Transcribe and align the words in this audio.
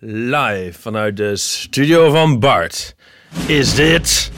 Live 0.00 0.80
vanuit 0.80 1.16
de 1.16 1.36
studio 1.36 2.10
van 2.10 2.38
Bart 2.38 2.94
is 3.46 3.74
dit. 3.74 4.30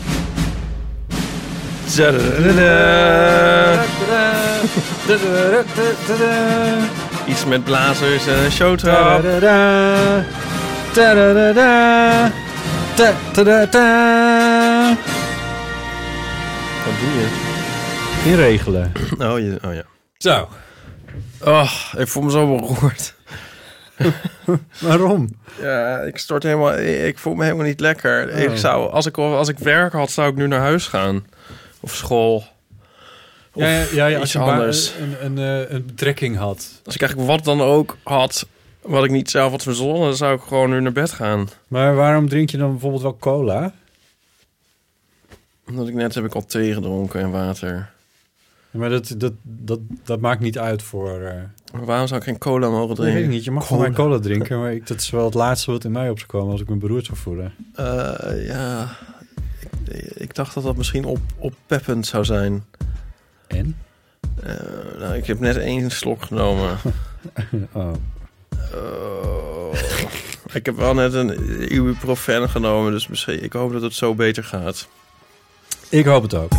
Iets 7.31 7.45
met 7.45 7.65
blazers 7.65 8.27
en 8.27 8.39
een 8.45 8.51
showtrap. 8.51 9.23
Wat 16.85 16.95
doe 17.01 17.11
je? 17.19 17.29
Inregelen. 18.25 18.93
Oh, 19.19 19.39
je, 19.39 19.59
oh 19.65 19.75
ja. 19.75 19.83
Zo. 20.19 20.49
Oh, 21.45 21.73
ik 21.97 22.09
voel 22.09 22.23
me 22.23 22.31
zo 22.31 22.57
beroerd. 22.57 23.15
Waarom? 24.81 25.29
Ja, 25.61 25.99
ik 26.01 26.19
stort 26.19 26.43
helemaal. 26.43 26.79
Ik 26.79 27.19
voel 27.19 27.35
me 27.35 27.45
helemaal 27.45 27.67
niet 27.67 27.81
lekker. 27.81 28.31
Ik 28.31 28.49
Oh. 28.49 28.55
zou, 28.55 28.91
als 28.91 29.07
ik 29.07 29.19
als 29.19 29.49
ik 29.49 29.59
werk 29.59 29.93
had, 29.93 30.11
zou 30.11 30.31
ik 30.31 30.37
nu 30.37 30.47
naar 30.47 30.61
huis 30.61 30.87
gaan 30.87 31.27
of 31.81 31.95
school. 31.95 32.37
Of 33.53 33.63
Ja, 33.63 33.85
ja, 33.93 34.07
ja, 34.07 34.19
als 34.19 34.33
je 34.33 34.39
anders. 34.39 34.93
Een, 35.01 35.25
een, 35.25 35.39
eh, 35.39 35.71
een 35.75 35.87
betrekking 35.87 36.37
had. 36.37 36.81
Als 36.85 36.95
ik 36.95 37.01
eigenlijk 37.01 37.31
wat 37.31 37.45
dan 37.45 37.61
ook 37.61 37.97
had, 38.03 38.47
wat 38.83 39.05
ik 39.05 39.11
niet 39.11 39.31
zelf 39.31 39.51
had 39.51 39.63
verzonnen, 39.63 40.01
dan 40.01 40.17
zou 40.17 40.37
ik 40.37 40.43
gewoon 40.43 40.71
nu 40.71 40.81
naar 40.81 40.93
bed 40.93 41.13
gaan. 41.13 41.49
Maar 41.69 41.95
waarom 41.95 42.29
drink 42.29 42.51
je 42.51 42.57
dan 42.57 42.71
bijvoorbeeld 42.71 43.03
wel 43.03 43.17
cola? 43.17 43.73
Omdat 45.69 45.89
ik 45.89 45.95
net 45.95 46.15
heb 46.15 46.25
ik 46.25 46.35
al 46.35 46.47
thee 46.47 46.75
gedronken 46.75 47.21
en 47.21 47.31
water. 47.31 47.91
Maar 48.71 48.91
dat, 48.91 49.15
dat, 49.17 49.33
dat, 49.43 49.79
dat 50.05 50.21
maakt 50.21 50.41
niet 50.41 50.59
uit 50.59 50.83
voor... 50.83 51.33
Maar 51.73 51.85
waarom 51.85 52.07
zou 52.07 52.21
ik 52.21 52.27
geen 52.27 52.39
cola 52.39 52.69
mogen 52.69 52.87
nee, 52.87 52.97
drinken? 52.97 53.15
weet 53.15 53.25
ik 53.25 53.31
niet. 53.31 53.45
Je 53.45 53.51
mag 53.51 53.71
mij 53.71 53.91
cola 53.91 54.19
drinken, 54.29 54.59
maar 54.59 54.73
ik, 54.73 54.87
dat 54.87 55.01
is 55.01 55.11
wel 55.11 55.25
het 55.25 55.35
laatste 55.35 55.71
wat 55.71 55.85
in 55.85 55.93
mij 55.93 56.11
op 56.11 56.19
zou 56.19 56.31
komen 56.31 56.53
als 56.53 56.61
ik 56.61 56.69
me 56.69 56.77
beroerd 56.77 57.07
zou 57.07 57.19
voelen. 57.19 57.55
Eh, 57.75 58.47
ja, 58.47 58.97
ik, 59.89 60.03
ik 60.15 60.35
dacht 60.35 60.55
dat 60.55 60.65
dat 60.65 60.77
misschien 60.77 61.05
op, 61.05 61.19
oppeppend 61.39 62.07
zou 62.07 62.25
zijn. 62.25 62.65
En? 63.47 63.77
Eh, 64.43 64.55
nou, 64.99 65.15
ik 65.15 65.27
heb 65.27 65.41
net 65.41 65.57
één 65.57 65.91
slok 65.91 66.23
genomen. 66.23 66.77
Oh. 67.73 67.93
Oh. 68.75 69.75
ik 70.53 70.67
heb 70.67 70.77
wel 70.77 70.95
net 70.95 71.15
een 71.15 71.73
ibuprofen 71.75 72.49
genomen, 72.49 72.93
dus 72.93 73.09
misschien, 73.09 73.43
ik 73.43 73.53
hoop 73.53 73.73
dat 73.73 73.83
het 73.83 73.95
zo 73.95 74.15
beter 74.15 74.45
gaat. 74.45 74.89
Ik 75.89 76.05
hoop 76.05 76.23
het 76.23 76.35
ook. 76.35 76.53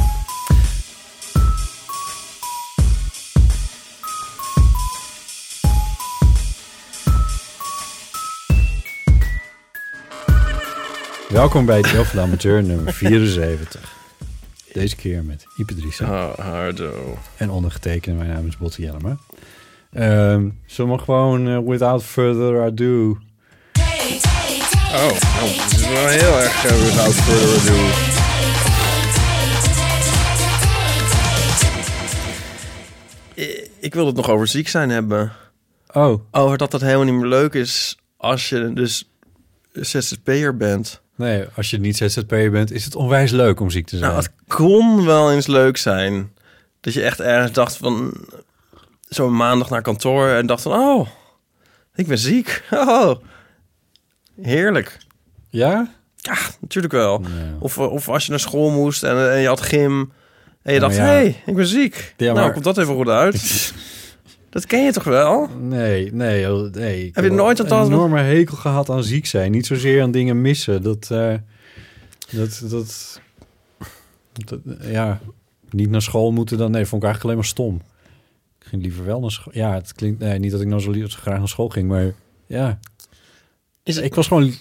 Welkom 11.32 11.66
bij 11.66 11.78
het 11.78 11.92
Deel 11.92 12.06
van 12.06 12.16
de 12.20 12.22
Amateur 12.26 12.64
nummer 12.64 12.94
74. 12.94 13.94
Deze 14.74 14.96
keer 14.96 15.24
met 15.24 15.46
Ipe 15.58 15.76
Driessen 15.76 16.06
Ha- 16.06 16.34
Hardo. 16.42 17.18
en 17.38 17.50
ondergetekende. 17.50 18.18
Mijn 18.18 18.30
naam 18.30 18.48
is 18.48 18.58
Botte 18.58 18.82
Jellema. 18.82 19.18
Ehm 19.94 20.50
zullen 20.66 20.92
we 20.96 20.98
gewoon 21.04 21.48
eh, 21.48 21.60
without 21.66 22.04
further 22.04 22.62
ado... 22.64 23.10
Oh, 24.94 25.12
nou, 25.36 25.48
dit 25.70 25.72
is 25.80 25.88
wel 25.88 26.08
heel 26.08 26.40
erg 26.40 26.66
uh, 26.66 26.72
without 26.84 27.14
further 27.14 27.74
ado. 27.74 27.90
Ik 33.80 33.94
wil 33.94 34.06
het 34.06 34.16
nog 34.16 34.30
over 34.30 34.48
ziek 34.48 34.68
zijn 34.68 34.90
hebben. 34.90 35.32
Oh, 35.94 36.22
Over 36.32 36.58
dat 36.58 36.72
dat 36.72 36.82
helemaal 36.82 37.06
niet 37.06 37.14
meer 37.14 37.26
leuk 37.30 37.54
is 37.54 37.98
als 38.18 38.50
je 38.50 38.74
dus 38.74 39.10
ZZP'er 39.74 40.58
bent. 40.58 41.02
Nee, 41.22 41.46
als 41.56 41.70
je 41.70 41.80
niet 41.80 41.98
ZZP'er 41.98 42.52
bent, 42.52 42.72
is 42.72 42.86
het 42.86 42.96
onwijs 42.96 43.32
leuk 43.32 43.60
om 43.60 43.70
ziek 43.70 43.88
te 43.88 43.98
zijn. 43.98 44.12
Nou, 44.12 44.24
het 44.24 44.32
kon 44.48 45.06
wel 45.06 45.32
eens 45.32 45.48
leuk 45.48 45.78
zijn. 45.78 46.34
Dat 46.80 46.94
je 46.94 47.02
echt 47.04 47.20
ergens 47.20 47.52
dacht 47.52 47.78
van... 47.78 48.14
Zo'n 49.10 49.36
maandag 49.36 49.70
naar 49.70 49.82
kantoor 49.82 50.28
en 50.28 50.46
dacht 50.46 50.62
van... 50.62 50.72
Oh, 50.72 51.08
ik 51.96 52.08
ben 52.08 52.18
ziek. 52.18 52.64
Oh, 52.72 53.12
heerlijk. 54.42 54.98
Ja? 55.50 55.92
Ja, 56.16 56.38
natuurlijk 56.60 56.94
wel. 56.94 57.22
Of, 57.60 57.78
of 57.78 58.10
als 58.10 58.24
je 58.24 58.30
naar 58.30 58.40
school 58.40 58.70
moest 58.70 59.04
en, 59.04 59.32
en 59.32 59.40
je 59.40 59.48
had 59.48 59.62
gym... 59.62 60.12
En 60.62 60.74
je 60.74 60.80
Ja, 60.80 60.86
dacht, 60.86 60.96
ja. 60.96 61.04
hey, 61.04 61.42
ik 61.46 61.56
ben 61.56 61.68
ziek. 61.68 62.14
Ja, 62.18 62.34
Nou, 62.34 62.52
komt 62.52 62.64
dat 62.64 62.78
even 62.78 62.94
goed 62.96 63.08
uit. 63.08 63.36
dat 64.52 64.66
ken 64.66 64.84
je 64.84 64.92
toch 64.92 65.04
wel? 65.04 65.48
Nee, 65.60 66.14
nee, 66.14 66.54
oh, 66.54 66.72
nee. 66.72 67.06
Ik 67.06 67.16
Heb 67.16 67.24
je 67.24 67.32
nooit 67.32 67.60
een 67.60 67.84
enorme 67.84 68.20
hekel 68.20 68.58
gehad 68.58 68.90
aan 68.90 69.04
ziek 69.04 69.26
zijn? 69.26 69.52
Niet 69.52 69.66
zozeer 69.66 70.02
aan 70.02 70.12
dingen 70.12 70.42
missen. 70.42 70.84
Dat, 70.84 71.12
eh, 71.12 71.34
dat, 72.32 72.64
dat, 72.70 73.22
dat, 74.34 74.60
ja, 74.82 75.20
niet 75.70 75.90
naar 75.90 76.02
school 76.02 76.32
moeten 76.32 76.58
dan. 76.58 76.72
Nee, 76.72 76.86
vond 76.86 77.04
ik 77.04 77.08
eigenlijk 77.08 77.24
alleen 77.24 77.36
maar 77.36 77.46
stom. 77.46 77.82
Ik 78.60 78.68
ging 78.68 78.82
liever 78.82 79.06
wel 79.06 79.20
naar 79.20 79.32
school. 79.32 79.54
Ja, 79.56 79.74
het 79.74 79.94
klinkt, 79.94 80.20
nee, 80.20 80.40
niet 80.40 80.52
dat 80.52 80.62
ik 80.62 80.68
nou 80.68 80.82
zo, 80.82 80.92
lief, 80.92 81.12
zo 81.12 81.20
graag 81.22 81.38
naar 81.38 81.48
school 81.48 81.70
ging, 81.70 81.88
maar 81.88 82.14
ja. 82.46 82.80
Is 83.84 83.98
Ik 83.98 84.16
was 84.16 84.28
gewoon, 84.28 84.54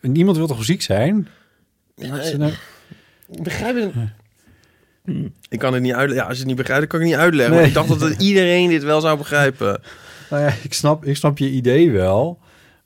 niemand 0.00 0.36
wil 0.36 0.46
toch 0.46 0.64
ziek 0.64 0.82
zijn? 0.82 1.28
Ja, 1.94 2.36
nou- 2.36 2.52
begrijp 3.42 3.76
het. 3.76 3.92
Ik 5.48 5.58
kan 5.58 5.72
het 5.72 5.82
niet 5.82 5.92
uitleggen. 5.92 6.16
Ja, 6.22 6.22
als 6.22 6.32
je 6.32 6.38
het 6.38 6.46
niet 6.46 6.56
begrijpt, 6.56 6.80
dan 6.80 6.90
kan 6.90 7.00
ik 7.00 7.06
het 7.06 7.14
niet 7.14 7.24
uitleggen. 7.24 7.54
Nee. 7.54 7.60
Maar 7.72 7.82
ik 7.82 7.88
dacht 7.88 8.00
dat 8.00 8.22
iedereen 8.28 8.68
dit 8.68 8.82
wel 8.82 9.00
zou 9.00 9.18
begrijpen. 9.18 9.80
Nou 10.30 10.42
ja, 10.42 10.54
ik 10.62 10.74
snap, 10.74 11.04
ik 11.04 11.16
snap 11.16 11.38
je 11.38 11.50
idee 11.50 11.90
wel, 11.90 12.38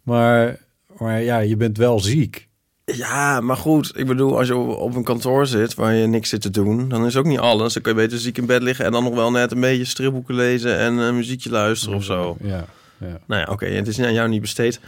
maar, 0.03 0.59
maar 0.99 1.23
ja, 1.23 1.39
je 1.39 1.57
bent 1.57 1.77
wel 1.77 2.01
ziek. 2.01 2.49
Ja, 2.85 3.41
maar 3.41 3.57
goed. 3.57 3.93
Ik 3.99 4.07
bedoel, 4.07 4.39
als 4.39 4.47
je 4.47 4.57
op 4.57 4.95
een 4.95 5.05
kantoor 5.05 5.47
zit 5.47 5.75
waar 5.75 5.95
je 5.95 6.07
niks 6.07 6.29
zit 6.29 6.41
te 6.43 6.51
doen, 6.51 6.89
dan 6.89 7.07
is 7.07 7.17
ook 7.17 7.25
niet 7.25 7.39
alles. 7.39 7.73
Dan 7.73 7.83
kun 7.83 7.95
je 7.95 8.01
beter 8.01 8.19
ziek 8.19 8.39
in 8.39 8.47
bed 8.47 8.63
liggen 8.63 8.85
en 8.85 8.93
dan 8.93 9.05
nog 9.05 9.15
wel 9.15 9.31
net 9.31 9.53
een 9.53 9.61
beetje 9.61 9.85
stripboeken 9.85 10.35
lezen 10.35 10.79
en 10.79 10.97
een 10.97 11.17
muziekje 11.17 11.51
luisteren 11.51 11.97
of 11.97 12.05
zo. 12.05 12.37
Ja, 12.43 12.65
ja, 12.99 13.19
Nou 13.27 13.41
ja, 13.41 13.47
oké, 13.53 13.67
het 13.67 13.89
is 13.89 14.01
aan 14.01 14.13
jou 14.13 14.29
niet 14.29 14.41
besteed. 14.41 14.81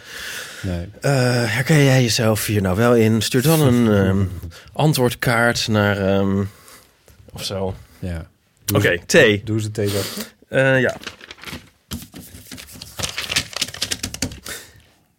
nee. 0.62 0.88
Eh, 1.00 1.12
herken 1.44 1.84
jij 1.84 2.02
jezelf 2.02 2.46
hier 2.46 2.62
nou 2.62 2.76
wel 2.76 2.94
in? 2.94 3.22
Stuur 3.22 3.42
dan 3.42 3.60
een 3.60 3.92
ehm, 3.92 4.24
antwoordkaart 4.72 5.68
naar... 5.68 5.96
ehm, 5.98 6.42
of 7.32 7.44
zo. 7.44 7.74
Ja. 7.98 8.30
Oké, 8.74 8.98
thee. 9.06 9.42
Doe 9.44 9.60
ze 9.60 9.70
thee 9.70 9.92
dat. 9.92 10.34
Eh, 10.48 10.80
ja. 10.80 10.96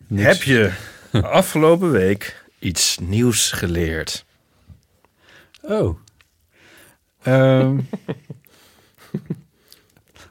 Niks. 0.08 0.28
Heb 0.28 0.44
je 0.44 0.72
afgelopen 1.12 1.92
week 1.92 2.46
iets 2.60 2.98
nieuws 2.98 3.52
geleerd? 3.52 4.26
Oh. 5.62 6.00
Ehm, 7.22 7.80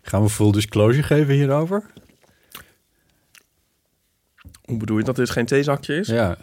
gaan 0.02 0.22
we 0.22 0.28
full 0.28 0.52
disclosure 0.52 1.02
geven 1.02 1.34
hierover? 1.34 1.82
Hoe 4.62 4.76
bedoel 4.76 4.98
je 4.98 5.04
dat 5.04 5.16
dit 5.16 5.30
geen 5.30 5.46
theezakje 5.46 5.96
is? 5.96 6.06
Ja. 6.06 6.36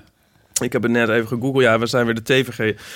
Ik 0.61 0.73
heb 0.73 0.83
het 0.83 0.91
net 0.91 1.09
even 1.09 1.27
gegoogeld. 1.27 1.63
Ja, 1.63 1.79
we 1.79 1.85
zijn 1.87 2.05
weer 2.05 2.23
de 2.23 2.35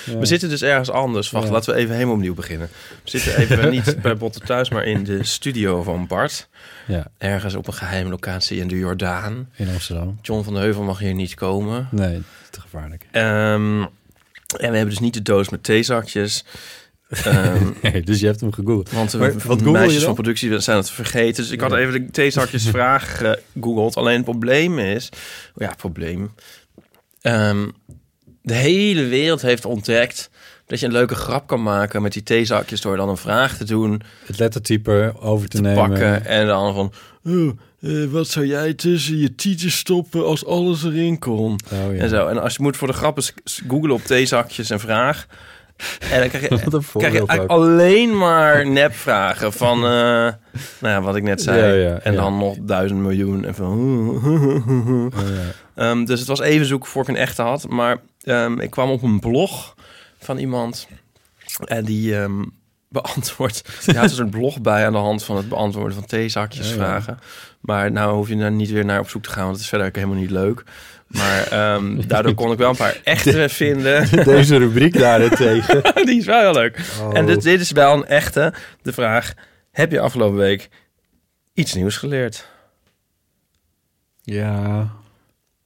ja. 0.04 0.18
We 0.18 0.26
zitten 0.26 0.48
dus 0.48 0.62
ergens 0.62 0.90
anders. 0.90 1.30
Wacht, 1.30 1.46
Ja. 1.46 1.52
laten 1.52 1.74
we 1.74 1.80
even 1.80 1.94
helemaal 1.94 2.14
opnieuw 2.14 2.34
beginnen. 2.34 2.68
We 3.04 3.10
zitten 3.10 3.36
even 3.36 3.70
niet 3.76 3.96
bij 4.02 4.16
Botte 4.16 4.40
thuis, 4.40 4.70
maar 4.70 4.84
in 4.84 5.04
de 5.04 5.24
studio 5.24 5.82
van 5.82 6.06
Bart. 6.06 6.48
Ja, 6.86 7.06
Ergens 7.18 7.54
op 7.54 7.66
een 7.66 7.74
geheime 7.74 8.10
locatie 8.10 8.58
in 8.60 8.68
de 8.68 8.78
Jordaan. 8.78 9.48
in 9.56 9.68
Amsterdam. 9.68 10.18
John 10.22 10.44
van 10.44 10.54
de 10.54 10.60
Heuvel 10.60 10.82
mag 10.82 10.98
hier 10.98 11.14
niet 11.14 11.34
komen. 11.34 11.88
Nee, 11.90 12.22
te 12.50 12.60
gevaarlijk. 12.60 13.06
Ehm, 13.10 13.80
en 13.80 14.70
we 14.70 14.76
hebben 14.76 14.88
dus 14.88 14.98
niet 14.98 15.14
de 15.14 15.22
doos 15.22 15.48
met 15.48 15.62
theezakjes. 15.62 16.44
Ehm, 17.08 17.64
Nee, 17.82 18.02
dus 18.02 18.20
je 18.20 18.26
hebt 18.26 18.40
hem 18.40 18.52
gegoogeld. 18.52 18.90
want 18.90 19.18
Maar 19.18 19.32
wat 19.46 19.60
meisjes 19.60 20.04
van 20.04 20.14
productie 20.14 20.58
zijn 20.60 20.76
het 20.76 20.90
vergeten. 20.90 21.42
Dus 21.42 21.52
ik 21.52 21.60
had 21.60 21.72
even 21.74 21.92
de 21.92 22.10
theezakjes 22.10 22.68
vraag 22.68 23.16
gegoogeld. 23.54 23.96
Alleen 23.96 24.14
het 24.16 24.24
probleem 24.24 24.78
is... 24.78 25.08
Ja, 25.56 25.74
probleem. 25.76 26.30
Ehm, 27.24 27.68
de 28.42 28.54
hele 28.54 29.06
wereld 29.06 29.42
heeft 29.42 29.64
ontdekt... 29.64 30.30
dat 30.66 30.80
je 30.80 30.86
een 30.86 30.92
leuke 30.92 31.14
grap 31.14 31.46
kan 31.46 31.62
maken 31.62 32.02
met 32.02 32.12
die 32.12 32.22
theezakjes... 32.22 32.80
door 32.80 32.96
dan 32.96 33.08
een 33.08 33.16
vraag 33.16 33.56
te 33.56 33.64
doen, 33.64 34.02
Het 34.26 34.38
lettertype 34.38 35.14
over 35.20 35.48
te, 35.48 35.56
te 35.56 35.62
nemen. 35.62 35.88
pakken... 35.88 36.26
en 36.26 36.46
dan 36.46 36.74
van... 36.74 36.92
Oh, 37.24 37.58
eh, 37.80 38.04
wat 38.10 38.28
zou 38.28 38.46
jij 38.46 38.74
tussen 38.74 39.18
je 39.18 39.34
tietjes 39.34 39.78
stoppen 39.78 40.24
als 40.26 40.46
alles 40.46 40.84
erin 40.84 41.18
kon? 41.18 41.60
Oh, 41.72 41.94
ja. 41.96 42.02
En 42.02 42.08
zo. 42.08 42.26
En 42.26 42.42
als 42.42 42.56
je 42.56 42.62
moet 42.62 42.76
voor 42.76 42.88
de 42.88 42.94
grap 42.94 43.16
eens 43.16 43.34
googlen 43.68 43.90
op 43.90 44.02
theezakjes 44.02 44.70
en 44.70 44.80
vraag... 44.80 45.26
En 46.10 46.20
dan 46.20 46.28
krijg 46.28 46.48
je, 46.48 46.80
krijg 46.98 47.12
je 47.12 47.46
alleen 47.46 48.18
maar 48.18 48.68
nepvragen 48.68 49.52
van, 49.52 49.76
eh, 49.76 49.82
nou 49.82 50.34
ja, 50.80 51.00
wat 51.00 51.16
ik 51.16 51.22
net 51.22 51.42
zei. 51.42 51.58
Ja, 51.58 51.88
ja, 51.90 51.98
en 51.98 52.14
dan 52.14 52.38
nog 52.38 52.56
duizend 52.60 53.00
miljoen. 53.00 53.44
En 53.44 53.54
van, 53.54 53.70
Oh, 55.14 55.14
ja. 55.76 55.82
Ehm, 55.82 56.04
dus 56.04 56.18
het 56.18 56.28
was 56.28 56.40
even 56.40 56.66
zoeken 56.66 56.88
voor 56.88 57.02
ik 57.02 57.08
een 57.08 57.16
echte 57.16 57.42
had. 57.42 57.68
Maar 57.68 57.98
ehm, 58.22 58.60
ik 58.60 58.70
kwam 58.70 58.90
op 58.90 59.02
een 59.02 59.20
blog 59.20 59.74
van 60.18 60.38
iemand 60.38 60.88
en 61.64 61.84
die 61.84 62.18
ehm 62.18 62.42
beantwoordt. 62.88 63.84
Die 63.86 63.98
had 63.98 64.08
dus 64.08 64.18
een 64.18 64.30
blog 64.30 64.60
bij 64.60 64.86
aan 64.86 64.92
de 64.92 64.98
hand 64.98 65.24
van 65.24 65.36
het 65.36 65.48
beantwoorden 65.48 65.94
van 65.94 66.06
theezakjesvragen. 66.06 67.18
Maar 67.60 67.92
nou 67.92 68.14
hoef 68.14 68.28
je 68.28 68.36
daar 68.36 68.50
niet 68.50 68.70
weer 68.70 68.84
naar 68.84 69.00
op 69.00 69.08
zoek 69.08 69.22
te 69.22 69.30
gaan, 69.30 69.42
want 69.42 69.52
het 69.52 69.62
is 69.62 69.68
verder 69.68 69.86
ook 69.86 69.94
helemaal 69.94 70.16
niet 70.16 70.30
leuk. 70.30 70.64
Maar 71.06 71.48
daardoor 72.06 72.34
kon 72.34 72.52
ik 72.52 72.58
wel 72.58 72.70
een 72.70 72.76
paar 72.76 73.00
echte 73.04 73.48
vinden. 73.48 74.08
Deze 74.24 74.56
rubriek 74.56 74.98
daarentegen. 74.98 75.82
Die 76.06 76.18
is 76.18 76.26
wel 76.26 76.40
heel 76.40 76.52
leuk. 76.52 76.80
Oh. 77.00 77.16
En 77.18 77.26
dit, 77.26 77.42
dit 77.42 77.60
is 77.60 77.70
wel 77.70 77.92
een 77.92 78.06
echte. 78.06 78.52
De 78.82 78.92
vraag, 78.92 79.34
heb 79.70 79.90
je 79.90 80.00
afgelopen 80.00 80.38
week 80.38 80.68
iets 81.54 81.74
nieuws 81.74 81.96
geleerd? 81.96 82.48
Ja, 84.22 84.78
Het 84.78 85.03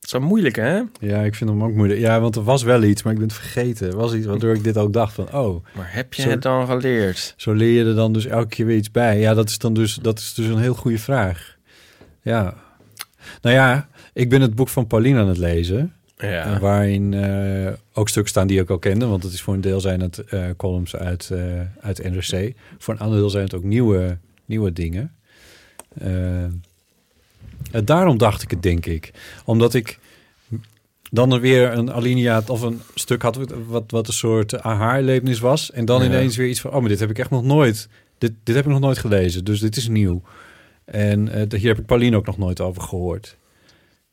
is 0.08 0.12
wel 0.12 0.28
moeilijk, 0.28 0.56
hè? 0.56 0.80
ja, 1.00 1.22
ik 1.22 1.34
vind 1.34 1.50
hem 1.50 1.62
ook 1.64 1.72
moeilijk. 1.74 2.00
Ja, 2.00 2.20
want 2.20 2.36
er 2.36 2.42
was 2.44 2.62
wel 2.62 2.82
iets, 2.82 3.02
maar 3.02 3.12
ik 3.12 3.18
ben 3.18 3.28
het 3.28 3.36
vergeten. 3.36 3.88
Er 3.88 3.96
was 3.96 4.14
iets 4.14 4.26
waardoor 4.26 4.54
ik 4.54 4.64
dit 4.64 4.76
ook 4.76 4.92
dacht 4.92 5.12
van, 5.12 5.32
oh, 5.32 5.64
Maar 5.76 5.88
heb 5.92 6.14
je 6.14 6.22
Zo- 6.22 6.28
het 6.30 6.42
dan 6.42 6.66
geleerd? 6.66 7.34
zo 7.36 7.52
leer 7.52 7.70
je 7.84 7.84
er 7.88 7.94
dan 7.94 8.12
dus 8.12 8.26
elke 8.26 8.48
keer 8.48 8.66
weer 8.66 8.76
iets 8.76 8.90
bij. 8.90 9.18
Ja, 9.18 9.34
dat 9.34 9.48
is 9.48 9.58
dan 9.58 9.74
dus, 9.74 9.94
dat 9.94 10.18
is 10.18 10.34
dus 10.34 10.46
een 10.46 10.58
heel 10.58 10.74
goede 10.74 10.98
vraag. 10.98 11.56
Ja. 12.22 12.54
Nou 13.42 13.54
ja, 13.54 13.88
ik 14.12 14.28
ben 14.28 14.40
het 14.40 14.54
boek 14.54 14.68
van 14.68 14.86
Pauline 14.86 15.20
aan 15.20 15.28
het 15.28 15.38
lezen. 15.38 15.92
Ja. 16.18 16.58
Waarin 16.60 17.14
eh, 17.14 17.72
ook 17.92 18.08
stukken 18.08 18.30
staan 18.30 18.46
die 18.46 18.60
ik 18.60 18.70
al 18.70 18.78
kende. 18.78 19.06
Want 19.06 19.22
het 19.22 19.32
is 19.32 19.42
voor 19.42 19.54
een 19.54 19.60
deel 19.60 19.80
zijn 19.80 20.00
het 20.00 20.18
eh, 20.18 20.44
columns 20.56 20.96
uit, 20.96 21.30
eh, 21.30 21.40
uit 21.80 22.02
NRC. 22.10 22.52
Voor 22.78 22.94
een 22.94 23.00
ander 23.00 23.18
deel 23.18 23.30
zijn 23.30 23.44
het 23.44 23.54
ook 23.54 23.64
nieuwe, 23.64 24.18
nieuwe 24.44 24.72
dingen. 24.72 25.12
Eh, 27.72 27.80
daarom 27.84 28.18
dacht 28.18 28.42
ik 28.42 28.50
het, 28.50 28.62
denk 28.62 28.86
ik. 28.86 29.10
Omdat 29.44 29.74
ik 29.74 29.98
dan 31.10 31.32
er 31.32 31.40
weer 31.40 31.72
een 31.72 31.92
alinea 31.92 32.42
of 32.46 32.60
een 32.62 32.80
stuk 32.94 33.22
had... 33.22 33.38
wat, 33.66 33.84
wat 33.90 34.06
een 34.08 34.12
soort 34.14 34.60
aha-erlevenis 34.62 35.38
was. 35.38 35.70
En 35.70 35.84
dan 35.84 36.00
Ja. 36.00 36.06
ineens 36.06 36.36
weer 36.36 36.48
iets 36.48 36.60
van... 36.60 36.70
oh, 36.72 36.80
maar 36.80 36.88
dit 36.88 37.00
heb 37.00 37.10
ik 37.10 37.18
echt 37.18 37.30
nog 37.30 37.42
nooit... 37.44 37.88
Dit, 38.18 38.32
dit 38.42 38.54
heb 38.54 38.64
ik 38.64 38.70
nog 38.70 38.80
nooit 38.80 38.98
gelezen, 38.98 39.44
dus 39.44 39.60
dit 39.60 39.76
is 39.76 39.88
nieuw. 39.88 40.22
En 40.84 41.28
eh, 41.28 41.58
hier 41.60 41.68
heb 41.68 41.78
ik 41.78 41.86
Pauline 41.86 42.16
ook 42.16 42.26
nog 42.26 42.38
nooit 42.38 42.60
over 42.60 42.82
gehoord. 42.82 43.36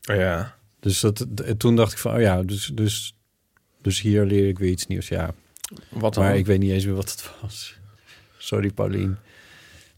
ja. 0.02 0.56
Dus 0.80 1.00
dat, 1.00 1.26
d- 1.36 1.54
toen 1.60 1.76
dacht 1.76 1.92
ik 1.92 1.98
van, 1.98 2.14
oh 2.14 2.20
ja, 2.22 2.44
dus, 2.44 2.72
dus, 2.74 3.16
dus 3.82 4.02
hier 4.02 4.26
leer 4.26 4.48
ik 4.48 4.60
weer 4.60 4.70
iets 4.70 4.88
nieuws. 4.88 5.08
Ja, 5.08 5.34
Wat 5.90 6.14
dan? 6.14 6.24
maar 6.24 6.38
ik 6.38 6.46
weet 6.46 6.60
niet 6.60 6.72
eens 6.72 6.86
meer 6.86 6.96
wat 6.96 7.12
het 7.12 7.32
was. 7.42 7.76
Sorry, 8.38 8.70
Paulien. 8.72 9.18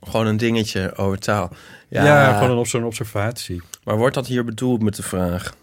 Gewoon 0.09 0.27
een 0.27 0.37
dingetje 0.37 0.95
over 0.95 1.19
taal. 1.19 1.51
Ja, 1.89 2.05
Ja, 2.05 2.33
gewoon 2.33 2.51
een, 2.51 2.57
op 2.57 2.67
zo'n 2.67 2.83
observatie. 2.83 3.61
maar 3.83 3.97
wordt 3.97 4.15
dat 4.15 4.27
hier 4.27 4.45
bedoeld 4.45 4.81
met 4.81 4.95
de 4.95 5.03
vraag? 5.03 5.55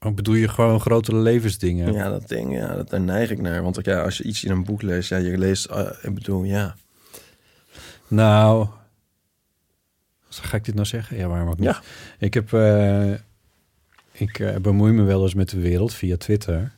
Oh, 0.00 0.14
bedoel 0.14 0.34
je 0.34 0.48
gewoon 0.48 0.80
grotere 0.80 1.16
levensdingen? 1.16 1.92
Ja, 1.92 2.08
dat 2.08 2.28
ding, 2.28 2.56
ja, 2.56 2.74
dat, 2.74 2.90
daar 2.90 3.00
neig 3.00 3.30
ik 3.30 3.40
naar. 3.40 3.62
Want 3.62 3.78
ja, 3.84 4.02
als 4.02 4.16
je 4.16 4.24
iets 4.24 4.44
in 4.44 4.50
een 4.50 4.64
boek 4.64 4.82
leest, 4.82 5.08
ja, 5.08 5.16
je 5.16 5.38
leest, 5.38 5.64
eh, 5.64 5.86
ik 6.02 6.14
bedoel, 6.14 6.42
ja. 6.42 6.74
Nou, 8.08 8.66
ga 10.28 10.56
ik 10.56 10.64
dit 10.64 10.74
nou 10.74 10.86
zeggen? 10.86 11.16
Ja, 11.16 11.28
waarom 11.28 11.48
ook 11.48 11.58
niet? 11.58 11.68
Ja. 11.68 11.80
Ik 12.18 12.34
heb, 12.34 12.52
eh, 12.52 13.12
ik 14.12 14.38
eh, 14.38 14.56
bemoei 14.56 14.92
me 14.92 15.02
wel 15.02 15.22
eens 15.22 15.34
met 15.34 15.48
de 15.50 15.60
wereld 15.60 15.94
via 15.94 16.16
Twitter. 16.16 16.72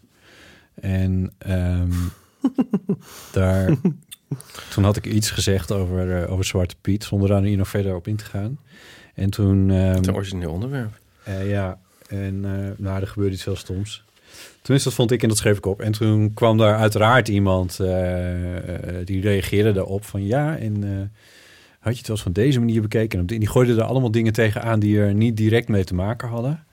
En 0.75 1.33
ehm, 1.39 1.93
daar, 3.33 3.77
toen 4.71 4.85
had 4.85 4.97
ik 4.97 5.07
iets 5.07 5.31
gezegd 5.31 5.73
over, 5.73 6.23
eh, 6.23 6.33
over 6.33 6.45
Zwarte 6.45 6.75
Piet, 6.81 7.05
zonder 7.05 7.29
daar 7.29 7.43
hier 7.43 7.57
nog 7.57 7.69
verder 7.69 7.95
op 7.95 8.07
in 8.07 8.17
te 8.17 8.25
gaan. 8.25 8.59
En 9.15 9.31
toen... 9.31 9.71
ehm, 9.71 9.95
Het 9.95 10.13
origineel 10.13 10.53
onderwerp. 10.53 10.99
Eh, 11.25 11.51
ja, 11.51 11.79
en 12.09 12.45
eh 12.45 12.71
nou, 12.77 13.01
er 13.01 13.07
gebeurde 13.07 13.35
iets 13.35 13.45
heel 13.45 13.57
stoms. 13.57 14.05
Tenminste, 14.63 14.89
dat 14.89 14.99
vond 14.99 15.11
ik 15.11 15.23
en 15.23 15.29
dat 15.29 15.39
schreef 15.39 15.57
ik 15.57 15.67
op. 15.67 15.81
En 15.81 15.93
toen 15.93 16.35
kwam 16.35 16.59
daar 16.59 16.77
uiteraard 16.77 17.29
iemand 17.29 17.77
die 19.05 19.21
reageerde 19.21 19.73
daarop 19.73 20.05
van 20.05 20.27
ja, 20.27 20.57
en 20.57 21.11
had 21.83 21.93
je 21.93 21.99
het 21.99 22.07
wel 22.07 22.17
eens 22.17 22.25
van 22.25 22.33
deze 22.33 22.59
manier 22.59 22.83
bekeken? 22.83 23.19
En 23.19 23.27
die 23.27 23.49
gooide 23.49 23.75
er 23.75 23.83
allemaal 23.83 24.11
dingen 24.11 24.33
tegenaan 24.33 24.81
die 24.81 24.99
er 24.99 25.15
niet 25.15 25.37
direct 25.37 25.69
mee 25.69 25.85
te 25.85 25.95
maken 25.95 26.29
hadden. 26.29 26.65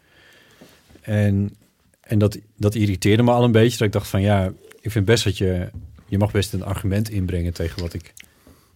En, 1.01 1.55
en 2.01 2.19
dat, 2.19 2.37
dat 2.57 2.75
irriteerde 2.75 3.23
me 3.23 3.31
al 3.31 3.43
een 3.43 3.51
beetje. 3.51 3.77
Dat 3.77 3.87
ik 3.87 3.93
dacht 3.93 4.07
van 4.07 4.21
ja, 4.21 4.51
ik 4.81 4.91
vind 4.91 5.05
best 5.05 5.23
dat 5.23 5.37
je, 5.37 5.69
je 6.09 6.17
mag 6.17 6.31
best 6.31 6.53
een 6.53 6.63
argument 6.63 7.09
inbrengen 7.09 7.53
tegen 7.53 7.81
wat 7.81 7.93
ik 7.93 8.13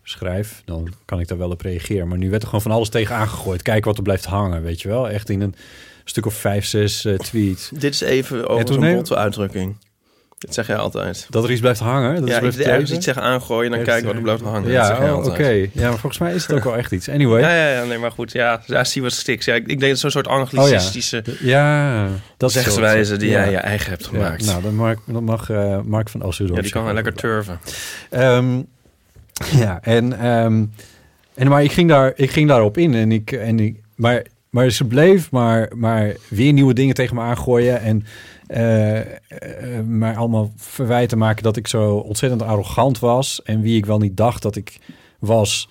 schrijf. 0.04 0.62
Dan 0.66 0.94
kan 1.06 1.20
ik 1.20 1.28
daar 1.28 1.38
wel 1.38 1.50
op 1.50 1.62
reageren. 1.62 2.08
Maar 2.08 2.18
nu 2.18 2.30
werd 2.30 2.42
er 2.42 2.48
gewoon 2.48 2.64
van 2.64 2.72
alles 2.72 2.90
tegen 2.90 3.16
aangegooid. 3.16 3.62
Kijk 3.62 3.86
wat 3.86 3.98
er 3.98 4.04
blijft 4.04 4.26
hangen, 4.26 4.64
weet 4.64 4.82
je 4.82 4.88
wel. 4.88 5.10
Echt 5.10 5.30
in 5.30 5.42
een 5.42 5.56
stuk 6.04 6.26
of 6.26 6.34
vijf, 6.34 6.66
zes 6.66 7.06
eh, 7.06 7.16
tweets. 7.16 7.70
Dit 7.74 7.94
is 7.94 8.02
even 8.02 8.40
En 8.40 8.48
over 8.48 8.74
zo'n 8.74 8.94
botte 8.94 9.16
uitdrukking. 9.16 9.76
Dat 10.46 10.54
zeg 10.54 10.68
jij 10.68 10.76
altijd. 10.76 11.28
Dat 11.30 11.44
er 11.44 11.52
iets 11.52 11.60
blijft 11.62 11.80
hangen. 11.80 12.16
Dat 12.16 12.28
ja, 12.28 12.34
is 12.34 12.40
blijft 12.40 12.58
kleven. 12.58 12.96
iets 12.96 13.06
zeggen 13.06 13.24
aangooien 13.24 13.64
en 13.64 13.70
dan 13.70 13.80
Ja, 13.80 13.86
kijken 13.86 14.04
dat- 14.04 14.12
wat 14.12 14.16
er 14.16 14.22
blijft 14.22 14.42
hangen. 14.44 14.64
dat 14.64 14.72
Ja, 14.72 15.14
oh, 15.16 15.26
oké. 15.26 15.48
Ja, 15.48 15.90
maar 15.90 15.90
volgens 16.00 16.18
mij 16.18 16.34
is 16.34 16.48
het 16.48 16.56
ook 16.56 16.64
wel 16.64 16.78
echt 16.78 16.92
iets. 16.92 17.10
Anyway. 17.10 17.42
Ja, 17.42 17.56
ja, 17.56 17.68
ja, 17.80 17.84
nee, 17.84 17.98
maar 17.98 18.12
goed. 18.12 18.32
Ja, 18.32 18.62
ja 18.66 18.84
zie 18.84 19.02
wat 19.02 19.12
stiks. 19.12 19.46
Ja, 19.46 19.54
ik, 19.54 19.68
ik 19.68 19.80
denk 19.80 19.92
dat 19.92 20.00
zo'n 20.00 20.12
soort 20.12 20.28
anglicistische 20.28 21.24
Ja, 21.40 22.08
dat 22.38 22.50
is 22.50 22.56
rechtswijze 22.56 23.06
zo- 23.14 23.18
die 23.18 23.30
ja. 23.30 23.40
jij 23.42 23.52
je 23.52 23.58
eigen 23.58 23.90
hebt 23.90 24.04
Ja, 24.04 24.10
gemaakt. 24.10 24.46
nou, 24.46 24.62
dan 24.62 24.76
mag, 24.76 24.96
dan 25.06 25.24
mag 25.24 25.50
eh, 25.50 25.80
Mark 25.86 26.10
van 26.10 26.24
Osudorp 26.24 26.56
ja, 26.56 26.62
die 26.62 26.72
kan 26.72 26.84
wel 26.84 26.94
lekker 26.94 27.14
turven. 27.14 27.60
Ehm, 28.10 28.62
ja, 29.52 29.80
en, 29.82 30.20
ehm, 30.20 30.64
en 31.36 31.48
maar 31.48 31.64
ik 31.64 31.72
ging, 31.72 31.90
daar, 31.90 32.12
ik 32.16 32.32
ging 32.32 32.48
daarop 32.48 32.78
in. 32.78 32.94
En 32.94 33.12
ik, 33.12 33.32
en 33.32 33.60
ik, 33.60 33.76
maar, 33.96 34.24
maar 34.50 34.70
ze 34.70 34.86
bleef 34.86 35.32
maar, 35.32 35.72
maar 35.76 36.14
weer 36.28 36.54
nieuwe 36.54 36.74
dingen 36.74 36.96
tegen 36.96 37.16
me 37.16 37.22
aangooien. 37.22 37.82
En 37.82 38.06
eh, 38.54 39.00
eh, 39.00 39.86
mij 39.86 40.16
allemaal 40.16 40.54
verwijten 40.56 41.18
maken 41.18 41.44
dat 41.44 41.58
ik 41.58 41.68
zo 41.68 41.96
ontzettend 41.96 42.42
arrogant 42.42 43.00
was. 43.00 43.42
En 43.44 43.62
wie 43.62 43.78
ik 43.78 43.86
wel 43.86 44.00
niet 44.00 44.18
dacht 44.18 44.42
dat 44.42 44.56
ik 44.56 44.80
was, 45.20 45.70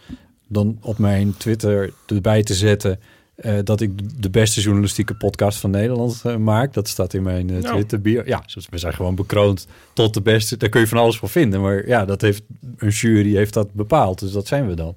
dan 0.48 0.78
op 0.80 0.98
mijn 0.98 1.36
Twitter 1.36 1.92
erbij 2.06 2.42
te 2.42 2.54
zetten. 2.54 3.00
eh, 3.36 3.54
dat 3.64 3.80
ik 3.80 4.22
de 4.22 4.30
beste 4.30 4.60
journalistieke 4.60 5.14
podcast 5.14 5.58
van 5.58 5.70
Nederland 5.70 6.22
maak. 6.38 6.72
Dat 6.72 6.88
staat 6.88 7.14
in 7.14 7.22
mijn 7.22 7.46
Nou. 7.46 7.62
Twitter 7.62 8.00
bio. 8.00 8.22
Ja, 8.24 8.44
we 8.70 8.78
zijn 8.78 8.94
gewoon 8.94 9.14
bekroond 9.14 9.66
tot 9.92 10.14
de 10.14 10.20
beste. 10.20 10.56
Daar 10.56 10.68
kun 10.68 10.80
je 10.80 10.86
van 10.86 10.98
alles 10.98 11.18
van 11.18 11.28
vinden. 11.28 11.60
Maar 11.60 11.86
ja, 11.86 12.04
dat 12.04 12.20
heeft 12.20 12.42
een 12.76 12.88
jury 12.88 13.34
heeft 13.34 13.54
dat 13.54 13.72
bepaald. 13.72 14.18
Dus 14.18 14.32
dat 14.32 14.46
zijn 14.46 14.66
we 14.68 14.74
dan. 14.74 14.94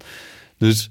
Dus 0.58 0.90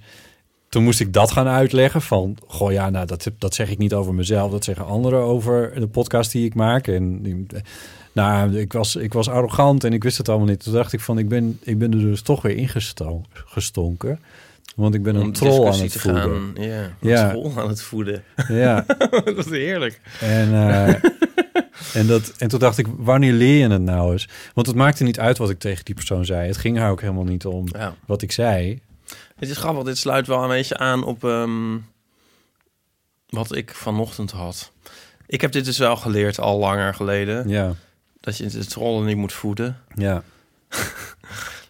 toen 0.74 0.84
moest 0.84 1.00
ik 1.00 1.12
dat 1.12 1.30
gaan 1.30 1.46
uitleggen 1.46 2.02
van... 2.02 2.36
Goh, 2.46 2.72
ja, 2.72 2.90
nou, 2.90 3.06
dat, 3.06 3.30
dat 3.38 3.54
zeg 3.54 3.70
ik 3.70 3.78
niet 3.78 3.94
over 3.94 4.14
mezelf. 4.14 4.50
Dat 4.50 4.64
zeggen 4.64 4.86
anderen 4.86 5.20
over 5.20 5.72
de 5.80 5.86
podcast 5.86 6.32
die 6.32 6.44
ik 6.44 6.54
maak. 6.54 6.86
En 6.86 7.46
nou, 8.12 8.58
ik 8.58 8.72
was, 8.72 8.96
ik 8.96 9.12
was 9.12 9.28
arrogant 9.28 9.84
en 9.84 9.92
ik 9.92 10.02
wist 10.02 10.18
het 10.18 10.28
allemaal 10.28 10.46
niet. 10.46 10.62
Toen 10.64 10.72
dacht 10.72 10.92
ik 10.92 11.00
van, 11.00 11.18
ik 11.18 11.28
ben, 11.28 11.58
ik 11.62 11.78
ben 11.78 11.92
er 11.92 11.98
dus 11.98 12.22
toch 12.22 12.42
weer 12.42 12.56
ingestonken. 12.56 14.18
Want 14.76 14.94
ik 14.94 15.02
ben 15.02 15.14
een 15.14 15.22
Om 15.22 15.32
troll 15.32 15.66
aan 15.66 15.80
het 15.80 15.96
voeden. 15.96 16.22
gaan. 16.22 16.54
Ja, 17.00 17.30
troll 17.30 17.52
aan 17.56 17.68
het 17.68 17.82
voeden. 17.82 18.22
Ja, 18.48 18.84
dat 19.24 19.38
is 19.38 19.50
heerlijk. 19.50 20.00
En, 20.20 20.52
eh, 20.52 20.88
en, 22.00 22.06
dat, 22.06 22.32
en 22.38 22.48
toen 22.48 22.58
dacht 22.58 22.78
ik, 22.78 22.86
wanneer 22.96 23.32
leer 23.32 23.58
je 23.58 23.68
het 23.68 23.82
nou 23.82 24.12
eens? 24.12 24.28
Want 24.54 24.66
het 24.66 24.76
maakte 24.76 25.04
niet 25.04 25.20
uit 25.20 25.38
wat 25.38 25.50
ik 25.50 25.58
tegen 25.58 25.84
die 25.84 25.94
persoon 25.94 26.24
zei. 26.24 26.46
Het 26.46 26.56
ging 26.56 26.78
haar 26.78 26.90
ook 26.90 27.00
helemaal 27.00 27.24
niet 27.24 27.46
om 27.46 27.64
Ja. 27.72 27.94
wat 28.06 28.22
ik 28.22 28.32
zei. 28.32 28.80
Het 29.36 29.48
is 29.50 29.56
grappig, 29.56 29.82
dit 29.84 29.98
sluit 29.98 30.26
wel 30.26 30.42
een 30.42 30.48
beetje 30.48 30.76
aan 30.78 31.04
op 31.04 31.24
ehm, 31.24 31.78
wat 33.28 33.54
ik 33.54 33.74
vanochtend 33.74 34.30
had. 34.30 34.72
Ik 35.26 35.40
heb 35.40 35.52
dit 35.52 35.64
dus 35.64 35.78
wel 35.78 35.96
geleerd 35.96 36.40
al 36.40 36.58
langer 36.58 36.94
geleden. 36.94 37.48
Ja, 37.48 37.74
Dat 38.20 38.36
je 38.36 38.46
de 38.46 38.64
trollen 38.66 39.04
niet 39.06 39.16
moet 39.16 39.32
voeden. 39.32 39.80
ja, 39.94 40.22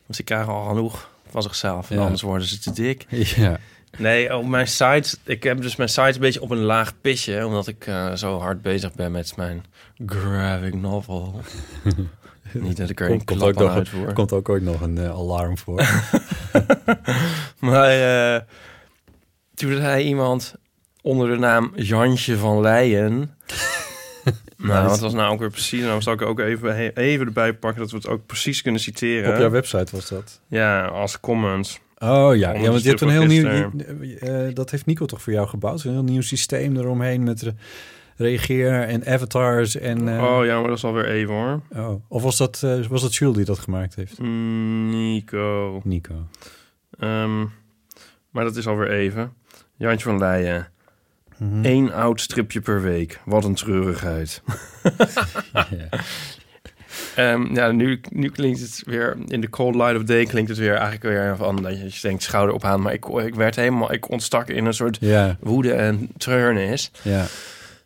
Want 0.06 0.16
die 0.16 0.24
krijgen 0.24 0.52
al 0.52 0.68
genoeg 0.68 1.10
van 1.30 1.42
zichzelf. 1.42 1.90
En 1.90 1.96
Ja. 1.96 2.02
anders 2.02 2.22
worden 2.22 2.46
ze 2.46 2.58
te 2.58 2.72
dik. 2.72 3.06
ja. 3.36 3.58
Nee, 3.98 4.36
op 4.36 4.46
mijn 4.46 4.68
site... 4.68 5.16
Ik 5.24 5.42
heb 5.42 5.60
dus 5.62 5.76
mijn 5.76 5.88
site 5.88 6.02
een 6.14 6.20
beetje 6.20 6.42
op 6.42 6.50
een 6.50 6.62
laag 6.62 6.92
pisje... 7.00 7.46
omdat 7.46 7.66
ik 7.66 7.86
eh, 7.86 8.12
zo 8.14 8.38
hard 8.40 8.62
bezig 8.62 8.92
ben 8.92 9.12
met 9.12 9.36
mijn 9.36 9.64
graphic 10.06 10.74
novel. 10.74 11.40
Niet 12.68 12.76
dat 12.76 12.90
ik 12.90 13.00
er 13.00 13.10
een 13.10 13.24
Komt, 13.24 13.42
ook 13.42 13.54
nog, 13.54 13.70
uitvoer. 13.70 14.12
komt 14.12 14.32
ook 14.32 14.48
ooit 14.48 14.62
nog 14.62 14.80
een 14.80 14.98
eh, 14.98 15.10
alarm 15.10 15.58
voor. 15.58 15.82
Maar 17.58 17.90
eh, 18.34 18.40
toen 19.54 19.76
zei 19.76 20.04
iemand 20.04 20.54
onder 21.02 21.28
de 21.28 21.36
naam 21.36 21.72
Jantje 21.74 22.36
van 22.36 22.60
Leijen... 22.60 23.30
nou, 24.56 24.88
wat 24.88 25.00
was 25.00 25.12
nou 25.12 25.32
ook 25.32 25.38
weer 25.38 25.50
precies? 25.50 25.82
Nou 25.82 26.02
zal 26.02 26.12
ik 26.12 26.22
ook 26.22 26.40
even, 26.40 26.96
even 26.96 27.26
erbij 27.26 27.54
pakken... 27.54 27.80
dat 27.80 27.90
we 27.90 27.96
het 27.96 28.08
ook 28.08 28.26
precies 28.26 28.62
kunnen 28.62 28.80
citeren. 28.80 29.32
Op 29.32 29.38
jouw 29.38 29.50
website 29.50 29.96
was 29.96 30.08
dat. 30.08 30.40
Ja, 30.46 30.84
als 30.84 31.20
comments. 31.20 31.80
Oh 31.98 32.36
ja, 32.36 32.52
ja 32.52 32.70
want 32.70 32.82
je 32.82 32.88
hebt 32.88 33.00
de 33.00 33.06
een 33.06 33.10
heel 33.10 33.24
nieuw... 33.26 33.70
eh, 34.18 34.54
dat 34.54 34.70
heeft 34.70 34.86
Nico 34.86 35.06
toch 35.06 35.22
voor 35.22 35.32
jou 35.32 35.48
gebouwd? 35.48 35.84
Een 35.84 35.92
heel 35.92 36.02
nieuw 36.02 36.22
systeem 36.22 36.76
eromheen 36.76 37.22
met 37.22 37.42
re- 37.42 37.54
reageren 38.16 38.86
en 38.86 39.06
avatars 39.06 39.76
en... 39.76 40.08
eh, 40.08 40.22
oh 40.22 40.44
ja, 40.44 40.58
maar 40.58 40.68
dat 40.68 40.76
is 40.76 40.84
alweer 40.84 41.06
even 41.08 41.34
hoor. 41.34 41.60
oh. 41.76 42.02
Of 42.08 42.22
was 42.22 42.36
dat, 42.36 42.60
eh, 42.64 42.86
was 42.86 43.02
dat 43.02 43.14
Jules 43.14 43.36
die 43.36 43.44
dat 43.44 43.58
gemaakt 43.58 43.94
heeft? 43.94 44.18
Mm, 44.18 44.90
Nico. 44.90 45.80
Nico. 45.84 46.14
Ehm, 46.98 47.40
maar 48.30 48.44
dat 48.44 48.56
is 48.56 48.66
alweer 48.66 48.90
even. 48.90 49.32
Jantje 49.76 50.04
van 50.08 50.18
Leijen. 50.18 50.68
Mhm. 51.38 51.64
Eén 51.64 51.92
oud 51.92 52.20
stripje 52.20 52.60
per 52.60 52.82
week. 52.82 53.20
Wat 53.24 53.44
een 53.44 53.54
treurigheid. 53.54 54.42
Ja. 55.52 55.88
Ehm, 57.16 57.54
ja, 57.54 57.70
nu, 57.72 58.00
nu 58.10 58.28
klinkt 58.30 58.60
het 58.60 58.82
weer... 58.86 59.16
In 59.26 59.40
de 59.40 59.48
cold 59.50 59.74
light 59.74 59.96
of 59.96 60.02
day 60.02 60.24
klinkt 60.24 60.48
het 60.50 60.58
weer 60.58 60.72
eigenlijk 60.74 61.02
weer 61.02 61.36
van... 61.36 61.62
Dat 61.62 61.94
je 61.94 62.00
denkt 62.00 62.22
schouder 62.22 62.54
op 62.54 62.64
aan. 62.64 62.82
Maar 62.82 62.92
ik, 62.92 63.04
ik 63.06 63.34
werd 63.34 63.56
helemaal... 63.56 63.92
Ik 63.92 64.10
ontstak 64.10 64.48
in 64.48 64.64
een 64.66 64.74
soort 64.74 64.96
Ja, 65.00 65.36
woede 65.40 65.72
en 65.72 66.08
treurnis. 66.16 66.90
ja. 67.02 67.24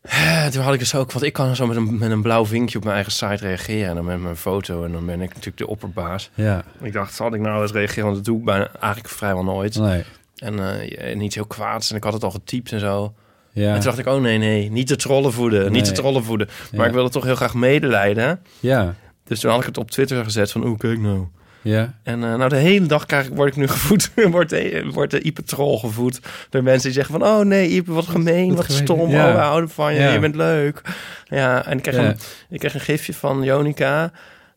Eh, 0.09 0.47
Toen 0.47 0.62
had 0.62 0.73
ik 0.75 0.79
dus 0.79 0.95
ook... 0.95 1.12
Want 1.12 1.25
ik 1.25 1.33
kan 1.33 1.57
zo 1.57 1.67
met 1.67 1.77
een, 1.77 1.99
met 1.99 2.11
een 2.11 2.23
blauw 2.23 2.47
vinkje 2.47 2.77
op 2.79 2.83
mijn 2.85 2.95
eigen 2.95 3.12
site 3.12 3.37
reageren. 3.47 3.88
En 3.88 3.95
dan 3.95 4.05
met 4.05 4.21
mijn 4.21 4.37
foto. 4.37 4.85
En 4.85 4.93
dan 4.93 5.07
ben 5.07 5.21
ik 5.21 5.29
natuurlijk 5.29 5.57
de 5.59 5.67
opperbaas. 5.67 6.31
Ja, 6.35 6.65
Ik 6.81 6.93
dacht, 6.93 7.15
zal 7.15 7.35
ik 7.35 7.41
nou 7.41 7.62
eens 7.62 7.73
reageren? 7.73 8.05
Want 8.05 8.17
dat 8.17 8.25
doe 8.25 8.38
ik 8.38 8.45
bijna, 8.45 8.71
eigenlijk 8.81 9.15
vrijwel 9.15 9.45
nooit. 9.45 9.79
nee. 9.79 10.05
En 10.37 10.81
eh, 10.99 11.17
niet 11.17 11.35
heel 11.35 11.47
kwaads. 11.47 11.91
En 11.91 11.97
ik 11.97 12.05
had 12.05 12.12
het 12.12 12.25
al 12.25 12.31
getypt 12.31 12.73
en 12.73 12.81
zo. 12.81 13.15
Ja, 13.53 13.67
En 13.69 13.75
toen 13.75 13.83
dacht 13.85 13.99
ik, 13.99 14.07
oh 14.07 14.21
nee, 14.21 14.38
nee, 14.38 14.71
niet 14.71 14.88
de 14.88 14.97
trollen 14.97 15.33
voeden. 15.33 15.61
Nee. 15.61 15.71
Niet 15.71 15.87
de 15.87 15.93
trollen 15.93 16.25
voeden. 16.25 16.49
Maar 16.73 16.81
Ja. 16.81 16.87
ik 16.87 16.93
wilde 16.93 17.11
toch 17.11 17.25
heel 17.25 17.35
graag 17.37 17.55
medelijden. 17.55 18.41
ja, 18.61 18.95
Dus 19.25 19.41
toen 19.41 19.50
had 19.50 19.61
ik 19.61 19.67
het 19.67 19.79
op 19.79 19.91
Twitter 19.91 20.25
gezet 20.25 20.53
van, 20.53 20.65
oeh, 20.67 20.79
kijk 20.79 20.99
nou. 20.99 21.27
Ja. 21.62 21.95
En 22.03 22.25
eh, 22.25 22.35
nou, 22.35 22.49
de 22.49 22.57
hele 22.57 22.87
dag 22.87 23.07
krijg 23.07 23.27
ik, 23.27 23.35
word 23.35 23.49
ik 23.49 23.57
nu 23.57 23.69
gevoed. 23.69 24.11
wordt 24.31 24.50
de, 24.50 24.88
wordt 24.93 25.11
de 25.11 25.21
Ipe 25.21 25.43
troll 25.43 25.79
gevoed. 25.79 26.21
Door 26.50 26.62
mensen 26.62 26.83
die 26.83 26.93
zeggen 26.93 27.19
van... 27.21 27.29
Oh 27.29 27.45
nee, 27.45 27.69
Ipe, 27.69 27.93
wat 27.93 28.07
gemeen, 28.07 28.49
Wat 28.49 28.57
wat, 28.57 28.65
gemeen. 28.67 28.83
stom. 28.83 29.11
Ja. 29.11 29.27
Oh, 29.29 29.33
we 29.35 29.38
houden 29.41 29.71
van 29.71 29.95
je. 29.95 30.00
Ja. 30.00 30.12
Je 30.12 30.19
bent 30.19 30.35
leuk. 30.35 30.81
Ja, 31.25 31.65
en 31.67 31.77
ik 31.77 31.83
kreeg, 31.83 31.97
Ja. 31.97 32.03
een, 32.05 32.17
ik 32.50 32.59
kreeg 32.59 32.75
een 32.75 32.81
gifje 32.81 33.15
van 33.15 33.43
Jonica. 33.43 34.11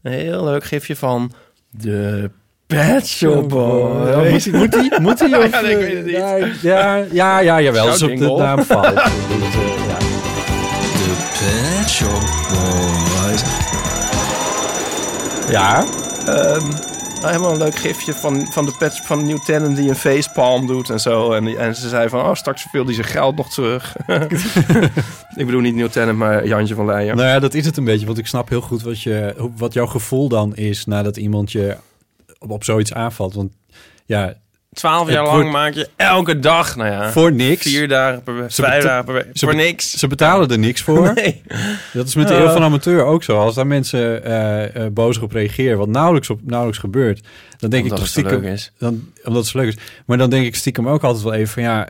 Een 0.03 0.12
heel 0.12 0.43
leuk 0.43 0.63
gifje 0.63 0.96
van... 0.96 1.31
De 1.70 2.29
Pet 2.67 3.08
Shop 3.08 3.50
Boy. 3.50 4.31
Moet 4.31 4.43
hij? 4.46 4.53
Moet 4.53 4.74
hij? 4.75 5.00
Moet 5.00 5.20
hij? 5.20 5.29
Ja, 5.51 5.62
nee, 5.62 5.72
ik 5.72 5.77
weet 5.77 5.96
het 5.96 6.05
niet. 6.05 6.15
Ja, 6.15 6.36
ja, 6.62 7.05
ja, 7.12 7.39
ja 7.39 7.62
jawel. 7.62 7.88
Als 7.89 8.01
op 8.01 8.17
de 8.17 8.36
naam 8.38 8.63
valt. 8.63 8.86
Eh. 8.86 9.05
De 10.98 11.13
Pet 11.39 11.89
Shop 11.89 12.22
Boys. 12.50 13.41
ja, 15.50 15.84
Ehm, 16.25 16.65
nou, 17.21 17.33
helemaal 17.33 17.51
een 17.51 17.57
leuk 17.57 17.75
gifje 17.75 18.13
van, 18.13 18.51
van 18.51 18.65
de 18.65 18.75
pet 18.77 19.01
van 19.03 19.25
New 19.25 19.39
Tenant 19.39 19.75
die 19.75 19.89
een 19.89 19.95
facepalm 19.95 20.67
doet 20.67 20.89
en 20.89 20.99
zo. 20.99 21.31
En, 21.31 21.47
en 21.47 21.75
ze 21.75 21.89
zei 21.89 22.09
van, 22.09 22.25
oh, 22.25 22.33
straks 22.33 22.67
veel 22.71 22.85
die 22.85 22.95
zijn 22.95 23.07
geld 23.07 23.35
nog 23.35 23.49
terug. 23.49 23.95
ik 25.35 25.45
bedoel 25.45 25.61
niet 25.61 25.75
New 25.75 25.89
Tenant, 25.89 26.17
maar 26.17 26.47
Jantje 26.47 26.75
van 26.75 26.85
Leijen. 26.85 27.15
Nou 27.15 27.27
ja, 27.27 27.39
dat 27.39 27.53
is 27.53 27.65
het 27.65 27.77
een 27.77 27.83
beetje. 27.83 28.05
Want 28.05 28.17
ik 28.17 28.27
snap 28.27 28.49
heel 28.49 28.61
goed 28.61 28.81
wat, 28.81 29.01
je, 29.01 29.49
wat 29.57 29.73
jouw 29.73 29.87
gevoel 29.87 30.29
dan 30.29 30.55
is 30.55 30.85
nadat 30.85 31.17
iemand 31.17 31.51
je 31.51 31.77
op, 32.39 32.51
op 32.51 32.63
zoiets 32.63 32.93
aanvalt. 32.93 33.33
Want 33.33 33.51
ja, 34.05 34.33
Twaalf 34.73 35.09
jaar 35.09 35.23
lang 35.23 35.35
wordt- 35.35 35.51
maak 35.51 35.73
je 35.73 35.89
elke 35.95 36.39
dag, 36.39 36.75
nou 36.75 36.89
ja, 36.91 37.11
voor 37.11 37.31
niks. 37.33 37.61
vier 37.61 37.87
dagen 37.87 38.23
per 38.23 38.35
week, 38.35 38.51
vijf 38.51 38.83
dagen 38.83 39.05
per 39.05 39.13
week, 39.13 39.25
ze 39.33 39.45
voor 39.45 39.55
niks. 39.55 39.91
Ze 39.91 40.07
betalen 40.07 40.49
er 40.49 40.59
niks 40.59 40.81
voor. 40.81 41.13
Nee. 41.13 41.41
Dat 41.93 42.07
is 42.07 42.15
met 42.15 42.27
de 42.27 42.33
Ja. 42.33 42.39
eeuw 42.39 42.49
van 42.49 42.61
amateur 42.63 43.03
ook 43.03 43.23
zo. 43.23 43.37
Als 43.39 43.55
daar 43.55 43.67
mensen 43.67 44.23
eh 44.23 44.75
eh, 44.85 44.91
boos 44.93 45.17
op 45.17 45.31
reageren, 45.31 45.77
wat 45.77 45.87
nauwelijks, 45.87 46.29
op, 46.29 46.39
nauwelijks 46.43 46.79
gebeurt, 46.79 47.21
dan 47.57 47.69
denk 47.69 47.83
Omdat 47.83 47.97
ik 47.97 48.03
toch 48.03 48.13
stiekem... 48.13 48.41
leuk 48.41 48.51
is. 48.53 48.71
Dan, 48.77 49.11
omdat 49.23 49.41
het 49.41 49.51
zo 49.51 49.57
leuk 49.57 49.67
is. 49.67 49.77
Maar 50.05 50.17
dan 50.17 50.29
denk 50.29 50.45
ik 50.45 50.55
stiekem 50.55 50.87
ook 50.87 51.03
altijd 51.03 51.23
wel 51.23 51.33
even 51.33 51.53
van 51.53 51.63
ja, 51.63 51.87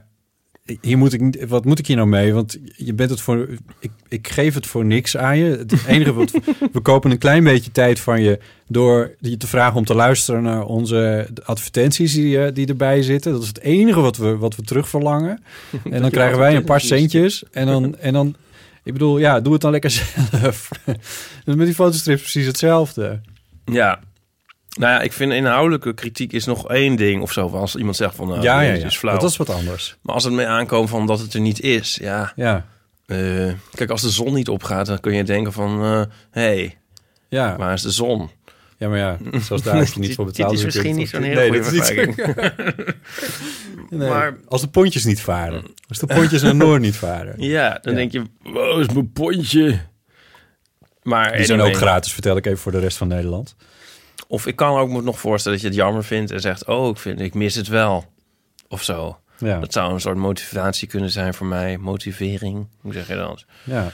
hier 0.81 0.97
moet 0.97 1.13
ik, 1.13 1.21
niet- 1.21 1.45
wat 1.47 1.65
moet 1.65 1.79
ik 1.79 1.87
hier 1.87 1.95
nou 1.95 2.07
mee? 2.07 2.33
Want 2.33 2.57
je 2.75 2.93
bent 2.93 3.09
het 3.09 3.21
voor, 3.21 3.47
ik, 3.79 3.91
ik 4.07 4.27
geef 4.27 4.53
het 4.53 4.67
voor 4.67 4.85
niks 4.85 5.17
aan 5.17 5.37
je. 5.37 5.43
Het 5.57 5.73
enige 5.87 6.13
wat 6.13 6.31
we 6.73 6.79
kopen 6.81 7.11
een 7.11 7.17
klein 7.17 7.43
beetje 7.43 7.71
tijd 7.71 7.99
van 7.99 8.21
je 8.21 8.39
door 8.67 9.15
je 9.19 9.37
te 9.37 9.47
vragen 9.47 9.77
om 9.77 9.85
te 9.85 9.95
luisteren 9.95 10.43
naar 10.43 10.65
onze 10.65 11.27
advertenties 11.43 12.13
die, 12.13 12.43
eh, 12.45 12.53
die 12.53 12.67
erbij 12.67 13.01
zitten. 13.01 13.31
Dat 13.31 13.41
is 13.41 13.47
het 13.47 13.59
enige 13.61 13.99
wat 13.99 14.17
we, 14.17 14.37
wat 14.37 14.55
we 14.55 14.61
terug 14.61 14.89
verlangen. 14.89 15.43
En 15.91 16.01
dan 16.01 16.09
krijgen 16.11 16.39
wij 16.39 16.55
een 16.55 16.63
paar 16.63 16.81
centjes 16.81 17.43
en 17.51 17.65
dan, 17.65 17.97
en 17.97 18.13
dan, 18.13 18.35
ik 18.83 18.93
bedoel, 18.93 19.17
ja, 19.17 19.39
doe 19.39 19.53
het 19.53 19.61
dan 19.61 19.71
lekker 19.71 19.91
zelf. 20.31 20.69
Dus 21.45 21.55
met 21.55 21.65
die 21.65 21.75
fotostrips 21.75 22.21
precies 22.21 22.45
hetzelfde. 22.45 23.21
Ja. 23.65 23.99
Nou 24.79 24.91
ja, 24.91 25.01
ik 25.01 25.13
vind 25.13 25.31
inhoudelijke 25.33 25.93
kritiek 25.93 26.33
is 26.33 26.45
nog 26.45 26.69
één 26.69 26.95
ding 26.95 27.21
of 27.21 27.31
zo. 27.31 27.47
Als 27.49 27.75
iemand 27.75 27.95
zegt 27.95 28.15
van, 28.15 28.27
nou, 28.27 28.41
ja, 28.41 28.61
ja, 28.61 28.71
dit 28.71 28.81
ja. 28.81 28.87
is 28.87 28.97
flauw. 28.97 29.17
Dat 29.19 29.29
is 29.29 29.37
wat 29.37 29.49
anders. 29.49 29.95
Maar 30.01 30.15
als 30.15 30.23
het 30.23 30.33
mee 30.33 30.45
aankomt 30.47 30.89
van 30.89 31.05
dat 31.07 31.19
het 31.19 31.33
er 31.33 31.39
niet 31.39 31.59
is, 31.61 31.97
ja. 32.01 32.33
Ja, 32.35 32.65
eh, 33.05 33.51
kijk, 33.73 33.89
als 33.89 34.01
de 34.01 34.09
zon 34.09 34.33
niet 34.33 34.49
opgaat, 34.49 34.85
dan 34.85 34.99
kun 34.99 35.13
je 35.13 35.23
denken 35.23 35.53
van... 35.53 35.81
hé, 35.81 36.05
hey, 36.31 36.77
ja. 37.29 37.57
waar 37.57 37.73
is 37.73 37.81
de 37.81 37.91
zon? 37.91 38.29
Ja, 38.77 38.87
maar 38.89 38.97
ja, 38.97 39.17
zoals 39.41 39.61
daar 39.61 39.75
je 39.93 39.99
niet 39.99 40.15
voor 40.15 40.25
betaald. 40.25 40.49
dit 40.49 40.59
is 40.59 40.65
misschien 40.65 40.95
niet 40.95 41.09
zo'n 41.09 41.21
hele 41.23 41.49
Nee, 41.49 41.63
goede 41.63 41.77
is. 41.77 42.15
Nee, 43.89 44.09
Maar- 44.09 44.37
Als 44.47 44.61
de 44.61 44.67
pontjes 44.67 45.05
niet 45.05 45.21
varen. 45.21 45.63
Als 45.87 45.97
de 45.99 46.05
pontjes 46.05 46.41
naar 46.41 46.55
Noord 46.55 46.81
niet 46.81 46.95
varen. 46.95 47.35
Ja, 47.49 47.79
dan 47.81 47.93
Ja. 47.93 47.99
denk 47.99 48.11
je, 48.11 48.21
wow, 48.43 48.79
is 48.79 48.87
mijn 48.87 49.11
pontje. 49.11 49.79
Maar 51.03 51.35
Die 51.35 51.45
zijn 51.45 51.61
ook 51.61 51.75
gratis, 51.75 52.13
vertel 52.13 52.37
ik 52.37 52.45
even 52.45 52.57
voor 52.59 52.71
de 52.71 52.79
rest 52.79 52.97
van 52.97 53.07
Nederland. 53.07 53.55
Of 54.31 54.45
ik 54.47 54.55
kan 54.55 54.77
ook 54.77 54.89
me 54.89 55.01
nog 55.01 55.19
voorstellen 55.19 55.57
dat 55.57 55.67
je 55.67 55.73
het 55.73 55.83
jammer 55.83 56.03
vindt 56.03 56.31
en 56.31 56.39
zegt, 56.39 56.65
oh, 56.65 56.89
ik, 56.89 56.97
vind, 56.97 57.19
ik 57.19 57.33
mis 57.33 57.55
het 57.55 57.67
wel. 57.67 58.05
Of 58.67 58.83
zo. 58.83 59.19
Ja, 59.37 59.59
Dat 59.59 59.73
zou 59.73 59.93
een 59.93 60.01
soort 60.01 60.17
motivatie 60.17 60.87
kunnen 60.87 61.09
zijn 61.09 61.33
voor 61.33 61.47
mij. 61.47 61.77
Motivering, 61.77 62.67
hoe 62.81 62.93
zeg 62.93 63.07
je 63.07 63.15
dat? 63.15 63.45
ja. 63.63 63.91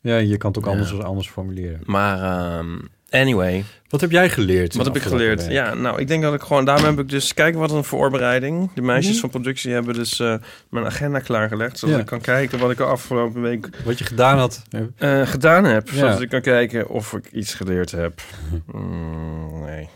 ja 0.00 0.16
je 0.16 0.36
kan 0.36 0.50
het 0.50 0.58
ook 0.58 0.64
Ja. 0.64 0.70
anders, 0.70 0.98
anders 1.00 1.28
formuleren. 1.28 1.80
Maar 1.84 2.22
ehm, 2.58 2.78
anyway, 3.14 3.64
Wat 3.88 4.00
heb 4.00 4.10
jij 4.10 4.30
geleerd? 4.30 4.74
wat 4.74 4.86
heb 4.86 4.96
ik 4.96 5.02
geleerd? 5.02 5.40
week? 5.42 5.50
Ja, 5.50 5.74
nou, 5.74 6.00
ik 6.00 6.08
denk 6.08 6.22
dat 6.22 6.34
ik 6.34 6.40
gewoon... 6.40 6.64
Daarom 6.64 6.84
heb 6.84 6.98
ik 6.98 7.08
dus... 7.08 7.34
Kijk, 7.34 7.54
wat 7.54 7.70
een 7.70 7.84
voorbereiding. 7.84 8.70
De 8.74 8.82
meisjes 8.82 9.12
Mhm. 9.12 9.20
van 9.20 9.30
productie 9.30 9.72
hebben 9.72 9.94
dus 9.94 10.20
eh, 10.20 10.34
mijn 10.70 10.84
agenda 10.86 11.18
klaargelegd. 11.18 11.78
Zodat 11.78 11.94
Ja. 11.94 12.00
ik 12.00 12.06
kan 12.06 12.20
kijken 12.20 12.58
wat 12.58 12.70
ik 12.70 12.76
de 12.76 12.84
afgelopen 12.84 13.42
week 13.42 13.68
Wat 13.84 13.98
je 13.98 14.04
gedaan 14.04 14.38
had. 14.38 14.62
eh, 14.98 15.26
gedaan 15.26 15.64
heb. 15.64 15.88
Ja. 15.88 15.94
Zodat 15.94 16.20
ik 16.20 16.28
kan 16.28 16.40
kijken 16.40 16.88
of 16.88 17.12
ik 17.12 17.26
iets 17.32 17.54
geleerd 17.54 17.90
heb. 17.90 18.20
Mm, 18.72 19.62
nee. 19.64 19.88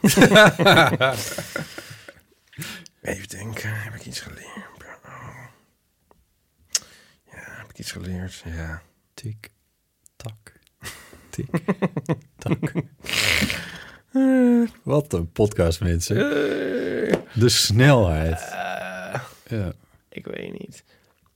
Even 3.02 3.28
denken. 3.28 3.70
Heb 3.74 3.94
ik 3.94 4.06
iets 4.06 4.20
geleerd? 4.20 4.68
Ja, 7.30 7.40
heb 7.60 7.70
ik 7.70 7.78
iets 7.78 7.92
geleerd? 7.92 8.42
Ja. 8.56 8.82
Tik, 9.14 9.50
tak. 12.38 12.58
Wat 14.82 15.12
een 15.12 15.30
podcast, 15.32 15.80
mensen. 15.80 16.16
Eh, 16.16 17.16
De 17.32 17.48
snelheid. 17.48 18.40
eh, 18.40 19.20
Ja. 19.48 19.72
ik 20.08 20.26
weet 20.26 20.52
niet. 20.60 20.84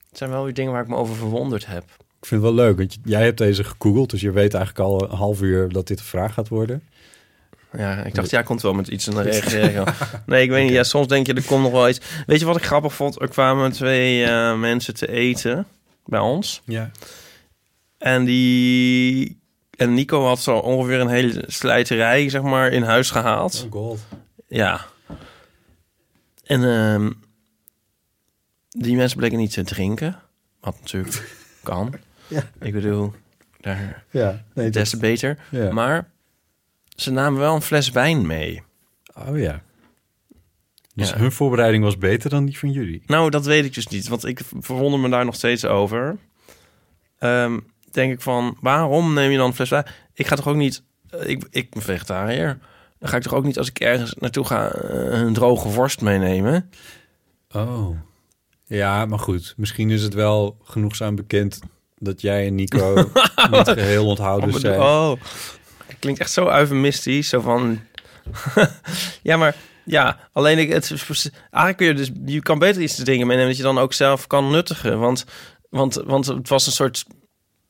Het 0.09 0.19
zijn 0.19 0.31
wel 0.31 0.45
weer 0.45 0.55
dingen 0.55 0.73
waar 0.73 0.83
ik 0.83 0.89
me 0.89 0.97
over 0.97 1.17
verwonderd 1.17 1.67
heb. 1.67 1.83
Ik 2.21 2.27
vind 2.31 2.43
het 2.43 2.55
wel 2.55 2.65
leuk, 2.65 2.77
want 2.77 2.99
jij 3.05 3.25
hebt 3.25 3.39
deze 3.39 3.65
gegoogeld, 3.65 4.11
dus 4.11 4.21
je 4.21 4.31
weet 4.31 4.55
eigenlijk 4.55 4.85
al 4.89 5.03
een 5.03 5.17
half 5.17 5.41
uur 5.43 5.69
dat 5.69 5.87
dit 5.87 5.99
een 5.99 6.05
vraag 6.05 6.35
gaat 6.35 6.49
worden. 6.49 6.83
Ja, 7.77 8.05
ik 8.05 8.15
dacht, 8.15 8.31
jij 8.31 8.43
komt 8.43 8.63
wel 8.63 8.73
met 8.75 8.89
iets 8.89 9.07
en 9.07 9.15
dan 9.15 9.23
reageer 9.23 9.77
ik. 9.77 9.89
Nee, 10.27 10.43
ik 10.43 10.51
weet 10.51 10.63
niet. 10.65 10.73
Ja, 10.79 10.83
soms 10.83 11.07
denk 11.07 11.27
je, 11.27 11.35
er 11.35 11.45
komt 11.45 11.63
nog 11.63 11.73
wel 11.73 11.89
iets. 11.89 12.01
Weet 12.27 12.41
je 12.41 12.47
wat 12.47 12.57
ik 12.57 12.65
grappig 12.65 12.95
vond? 12.95 13.21
Er 13.21 13.29
kwamen 13.29 13.73
twee 13.73 14.25
eh, 14.25 14.59
mensen 14.59 14.95
te 14.95 15.09
eten 15.11 15.67
bij 16.05 16.21
ons. 16.21 16.63
Ja. 16.65 16.91
En 17.99 18.25
die... 18.25 19.43
En 19.77 19.95
Nico 19.95 20.25
had 20.27 20.41
zo 20.41 20.57
ongeveer 20.57 21.01
een 21.01 21.09
hele 21.09 21.45
slijterij, 21.47 22.29
zeg 22.29 22.43
maar, 22.43 22.73
in 22.73 22.83
huis 22.83 23.11
gehaald. 23.11 23.63
Oh 23.67 23.73
god. 23.73 24.01
Ja. 24.49 24.85
En 26.45 26.65
ehm, 26.65 27.11
die 28.69 28.97
mensen 28.97 29.19
bleken 29.19 29.39
niet 29.39 29.53
te 29.53 29.63
drinken. 29.65 30.21
Wat 30.61 30.77
natuurlijk 30.81 31.37
kan. 31.63 31.95
Ja. 32.29 32.43
Ik 32.61 32.73
bedoel, 32.73 33.13
daar 33.61 34.05
Ja, 34.11 34.45
nee, 34.55 34.71
des 34.71 34.91
te 34.91 34.97
beter. 34.97 35.39
ja. 35.51 35.73
Maar 35.73 36.11
ze 36.89 37.11
namen 37.13 37.41
wel 37.41 37.55
een 37.55 37.63
fles 37.63 37.91
wijn 37.91 38.27
mee. 38.27 38.63
Oh 39.29 39.39
ja. 39.39 39.63
Dus 40.95 41.11
Ja. 41.11 41.17
hun 41.17 41.33
voorbereiding 41.33 41.85
was 41.85 41.99
beter 41.99 42.31
dan 42.31 42.45
die 42.45 42.59
van 42.59 42.71
jullie. 42.71 43.03
Nou, 43.07 43.31
dat 43.31 43.45
weet 43.47 43.65
ik 43.65 43.75
dus 43.75 43.87
niet, 43.87 44.09
want 44.09 44.25
ik 44.25 44.41
verwonder 44.61 45.01
me 45.01 45.09
daar 45.09 45.25
nog 45.25 45.35
steeds 45.35 45.65
over. 45.65 46.17
Ehm, 47.19 47.59
denk 47.95 48.13
ik 48.13 48.21
van, 48.21 48.57
waarom 48.61 49.15
neem 49.15 49.31
je 49.31 49.37
dan 49.37 49.47
een 49.47 49.55
fles 49.55 49.69
wijn? 49.69 49.87
Ik 50.15 50.27
ga 50.27 50.37
toch 50.37 50.49
ook 50.49 50.57
niet, 50.57 50.83
eh, 51.11 51.29
ik, 51.29 51.45
ik 51.51 51.71
ben 51.71 51.83
vegetariër. 51.83 52.59
Dan 52.99 53.09
ga 53.09 53.17
ik 53.17 53.23
toch 53.23 53.35
ook 53.35 53.45
niet 53.45 53.59
als 53.59 53.69
ik 53.69 53.81
ergens 53.81 54.15
naartoe 54.15 54.45
ga 54.45 54.71
eh, 54.71 55.21
een 55.21 55.33
droge 55.33 55.69
worst 55.69 56.01
meenemen. 56.01 56.71
Oh. 57.53 57.97
Ja, 58.67 59.07
maar 59.07 59.19
goed. 59.19 59.55
Misschien 59.57 59.91
is 59.91 60.03
het 60.03 60.15
wel 60.15 60.57
genoegzaam 60.63 61.15
bekend 61.15 61.61
dat 61.99 62.21
jij 62.21 62.47
en 62.47 62.55
Nico 62.55 62.95
niet 63.51 63.69
geheel 63.69 64.07
onthouden 64.07 64.55
Oh, 64.55 64.61
zijn. 64.61 64.81
oh, 64.81 65.11
het 65.87 65.97
klinkt 65.99 66.21
echt 66.21 66.33
zo 66.33 66.51
eufemistisch, 66.51 67.29
zo 67.29 67.41
van... 67.41 67.81
ja, 69.23 69.37
maar 69.37 69.57
ja, 69.85 70.19
alleen 70.33 70.59
ik, 70.59 70.73
het, 70.73 70.91
eigenlijk 70.91 71.77
kun 71.77 71.87
je 71.87 71.95
dus, 71.95 72.11
je 72.25 72.43
kan 72.43 72.59
beter 72.59 72.83
iets 72.83 72.95
te 72.95 73.05
dingen 73.05 73.27
meenemen 73.27 73.49
dat 73.49 73.57
je 73.59 73.63
dan 73.63 73.79
ook 73.79 73.93
zelf 73.93 74.27
kan 74.27 74.51
nuttigen, 74.51 74.99
want, 74.99 75.25
want, 75.71 75.95
want 75.95 76.27
het 76.27 76.49
was 76.49 76.67
een 76.67 76.73
soort 76.73 77.05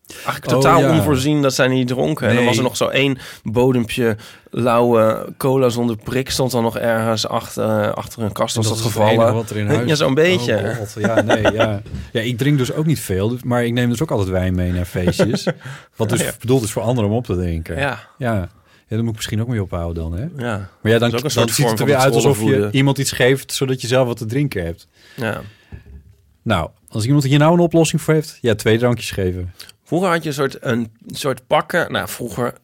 eigenlijk 0.07 0.47
Oh, 0.47 0.53
totaal 0.53 0.81
ja. 0.81 0.91
onvoorzien 0.97 1.43
dat 1.43 1.55
zij 1.55 1.69
niet 1.69 1.89
dronken. 1.89 2.29
En 2.29 2.35
dan 2.35 2.45
was 2.45 2.57
er 2.57 2.63
nog 2.63 2.77
zo 2.77 2.89
één 2.89 3.19
bodempje 3.43 4.17
lauwe 4.51 5.33
cola 5.37 5.69
zonder 5.69 5.97
prik 5.97 6.31
stond 6.31 6.51
dan 6.51 6.63
nog 6.63 6.79
ergens 6.79 7.27
achter, 7.29 7.95
achter 7.95 8.23
een 8.23 8.33
kast 8.33 8.57
was 8.57 8.69
dat 8.69 8.81
gevallen. 8.81 9.35
wat 9.35 9.51
er 9.51 9.57
in 9.57 9.67
huis 9.67 9.89
Ja, 9.89 9.95
zo'n 9.95 10.15
beetje. 10.15 10.55
Oh, 10.55 10.77
God. 10.77 10.95
ja, 10.99 11.21
nee, 11.23 11.53
ja. 11.53 11.83
ja, 12.13 12.21
ik 12.21 12.39
drink 12.39 12.59
dus 12.59 12.73
ook 12.73 12.87
niet 12.87 13.01
veel, 13.01 13.29
dus- 13.29 13.43
maar 13.43 13.65
ik 13.65 13.73
neem 13.73 13.89
dus 13.91 14.03
ook 14.03 14.11
altijd 14.11 14.29
wijn 14.29 14.55
mee 14.55 14.73
naar 14.73 14.85
feestjes. 14.85 15.47
Wat 15.97 16.09
dus 16.09 16.21
Ja. 16.21 16.31
bedoeld 16.41 16.63
is 16.63 16.71
voor 16.73 16.83
anderen 16.83 17.11
om 17.11 17.17
op 17.17 17.25
te 17.25 17.35
drinken. 17.37 17.77
Ja, 17.79 18.09
ja. 18.19 18.49
Ja, 18.89 18.97
daar 18.97 18.99
moet 18.99 19.09
ik 19.09 19.17
misschien 19.17 19.41
ook 19.41 19.49
mee 19.49 19.63
ophouden 19.63 20.03
dan, 20.03 20.13
hè? 20.13 20.45
ja, 20.47 20.69
Maar 20.81 20.93
ja, 20.93 20.99
dan, 20.99 21.11
dan 21.11 21.31
ziet 21.49 21.71
het 21.71 21.81
er 21.81 21.87
weer 21.87 21.97
uit 21.97 22.15
alsof 22.15 22.43
je 22.43 22.69
iemand 22.71 22.99
iets 22.99 23.13
geeft... 23.13 23.53
zodat 23.53 23.81
je 23.81 23.87
zelf 23.87 24.07
wat 24.07 24.17
te 24.17 24.27
drinken 24.27 24.65
hebt. 24.65 24.87
ja. 25.17 25.41
Nou, 26.43 26.71
als 26.89 27.05
iemand 27.07 27.25
hier 27.25 27.39
nou 27.39 27.53
een 27.53 27.59
oplossing 27.61 28.01
voor 28.03 28.15
heeft... 28.15 28.39
ja, 28.41 28.55
twee 28.55 28.79
drankjes 28.79 29.11
geven. 29.11 29.53
Vroeger 29.85 30.09
had 30.09 30.23
je 30.23 30.29
een 30.29 30.35
soort, 30.35 30.57
een 30.61 30.93
soort 31.07 31.47
pakken. 31.47 31.93
Nou, 31.93 32.09
vroeger, 32.09 32.55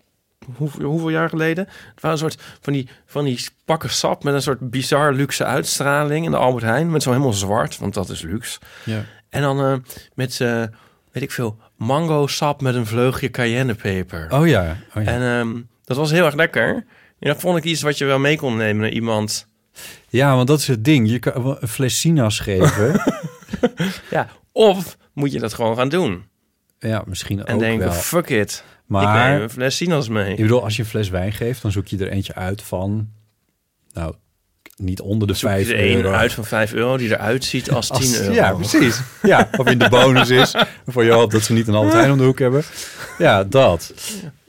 hoeveel, 0.57 0.85
hoeveel 0.85 1.11
jaar 1.11 1.29
geleden? 1.29 1.65
Het 1.67 2.01
waren 2.01 2.11
een 2.11 2.31
soort 2.31 2.43
van 2.61 2.73
die, 2.73 2.89
van 3.07 3.25
die 3.25 3.47
pakken 3.65 3.91
sap 3.91 4.25
met 4.25 4.35
een 4.35 4.43
soort 4.43 4.71
bizar 4.71 5.13
luxe 5.13 5.45
uitstraling 5.45 6.25
in 6.25 6.31
de 6.31 6.37
Albert 6.37 6.65
Heijn. 6.65 6.91
Met 6.91 7.03
zo 7.03 7.11
helemaal 7.11 7.33
zwart, 7.33 7.79
want 7.79 7.95
dat 7.95 8.09
is 8.09 8.23
luxe. 8.23 8.59
Ja. 8.85 9.05
En 9.29 9.43
dan 9.43 9.61
eh, 9.61 9.75
met, 10.15 10.41
eh, 10.41 10.65
weet 11.13 11.23
ik 11.23 11.31
veel, 11.31 11.57
mango 11.77 12.27
sap 12.27 12.61
met 12.61 12.75
een 12.75 12.87
vleugje 12.87 13.31
cayennepeper. 13.31 14.27
Oh 14.31 14.47
ja, 14.47 14.77
oh, 14.95 15.03
ja. 15.03 15.11
En 15.11 15.23
ehm, 15.23 15.61
dat 15.85 15.97
was 15.97 16.11
heel 16.11 16.25
erg 16.25 16.35
lekker. 16.35 16.75
En 17.19 17.29
dat 17.29 17.41
vond 17.41 17.59
ik 17.59 17.65
iets 17.65 17.83
wat 17.83 17.99
je 17.99 18.05
wel 18.05 18.19
mee 18.19 18.37
kon 18.37 18.57
nemen 18.57 18.83
naar 18.83 18.91
iemand. 18.91 19.47
ja, 20.09 20.35
want 20.37 20.49
dat 20.49 20.59
is 20.59 20.67
het 20.67 20.85
ding. 20.85 21.11
Je 21.11 21.19
kan 21.19 21.57
een 21.61 21.69
fles 21.69 22.01
sinaas 22.01 22.39
geven. 22.39 23.01
Ja, 24.11 24.29
of 24.53 24.97
moet 25.13 25.33
je 25.33 25.39
dat 25.39 25.55
gewoon 25.55 25.77
gaan 25.77 25.89
doen. 25.89 26.25
Ja, 26.89 27.03
misschien 27.07 27.45
En 27.45 27.55
ook 27.55 27.61
denken, 27.61 27.85
wel. 27.89 27.93
fuck 27.97 28.29
it. 28.29 28.65
Ik 28.67 28.97
Maar 28.97 29.31
neem 29.31 29.43
een 29.43 29.51
fles 29.51 29.77
sinaas 29.77 30.09
mee. 30.09 30.31
ik 30.31 30.37
bedoel, 30.41 30.63
als 30.65 30.77
je 30.77 30.83
een 30.83 30.89
fles 30.89 31.09
wijn 31.09 31.33
geeft... 31.33 31.63
dan 31.63 31.73
zoek 31.73 31.87
je 31.87 31.99
er 31.99 32.09
eentje 32.09 32.35
uit 32.35 32.63
van... 32.63 33.09
nou, 33.93 34.15
niet 34.77 35.01
onder 35.01 35.29
de 35.29 35.35
Zoek 35.35 35.51
je 35.51 35.57
5 35.57 35.69
er 35.69 35.75
één 35.77 35.97
euro. 35.97 36.11
uit 36.13 36.33
van 36.33 36.45
5 36.45 36.73
euro 36.73 36.97
die 36.97 37.09
eruit 37.11 37.45
ziet 37.45 37.71
als 37.71 37.87
10 37.87 37.97
Als- 37.97 38.19
euro. 38.21 38.33
Ja, 38.33 38.53
precies. 38.53 39.01
Ja, 39.23 39.49
of 39.57 39.67
in 39.71 39.79
de 39.79 39.89
bonus 39.89 40.31
is. 40.31 40.55
Voor 40.87 41.05
je 41.05 41.11
hoopt 41.11 41.33
dat 41.33 41.43
ze 41.43 41.53
niet 41.53 41.69
een 41.69 41.75
Albert 41.75 41.95
Heijn 41.95 42.11
om 42.13 42.19
de 42.19 42.25
hoek 42.25 42.39
hebben. 42.39 42.63
Ja, 43.19 43.45
dat. 43.45 43.93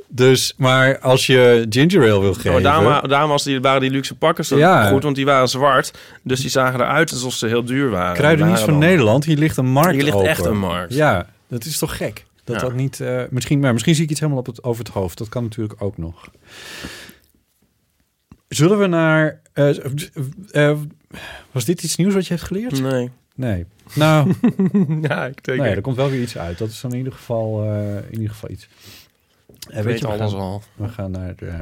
Dus, 0.08 0.54
maar 0.58 1.00
als 1.00 1.26
je 1.26 1.66
ginger 1.70 2.12
ale 2.12 2.20
wil 2.22 2.34
geven... 2.34 2.52
maar 2.52 2.62
daarom, 2.62 3.10
daarom 3.10 3.30
was 3.30 3.44
die, 3.44 3.62
waren 3.62 3.82
die 3.82 3.90
luxe 3.92 4.16
pakken 4.16 4.46
zo 4.46 4.58
Ja. 4.58 4.88
goed, 4.90 5.04
want 5.04 5.16
die 5.16 5.26
waren 5.26 5.48
zwart. 5.48 5.92
Dus 6.24 6.42
die 6.42 6.50
zagen 6.50 6.80
eruit 6.80 7.12
alsof 7.12 7.34
ze 7.34 7.48
heel 7.48 7.64
duur 7.64 7.90
waren. 7.90 8.14
Kruiden 8.16 8.46
Die 8.46 8.54
niet 8.56 8.60
waren 8.66 8.80
van 8.80 8.88
Nederland. 8.90 9.26
Hier 9.26 9.38
ligt 9.38 9.58
een 9.58 9.72
markt 9.72 9.94
Hier 9.94 10.04
ligt 10.04 10.16
open. 10.16 10.30
echt 10.30 10.46
een 10.46 10.58
markt. 10.60 10.94
Ja, 10.94 11.26
dat 11.52 11.66
is 11.66 11.78
toch 11.78 11.98
gek? 11.98 12.26
Dat 12.44 12.56
Ja. 12.56 12.62
dat 12.62 12.74
niet... 12.74 13.00
eh, 13.00 13.24
misschien, 13.30 13.60
maar 13.60 13.72
misschien 13.74 13.96
zie 13.96 14.04
ik 14.04 14.10
iets 14.10 14.20
helemaal 14.20 14.42
op 14.42 14.48
het, 14.48 14.64
over 14.64 14.84
het 14.84 14.94
hoofd. 14.94 15.18
Dat 15.18 15.30
kan 15.30 15.44
natuurlijk 15.44 15.82
ook 15.82 15.98
nog. 15.98 16.30
Zullen 18.48 18.80
we 18.80 18.88
naar... 18.88 19.42
eh, 19.54 19.86
eh, 20.52 20.78
was 21.52 21.66
dit 21.66 21.84
iets 21.84 21.96
nieuws 21.96 22.14
wat 22.14 22.28
je 22.28 22.34
hebt 22.34 22.46
geleerd? 22.46 22.82
Nee. 22.82 23.10
Nee. 23.36 23.66
Nou, 23.96 24.34
Ja, 25.08 25.26
ik 25.26 25.44
denk 25.44 25.60
nee, 25.60 25.76
er 25.76 25.82
komt 25.82 25.96
wel 25.96 26.10
weer 26.10 26.22
iets 26.22 26.38
uit. 26.38 26.58
Dat 26.58 26.70
is 26.70 26.82
dan 26.82 26.92
in 26.92 26.98
ieder 26.98 27.14
geval, 27.14 27.64
eh, 27.64 27.96
in 27.98 28.12
ieder 28.14 28.30
geval 28.30 28.50
iets. 28.50 28.68
Ik 29.70 29.84
weet 29.84 30.02
we 30.02 30.08
alles 30.08 30.32
gaan, 30.32 30.40
al. 30.42 30.62
we 30.76 30.88
gaan 30.88 31.12
naar 31.12 31.36
de... 31.36 31.60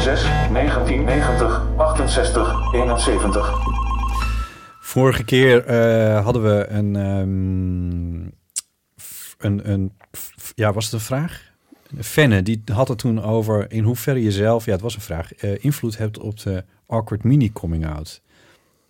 06 0.00 0.22
1990 0.52 1.62
68 1.76 2.72
71. 2.74 3.83
Vorige 4.94 5.24
keer 5.24 5.64
eh, 5.64 6.24
hadden 6.24 6.42
we 6.42 6.66
een, 6.68 6.96
ehm, 6.96 8.28
f- 9.02 9.34
een, 9.38 9.70
een, 9.70 9.92
f- 10.16 10.52
ja, 10.54 10.72
was 10.72 10.84
het 10.84 10.92
een 10.94 11.00
vraag? 11.00 11.42
Fenne, 12.00 12.42
die 12.42 12.62
had 12.72 12.88
het 12.88 12.98
toen 12.98 13.22
over 13.22 13.70
in 13.72 13.84
hoeverre 13.84 14.22
je 14.22 14.32
zelf, 14.32 14.64
ja, 14.64 14.72
het 14.72 14.80
was 14.80 14.94
een 14.94 15.00
vraag, 15.00 15.34
eh, 15.34 15.64
invloed 15.64 15.98
hebt 15.98 16.18
op 16.18 16.40
de 16.40 16.64
awkward 16.86 17.24
mini 17.24 17.52
coming 17.52 17.86
out. 17.86 18.20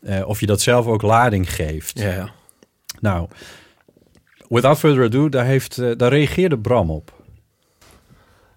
Eh, 0.03 0.29
of 0.29 0.41
je 0.41 0.47
dat 0.47 0.61
zelf 0.61 0.87
ook 0.87 1.03
lading 1.03 1.55
geeft. 1.55 1.99
Ja, 1.99 2.13
ja. 2.13 2.31
Nou, 3.01 3.29
without 4.49 4.79
further 4.79 5.05
ado, 5.05 5.29
daar, 5.29 5.45
heeft, 5.45 5.77
daar 5.99 6.11
reageerde 6.11 6.59
Bram 6.59 6.91
op. 6.91 7.23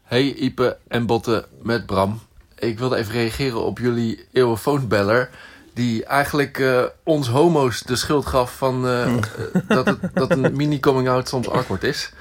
Hey 0.03 0.33
Ipe 0.33 0.77
en 0.87 1.05
Botte 1.05 1.47
met 1.61 1.85
Bram. 1.85 2.19
Ik 2.57 2.79
wilde 2.79 2.95
even 2.95 3.13
reageren 3.13 3.63
op 3.65 3.79
jullie 3.79 4.25
eeuwenfoonbeller. 4.31 5.29
Die 5.77 6.05
eigenlijk 6.05 6.59
eh, 6.59 6.83
ons 7.03 7.27
homo's 7.27 7.81
de 7.81 7.95
schuld 7.95 8.25
gaf 8.25 8.57
van 8.57 8.87
eh, 8.87 9.03
eh, 9.03 9.21
dat, 9.67 9.85
het, 9.85 9.97
dat 10.13 10.31
een 10.31 10.55
mini-coming-out 10.61 11.27
soms 11.27 11.49
awkward 11.49 11.83
is. 11.83 12.11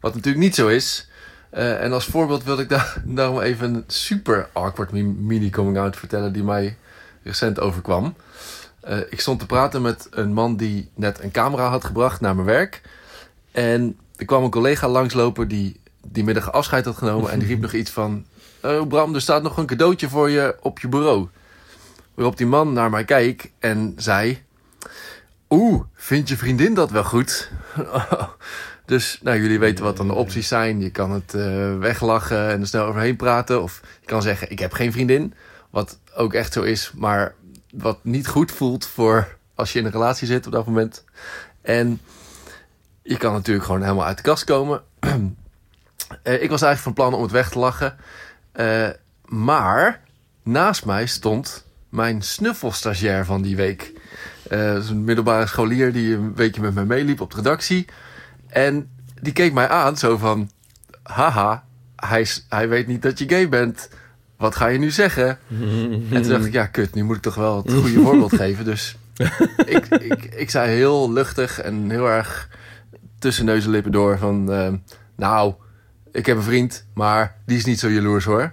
Wat 0.00 0.14
natuurlijk 0.14 0.44
niet 0.44 0.54
zo 0.54 0.68
is. 0.68 1.08
En 1.50 1.92
als 1.92 2.04
voorbeeld 2.04 2.44
wil 2.44 2.58
ik 2.58 2.68
daar, 2.68 3.02
daarom 3.04 3.40
even 3.40 3.74
een 3.74 3.84
super 3.86 4.48
awkward 4.52 4.92
mi- 4.92 5.02
mini-coming-out 5.02 5.96
vertellen 5.96 6.32
die 6.32 6.42
mij 6.42 6.76
recent 7.22 7.60
overkwam. 7.60 8.14
Ik 9.10 9.20
stond 9.20 9.38
te 9.40 9.46
praten 9.46 9.82
met 9.82 10.06
een 10.10 10.32
man 10.32 10.56
die 10.56 10.90
net 10.94 11.22
een 11.22 11.30
camera 11.30 11.68
had 11.68 11.84
gebracht 11.84 12.20
naar 12.20 12.34
mijn 12.34 12.46
werk. 12.46 12.82
En 13.52 13.98
er 14.16 14.24
kwam 14.24 14.44
een 14.44 14.50
collega 14.50 14.88
langslopen 14.88 15.48
die 15.48 15.80
die 16.06 16.24
middag 16.24 16.52
afscheid 16.52 16.84
had 16.84 16.96
genomen. 16.96 17.30
En 17.30 17.38
die 17.38 17.48
riep 17.48 17.60
nog 17.66 17.72
iets 17.72 17.90
van... 17.90 18.24
Oh 18.62 18.88
Bram, 18.88 19.14
er 19.14 19.20
staat 19.20 19.42
nog 19.42 19.56
een 19.56 19.66
cadeautje 19.66 20.08
voor 20.08 20.30
je 20.30 20.56
op 20.60 20.78
je 20.78 20.88
bureau. 20.88 21.28
Waarop 22.14 22.36
die 22.36 22.46
man 22.46 22.72
naar 22.72 22.90
mij 22.90 23.04
keek 23.04 23.52
en 23.58 23.92
zei... 23.96 24.42
Oeh, 25.50 25.84
vindt 25.94 26.28
je 26.28 26.36
vriendin 26.36 26.74
dat 26.74 26.90
wel 26.90 27.04
goed? 27.04 27.50
dus 28.86 29.18
nou, 29.22 29.40
jullie 29.40 29.58
weten 29.58 29.84
wat 29.84 29.96
dan 29.96 30.06
de 30.06 30.14
opties 30.14 30.48
zijn. 30.48 30.80
Je 30.80 30.90
kan 30.90 31.10
het 31.10 31.34
eh, 31.34 31.78
weglachen 31.78 32.48
en 32.48 32.60
er 32.60 32.66
snel 32.66 32.86
overheen 32.86 33.16
praten. 33.16 33.62
Of 33.62 33.80
je 34.00 34.06
kan 34.06 34.22
zeggen, 34.22 34.50
ik 34.50 34.58
heb 34.58 34.72
geen 34.72 34.92
vriendin. 34.92 35.34
Wat 35.70 35.98
ook 36.14 36.34
echt 36.34 36.52
zo 36.52 36.62
is, 36.62 36.92
maar 36.94 37.34
wat 37.70 37.98
niet 38.02 38.28
goed 38.28 38.52
voelt 38.52 38.86
voor 38.86 39.36
als 39.54 39.72
je 39.72 39.78
in 39.78 39.84
een 39.84 39.90
relatie 39.90 40.26
zit 40.26 40.46
op 40.46 40.52
dat 40.52 40.66
moment. 40.66 41.04
En 41.62 42.00
je 43.02 43.16
kan 43.16 43.32
natuurlijk 43.32 43.66
gewoon 43.66 43.82
helemaal 43.82 44.06
uit 44.06 44.16
de 44.16 44.22
kast 44.22 44.44
komen. 44.44 44.82
Eh, 46.22 46.42
ik 46.42 46.50
was 46.50 46.62
eigenlijk 46.62 46.80
van 46.80 46.92
plan 46.92 47.14
om 47.14 47.22
het 47.22 47.30
weg 47.30 47.50
te 47.50 47.58
lachen. 47.58 47.96
Eh, 48.52 48.88
maar 49.24 50.00
naast 50.42 50.84
mij 50.84 51.06
stond 51.06 51.63
mijn 51.94 52.22
snuffelstagiair 52.22 53.24
van 53.24 53.42
die 53.42 53.56
week. 53.56 53.92
Is 54.48 54.88
een 54.88 55.04
middelbare 55.04 55.46
scholier 55.46 55.92
die 55.92 56.14
een 56.14 56.34
weekje 56.34 56.60
met 56.60 56.74
mij 56.74 56.84
meeliep 56.84 57.20
op 57.20 57.30
de 57.30 57.36
redactie. 57.36 57.86
En 58.48 58.88
die 59.20 59.32
keek 59.32 59.52
mij 59.52 59.68
aan 59.68 59.96
zo 59.96 60.16
van... 60.16 60.50
Haha, 61.02 61.64
hij, 61.96 62.26
hij 62.48 62.68
weet 62.68 62.86
niet 62.86 63.02
dat 63.02 63.18
je 63.18 63.28
gay 63.28 63.48
bent. 63.48 63.88
Wat 64.36 64.56
ga 64.56 64.66
je 64.66 64.78
nu 64.78 64.90
zeggen? 64.90 65.38
en 66.10 66.22
toen 66.22 66.28
dacht 66.30 66.44
ik, 66.44 66.52
ja 66.52 66.66
kut, 66.66 66.94
nu 66.94 67.04
moet 67.04 67.16
ik 67.16 67.22
toch 67.22 67.34
wel 67.34 67.56
het 67.56 67.72
goede 67.72 68.00
voorbeeld 68.04 68.36
geven. 68.36 68.64
Dus 68.64 68.96
ik, 69.66 69.86
ik, 69.86 70.24
ik 70.24 70.50
zei 70.50 70.70
heel 70.70 71.12
luchtig 71.12 71.60
en 71.60 71.90
heel 71.90 72.06
erg 72.10 72.48
tussen 73.18 73.44
neus 73.44 73.64
en 73.64 73.70
lippen 73.70 73.92
door 73.92 74.18
van... 74.18 74.52
eh, 74.52 74.72
nou, 75.16 75.54
ik 76.12 76.26
heb 76.26 76.36
een 76.36 76.42
vriend, 76.42 76.86
maar 76.94 77.36
die 77.46 77.56
is 77.56 77.64
niet 77.64 77.78
zo 77.78 77.90
jaloers 77.90 78.24
hoor. 78.24 78.52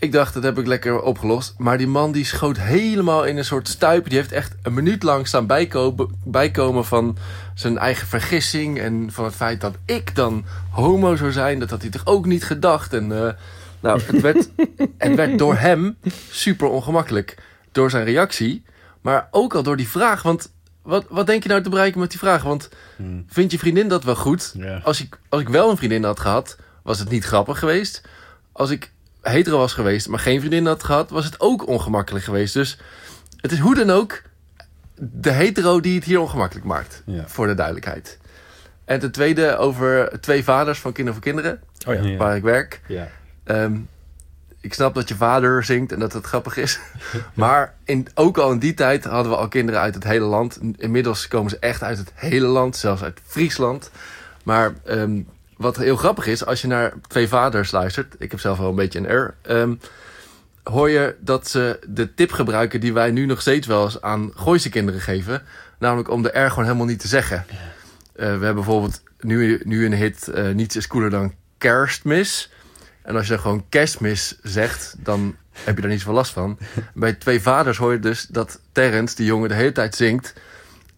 Ik 0.00 0.12
dacht, 0.12 0.34
dat 0.34 0.42
heb 0.42 0.58
ik 0.58 0.66
lekker 0.66 1.00
opgelost. 1.02 1.54
Maar 1.58 1.78
die 1.78 1.86
man 1.86 2.12
die 2.12 2.24
schoot 2.24 2.58
helemaal 2.58 3.24
in 3.24 3.36
een 3.36 3.44
soort 3.44 3.68
stuip. 3.68 4.08
Die 4.08 4.18
heeft 4.18 4.32
echt 4.32 4.54
een 4.62 4.74
minuut 4.74 5.02
lang 5.02 5.26
staan 5.26 5.46
bijko- 5.46 6.08
bijkomen 6.24 6.84
van 6.84 7.16
zijn 7.54 7.78
eigen 7.78 8.06
vergissing. 8.06 8.80
En 8.80 9.12
van 9.12 9.24
het 9.24 9.34
feit 9.34 9.60
dat 9.60 9.74
ik 9.84 10.14
dan 10.14 10.44
homo 10.70 11.16
zou 11.16 11.32
zijn. 11.32 11.58
Dat 11.58 11.70
had 11.70 11.80
hij 11.82 11.90
toch 11.90 12.06
ook 12.06 12.26
niet 12.26 12.44
gedacht. 12.44 12.92
En 12.92 13.24
eh, 13.26 13.32
nou, 13.80 14.00
het 14.06 14.20
werd, 14.20 14.48
het 14.98 15.14
werd 15.14 15.38
door 15.38 15.54
hem 15.56 15.96
super 16.30 16.68
ongemakkelijk. 16.68 17.36
Door 17.72 17.90
zijn 17.90 18.04
reactie. 18.04 18.64
Maar 19.00 19.28
ook 19.30 19.54
al 19.54 19.62
door 19.62 19.76
die 19.76 19.88
vraag. 19.88 20.22
Want 20.22 20.52
wat, 20.82 21.04
wat 21.08 21.26
denk 21.26 21.42
je 21.42 21.48
nou 21.48 21.62
te 21.62 21.70
bereiken 21.70 22.00
met 22.00 22.10
die 22.10 22.18
vraag? 22.18 22.42
Want 22.42 22.68
vind 23.28 23.50
je 23.50 23.58
vriendin 23.58 23.88
dat 23.88 24.04
wel 24.04 24.16
goed? 24.16 24.52
Ja. 24.56 24.80
Als 24.84 25.00
ik, 25.02 25.18
als 25.28 25.40
ik 25.40 25.48
wel 25.48 25.70
een 25.70 25.76
vriendin 25.76 26.04
had 26.04 26.20
gehad, 26.20 26.56
was 26.82 26.98
het 26.98 27.10
niet 27.10 27.24
grappig 27.24 27.58
geweest. 27.58 28.02
Als 28.52 28.70
ik 28.70 28.92
hetero 29.22 29.58
was 29.58 29.72
geweest, 29.72 30.08
maar 30.08 30.18
geen 30.18 30.40
vriendin 30.40 30.66
had 30.66 30.84
gehad, 30.84 31.10
was 31.10 31.24
het 31.24 31.40
ook 31.40 31.66
ongemakkelijk 31.66 32.24
geweest. 32.24 32.54
Dus 32.54 32.78
het 33.36 33.52
is 33.52 33.58
hoe 33.58 33.74
dan 33.74 33.90
ook 33.90 34.22
de 34.94 35.30
hetero 35.30 35.80
die 35.80 35.94
het 35.94 36.04
hier 36.04 36.20
ongemakkelijk 36.20 36.66
maakt. 36.66 37.02
Ja. 37.06 37.24
Voor 37.26 37.46
de 37.46 37.54
duidelijkheid. 37.54 38.18
En 38.84 39.00
ten 39.00 39.12
tweede 39.12 39.56
over 39.56 40.20
twee 40.20 40.44
vaders 40.44 40.78
van 40.78 40.92
Kinderen 40.92 41.22
voor 41.22 41.32
Kinderen, 41.32 41.60
Oh 41.86 41.94
ja. 41.94 42.02
Ja. 42.02 42.16
waar 42.16 42.36
ik 42.36 42.42
werk. 42.42 42.80
Ja. 42.86 43.08
Ehm, 43.44 43.76
ik 44.60 44.74
snap 44.74 44.94
dat 44.94 45.08
je 45.08 45.14
vader 45.14 45.64
zingt 45.64 45.92
en 45.92 45.98
dat 45.98 46.12
het 46.12 46.24
grappig 46.26 46.56
is. 46.56 46.78
maar 47.34 47.74
in, 47.84 48.06
ook 48.14 48.38
al 48.38 48.52
in 48.52 48.58
die 48.58 48.74
tijd 48.74 49.04
hadden 49.04 49.32
we 49.32 49.38
al 49.38 49.48
kinderen 49.48 49.80
uit 49.80 49.94
het 49.94 50.04
hele 50.04 50.24
land. 50.24 50.58
Inmiddels 50.76 51.28
komen 51.28 51.50
ze 51.50 51.58
echt 51.58 51.82
uit 51.82 51.98
het 51.98 52.12
hele 52.14 52.46
land, 52.46 52.76
zelfs 52.76 53.02
uit 53.02 53.20
Friesland. 53.24 53.90
Maar 54.42 54.72
ehm, 54.84 55.20
wat 55.58 55.76
heel 55.76 55.96
grappig 55.96 56.26
is, 56.26 56.44
als 56.44 56.60
je 56.60 56.66
naar 56.66 56.92
twee 57.06 57.28
vaders 57.28 57.70
luistert... 57.70 58.14
ik 58.18 58.30
heb 58.30 58.40
zelf 58.40 58.58
wel 58.58 58.68
een 58.68 58.74
beetje 58.74 58.98
een 58.98 59.16
R... 59.16 59.34
ehm, 59.42 59.74
hoor 60.62 60.90
je 60.90 61.14
dat 61.20 61.48
ze 61.48 61.78
de 61.88 62.14
tip 62.14 62.32
gebruiken 62.32 62.80
die 62.80 62.92
wij 62.92 63.10
nu 63.10 63.26
nog 63.26 63.40
steeds 63.40 63.66
wel 63.66 63.84
eens 63.84 64.00
aan 64.00 64.32
Gooise 64.34 64.68
kinderen 64.68 65.00
geven. 65.00 65.42
Namelijk 65.78 66.10
om 66.10 66.22
de 66.22 66.40
R 66.40 66.48
gewoon 66.48 66.64
helemaal 66.64 66.86
niet 66.86 67.00
te 67.00 67.08
zeggen. 67.08 67.44
Eh, 67.48 67.54
we 68.12 68.24
hebben 68.24 68.54
bijvoorbeeld 68.54 69.02
nu, 69.20 69.60
nu 69.64 69.84
een 69.84 69.94
hit 69.94 70.28
eh, 70.28 70.48
Niets 70.48 70.76
is 70.76 70.86
cooler 70.86 71.10
dan 71.10 71.34
kerstmis. 71.58 72.52
En 73.02 73.16
als 73.16 73.26
je 73.26 73.32
dan 73.32 73.42
gewoon 73.42 73.64
kerstmis 73.68 74.38
zegt, 74.42 74.94
dan 74.98 75.36
heb 75.52 75.74
je 75.74 75.80
daar 75.80 75.90
niet 75.90 76.00
zoveel 76.00 76.14
last 76.14 76.32
van. 76.32 76.58
Bij 76.94 77.12
twee 77.12 77.42
vaders 77.42 77.78
hoor 77.78 77.92
je 77.92 77.98
dus 77.98 78.26
dat 78.26 78.60
Terrence, 78.72 79.16
die 79.16 79.26
jongen, 79.26 79.48
de 79.48 79.54
hele 79.54 79.72
tijd 79.72 79.94
zingt... 79.94 80.34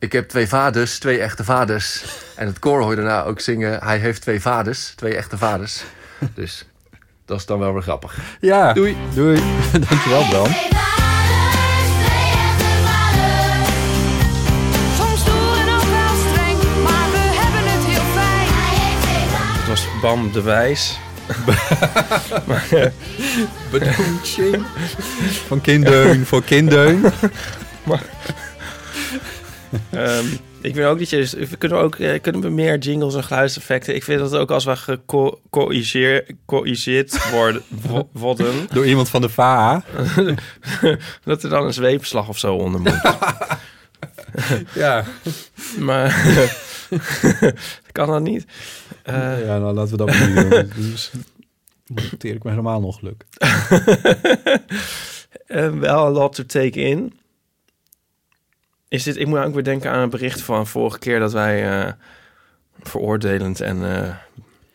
Ik 0.00 0.12
heb 0.12 0.28
twee 0.28 0.48
vaders, 0.48 0.98
twee 0.98 1.20
echte 1.20 1.44
vaders. 1.44 2.04
En 2.36 2.46
het 2.46 2.58
koor 2.58 2.80
hoor 2.80 2.90
je 2.90 2.96
daarna 2.96 3.22
ook 3.22 3.40
zingen... 3.40 3.82
Hij 3.82 3.98
heeft 3.98 4.22
twee 4.22 4.40
vaders, 4.40 4.92
twee 4.96 5.16
echte 5.16 5.38
vaders. 5.38 5.82
Dus 6.34 6.64
dat 7.24 7.38
is 7.38 7.46
dan 7.46 7.58
wel 7.58 7.72
weer 7.72 7.82
grappig. 7.82 8.18
Ja. 8.40 8.72
Doei. 8.72 8.96
Doei. 9.14 9.42
Dankjewel, 9.88 10.28
Bram. 10.28 10.46
Soms 14.96 15.20
stoer 15.20 15.56
en 15.56 15.74
ook 15.74 15.90
wel 15.90 16.16
streng, 16.28 16.82
maar 16.82 17.10
we 17.10 17.26
hebben 17.40 17.72
het 17.72 17.84
heel 17.84 18.12
fijn. 18.14 19.58
Het 19.58 19.68
was 19.68 19.86
Bam 20.00 20.32
de 20.32 20.42
Wijs. 20.42 20.98
maar, 22.46 22.92
Bedoeltje. 23.70 24.60
Van 25.48 25.60
kindeun 25.60 26.26
voor 26.26 26.44
kindeun. 26.44 27.12
Ehm, 29.90 30.24
ik 30.60 30.74
vind 30.74 30.86
ook 30.86 30.98
dat 30.98 31.10
je... 31.10 31.16
dus- 31.16 31.32
We 31.32 31.56
kunnen, 31.58 31.78
ook, 31.78 31.94
eh, 31.96 32.20
kunnen 32.20 32.40
we 32.40 32.48
meer 32.48 32.78
jingles 32.78 33.14
en 33.14 33.24
geluidseffecten... 33.24 33.94
Ik 33.94 34.04
vind 34.04 34.20
dat 34.20 34.34
ook 34.36 34.50
als 34.50 34.64
we 34.64 34.76
gecorrigeerd 34.76 37.30
worden, 37.30 37.62
wo- 37.68 38.08
worden... 38.12 38.66
Door 38.72 38.86
iemand 38.86 39.08
van 39.08 39.20
de 39.20 39.28
VA. 39.28 39.82
dat 41.24 41.42
er 41.42 41.50
dan 41.50 41.64
een 41.66 41.72
zweepslag 41.72 42.28
of 42.28 42.38
zo 42.38 42.54
onder 42.54 42.80
moet. 42.80 43.00
Ja. 44.74 45.04
Maar 45.78 46.24
kan 47.92 48.08
dat 48.08 48.22
niet? 48.22 48.44
Eh, 49.02 49.44
ja, 49.46 49.58
nou 49.58 49.74
laten 49.74 49.90
we 49.90 49.96
dat 49.96 50.06
maar 50.06 50.28
niet 50.30 50.50
doen. 50.50 50.72
Dus 50.76 51.10
ik 52.18 52.42
me 52.44 52.50
helemaal 52.50 52.80
nog 52.80 52.98
geluk. 52.98 53.24
eh, 55.46 55.70
wel 55.70 56.06
een 56.06 56.12
lot 56.12 56.34
to 56.34 56.44
take 56.46 56.80
in. 56.80 57.19
Is 58.90 59.02
dit, 59.02 59.16
ik 59.16 59.26
moet 59.26 59.38
ook 59.38 59.54
weer 59.54 59.64
denken 59.64 59.90
aan 59.90 60.00
een 60.00 60.10
bericht 60.10 60.40
van 60.40 60.66
vorige 60.66 60.98
keer 60.98 61.18
dat 61.18 61.32
wij 61.32 61.80
eh, 61.80 61.92
veroordelend 62.82 63.60
en 63.60 63.76
uh, 63.76 64.08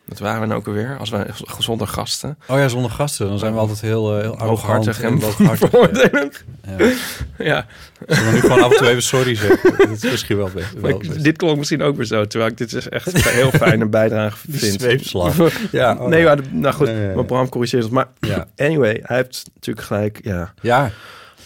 wat 0.04 0.18
waren 0.18 0.40
we 0.40 0.46
nou 0.46 0.60
ook 0.60 0.66
alweer? 0.66 0.96
Als 0.98 1.10
wij 1.10 1.26
gezonde 1.30 1.86
gasten. 1.86 2.38
Oh 2.46 2.58
ja, 2.58 2.68
zonder 2.68 2.90
gasten. 2.90 3.28
Dan 3.28 3.38
zijn 3.38 3.52
we 3.52 3.58
altijd 3.58 3.80
heel, 3.80 4.16
uh, 4.16 4.22
heel 4.22 4.38
hooghartig 4.38 5.00
en, 5.00 5.12
en 5.12 5.20
hooghartig. 5.22 5.70
veroordelend. 5.70 6.44
Ja. 6.78 6.92
ja. 7.38 7.66
Zullen 8.06 8.26
we 8.26 8.32
nu 8.32 8.40
gewoon 8.40 8.62
af 8.62 8.70
en 8.70 8.76
toe 8.76 8.88
even 8.88 9.02
sorry 9.02 9.34
zeggen? 9.34 9.74
Dat 9.88 10.02
is 10.02 10.10
misschien 10.10 10.36
wel, 10.36 10.50
best, 10.54 10.72
wel 10.72 10.90
ik, 10.90 11.22
Dit 11.22 11.36
klonk 11.36 11.58
misschien 11.58 11.82
ook 11.82 11.96
weer 11.96 12.06
zo, 12.06 12.26
terwijl 12.26 12.50
ik 12.50 12.58
dit 12.58 12.72
is 12.72 12.88
echt 12.88 13.14
een 13.14 13.32
heel 13.32 13.50
fijne 13.50 13.86
bijdrage 13.86 14.36
vind. 14.50 14.80
Zweepslag. 14.80 15.36
ja, 15.72 15.96
oh, 15.98 16.08
nee, 16.12 16.24
maar, 16.24 16.38
nou 16.50 16.74
goed, 16.74 16.86
nee, 16.86 16.96
nee, 16.96 17.14
maar 17.14 17.24
Bram 17.24 17.48
corrigeert 17.48 17.82
het. 17.82 17.92
Maar 17.92 18.08
ja. 18.20 18.46
anyway, 18.56 19.00
hij 19.02 19.16
heeft 19.16 19.50
natuurlijk 19.54 19.86
gelijk, 19.86 20.20
ja. 20.22 20.54
Ja, 20.60 20.90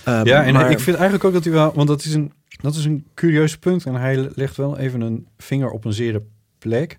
um, 0.09 0.25
ja 0.25 0.45
en 0.45 0.53
maar... 0.53 0.71
ik 0.71 0.81
vind 0.81 0.97
eigenlijk 0.97 1.25
ook 1.25 1.33
dat 1.33 1.45
hij 1.45 1.53
wel... 1.53 1.73
Want 1.75 1.89
dat 1.89 2.05
is 2.05 2.15
een, 2.15 2.33
dat 2.63 2.75
is 2.75 2.85
een 2.85 3.07
curieus 3.15 3.59
punt. 3.59 3.87
En 3.87 3.95
hij 3.95 4.31
legt 4.35 4.57
wel 4.57 4.79
even 4.79 5.01
een 5.01 5.27
vinger 5.39 5.71
op 5.71 5.85
een 5.85 5.93
zere 5.93 6.23
plek. 6.59 6.99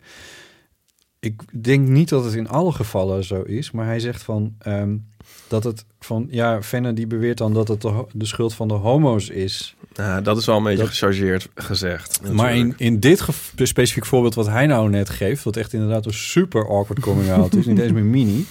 Ik 1.20 1.64
denk 1.64 1.88
niet 1.88 2.10
dat 2.10 2.24
het 2.24 2.34
in 2.34 2.48
alle 2.48 2.72
gevallen 2.72 3.24
zo 3.24 3.42
is. 3.42 3.72
Maar 3.72 3.86
hij 3.86 4.00
zegt 4.00 4.24
van... 4.24 4.56
Um, 4.68 5.10
dat 5.48 5.64
het 5.64 5.86
van... 6.00 6.28
Ja, 6.30 6.62
Fenne 6.62 6.94
die 6.94 7.08
beweert 7.08 7.38
dan 7.38 7.54
dat 7.54 7.68
het 7.68 7.82
de, 7.82 8.06
de 8.14 8.26
schuld 8.26 8.54
van 8.54 8.68
de 8.68 8.74
homo's 8.74 9.30
is. 9.30 9.76
Ja, 9.94 10.22
dat 10.22 10.38
is 10.38 10.46
wel 10.46 10.58
een 10.58 10.64
beetje 10.64 10.84
dat, 10.84 10.88
gechargeerd 10.88 11.50
gezegd. 11.56 12.10
Natuurlijk. 12.10 12.36
Maar 12.36 12.56
in, 12.56 12.74
in 12.78 13.00
dit 13.00 13.28
specifiek 13.56 14.06
voorbeeld 14.06 14.36
wat 14.36 14.48
hij 14.48 14.66
nou 14.66 14.90
net 14.90 15.10
geeft... 15.10 15.44
wat 15.44 15.56
echt 15.56 15.74
inderdaad 15.74 16.06
een 16.06 16.14
super 16.14 16.70
awkward 16.70 17.00
coming 17.00 17.32
out 17.32 17.56
is... 17.56 17.66
niet 17.66 17.80
eens 17.80 17.92
meer 17.92 18.04
mini... 18.04 18.46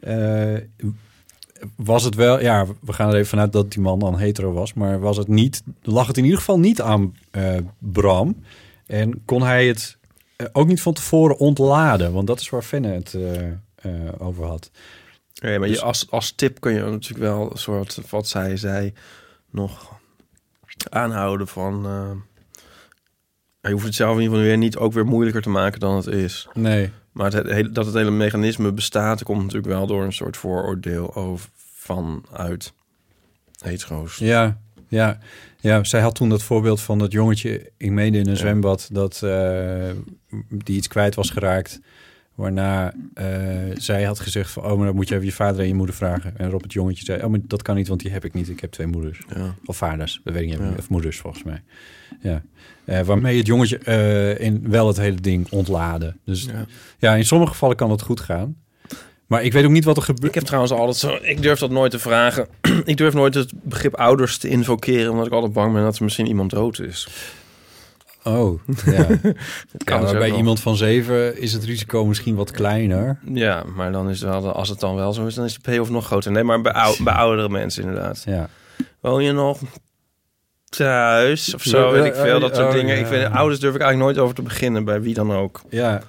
Uh, 0.00 0.56
was 1.76 2.04
het 2.04 2.14
wel, 2.14 2.40
ja, 2.40 2.66
we 2.80 2.92
gaan 2.92 3.08
er 3.08 3.14
even 3.14 3.26
vanuit 3.26 3.52
dat 3.52 3.72
die 3.72 3.80
man 3.80 3.98
dan 3.98 4.18
hetero 4.18 4.52
was, 4.52 4.74
maar 4.74 5.00
was 5.00 5.16
het 5.16 5.28
niet, 5.28 5.62
lag 5.82 6.06
het 6.06 6.16
in 6.16 6.24
ieder 6.24 6.38
geval 6.38 6.58
niet 6.58 6.80
aan 6.80 7.16
uh, 7.32 7.56
Bram. 7.78 8.42
En 8.86 9.24
kon 9.24 9.42
hij 9.42 9.66
het 9.66 9.96
uh, 10.36 10.46
ook 10.52 10.66
niet 10.66 10.82
van 10.82 10.92
tevoren 10.92 11.38
ontladen, 11.38 12.12
want 12.12 12.26
dat 12.26 12.40
is 12.40 12.48
waar 12.48 12.62
Fenne 12.62 12.88
het 12.88 13.14
uh, 13.14 13.92
over 14.18 14.44
had. 14.44 14.70
Ja, 15.32 15.58
maar 15.58 15.68
dus, 15.68 15.78
je, 15.78 15.84
als, 15.84 16.10
als 16.10 16.32
tip 16.32 16.60
kun 16.60 16.72
je 16.72 16.80
natuurlijk 16.80 17.22
wel 17.22 17.50
een 17.50 17.58
soort, 17.58 18.00
wat 18.10 18.28
zij 18.28 18.56
zei, 18.56 18.92
nog 19.50 20.00
aanhouden 20.88 21.48
van... 21.48 21.82
je 23.60 23.70
hoeft 23.70 23.84
het 23.84 23.94
zelf 23.94 24.16
in 24.16 24.22
ieder 24.22 24.34
geval 24.34 24.48
weer 24.48 24.58
niet 24.58 24.76
ook 24.76 24.92
weer 24.92 25.06
moeilijker 25.06 25.42
te 25.42 25.50
maken 25.50 25.80
dan 25.80 25.96
het 25.96 26.06
is. 26.06 26.48
Nee. 26.52 26.90
Maar 27.18 27.32
het, 27.32 27.74
dat 27.74 27.86
het 27.86 27.94
hele 27.94 28.10
mechanisme 28.10 28.72
bestaat, 28.72 29.22
komt 29.22 29.40
natuurlijk 29.40 29.66
wel 29.66 29.86
door 29.86 30.04
een 30.04 30.12
soort 30.12 30.36
vooroordeel 30.36 31.14
over 31.14 31.48
vanuit 31.74 32.72
hetero's. 33.62 34.16
Ja, 34.16 34.58
ja, 34.88 35.18
ja. 35.60 35.84
Zij 35.84 36.00
had 36.00 36.14
toen 36.14 36.28
dat 36.28 36.42
voorbeeld 36.42 36.80
van 36.80 36.98
dat 36.98 37.12
jongetje, 37.12 37.70
ik 37.76 37.90
meende 37.90 38.18
in 38.18 38.26
een 38.26 38.32
ja. 38.32 38.38
zwembad, 38.38 38.88
dat 38.92 39.20
uh, 39.24 39.90
die 40.48 40.76
iets 40.76 40.88
kwijt 40.88 41.14
was 41.14 41.30
geraakt. 41.30 41.80
Waarna 42.38 42.92
uh, 43.14 43.24
zij 43.74 44.02
had 44.04 44.20
gezegd 44.20 44.50
van, 44.50 44.64
oh, 44.64 44.76
maar 44.76 44.86
dan 44.86 44.94
moet 44.94 45.08
je 45.08 45.14
even 45.14 45.26
je 45.26 45.32
vader 45.32 45.60
en 45.60 45.66
je 45.66 45.74
moeder 45.74 45.94
vragen. 45.94 46.34
En 46.36 46.46
erop 46.46 46.62
het 46.62 46.72
jongetje 46.72 47.04
zei, 47.04 47.22
oh, 47.22 47.30
maar 47.30 47.38
dat 47.42 47.62
kan 47.62 47.76
niet, 47.76 47.88
want 47.88 48.00
die 48.00 48.10
heb 48.10 48.24
ik 48.24 48.34
niet. 48.34 48.48
Ik 48.48 48.60
heb 48.60 48.70
twee 48.70 48.86
moeders. 48.86 49.20
Ja. 49.34 49.54
Of 49.64 49.76
vaders, 49.76 50.20
dat 50.24 50.34
weet 50.34 50.42
ik 50.42 50.48
niet. 50.48 50.58
Ja. 50.58 50.74
Of 50.78 50.88
moeders, 50.88 51.18
volgens 51.18 51.42
mij. 51.42 51.62
Ja. 52.20 52.42
Uh, 52.84 53.00
waarmee 53.00 53.38
het 53.38 53.46
jongetje 53.46 53.80
uh, 53.86 54.46
in 54.46 54.70
wel 54.70 54.86
het 54.86 54.96
hele 54.96 55.20
ding 55.20 55.46
ontladen. 55.50 56.20
Dus 56.24 56.44
ja. 56.44 56.66
ja. 56.98 57.14
in 57.14 57.24
sommige 57.24 57.52
gevallen 57.52 57.76
kan 57.76 57.90
het 57.90 58.02
goed 58.02 58.20
gaan. 58.20 58.56
Maar 59.26 59.42
ik 59.42 59.52
weet 59.52 59.64
ook 59.64 59.70
niet 59.70 59.84
wat 59.84 59.96
er 59.96 60.02
gebeurt. 60.02 60.28
Ik 60.28 60.34
heb 60.34 60.44
trouwens 60.44 60.72
altijd 60.72 60.96
zo... 60.96 61.18
Ik 61.22 61.42
durf 61.42 61.58
dat 61.58 61.70
nooit 61.70 61.90
te 61.90 61.98
vragen. 61.98 62.48
ik 62.84 62.96
durf 62.96 63.14
nooit 63.14 63.34
het 63.34 63.52
begrip 63.62 63.94
ouders 63.94 64.38
te 64.38 64.48
invokeren... 64.48 65.10
omdat 65.10 65.26
ik 65.26 65.32
altijd 65.32 65.52
bang 65.52 65.72
ben 65.72 65.82
dat 65.82 65.96
er 65.96 66.04
misschien 66.04 66.26
iemand 66.26 66.50
dood 66.50 66.80
is. 66.80 67.08
Oh, 68.28 68.60
ja. 68.84 69.06
kan 69.84 69.96
ja, 69.96 70.00
dus 70.00 70.10
bij 70.10 70.28
wel. 70.28 70.36
iemand 70.36 70.60
van 70.60 70.76
zeven 70.76 71.40
is 71.40 71.52
het 71.52 71.64
risico 71.64 72.06
misschien 72.06 72.34
wat 72.34 72.50
kleiner. 72.50 73.18
Ja, 73.32 73.64
maar 73.74 73.92
dan 73.92 74.10
is 74.10 74.20
het 74.20 74.30
wel... 74.30 74.52
Als 74.52 74.68
het 74.68 74.80
dan 74.80 74.94
wel 74.94 75.12
zo 75.12 75.26
is, 75.26 75.34
dan 75.34 75.44
is 75.44 75.54
de 75.54 75.60
payoff 75.60 75.90
nog 75.90 76.06
groter. 76.06 76.32
Nee, 76.32 76.44
maar 76.44 76.60
bij, 76.60 76.72
ou 76.72 76.96
bij 77.04 77.14
oudere 77.14 77.48
mensen 77.48 77.82
inderdaad. 77.82 78.22
Ja. 78.26 78.48
Woon 79.00 79.24
je 79.24 79.32
nog 79.32 79.60
thuis 80.68 81.54
of 81.54 81.62
zo, 81.62 81.90
weet 81.92 82.04
ik 82.04 82.14
veel, 82.14 82.40
dat 82.40 82.56
soort 82.56 82.68
oh, 82.68 82.74
dingen. 82.74 82.98
Ik 82.98 83.06
vind, 83.06 83.32
ouders 83.32 83.60
durf 83.60 83.74
ik 83.74 83.80
eigenlijk 83.80 84.10
nooit 84.10 84.24
over 84.24 84.34
te 84.34 84.42
beginnen, 84.42 84.84
bij 84.84 85.00
wie 85.00 85.14
dan 85.14 85.32
ook. 85.32 85.60
Ja, 85.68 86.02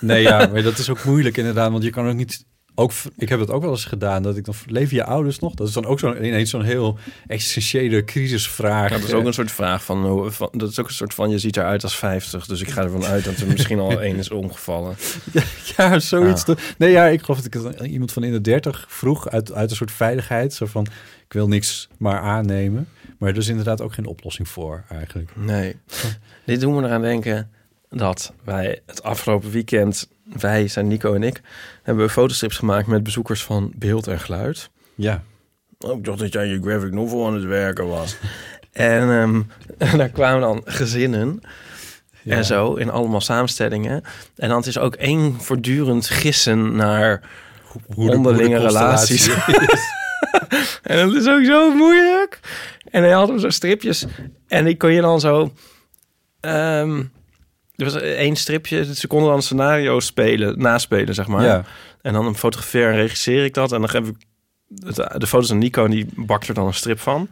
nee, 0.00 0.22
ja, 0.22 0.46
maar 0.52 0.62
dat 0.62 0.78
is 0.78 0.90
ook 0.90 1.04
moeilijk 1.04 1.36
inderdaad, 1.36 1.70
want 1.70 1.82
je 1.82 1.90
kan 1.90 2.08
ook 2.08 2.14
niet... 2.14 2.44
Ook, 2.78 2.92
ik 3.16 3.28
heb 3.28 3.40
het 3.40 3.50
ook 3.50 3.62
wel 3.62 3.70
eens 3.70 3.84
gedaan, 3.84 4.22
dat 4.22 4.36
ik 4.36 4.44
dan... 4.44 4.54
Leven 4.66 4.96
je 4.96 5.04
ouders 5.04 5.38
nog? 5.38 5.54
Dat 5.54 5.68
is 5.68 5.74
dan 5.74 5.86
ook 5.86 5.98
zo'n 5.98 6.24
ineens 6.24 6.50
zo'n 6.50 6.62
heel 6.62 6.98
existentiële 7.26 8.04
crisisvraag. 8.04 8.90
Ja, 8.90 8.96
dat 8.96 9.08
is 9.08 9.14
ook 9.14 9.24
een 9.24 9.32
soort 9.32 9.52
vraag 9.52 9.84
van, 9.84 10.32
van... 10.32 10.48
Dat 10.52 10.70
is 10.70 10.80
ook 10.80 10.88
een 10.88 10.94
soort 10.94 11.14
van, 11.14 11.30
je 11.30 11.38
ziet 11.38 11.56
eruit 11.56 11.82
als 11.82 11.96
50, 11.96 12.46
dus 12.46 12.60
ik 12.60 12.70
ga 12.70 12.82
ervan 12.82 13.04
uit 13.04 13.24
dat 13.24 13.36
er 13.36 13.46
misschien 13.46 13.78
al 13.78 14.00
één 14.00 14.16
is 14.16 14.30
omgevallen. 14.30 14.96
Ja, 15.32 15.42
ja 15.76 15.98
zoiets. 15.98 16.48
Ah. 16.48 16.56
Nee, 16.78 16.90
ja, 16.90 17.06
ik 17.06 17.22
geloof 17.22 17.40
dat 17.40 17.54
ik 17.54 17.80
iemand 17.80 18.12
van 18.12 18.24
in 18.24 18.32
de 18.32 18.40
30 18.40 18.84
vroeg, 18.88 19.28
uit, 19.28 19.52
uit 19.52 19.70
een 19.70 19.76
soort 19.76 19.92
veiligheid, 19.92 20.54
zo 20.54 20.66
van, 20.66 20.86
ik 21.26 21.32
wil 21.32 21.48
niks 21.48 21.88
maar 21.96 22.20
aannemen. 22.20 22.88
Maar 23.18 23.30
er 23.30 23.36
is 23.36 23.48
inderdaad 23.48 23.80
ook 23.80 23.94
geen 23.94 24.06
oplossing 24.06 24.48
voor, 24.48 24.84
eigenlijk. 24.88 25.30
Nee. 25.36 25.76
Dit 26.44 26.60
doen 26.60 26.76
we 26.76 26.82
eraan 26.82 27.02
denken 27.02 27.50
dat 27.90 28.32
wij 28.44 28.80
het 28.86 29.02
afgelopen 29.02 29.50
weekend, 29.50 30.08
wij 30.38 30.68
zijn 30.68 30.88
Nico 30.88 31.14
en 31.14 31.22
ik, 31.22 31.40
hebben 31.82 32.04
we 32.04 32.10
fotostrips 32.10 32.56
gemaakt 32.56 32.86
met 32.86 33.02
bezoekers 33.02 33.42
van 33.44 33.72
beeld 33.76 34.06
en 34.06 34.20
geluid. 34.20 34.70
Ja. 34.94 35.22
Oh, 35.78 35.96
ik 35.96 36.04
dacht 36.04 36.18
dat 36.18 36.32
jij 36.32 36.46
je 36.46 36.60
graphic 36.62 36.92
novel 36.92 37.26
aan 37.26 37.34
het 37.34 37.44
werken 37.44 37.86
was. 37.86 38.16
en, 38.72 39.08
um, 39.08 39.46
en 39.78 39.98
daar 39.98 40.08
kwamen 40.08 40.40
dan 40.40 40.62
gezinnen 40.64 41.40
ja. 42.22 42.36
en 42.36 42.44
zo 42.44 42.74
in 42.74 42.90
allemaal 42.90 43.20
samenstellingen. 43.20 44.02
En 44.36 44.48
dan 44.48 44.64
is 44.64 44.78
ook 44.78 44.94
één 44.94 45.40
voortdurend 45.40 46.08
gissen 46.08 46.76
naar 46.76 47.20
hoe 47.94 48.10
de- 48.10 48.16
onderlinge 48.16 48.58
relaties. 48.58 49.28
en 50.82 51.06
dat 51.06 51.14
is 51.14 51.28
ook 51.28 51.44
zo 51.44 51.74
moeilijk. 51.74 52.40
En 52.90 53.02
hij 53.02 53.12
had 53.12 53.28
hem 53.28 53.38
zo 53.38 53.50
stripjes. 53.50 54.06
En 54.48 54.64
die 54.64 54.76
kon 54.76 54.92
je 54.92 55.00
dan 55.00 55.20
zo... 55.20 55.52
ehm, 56.40 57.02
er 57.78 57.84
was 57.84 58.02
één 58.02 58.36
stripje, 58.36 58.94
ze 58.94 59.06
konden 59.06 59.28
dan 59.28 59.36
een 59.36 59.42
scenario 59.42 60.00
spelen, 60.00 60.58
naspelen, 60.58 61.14
zeg 61.14 61.26
maar. 61.26 61.44
Ja. 61.44 61.64
En 62.02 62.12
dan 62.12 62.36
fotografeer 62.36 62.88
en 62.90 62.94
regisseer 62.96 63.44
ik 63.44 63.54
dat. 63.54 63.72
En 63.72 63.80
dan 63.80 63.88
geef 63.88 64.08
ik 64.08 64.14
het- 64.84 65.20
de 65.20 65.26
foto's 65.26 65.50
aan 65.50 65.58
Nico 65.58 65.84
en 65.84 65.90
die 65.90 66.06
bakt 66.16 66.48
er 66.48 66.54
dan 66.54 66.66
een 66.66 66.74
strip 66.74 66.98
van. 67.00 67.28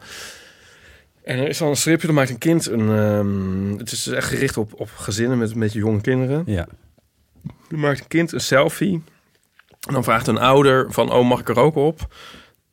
En 1.23 1.37
er 1.39 1.47
is 1.47 1.57
dan 1.57 1.67
een 1.67 1.75
stripje, 1.75 2.07
dan 2.07 2.15
maakt 2.15 2.29
een 2.29 2.37
kind 2.37 2.65
een... 2.67 2.89
ehm, 2.89 3.77
het 3.77 3.91
is 3.91 4.07
echt 4.07 4.27
gericht 4.27 4.57
op, 4.57 4.71
op 4.79 4.89
gezinnen 4.95 5.37
met, 5.37 5.55
met 5.55 5.73
jonge 5.73 6.01
kinderen. 6.01 6.43
Ja. 6.45 6.67
Dan 7.69 7.79
maakt 7.79 7.99
een 7.99 8.07
kind 8.07 8.31
een 8.31 8.39
selfie. 8.41 9.01
En 9.87 9.93
dan 9.93 10.03
vraagt 10.03 10.27
een 10.27 10.37
ouder 10.39 10.91
van, 10.91 11.11
oh, 11.11 11.27
mag 11.27 11.39
ik 11.39 11.49
er 11.49 11.59
ook 11.59 11.75
op? 11.75 12.15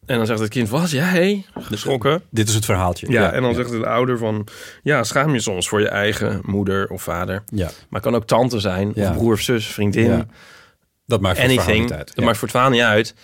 En 0.06 0.16
dan 0.16 0.26
zegt 0.26 0.40
het 0.40 0.48
kind, 0.48 0.68
wat, 0.68 0.90
jij? 0.90 1.44
Geschrokken. 1.54 2.22
Dit 2.30 2.48
is 2.48 2.54
het 2.54 2.64
verhaaltje. 2.64 3.10
Ja, 3.10 3.32
en 3.32 3.42
dan 3.42 3.54
zegt 3.54 3.70
de 3.70 3.86
ouder 3.86 4.18
van... 4.18 4.46
Ja, 4.82 5.02
schaam 5.02 5.32
je 5.32 5.40
soms 5.40 5.68
voor 5.68 5.80
je 5.80 5.88
eigen 5.88 6.40
moeder 6.44 6.88
of 6.88 7.02
vader. 7.02 7.42
Ja. 7.46 7.70
Maar 7.88 8.00
kan 8.00 8.14
ook 8.14 8.26
tante 8.26 8.60
zijn, 8.60 8.94
of 8.94 9.12
broer 9.12 9.32
of 9.32 9.40
zus, 9.40 9.66
vriendin. 9.66 10.10
Ja. 10.10 10.26
Dat 11.06 11.20
maakt 11.20 11.38
voor 11.38 11.48
het 11.48 11.78
niet 11.78 11.92
uit. 11.92 12.14
Dat 12.14 12.24
maakt 12.24 12.38
voor 12.38 12.48
het 12.48 12.56
verhaal 12.56 12.70
niet 12.70 12.82
uit. 12.82 13.14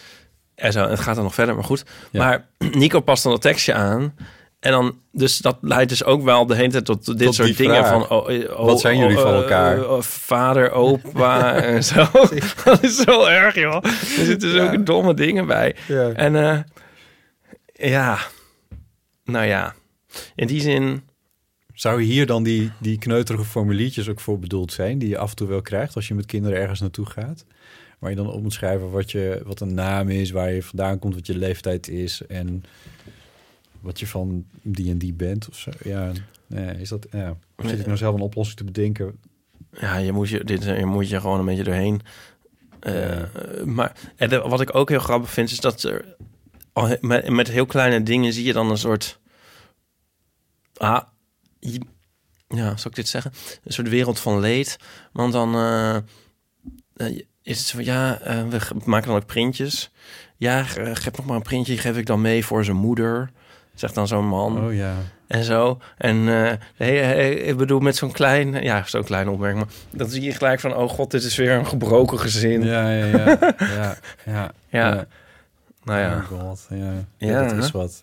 En, 0.55 0.73
zo, 0.73 0.89
het 0.89 1.01
gaat 1.01 1.15
dan 1.15 1.25
nog 1.25 1.35
verder, 1.35 1.55
maar 1.55 1.65
goed. 1.65 1.85
Maar 2.13 2.47
Nico 2.73 3.01
past 3.01 3.23
dan 3.23 3.33
dat 3.33 3.43
tekstje 3.43 3.75
aan. 3.75 4.15
En 4.61 4.71
dan, 4.71 4.99
dus 5.13 5.39
dat 5.39 5.59
leidt 5.61 5.89
dus 5.89 6.05
ook 6.05 6.23
wel 6.23 6.47
de 6.47 6.55
hele 6.55 6.71
tijd 6.71 6.85
tot 6.85 7.07
dit 7.07 7.19
Tot 7.19 7.35
soort 7.35 7.57
dingen 7.57 7.87
vraag. 7.87 7.89
van... 7.89 8.19
Oh, 8.19 8.29
oh, 8.29 8.65
Wat 8.65 8.81
zijn 8.81 8.99
jullie 8.99 9.17
oh, 9.17 9.23
van 9.23 9.35
elkaar? 9.35 10.03
vader, 10.03 10.71
opa 10.71 11.55
en 11.63 11.85
zo. 11.85 12.07
dat 12.65 12.83
is 12.83 12.97
zo 12.97 13.25
erg, 13.25 13.55
joh. 13.55 13.85
Er 13.85 14.25
zitten 14.25 14.51
zulke 14.51 14.83
domme 14.83 15.15
dingen 15.15 15.47
bij. 15.47 15.77
Ja. 15.89 16.13
En 16.13 16.37
eh, 16.37 16.59
ja, 17.91 18.19
nou 19.25 19.47
ja, 19.47 19.75
in 20.35 20.47
die 20.47 20.61
zin... 20.61 21.03
Zou 21.75 22.03
hier 22.03 22.27
dan 22.27 22.43
die, 22.43 22.71
die 22.79 22.99
kneuterige 22.99 23.45
formuliertjes 23.45 24.09
ook 24.09 24.21
voor 24.21 24.39
bedoeld 24.39 24.73
zijn... 24.73 24.99
die 24.99 25.09
je 25.09 25.19
af 25.19 25.31
en 25.31 25.37
toe 25.37 25.49
wel 25.49 25.63
krijgt 25.63 25.95
als 25.95 26.09
je 26.09 26.15
met 26.15 26.27
kinderen 26.27 26.59
ergens 26.59 26.81
naartoe 26.81 27.07
gaat? 27.07 27.45
Waar 27.99 28.11
je 28.11 28.17
dan 28.17 28.31
op 28.31 28.43
moet 28.43 28.53
schrijven 28.53 28.91
wat, 28.91 29.11
je, 29.11 29.43
wat 29.45 29.61
een 29.61 29.75
naam 29.75 30.09
is, 30.09 30.31
waar 30.31 30.53
je 30.53 30.63
vandaan 30.63 30.99
komt, 30.99 31.15
wat 31.15 31.27
je 31.27 31.37
leeftijd 31.37 31.89
is... 31.89 32.23
en 32.29 32.65
wat 33.81 34.01
je 34.01 34.07
van 34.07 34.45
die 34.63 34.91
en 34.91 34.99
die 34.99 35.13
bent 35.13 35.49
of 35.49 35.57
zo. 35.59 35.71
Ja, 35.85 36.13
nee, 36.47 36.81
is 36.81 36.89
dat... 36.89 37.07
Ja. 37.11 37.37
Of 37.57 37.69
zit 37.69 37.79
ik 37.79 37.87
nou 37.87 37.99
zelf 37.99 38.15
een 38.15 38.21
oplossing 38.21 38.57
te 38.59 38.65
bedenken? 38.65 39.19
Ja, 39.81 39.97
je 39.97 40.13
moet 40.13 40.29
je, 40.29 40.45
dit, 40.45 40.65
je 40.65 40.87
moet 40.87 41.09
je 41.09 41.21
gewoon 41.21 41.39
een 41.39 41.45
beetje 41.47 41.63
doorheen. 41.65 42.01
Eh, 42.81 43.23
Maar 43.65 43.97
en 44.17 44.29
de- 44.29 44.41
wat 44.41 44.61
ik 44.61 44.75
ook 44.75 44.89
heel 44.89 44.99
grappig 45.01 45.31
vind, 45.31 45.51
is 45.51 45.61
dat 45.61 45.83
er 45.83 46.17
met, 47.01 47.29
met 47.29 47.49
heel 47.49 47.67
kleine 47.67 48.03
dingen 48.03 48.33
zie 48.33 48.45
je 48.45 48.53
dan 48.53 48.71
een 48.71 48.79
soort. 48.79 49.19
Ah, 50.77 51.03
je- 51.59 51.81
ja, 52.49 52.77
zou 52.77 52.89
ik 52.89 52.95
dit 52.95 53.09
zeggen? 53.09 53.33
Een 53.65 53.73
soort 53.73 53.89
wereld 53.89 54.19
van 54.21 54.41
leed. 54.41 54.77
Want 55.13 55.33
dan 55.33 55.55
eh, 55.55 55.97
eh, 55.97 57.17
is 57.43 57.59
het 57.59 57.67
zo 57.67 57.77
van 57.77 57.85
ja, 57.85 58.19
we 58.49 58.59
maken 58.85 59.09
dan 59.09 59.17
ook 59.17 59.27
printjes. 59.27 59.91
Ja, 60.37 60.65
ge- 60.65 60.97
geef 60.97 61.17
nog 61.17 61.27
maar 61.27 61.37
een 61.37 61.43
printje, 61.43 61.79
geef 61.79 61.97
ik 61.97 62.07
dan 62.07 62.21
mee 62.21 62.45
voor 62.45 62.65
zijn 62.65 62.77
moeder. 62.77 63.31
Zegt 63.81 63.95
dan 63.95 64.09
zo'n 64.09 64.27
man. 64.27 64.65
Oh 64.65 64.75
ja. 64.75 64.95
En 65.27 65.45
zo. 65.45 65.79
En 65.97 66.17
eh, 66.29 66.53
hey, 66.75 66.97
hey, 66.97 67.33
ik 67.33 67.57
bedoel, 67.57 67.81
met 67.81 67.97
zo'n 67.97 68.13
klein... 68.13 68.63
Ja, 68.63 68.85
zo'n 68.87 69.05
klein 69.05 69.29
opmerking. 69.29 69.65
Maar 69.65 69.75
dan 69.91 70.09
zie 70.09 70.23
je 70.23 70.33
gelijk 70.33 70.61
van... 70.61 70.77
Oh 70.77 70.89
god, 70.89 71.11
dit 71.11 71.23
is 71.23 71.37
weer 71.37 71.51
een 71.53 71.67
gebroken 71.67 72.19
gezin. 72.19 72.63
Ja, 72.63 72.91
ja, 72.91 73.07
ja. 73.07 73.39
ja, 73.59 73.97
ja, 74.25 74.53
Ja. 74.69 75.07
Nou 75.85 76.01
ja. 76.01 76.17
Oh 76.17 76.25
god, 76.25 76.67
ja. 77.19 77.49
dat 77.49 77.65
is 77.65 77.71
wat. 77.71 78.03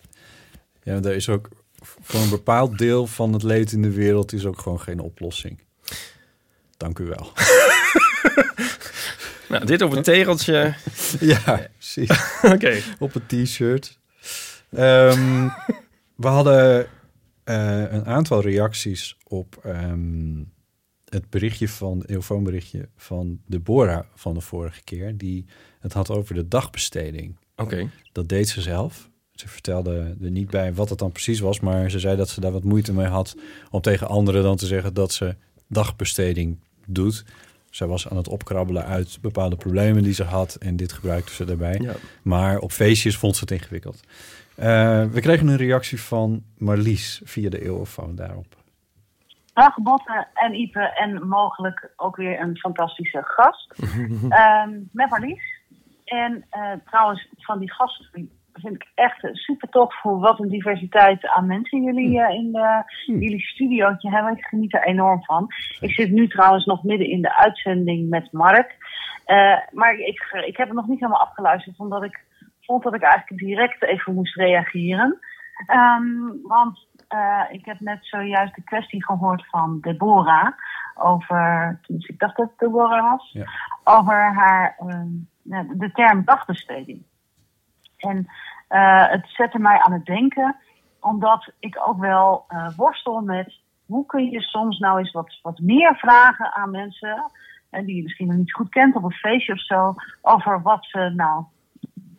Ja, 0.82 0.94
er 0.94 1.14
is 1.14 1.28
ook 1.28 1.48
voor 1.80 2.20
een 2.20 2.30
bepaald 2.30 2.78
deel 2.78 3.06
van 3.06 3.32
het 3.32 3.42
leed 3.42 3.72
in 3.72 3.82
de 3.82 3.92
wereld 3.92 4.32
is 4.32 4.46
ook 4.46 4.58
gewoon 4.58 4.80
geen 4.80 5.00
oplossing. 5.00 5.60
Dank 6.76 6.98
u 6.98 7.04
wel. 7.04 7.32
Nou, 9.48 9.64
dit 9.64 9.82
op 9.82 9.92
een 9.92 10.02
tegeltje. 10.02 10.74
ja, 11.20 11.68
precies. 11.76 12.10
Oké. 12.42 12.80
Op 12.98 13.14
een 13.14 13.44
t-shirt. 13.44 13.97
Ehm, 14.70 15.48
we 16.24 16.26
hadden 16.26 16.86
eh, 17.44 17.92
een 17.92 18.06
aantal 18.06 18.40
reacties 18.40 19.16
op 19.24 19.58
ehm, 19.62 20.42
het 21.04 21.30
berichtje 21.30 21.68
van, 21.68 22.02
eeuwfoonberichtje 22.06 22.88
van 22.96 23.40
Deborah 23.46 24.04
van 24.14 24.34
de 24.34 24.40
vorige 24.40 24.82
keer. 24.84 25.16
Die 25.16 25.44
het 25.80 25.92
had 25.92 26.10
over 26.10 26.34
de 26.34 26.48
dagbesteding. 26.48 27.36
Oké. 27.56 27.90
Dat 28.12 28.28
deed 28.28 28.48
ze 28.48 28.60
zelf. 28.60 29.10
Ze 29.32 29.48
vertelde 29.48 30.16
er 30.22 30.30
niet 30.30 30.50
bij 30.50 30.74
wat 30.74 30.88
het 30.88 30.98
dan 30.98 31.12
precies 31.12 31.40
was, 31.40 31.60
maar 31.60 31.90
ze 31.90 31.98
zei 31.98 32.16
dat 32.16 32.28
ze 32.28 32.40
daar 32.40 32.52
wat 32.52 32.64
moeite 32.64 32.92
mee 32.92 33.06
had 33.06 33.36
om 33.70 33.80
tegen 33.80 34.08
anderen 34.08 34.42
dan 34.42 34.56
te 34.56 34.66
zeggen 34.66 34.94
dat 34.94 35.12
ze 35.12 35.36
dagbesteding 35.66 36.58
doet. 36.86 37.24
Zij 37.70 37.86
was 37.86 38.08
aan 38.08 38.16
het 38.16 38.28
opkrabbelen 38.28 38.84
uit 38.84 39.18
bepaalde 39.20 39.56
problemen 39.56 40.02
die 40.02 40.14
ze 40.14 40.24
had 40.24 40.54
en 40.54 40.76
dit 40.76 40.92
gebruikte 40.92 41.34
ze 41.34 41.44
daarbij. 41.44 41.78
Ja. 41.82 41.94
Maar 42.22 42.58
op 42.58 42.72
feestjes 42.72 43.16
vond 43.16 43.34
ze 43.34 43.40
het 43.40 43.50
ingewikkeld. 43.50 44.00
Eh, 44.58 45.04
we 45.04 45.20
kregen 45.20 45.48
een 45.48 45.56
reactie 45.56 46.02
van 46.02 46.42
Marlies 46.56 47.20
via 47.24 47.50
de 47.50 47.62
eeuwenfoon 47.64 48.14
daarop. 48.14 48.46
Dag 49.52 49.76
Botte 49.76 50.26
en 50.34 50.54
Ipe 50.54 50.80
en 50.80 51.28
mogelijk 51.28 51.92
ook 51.96 52.16
weer 52.16 52.40
een 52.40 52.56
fantastische 52.56 53.22
gast. 53.22 53.74
Ehm, 54.28 54.70
met 54.92 55.10
Marlies. 55.10 55.42
En 56.04 56.44
eh, 56.50 56.72
trouwens, 56.84 57.28
van 57.36 57.58
die 57.58 57.72
gast 57.72 58.10
vind 58.52 58.74
ik 58.74 58.86
echt 58.94 59.28
super 59.32 59.68
tof 59.68 60.00
voor 60.00 60.18
wat 60.18 60.40
een 60.40 60.48
diversiteit 60.48 61.26
aan 61.26 61.46
mensen 61.46 61.82
jullie 61.82 62.20
eh, 62.20 62.34
in 62.34 62.52
de, 62.52 62.82
jullie 63.06 63.40
studiootje 63.40 64.10
hebben. 64.10 64.36
Ik 64.36 64.44
geniet 64.44 64.74
er 64.74 64.86
enorm 64.86 65.24
van. 65.24 65.46
Ik 65.80 65.92
zit 65.92 66.10
nu 66.10 66.28
trouwens 66.28 66.64
nog 66.64 66.82
midden 66.82 67.10
in 67.10 67.22
de 67.22 67.36
uitzending 67.36 68.08
met 68.08 68.32
Mark. 68.32 68.76
Eh, 69.24 69.58
maar 69.70 69.94
ik, 69.94 70.42
ik 70.46 70.56
heb 70.56 70.66
het 70.66 70.76
nog 70.76 70.86
niet 70.86 71.00
helemaal 71.00 71.20
afgeluisterd, 71.20 71.78
omdat 71.78 72.04
ik 72.04 72.26
vond 72.68 72.82
dat 72.82 72.94
ik 72.94 73.02
eigenlijk 73.02 73.42
direct 73.42 73.82
even 73.82 74.14
moest 74.14 74.36
reageren. 74.36 75.18
Ehm, 75.66 76.02
want 76.42 76.86
eh, 77.08 77.42
ik 77.50 77.64
heb 77.64 77.80
net 77.80 77.98
zojuist 78.00 78.54
de 78.54 78.62
kwestie 78.62 79.04
gehoord 79.04 79.46
van 79.46 79.78
Deborah 79.80 80.52
over, 80.94 81.80
ik 81.86 82.18
dacht 82.18 82.36
dat 82.36 82.48
het 82.48 82.58
Deborah 82.58 83.10
was, 83.10 83.30
Ja. 83.32 83.44
over 83.84 84.34
haar, 84.34 84.76
ehm, 84.78 85.68
de 85.78 85.90
term 85.92 86.24
dagbesteding. 86.24 87.02
En 87.96 88.26
eh, 88.68 89.08
het 89.08 89.28
zette 89.28 89.58
mij 89.58 89.78
aan 89.78 89.92
het 89.92 90.04
denken, 90.04 90.56
omdat 91.00 91.52
ik 91.58 91.80
ook 91.88 91.98
wel 91.98 92.44
eh, 92.48 92.68
worstel 92.76 93.20
met 93.20 93.60
hoe 93.86 94.06
kun 94.06 94.30
je 94.30 94.40
soms 94.40 94.78
nou 94.78 94.98
eens 94.98 95.12
wat, 95.12 95.38
wat 95.42 95.58
meer 95.58 95.94
vragen 95.96 96.54
aan 96.54 96.70
mensen, 96.70 97.30
en 97.70 97.84
die 97.84 97.96
je 97.96 98.02
misschien 98.02 98.26
nog 98.26 98.36
niet 98.36 98.52
goed 98.52 98.68
kent 98.68 98.94
op 98.96 99.04
een 99.04 99.12
feestje 99.12 99.52
of 99.52 99.60
zo, 99.64 99.94
over 100.22 100.62
wat 100.62 100.84
ze 100.84 101.12
nou 101.14 101.44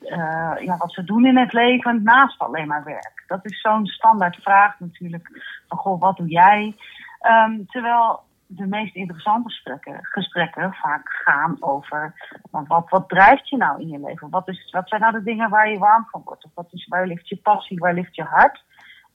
eh, 0.09 0.65
ja, 0.65 0.77
wat 0.77 0.93
ze 0.93 1.03
doen 1.03 1.25
in 1.25 1.37
het 1.37 1.53
leven 1.53 2.03
naast 2.03 2.39
alleen 2.39 2.67
maar 2.67 2.83
werk. 2.83 3.23
Dat 3.27 3.45
is 3.45 3.61
zo'n 3.61 3.85
standaard 3.85 4.35
vraag 4.35 4.79
natuurlijk. 4.79 5.29
Van, 5.67 5.77
goh, 5.77 5.99
wat 5.99 6.17
doe 6.17 6.27
jij? 6.27 6.75
Ehm, 7.19 7.65
terwijl 7.65 8.19
de 8.47 8.67
meest 8.67 8.95
interessante 8.95 9.49
gesprekken, 9.49 9.99
gesprekken 10.01 10.73
vaak 10.73 11.09
gaan 11.09 11.57
over... 11.59 12.13
Want 12.51 12.67
wat, 12.67 12.89
wat 12.89 13.09
drijft 13.09 13.49
je 13.49 13.57
nou 13.57 13.81
in 13.81 13.87
je 13.87 13.99
leven? 13.99 14.29
Wat, 14.29 14.47
is, 14.47 14.69
wat 14.71 14.89
zijn 14.89 15.01
nou 15.01 15.13
de 15.13 15.23
dingen 15.23 15.49
waar 15.49 15.69
je 15.69 15.77
warm 15.77 16.07
van 16.11 16.21
wordt? 16.25 16.45
Of 16.45 16.51
wat 16.53 16.67
is, 16.71 16.87
waar 16.87 17.07
ligt 17.07 17.29
je 17.29 17.37
passie? 17.37 17.79
Waar 17.79 17.93
ligt 17.93 18.15
je 18.15 18.23
hart? 18.23 18.63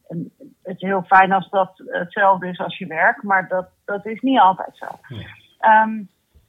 En 0.08 0.32
het 0.62 0.76
is 0.76 0.88
heel 0.88 1.02
fijn 1.02 1.32
als 1.32 1.50
dat 1.50 1.82
hetzelfde 1.86 2.48
is 2.48 2.58
als 2.58 2.78
je 2.78 2.86
werk, 2.86 3.22
maar 3.22 3.48
dat, 3.48 3.68
dat 3.84 4.06
is 4.06 4.20
niet 4.20 4.40
altijd 4.40 4.76
zo. 4.76 4.86
Ehm, 5.58 6.02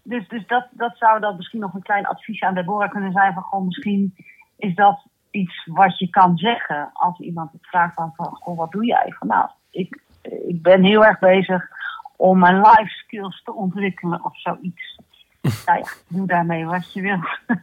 dus 0.04 0.28
dus 0.28 0.48
dat, 0.48 0.68
dat 0.72 0.98
zou 0.98 1.20
dan 1.20 1.36
misschien 1.36 1.60
nog 1.60 1.74
een 1.74 1.82
klein 1.82 2.06
advies 2.06 2.42
aan 2.42 2.54
Deborah 2.54 2.90
kunnen 2.90 3.12
zijn. 3.12 3.34
Van 3.34 3.44
gewoon 3.44 3.66
misschien 3.66 4.16
is 4.58 4.76
dat 4.76 5.06
iets 5.32 5.66
wat 5.66 6.00
je 6.00 6.10
kan 6.10 6.38
zeggen 6.38 6.90
als 6.94 7.20
iemand 7.20 7.52
het 7.52 7.68
vraagt 7.68 7.94
van, 7.94 8.12
van 8.16 8.26
goh, 8.26 8.58
wat 8.58 8.72
doe 8.72 8.86
jij? 8.86 9.14
Van 9.18 9.28
nou, 9.28 9.50
ik, 9.70 10.02
ik 10.48 10.62
ben 10.62 10.84
heel 10.84 11.06
erg 11.06 11.20
bezig 11.20 11.68
om 12.16 12.40
mijn 12.40 12.56
life 12.56 12.90
skills 12.90 13.44
te 13.44 13.54
ontwikkelen 13.54 14.26
of 14.26 14.40
zoiets. 14.40 15.00
nou 15.66 15.80
ja, 15.80 15.86
doe 16.08 16.28
daarmee 16.28 16.66
wat 16.66 16.94
je 16.94 17.02
wil. 17.02 17.20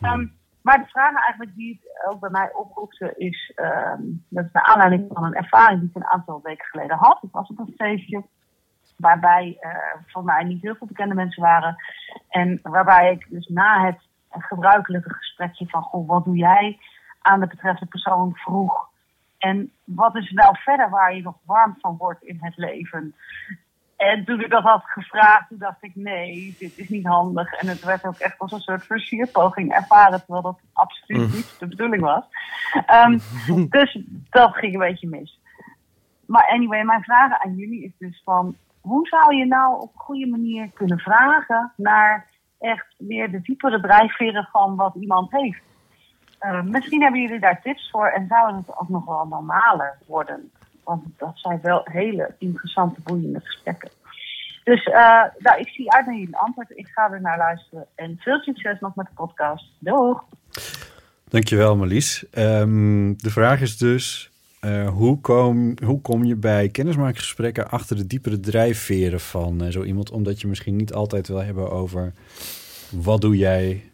Ehm, 0.00 0.26
maar 0.60 0.78
de 0.78 0.86
vraag 0.86 1.14
eigenlijk 1.14 1.56
die 1.56 1.80
het 1.82 2.12
ook 2.12 2.20
bij 2.20 2.30
mij 2.30 2.52
oproepte 2.52 3.14
is, 3.16 3.52
ehm, 3.54 4.02
dat 4.28 4.44
is 4.44 4.52
naar 4.52 4.62
aanleiding 4.62 5.10
van 5.12 5.24
een 5.24 5.34
ervaring 5.34 5.80
die 5.80 5.88
ik 5.88 5.96
een 5.96 6.10
aantal 6.10 6.40
weken 6.42 6.66
geleden 6.66 6.96
had. 6.96 7.18
Ik 7.22 7.32
was 7.32 7.48
op 7.48 7.58
een 7.58 7.74
feestje 7.76 8.24
waarbij 8.96 9.56
eh 9.60 9.70
voor 10.06 10.24
mij 10.24 10.44
niet 10.44 10.62
heel 10.62 10.74
veel 10.74 10.86
bekende 10.86 11.14
mensen 11.14 11.42
waren. 11.42 11.76
En 12.28 12.58
waarbij 12.62 13.12
ik 13.12 13.26
dus 13.30 13.46
na 13.46 13.84
het 13.84 13.98
gebruikelijke 14.42 15.14
gesprekje 15.14 15.66
van, 15.68 15.82
goh, 15.82 16.08
wat 16.08 16.24
doe 16.24 16.36
jij 16.36 16.78
aan 17.20 17.40
de 17.40 17.46
betreffende 17.46 17.90
persoon 17.90 18.34
vroeg. 18.34 18.88
En 19.38 19.72
wat 19.84 20.16
is 20.16 20.30
nou 20.30 20.56
verder 20.58 20.90
waar 20.90 21.14
je 21.14 21.22
nog 21.22 21.36
warm 21.44 21.76
van 21.80 21.96
wordt 21.96 22.22
in 22.22 22.38
het 22.40 22.56
leven? 22.56 23.14
En 23.96 24.24
toen 24.24 24.40
ik 24.40 24.50
dat 24.50 24.62
had 24.62 24.82
gevraagd, 24.84 25.48
toen 25.48 25.58
dacht 25.58 25.76
ik, 25.80 25.94
nee, 25.94 26.56
dit 26.58 26.78
is 26.78 26.88
niet 26.88 27.06
handig. 27.06 27.52
En 27.52 27.68
het 27.68 27.84
werd 27.84 28.04
ook 28.04 28.18
echt 28.18 28.38
als 28.38 28.52
een 28.52 28.60
soort 28.60 28.84
versierpoging 28.84 29.72
ervaren, 29.72 30.18
terwijl 30.18 30.42
dat 30.42 30.60
absoluut 30.72 31.28
Mm. 31.28 31.34
niet 31.34 31.58
de 31.58 31.66
bedoeling 31.66 32.02
was. 32.02 32.24
Ehm, 32.86 33.18
dus 33.68 33.98
dat 34.30 34.56
ging 34.56 34.72
een 34.72 34.80
beetje 34.80 35.08
mis. 35.08 35.40
Maar 36.26 36.46
anyway, 36.48 36.82
mijn 36.82 37.02
vraag 37.02 37.44
aan 37.44 37.56
jullie 37.56 37.84
is 37.84 37.92
dus 37.98 38.22
van... 38.24 38.56
hoe 38.80 39.06
zou 39.06 39.34
je 39.34 39.46
nou 39.46 39.80
op 39.80 39.92
een 39.94 40.00
goede 40.00 40.26
manier 40.26 40.70
kunnen 40.74 40.98
vragen... 40.98 41.72
naar 41.76 42.26
echt 42.64 42.94
weer 42.98 43.30
de 43.30 43.40
diepere 43.40 43.80
drijfveren 43.80 44.48
van 44.52 44.76
wat 44.76 44.94
iemand 44.94 45.30
heeft? 45.30 45.62
Eh, 46.38 46.62
misschien 46.62 47.02
hebben 47.02 47.20
jullie 47.20 47.40
daar 47.40 47.62
tips 47.62 47.90
voor 47.90 48.06
en 48.06 48.26
zou 48.26 48.56
het 48.56 48.78
ook 48.78 48.88
nog 48.88 49.04
wel 49.04 49.26
normaler 49.26 49.98
worden. 50.06 50.50
Want 50.84 51.04
dat 51.16 51.32
zijn 51.34 51.58
wel 51.62 51.80
hele 51.84 52.34
interessante, 52.38 53.00
boeiende 53.04 53.40
gesprekken. 53.40 53.90
Dus 54.64 54.84
eh, 54.84 55.22
nou, 55.38 55.60
ik 55.60 55.68
zie 55.68 55.92
uit 55.92 56.06
naar 56.06 56.14
jullie 56.14 56.36
antwoord. 56.36 56.70
Ik 56.70 56.88
ga 56.88 57.10
er 57.10 57.20
naar 57.20 57.38
luisteren. 57.38 57.86
En 57.94 58.16
veel 58.18 58.38
succes 58.38 58.80
nog 58.80 58.94
met 58.94 59.06
de 59.06 59.12
podcast. 59.14 59.64
Doeg! 59.78 60.24
Dankjewel, 61.28 61.76
Marlies. 61.76 62.30
Ehm, 62.30 63.14
de 63.16 63.30
vraag 63.30 63.60
is 63.60 63.78
dus: 63.78 64.30
eh, 64.64 64.88
hoe, 64.88 65.20
kom, 65.20 65.74
hoe 65.84 66.00
kom 66.00 66.24
je 66.24 66.36
bij 66.36 66.68
kennismakingsgesprekken 66.68 67.70
achter 67.70 67.96
de 67.96 68.06
diepere 68.06 68.40
drijfveren 68.40 69.20
van 69.20 69.62
eh, 69.62 69.72
zo 69.72 69.82
iemand? 69.82 70.10
Omdat 70.10 70.40
je 70.40 70.46
misschien 70.46 70.76
niet 70.76 70.92
altijd 70.92 71.28
wil 71.28 71.42
hebben 71.42 71.70
over 71.70 72.12
wat 72.90 73.20
doe 73.20 73.36
jij 73.36 73.84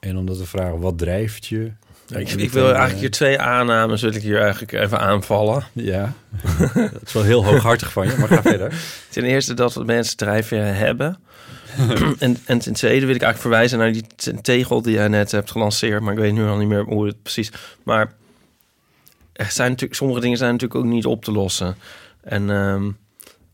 en 0.00 0.16
omdat 0.16 0.38
we 0.38 0.46
vragen 0.46 0.80
wat 0.80 0.98
drijft 0.98 1.46
je. 1.46 1.70
Ik, 2.08 2.50
wil 2.50 2.64
eigenlijk 2.64 2.92
eh, 2.92 2.98
hier 2.98 3.10
twee 3.10 3.38
aannames, 3.38 4.02
wil 4.02 4.14
ik 4.14 4.22
hier 4.22 4.40
eigenlijk 4.40 4.72
even 4.72 5.00
aanvallen. 5.00 5.64
Ja, 5.72 6.12
dat 6.74 7.02
is 7.04 7.12
wel 7.12 7.22
heel 7.22 7.44
hooghartig 7.44 7.92
van 7.92 8.06
je, 8.06 8.16
maar 8.18 8.28
ga 8.28 8.42
verder. 8.42 8.82
Ten 9.08 9.24
eerste 9.24 9.54
dat 9.54 9.86
mensen 9.86 10.16
drijfveren 10.16 10.76
hebben. 10.76 11.18
en, 12.18 12.36
en 12.46 12.58
ten 12.58 12.72
tweede 12.72 13.06
wil 13.06 13.14
ik 13.14 13.22
eigenlijk 13.22 13.40
verwijzen 13.40 13.78
naar 13.78 13.92
die 13.92 14.04
te- 14.16 14.40
tegel 14.40 14.82
die 14.82 14.94
jij 14.94 15.08
net 15.08 15.30
hebt 15.30 15.50
gelanceerd. 15.50 16.02
Maar 16.02 16.12
ik 16.12 16.18
weet 16.18 16.32
nu 16.32 16.46
al 16.46 16.56
niet 16.56 16.68
meer 16.68 16.84
hoe 16.84 17.06
het 17.06 17.22
precies... 17.22 17.52
Maar 17.82 18.12
er 19.44 19.50
zijn 19.50 19.68
natuurlijk, 19.70 19.94
sommige 19.98 20.20
dingen 20.20 20.36
zijn 20.38 20.52
natuurlijk 20.52 20.80
ook 20.80 20.86
niet 20.90 21.06
op 21.06 21.24
te 21.24 21.32
lossen. 21.32 21.74
En 22.20 22.50
ehm, 22.50 22.90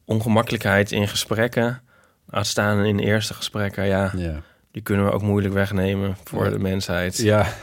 ongemakkelijkheid 0.05 0.93
in 0.93 1.09
gesprekken, 1.09 1.83
uitstaan 2.31 2.85
in 2.85 2.99
eerste 2.99 3.35
gesprekken, 3.35 3.87
ja, 3.87 4.13
Ja. 4.17 4.43
die 4.73 4.83
kunnen 4.83 5.05
we 5.05 5.11
ook 5.13 5.23
moeilijk 5.23 5.55
wegnemen 5.55 6.17
voor 6.25 6.51
de 6.51 6.59
mensheid. 6.59 7.17
Ja. 7.19 7.47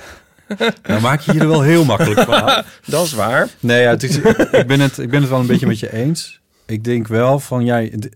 Nou 0.83 1.01
maak 1.01 1.19
je 1.21 1.33
je 1.33 1.39
er 1.39 1.47
wel 1.47 1.61
heel 1.61 1.85
makkelijk 1.85 2.19
van. 2.19 2.63
Dat 2.85 3.05
is 3.05 3.13
waar. 3.13 3.47
Nee, 3.59 3.81
ja, 3.81 3.89
het 3.89 4.03
is, 4.03 4.17
ik, 4.17 4.67
ben 4.67 4.79
het, 4.79 4.97
ik 4.97 5.09
ben 5.09 5.19
het 5.21 5.29
wel 5.29 5.39
een 5.39 5.47
beetje 5.47 5.67
met 5.67 5.79
je 5.79 5.93
eens. 5.93 6.39
Ik 6.65 6.83
denk 6.83 7.07
wel 7.07 7.39
van, 7.39 7.65
jij, 7.65 7.89
d- 7.89 8.09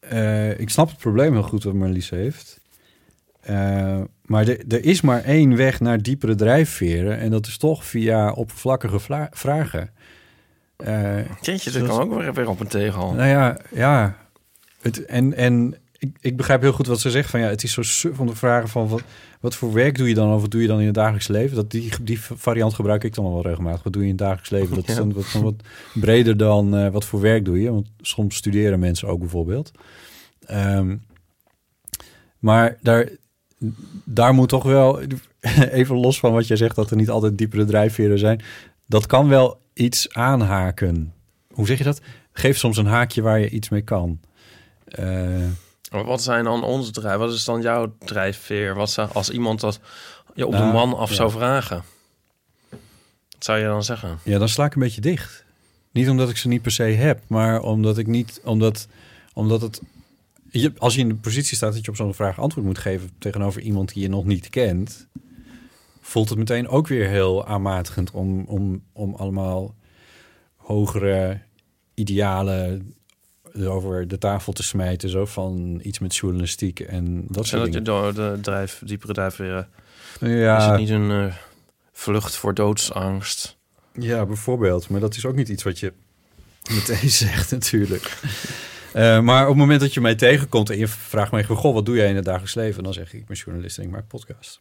eh, 0.00 0.60
ik 0.60 0.70
snap 0.70 0.88
het 0.88 0.98
probleem 0.98 1.32
heel 1.32 1.42
goed 1.42 1.64
wat 1.64 1.74
Marlies 1.74 2.10
heeft. 2.10 2.60
Eh, 3.48 4.00
maar 4.24 4.48
er- 4.48 4.84
is 4.84 5.00
maar 5.00 5.22
één 5.24 5.56
weg 5.56 5.80
naar 5.80 6.02
diepere 6.02 6.34
drijfveren. 6.34 7.18
En 7.18 7.30
dat 7.30 7.46
is 7.46 7.56
toch 7.58 7.84
via 7.84 8.32
oppervlakkige 8.32 8.98
vla- 8.98 9.28
vragen. 9.30 9.90
Jeetje, 11.40 11.70
dat 11.70 11.86
kan 11.88 12.00
ook 12.00 12.14
weer, 12.20 12.34
weer 12.34 12.48
op 12.48 12.60
een 12.60 12.66
tegel. 12.68 13.12
nou 13.12 13.28
ja, 13.28 13.58
ja. 13.74 14.16
Het, 14.80 15.04
en 15.04 15.34
en 15.34 15.74
ik, 15.98 16.16
ik 16.20 16.36
begrijp 16.36 16.60
heel 16.60 16.72
goed 16.72 16.86
wat 16.86 17.00
ze 17.00 17.10
zegt. 17.10 17.30
Van, 17.30 17.40
ja, 17.40 17.48
het 17.48 17.62
is 17.62 17.72
zo 17.72 17.82
suf 17.82 18.18
om 18.20 18.26
te 18.26 18.36
vragen 18.36 18.68
van... 18.68 18.88
Wat, 18.88 19.02
wat 19.40 19.54
voor 19.54 19.72
werk 19.72 19.96
doe 19.98 20.08
je 20.08 20.14
dan? 20.14 20.32
Of 20.34 20.40
wat 20.40 20.50
doe 20.50 20.60
je 20.62 20.66
dan 20.66 20.80
in 20.80 20.86
het 20.86 20.94
dagelijks 20.94 21.28
leven? 21.28 21.56
Dat, 21.56 21.70
die, 21.70 21.92
die 22.02 22.20
variant 22.20 22.74
gebruik 22.74 23.04
ik 23.04 23.14
dan 23.14 23.24
wel 23.32 23.42
regelmatig. 23.42 23.82
Wat 23.82 23.92
doe 23.92 24.02
je 24.02 24.08
in 24.08 24.14
het 24.14 24.24
dagelijks 24.24 24.50
leven? 24.50 24.74
Dat 24.74 24.88
is 24.88 24.94
Ja. 24.94 25.00
dan 25.00 25.12
wat, 25.12 25.30
dan 25.32 25.42
wat 25.42 25.54
breder 25.94 26.36
dan 26.36 26.76
eh, 26.76 26.88
wat 26.90 27.04
voor 27.04 27.20
werk 27.20 27.44
doe 27.44 27.60
je. 27.60 27.72
Want 27.72 27.88
soms 28.00 28.36
studeren 28.36 28.78
mensen 28.78 29.08
ook 29.08 29.18
bijvoorbeeld. 29.18 29.70
Ehm, 30.46 30.96
maar 32.38 32.76
daar, 32.82 33.08
daar 34.04 34.34
moet 34.34 34.48
toch 34.48 34.62
wel... 34.62 35.00
Even 35.70 35.96
los 35.96 36.18
van 36.18 36.32
wat 36.32 36.46
jij 36.46 36.56
zegt... 36.56 36.76
dat 36.76 36.90
er 36.90 36.96
niet 36.96 37.10
altijd 37.10 37.38
diepere 37.38 37.64
drijfveren 37.64 38.18
zijn. 38.18 38.42
Dat 38.86 39.06
kan 39.06 39.28
wel 39.28 39.60
iets 39.72 40.14
aanhaken. 40.14 41.12
Hoe 41.52 41.66
zeg 41.66 41.78
je 41.78 41.84
dat? 41.84 42.00
Geef 42.32 42.58
soms 42.58 42.76
een 42.76 42.86
haakje 42.86 43.22
waar 43.22 43.38
je 43.38 43.50
iets 43.50 43.68
mee 43.68 43.82
kan. 43.82 44.20
Eh, 44.84 45.46
wat 45.90 46.22
zijn 46.22 46.44
dan 46.44 46.64
onze 46.64 46.90
drijf? 46.90 47.16
Wat 47.16 47.32
is 47.32 47.44
dan 47.44 47.62
jouw 47.62 47.94
drijfveer? 47.98 48.74
Wat 48.74 48.90
zou, 48.90 49.08
als 49.12 49.30
iemand 49.30 49.60
dat 49.60 49.80
je 50.34 50.46
op 50.46 50.52
de 50.52 50.58
Nou, 50.58 50.72
man 50.72 50.96
af 50.96 51.08
ja. 51.08 51.14
zou 51.14 51.30
vragen? 51.30 51.82
Wat 53.30 53.44
zou 53.44 53.58
je 53.58 53.64
dan 53.64 53.84
zeggen? 53.84 54.18
ja, 54.24 54.38
dan 54.38 54.48
sla 54.48 54.64
ik 54.64 54.74
een 54.74 54.80
beetje 54.80 55.00
dicht. 55.00 55.44
Niet 55.92 56.08
omdat 56.08 56.30
ik 56.30 56.36
ze 56.36 56.48
niet 56.48 56.62
per 56.62 56.70
se 56.70 56.82
heb, 56.82 57.20
maar 57.26 57.60
omdat 57.60 57.98
ik 57.98 58.06
niet... 58.06 58.40
Omdat, 58.44 58.88
omdat 59.32 59.60
het... 59.60 59.80
Je, 60.50 60.72
als 60.78 60.94
je 60.94 61.00
in 61.00 61.08
de 61.08 61.14
positie 61.14 61.56
staat 61.56 61.72
dat 61.72 61.84
je 61.84 61.90
op 61.90 61.96
zo'n 61.96 62.14
vraag 62.14 62.40
antwoord 62.40 62.66
moet 62.66 62.78
geven... 62.78 63.10
tegenover 63.18 63.60
iemand 63.60 63.92
die 63.92 64.02
je 64.02 64.08
nog 64.08 64.24
niet 64.24 64.48
kent... 64.48 65.08
voelt 66.00 66.28
het 66.28 66.38
meteen 66.38 66.68
ook 66.68 66.86
weer 66.86 67.08
heel 67.08 67.46
aanmatigend... 67.46 68.10
om, 68.10 68.44
om, 68.44 68.82
om 68.92 69.14
allemaal 69.14 69.74
hogere 70.56 71.40
idealen 71.94 72.94
over 73.66 74.08
de 74.08 74.18
tafel 74.18 74.52
te 74.52 74.62
smijten. 74.62 75.08
Zo 75.08 75.24
van 75.26 75.80
iets 75.82 75.98
met 75.98 76.16
journalistiek 76.16 76.80
en 76.80 77.24
dat 77.28 77.46
soort 77.46 77.64
dat 77.64 77.74
je 77.74 77.82
dingen. 77.82 77.84
door 77.84 78.14
de 78.14 78.38
drijf, 78.40 78.82
diepere 78.84 79.12
drijfveren... 79.12 79.68
Ja, 80.20 80.56
Is 80.56 80.64
het 80.64 80.78
niet 80.78 80.90
een 80.90 81.10
eh, 81.10 81.34
vlucht 81.92 82.36
voor 82.36 82.54
doodsangst? 82.54 83.56
Ja, 83.92 84.26
bijvoorbeeld. 84.26 84.88
Maar 84.88 85.00
dat 85.00 85.16
is 85.16 85.24
ook 85.24 85.34
niet 85.34 85.48
iets 85.48 85.62
wat 85.62 85.78
je 85.78 85.92
meteen 86.70 87.10
zegt 87.26 87.50
natuurlijk. 87.50 88.18
Eh, 88.98 89.20
maar 89.20 89.42
op 89.42 89.48
het 89.48 89.56
moment 89.56 89.80
dat 89.80 89.94
je 89.94 90.00
mij 90.00 90.14
tegenkomt 90.14 90.70
en 90.70 90.78
je 90.78 90.88
vraagt 90.88 91.30
mij... 91.30 91.44
Goh, 91.44 91.74
wat 91.74 91.86
doe 91.86 91.96
jij 91.96 92.08
in 92.08 92.16
het 92.16 92.24
dagelijks 92.24 92.54
leven? 92.54 92.82
Dan 92.82 92.92
zeg 92.92 93.06
ik, 93.12 93.20
ik 93.20 93.26
ben 93.26 93.36
journalist 93.36 93.78
en 93.78 93.84
ik 93.84 93.90
maak 93.90 94.06
podcast. 94.06 94.60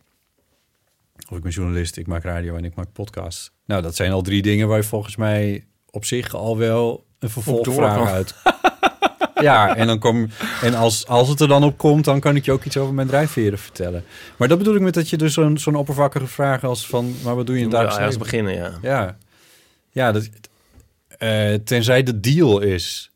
Of 1.29 1.37
ik 1.37 1.43
ben 1.43 1.51
journalist, 1.51 1.97
ik 1.97 2.07
maak 2.07 2.23
radio 2.23 2.55
en 2.55 2.65
ik 2.65 2.75
maak 2.75 2.91
podcast. 2.93 3.51
Nou, 3.65 3.81
dat 3.81 3.95
zijn 3.95 4.11
al 4.11 4.21
drie 4.21 4.41
dingen 4.41 4.67
waar 4.67 4.77
je 4.77 4.83
volgens 4.83 5.15
mij 5.15 5.65
op 5.89 6.05
zich 6.05 6.33
al 6.33 6.57
wel 6.57 7.05
een 7.19 7.29
vervolgvraag 7.29 8.09
uit... 8.09 8.35
Ja, 9.41 9.75
en, 9.75 9.87
dan 9.87 9.99
kom, 9.99 10.29
en 10.61 10.73
als, 10.73 11.07
als 11.07 11.29
het 11.29 11.39
er 11.39 11.47
dan 11.47 11.63
op 11.63 11.77
komt, 11.77 12.05
dan 12.05 12.19
kan 12.19 12.35
ik 12.35 12.45
je 12.45 12.51
ook 12.51 12.63
iets 12.63 12.77
over 12.77 12.93
mijn 12.93 13.07
drijfveren 13.07 13.59
vertellen. 13.59 14.03
Maar 14.37 14.47
dat 14.47 14.57
bedoel 14.57 14.75
ik 14.75 14.81
met 14.81 14.93
dat 14.93 15.09
je 15.09 15.17
dus 15.17 15.33
zo'n 15.33 15.57
zo'n 15.57 15.75
oppervlakkige 15.75 16.27
vraag 16.27 16.63
als 16.63 16.87
van... 16.87 17.15
maar 17.23 17.35
wat 17.35 17.45
doe 17.45 17.55
je 17.55 17.61
in 17.61 17.67
het 17.67 17.75
dagelijks 17.75 18.03
leven? 18.03 18.19
beginnen, 18.19 18.53
ja. 18.53 18.71
Ja, 18.81 19.17
ja 19.91 20.11
dat, 20.11 20.29
eh, 21.17 21.53
tenzij 21.53 22.03
de 22.03 22.19
deal 22.19 22.59
is, 22.59 23.11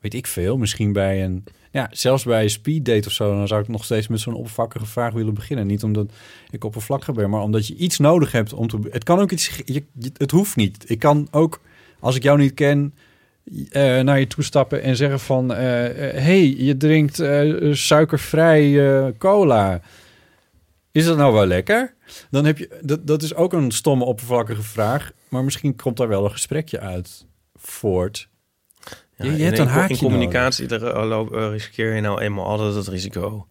weet 0.00 0.14
ik 0.14 0.26
veel, 0.26 0.56
misschien 0.56 0.92
bij 0.92 1.24
een, 1.24 1.44
ja, 1.70 1.88
zelfs 1.90 2.24
bij 2.24 2.42
een 2.42 2.50
speeddate 2.50 3.08
of 3.08 3.12
zo, 3.12 3.34
dan 3.34 3.48
zou 3.48 3.62
ik 3.62 3.68
nog 3.68 3.84
steeds 3.84 4.08
met 4.08 4.20
zo'n 4.20 4.34
oppervlakkige 4.34 4.86
vraag 4.86 5.12
willen 5.12 5.34
beginnen. 5.34 5.66
Niet 5.66 5.82
omdat 5.82 6.12
ik 6.50 6.64
oppervlakkig 6.64 7.14
ben, 7.14 7.30
maar 7.30 7.42
omdat 7.42 7.66
je 7.66 7.76
iets 7.76 7.98
nodig 7.98 8.32
hebt 8.32 8.52
om 8.52 8.68
te. 8.68 8.78
Het 8.90 9.04
kan 9.04 9.18
ook 9.18 9.30
iets, 9.30 9.60
je, 9.64 9.84
het 10.16 10.30
hoeft 10.30 10.56
niet. 10.56 10.90
Ik 10.90 10.98
kan 10.98 11.28
ook, 11.30 11.60
als 12.00 12.16
ik 12.16 12.22
jou 12.22 12.38
niet 12.38 12.54
ken, 12.54 12.94
eh, 13.70 14.00
naar 14.00 14.18
je 14.18 14.26
toe 14.26 14.44
stappen 14.44 14.82
en 14.82 14.96
zeggen 14.96 15.20
van, 15.20 15.54
eh, 15.54 16.08
eh, 16.08 16.22
hey, 16.22 16.54
je 16.56 16.76
drinkt 16.76 17.18
eh, 17.18 17.72
suikervrij 17.72 19.14
cola. 19.18 19.80
Is 20.92 21.04
dat 21.04 21.16
nou 21.16 21.32
wel 21.32 21.46
lekker? 21.46 21.94
Dan 22.30 22.44
heb 22.44 22.58
je, 22.58 22.78
dat, 22.82 23.06
dat 23.06 23.22
is 23.22 23.34
ook 23.34 23.52
een 23.52 23.70
stomme, 23.70 24.04
oppervlakkige 24.04 24.62
vraag. 24.62 25.12
Maar 25.28 25.44
misschien 25.44 25.76
komt 25.76 25.96
daar 25.96 26.08
wel 26.08 26.24
een 26.24 26.30
gesprekje 26.30 26.80
uit 26.80 27.26
voort. 27.54 28.29
Ja, 29.26 29.32
je, 29.32 29.42
hebt 29.44 29.58
een 29.58 29.64
in- 29.64 29.70
haakje 29.70 29.94
In 29.94 30.00
communicatie 30.00 30.78
loop- 30.80 31.34
eh, 31.34 31.48
riskeer 31.48 31.94
je 31.94 32.00
nou 32.00 32.20
eenmaal 32.20 32.46
altijd 32.46 32.74
het 32.74 32.88
risico 32.88 33.46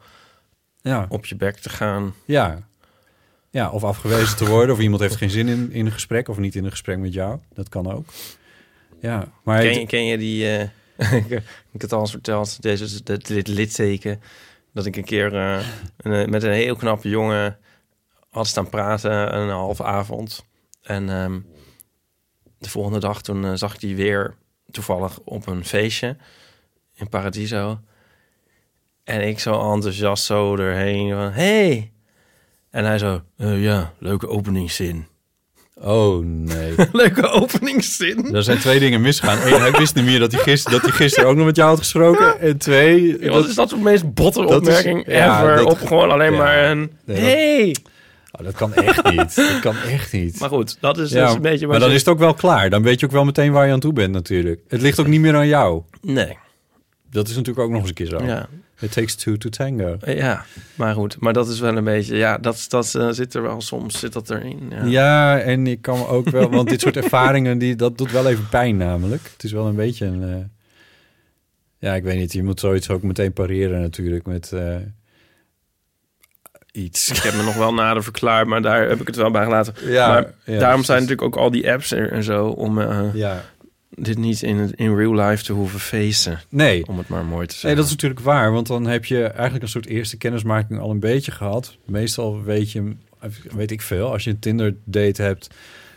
Ja. 0.82 1.06
op 1.10 1.26
je 1.26 1.36
bek 1.36 1.56
te 1.58 1.70
gaan. 1.70 2.14
Ja. 2.26 2.68
ja, 3.50 3.70
of 3.70 3.84
afgewezen 3.84 4.38
te 4.38 4.46
worden. 4.46 4.76
Of 4.76 4.82
iemand 4.82 5.02
heeft 5.02 5.16
geen 5.16 5.30
zin 5.30 5.48
in, 5.48 5.72
in 5.72 5.86
een 5.86 5.92
gesprek. 5.92 6.28
Of 6.28 6.38
niet 6.38 6.56
in 6.56 6.64
een 6.66 6.72
gesprek 6.72 6.98
met 6.98 7.14
jou. 7.14 7.40
Dat 7.54 7.70
kan 7.70 7.92
ook. 7.92 8.06
Ja, 9.02 9.32
maar... 9.44 9.62
Ken 9.62 9.80
je, 9.80 9.86
ken 9.86 10.06
je 10.06 10.18
die... 10.18 10.48
eh, 10.58 11.14
ik 11.26 11.30
heb 11.30 11.44
het 11.82 11.94
al 11.94 12.00
eens 12.00 12.12
verteld, 12.12 12.62
deze, 12.62 13.04
dit, 13.04 13.28
dit 13.28 13.48
litteken... 13.48 14.22
dat 14.74 14.86
ik 14.86 14.96
een 14.96 15.04
keer 15.04 15.36
eh, 15.36 16.26
met 16.28 16.44
een 16.44 16.52
heel 16.52 16.76
knappe 16.76 17.10
jongen 17.10 17.58
had 18.30 18.48
staan 18.48 18.70
praten 18.70 19.36
een 19.38 19.50
halve 19.50 19.84
avond. 19.84 20.46
En 20.82 21.10
ehm, 21.10 21.40
de 22.58 22.70
volgende 22.70 23.00
dag 23.00 23.22
toen 23.22 23.58
zag 23.58 23.74
ik 23.74 23.80
die 23.80 23.96
weer 23.96 24.36
toevallig 24.72 25.20
op 25.24 25.48
een 25.48 25.66
feestje 25.66 26.18
in 26.96 27.10
Paradiso. 27.10 27.80
En 29.04 29.28
ik 29.28 29.40
zo 29.40 29.74
enthousiast 29.74 30.24
zo 30.26 30.56
erheen 30.56 31.10
van... 31.10 31.32
Hey! 31.32 31.92
En 32.72 32.86
hij 32.86 32.98
zo... 32.98 33.22
"Eh, 33.38 33.64
ja, 33.64 33.94
leuke 34.00 34.28
openingszin. 34.28 35.08
Oh, 35.76 36.26
nee. 36.26 36.74
leuke 36.92 37.28
openingszin. 37.28 38.36
Er 38.36 38.44
zijn 38.44 38.58
twee 38.60 38.80
dingen 38.80 39.02
misgaan. 39.02 39.38
Eén, 39.42 39.60
hij 39.62 39.72
wist 39.72 39.96
niet 39.96 40.06
meer 40.06 40.20
dat 40.20 40.32
hij, 40.32 40.42
gisteren, 40.42 40.80
dat 40.80 40.90
hij 40.90 40.98
gisteren 41.00 41.30
ook 41.30 41.36
nog 41.36 41.46
met 41.46 41.56
jou 41.56 41.70
had 41.70 41.78
gesproken. 41.80 42.40
En 42.40 42.58
twee... 42.58 43.20
Ja, 43.24 43.32
wat 43.32 43.48
is 43.48 43.56
dat 43.56 43.70
de 43.70 43.78
meest 43.78 44.14
botte 44.14 44.44
is- 44.46 44.56
opmerking 44.56 45.04
ja, 45.08 45.42
ever? 45.44 45.66
op 45.66 45.78
gewoon 45.78 46.12
alleen 46.12 46.32
ja. 46.32 46.38
maar 46.38 46.64
een... 46.70 46.78
Nee, 47.06 47.16
dat- 47.16 47.26
hey! 47.26 47.76
Oh, 48.40 48.46
dat 48.46 48.54
kan 48.56 48.74
echt 48.74 49.04
niet. 49.12 49.36
Dat 49.36 49.60
kan 49.60 49.76
echt 49.78 50.14
niet. 50.14 50.40
Maar 50.40 50.50
goed, 50.50 50.78
dat 50.80 50.98
is 50.98 51.12
Ja, 51.12 51.26
dus 51.26 51.36
een 51.36 51.42
beetje... 51.42 51.68
maar 51.68 51.80
dan 51.80 51.88
je- 51.90 51.94
is 51.94 52.00
het 52.00 52.10
ook 52.10 52.20
wel 52.20 52.34
klaar. 52.34 52.70
Dan 52.70 52.84
weet 52.84 53.00
je 53.00 53.06
ook 53.06 53.12
wel 53.12 53.26
meteen 53.26 53.52
waar 53.52 53.66
je 53.68 53.74
aan 53.74 53.80
toe 53.80 53.94
bent 53.94 54.12
natuurlijk. 54.12 54.62
Het 54.68 54.82
ligt 54.82 55.00
ook 55.00 55.08
niet 55.08 55.22
meer 55.22 55.36
aan 55.36 55.48
jou. 55.48 55.82
Nee. 56.02 56.38
dat 57.12 57.28
is 57.28 57.36
natuurlijk 57.36 57.66
ook 57.66 57.72
nog 57.72 57.80
eens 57.80 57.90
een 57.90 57.96
keer 57.96 58.06
zo. 58.06 58.24
Ja. 58.24 58.48
It 58.82 58.92
takes 58.92 59.16
two 59.16 59.38
to 59.38 59.50
tango. 59.50 59.98
Ja, 60.06 60.46
maar 60.76 60.94
goed. 60.94 61.20
Maar 61.20 61.34
dat 61.34 61.48
is 61.50 61.60
wel 61.60 61.78
een 61.78 61.84
beetje... 61.84 62.16
Ja, 62.16 62.38
dat, 62.38 62.66
dat 62.70 62.96
eh, 62.96 63.10
zit 63.10 63.34
er 63.34 63.42
wel 63.42 63.62
soms, 63.62 64.00
zit 64.00 64.14
dat 64.14 64.30
erin. 64.30 64.60
Ja. 64.70 64.84
Ja. 64.86 65.40
en 65.40 65.68
ik 65.68 65.82
kan 65.82 66.08
ook 66.08 66.30
wel... 66.30 66.50
Want 66.50 66.70
dit 66.70 66.82
soort 66.82 66.98
ervaringen, 66.98 67.58
die, 67.58 67.76
dat 67.76 67.98
doet 67.98 68.12
wel 68.12 68.28
even 68.30 68.50
pijn 68.50 68.78
namelijk. 68.78 69.22
Het 69.34 69.44
is 69.44 69.52
wel 69.52 69.68
een 69.68 69.76
beetje 69.76 70.06
een... 70.06 70.24
eh, 70.24 70.36
ja, 71.78 71.96
ik 71.96 72.04
weet 72.04 72.18
niet. 72.18 72.34
Je 72.34 72.44
moet 72.44 72.60
zoiets 72.60 72.90
ook 72.90 73.04
meteen 73.04 73.34
pareren 73.34 73.82
natuurlijk 73.82 74.26
met 74.26 74.52
eh, 74.52 74.76
iets. 76.72 77.10
Ik 77.10 77.18
heb 77.18 77.34
me 77.34 77.44
nog 77.44 77.56
wel 77.56 77.74
nader 77.74 78.04
verklaard, 78.04 78.48
maar 78.48 78.62
daar 78.62 78.90
heb 78.90 79.00
ik 79.02 79.08
het 79.08 79.16
wel 79.16 79.32
bij 79.32 79.44
gelaten. 79.44 79.74
Ja, 79.86 80.08
maar 80.08 80.34
ja, 80.46 80.60
daarom 80.60 80.84
zijn 80.84 81.02
natuurlijk 81.02 81.28
ook 81.28 81.36
al 81.44 81.52
die 81.52 81.72
apps 81.72 81.92
er 81.92 82.12
en 82.12 82.24
zo... 82.24 82.46
om 82.48 82.80
eh, 82.82 83.00
Ja. 83.14 83.46
dit 83.90 84.18
niet 84.18 84.42
in, 84.42 84.72
in 84.76 84.96
real 84.96 85.16
life 85.16 85.44
te 85.44 85.54
hoeven 85.54 85.80
facen. 85.80 86.40
Nee. 86.50 86.88
Om 86.88 86.98
het 86.98 87.08
maar 87.08 87.26
mooi 87.26 87.46
te 87.48 87.52
zeggen. 87.52 87.68
Nee, 87.70 87.78
dat 87.78 87.86
is 87.88 87.92
natuurlijk 87.92 88.22
waar. 88.22 88.52
Want 88.52 88.68
dan 88.68 88.86
heb 88.88 89.06
je 89.06 89.24
eigenlijk 89.24 89.64
een 89.64 89.70
soort 89.70 89.86
eerste 89.86 90.18
kennismaking 90.18 90.80
al 90.80 90.90
een 90.90 91.00
beetje 91.00 91.32
gehad. 91.32 91.78
Meestal 91.86 92.44
weet 92.44 92.72
je, 92.72 92.96
weet 93.56 93.72
ik 93.72 93.82
veel, 93.82 94.12
als 94.12 94.24
je 94.24 94.30
een 94.30 94.40
Tinder 94.40 94.76
date 94.84 95.22
hebt, 95.22 95.48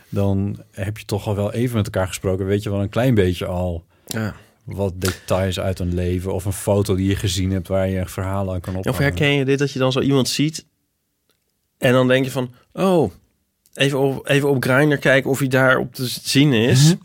dan 0.09 0.57
heb 0.71 0.97
je 0.97 1.05
toch 1.05 1.27
al 1.27 1.35
wel 1.35 1.53
even 1.53 1.75
met 1.75 1.85
elkaar 1.85 2.07
gesproken. 2.07 2.45
Weet 2.45 2.63
je 2.63 2.69
wel 2.69 2.81
een 2.81 2.89
klein 2.89 3.13
beetje 3.15 3.45
al 3.45 3.83
Ja. 4.05 4.35
Wat 4.63 4.93
details 5.01 5.59
uit 5.59 5.79
een 5.79 5.93
leven 5.93 6.33
of 6.33 6.45
een 6.45 6.53
foto 6.53 6.95
die 6.95 7.07
je 7.07 7.15
gezien 7.15 7.51
hebt 7.51 7.67
waar 7.67 7.89
je 7.89 7.99
een 7.99 8.09
verhaal 8.09 8.53
aan 8.53 8.59
kan 8.59 8.73
Of 8.73 8.79
ophangen. 8.79 9.01
herken 9.03 9.31
je 9.33 9.45
dit 9.45 9.59
dat 9.59 9.71
je 9.71 9.79
dan 9.79 9.91
zo 9.91 9.99
iemand 9.99 10.29
ziet 10.29 10.65
en 11.77 11.91
dan 11.93 12.07
denk 12.07 12.25
je 12.25 12.31
van, 12.31 12.53
oh, 12.73 13.11
even 13.73 13.99
op, 13.99 14.27
even 14.29 14.49
op 14.49 14.63
Grindr 14.63 14.95
kijken 14.97 15.29
of 15.29 15.39
hij 15.39 15.47
daar 15.47 15.77
op 15.77 15.93
te 15.95 16.05
zien 16.07 16.53
is. 16.53 16.83
Mhm. 16.85 16.95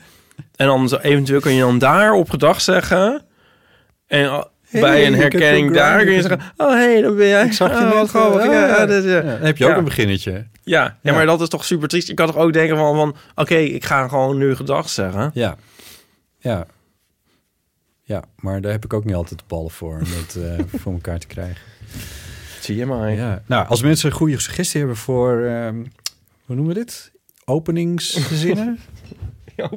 en 0.57 0.67
dan 0.67 0.89
zo, 0.89 0.97
eventueel 0.97 1.41
kun 1.41 1.53
je 1.53 1.61
dan 1.61 1.79
daar 1.79 2.13
op 2.13 2.31
gedag 2.31 2.61
zeggen. 2.61 3.23
En 4.07 4.47
Hey, 4.69 4.81
bij 4.81 5.07
een 5.07 5.15
ik 5.15 5.21
herkenning 5.21 5.73
daar 5.75 6.05
kun 6.05 6.13
je 6.13 6.21
zeggen, 6.23 6.41
oh 6.57 6.71
hey, 6.71 7.01
dan 7.01 7.17
ben 7.17 7.27
jij. 7.27 7.45
Ik 7.45 7.53
zag 7.53 7.71
je 7.71 7.77
oh, 7.87 8.01
net, 8.01 8.09
grappig. 8.09 8.41
eh, 8.41 8.53
ja, 8.53 8.87
dan 8.87 9.47
heb 9.47 9.57
je 9.57 9.67
ook 9.67 9.77
een 9.77 9.85
beginnetje. 9.85 10.47
Ja, 10.65 10.99
ja, 11.03 11.13
maar 11.13 11.27
dat 11.27 11.41
is 11.41 11.49
toch 11.49 11.65
super 11.65 11.89
triest. 11.89 12.09
Je 12.09 12.15
kan 12.15 12.27
toch 12.27 12.37
ook 12.37 12.53
denken 12.53 12.77
van, 12.77 12.97
van 12.97 13.17
oké, 13.35 13.55
ik 13.55 13.85
ga 13.85 14.09
gewoon 14.09 14.39
nu 14.39 14.55
gedag 14.57 14.91
zeggen. 14.91 15.31
Ja. 15.35 15.57
Ja. 16.39 16.67
Ja, 18.09 18.23
maar 18.41 18.61
daar 18.61 18.73
heb 18.73 18.85
ik 18.85 18.93
ook 18.93 19.05
niet 19.05 19.15
altijd 19.15 19.39
de 19.39 19.45
ballen 19.47 19.71
voor 19.71 19.93
om 19.95 19.99
dat 19.99 20.43
eh, 20.43 20.59
voor 20.81 20.93
elkaar 20.93 21.19
te 21.19 21.27
krijgen. 21.27 21.57
Zie 22.61 22.77
je 22.77 22.87
maar. 22.87 23.13
Ja. 23.13 23.43
Nou, 23.47 23.69
als 23.69 23.83
mensen 23.83 24.11
een 24.11 24.17
goede 24.17 24.41
suggestie 24.41 24.79
hebben 24.79 24.97
voor, 24.97 25.43
ehm, 25.43 25.75
hoe 26.45 26.57
noemen 26.57 26.67
we 26.75 26.81
dit? 26.81 27.13
Openingszinnen? 27.45 28.79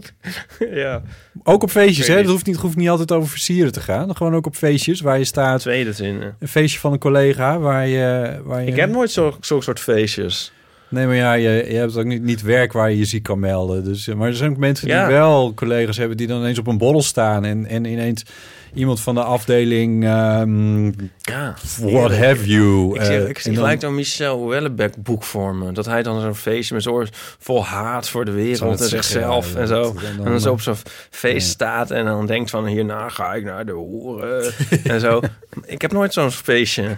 ja. 0.60 1.02
ook 1.44 1.64
op 1.64 1.70
feestjes, 1.72 2.08
hè? 2.08 2.16
Het 2.18 2.28
hoeft 2.28 2.46
niet, 2.46 2.56
hoeft 2.56 2.76
niet 2.76 2.90
altijd 2.90 3.12
over 3.12 3.30
versieren 3.30 3.72
te 3.72 3.80
gaan. 3.82 4.16
Gewoon 4.16 4.36
ook 4.36 4.46
op 4.46 4.56
feestjes 4.56 5.02
waar 5.02 5.18
je 5.18 5.24
staat. 5.26 5.60
Tweede 5.60 5.94
zin. 5.94 6.22
Een 6.40 6.48
feestje 6.48 6.80
van 6.80 6.92
een 6.94 7.00
collega 7.00 7.60
waar 7.60 7.88
je... 7.88 8.40
Waar 8.44 8.62
je 8.62 8.68
Ik 8.68 8.76
heb 8.76 8.90
nooit 8.90 9.12
zo- 9.12 9.38
zo'n 9.42 9.62
soort 9.62 9.80
feestjes. 9.80 10.54
Nee, 10.92 11.06
maar 11.06 11.16
ja, 11.16 11.34
je, 11.34 11.66
je 11.70 11.78
hebt 11.78 11.98
ook 11.98 12.06
niet, 12.06 12.22
niet 12.22 12.42
werk 12.42 12.74
waar 12.74 12.90
je 12.90 12.98
je 12.98 13.06
ziek 13.06 13.24
kan 13.24 13.40
melden. 13.40 13.84
Dus, 13.84 14.08
eh, 14.08 14.16
maar 14.16 14.28
er 14.28 14.36
zijn 14.36 14.52
ook 14.52 14.58
mensen 14.58 14.88
Ja. 14.88 15.06
die 15.08 15.16
wel 15.16 15.54
collega's 15.54 15.98
hebben 15.98 16.18
die 16.18 16.28
dan 16.28 16.40
ineens 16.40 16.60
op 16.60 16.68
een 16.68 16.78
borrel 16.78 17.02
staan 17.02 17.46
en, 17.46 17.66
en 17.66 17.86
ineens 17.86 18.26
iemand 18.74 19.00
van 19.02 19.16
de 19.16 19.24
afdeling 19.24 20.04
ehm, 20.04 20.86
Ja. 21.22 21.56
what 21.80 22.18
have 22.18 22.48
you. 22.48 22.96
Ik, 22.96 23.02
zie, 23.06 23.16
eh, 23.18 23.30
ik 23.30 23.40
zie 23.40 23.52
dan- 23.52 23.62
gelijk 23.62 23.80
dan 23.82 23.96
Michel 23.96 24.48
Wellebeck 24.48 24.96
boek 25.04 25.24
voor 25.24 25.56
me. 25.56 25.72
Dat 25.72 25.86
hij 25.86 26.04
dan 26.04 26.22
zo'n 26.22 26.36
feestje 26.36 26.74
met 26.74 26.84
zo'n 26.84 27.08
vol 27.40 27.66
haat 27.66 28.10
voor 28.10 28.26
de 28.26 28.32
wereld 28.32 28.82
en 28.82 28.88
zichzelf 28.88 29.54
ja, 29.54 29.60
en 29.60 29.68
zo. 29.68 29.82
en 29.84 30.06
En 30.06 30.16
dan- 30.18 30.26
dan, 30.26 30.40
zo 30.40 30.52
op 30.52 30.62
zo'n 30.62 30.76
feest 31.10 31.46
Ja. 31.48 31.52
staat 31.54 31.92
en 31.92 32.06
dan 32.06 32.26
denkt 32.26 32.50
van 32.50 32.66
hierna 32.66 33.10
ga 33.10 33.34
ik 33.34 33.44
naar 33.44 33.66
de 33.66 33.72
hoeren 33.72 34.54
en 34.84 35.00
zo. 35.00 35.20
Ik 35.66 35.82
heb 35.82 35.92
nooit 35.92 36.14
zo'n 36.14 36.32
feestje. 36.32 36.98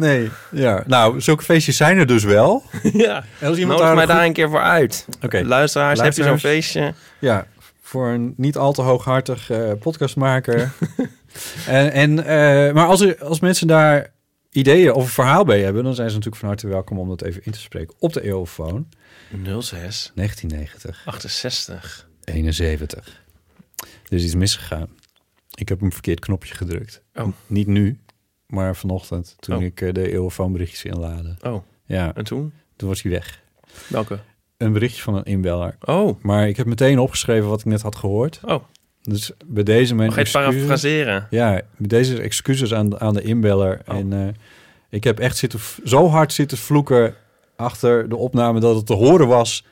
Nee, 0.00 0.30
ja. 0.50 0.82
Nou, 0.86 1.20
zulke 1.20 1.42
feestjes 1.44 1.76
zijn 1.76 1.98
er 1.98 2.06
dus 2.06 2.24
wel. 2.24 2.62
ja, 2.92 3.24
En 3.38 3.48
als 3.48 3.58
iemand 3.58 3.78
daar 3.78 3.94
mij 3.94 4.06
daar 4.06 4.24
een 4.24 4.32
keer 4.32 4.50
voor 4.50 4.62
uit. 4.62 5.06
Oké. 5.22 5.42
Luisteraars, 5.44 6.00
heb 6.00 6.12
je 6.12 6.22
zo'n 6.22 6.30
Luisteraars. 6.30 6.56
feestje? 6.56 6.94
Ja, 7.18 7.46
voor 7.80 8.08
een 8.08 8.34
niet 8.36 8.56
al 8.56 8.72
te 8.72 8.82
hooghartig 8.82 9.50
eh, 9.50 9.72
podcastmaker. 9.80 10.72
en, 11.66 11.92
en, 11.92 12.18
eh, 12.24 12.74
maar 12.74 12.86
als, 12.86 13.00
er, 13.00 13.24
als 13.24 13.40
mensen 13.40 13.66
daar 13.66 14.12
ideeën 14.50 14.92
of 14.92 15.02
een 15.02 15.10
verhaal 15.10 15.44
bij 15.44 15.60
hebben... 15.60 15.84
dan 15.84 15.94
zijn 15.94 16.08
ze 16.08 16.14
natuurlijk 16.14 16.42
van 16.42 16.48
harte 16.48 16.68
welkom 16.68 16.98
om 16.98 17.08
dat 17.08 17.22
even 17.22 17.42
in 17.44 17.52
te 17.52 17.60
spreken 17.60 17.94
op 17.98 18.12
de 18.12 18.22
Eeuwfoon. 18.22 18.88
06 19.44 20.12
1990 20.14 21.02
68. 21.04 22.08
71. 22.24 23.22
Er 24.08 24.16
is 24.16 24.24
iets 24.24 24.34
misgegaan. 24.34 24.88
Ik 25.54 25.68
heb 25.68 25.80
een 25.80 25.92
verkeerd 25.92 26.20
knopje 26.20 26.54
gedrukt. 26.54 27.02
Oh. 27.14 27.28
Niet 27.46 27.66
nu, 27.66 27.98
maar 28.50 28.76
vanochtend 28.76 29.36
toen 29.38 29.56
Oh. 29.56 29.62
ik 29.62 29.80
eh, 29.80 29.92
de 29.92 30.12
Eeuwfoon 30.12 30.52
berichtjes 30.52 30.84
inlaadde. 30.84 31.36
Oh, 31.42 31.62
Ja, 31.84 32.14
en 32.14 32.24
toen? 32.24 32.52
toen 32.76 32.88
was 32.88 33.02
hij 33.02 33.12
weg. 33.12 33.40
Welke? 33.88 34.18
Een 34.56 34.72
berichtje 34.72 35.02
van 35.02 35.14
een 35.14 35.24
inbeller. 35.24 35.76
Oh, 35.80 36.22
Maar 36.22 36.48
ik 36.48 36.56
heb 36.56 36.66
meteen 36.66 36.98
opgeschreven 36.98 37.48
wat 37.48 37.58
ik 37.60 37.64
net 37.64 37.82
had 37.82 37.96
gehoord. 37.96 38.40
oh. 38.44 38.62
Dus 39.02 39.30
bij 39.46 39.62
deze 39.62 39.94
het 39.94 40.02
excuses. 40.16 40.32
parafraseren? 40.32 41.26
Ja, 41.30 41.50
bij 41.76 41.88
deze 41.88 42.20
excuses 42.20 42.74
aan, 42.74 43.00
aan 43.00 43.14
de 43.14 43.22
inbeller. 43.22 43.80
Oh. 43.88 43.96
En 43.96 44.12
eh, 44.12 44.28
ik 44.90 45.04
heb 45.04 45.18
echt 45.18 45.36
zitten, 45.36 45.60
zo 45.84 46.08
hard 46.08 46.32
zitten 46.32 46.58
vloeken 46.58 47.14
achter 47.56 48.08
de 48.08 48.16
opname 48.16 48.60
dat 48.60 48.76
het 48.76 48.86
te 48.86 48.92
horen 48.94 49.28
was 49.28 49.64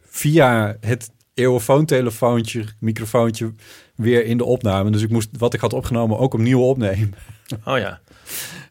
via 0.00 0.76
het 0.80 1.10
eeuwenfoontelefoontje, 1.34 2.64
microfoontje 2.80 3.52
weer 3.96 4.24
in 4.24 4.36
de 4.36 4.44
opname. 4.44 4.90
Dus 4.90 5.02
ik 5.02 5.10
moest 5.10 5.28
wat 5.38 5.54
ik 5.54 5.60
had 5.60 5.72
opgenomen 5.72 6.18
ook 6.18 6.34
opnieuw 6.34 6.60
opnemen. 6.60 7.14
Oh 7.64 7.78
ja. 7.78 8.00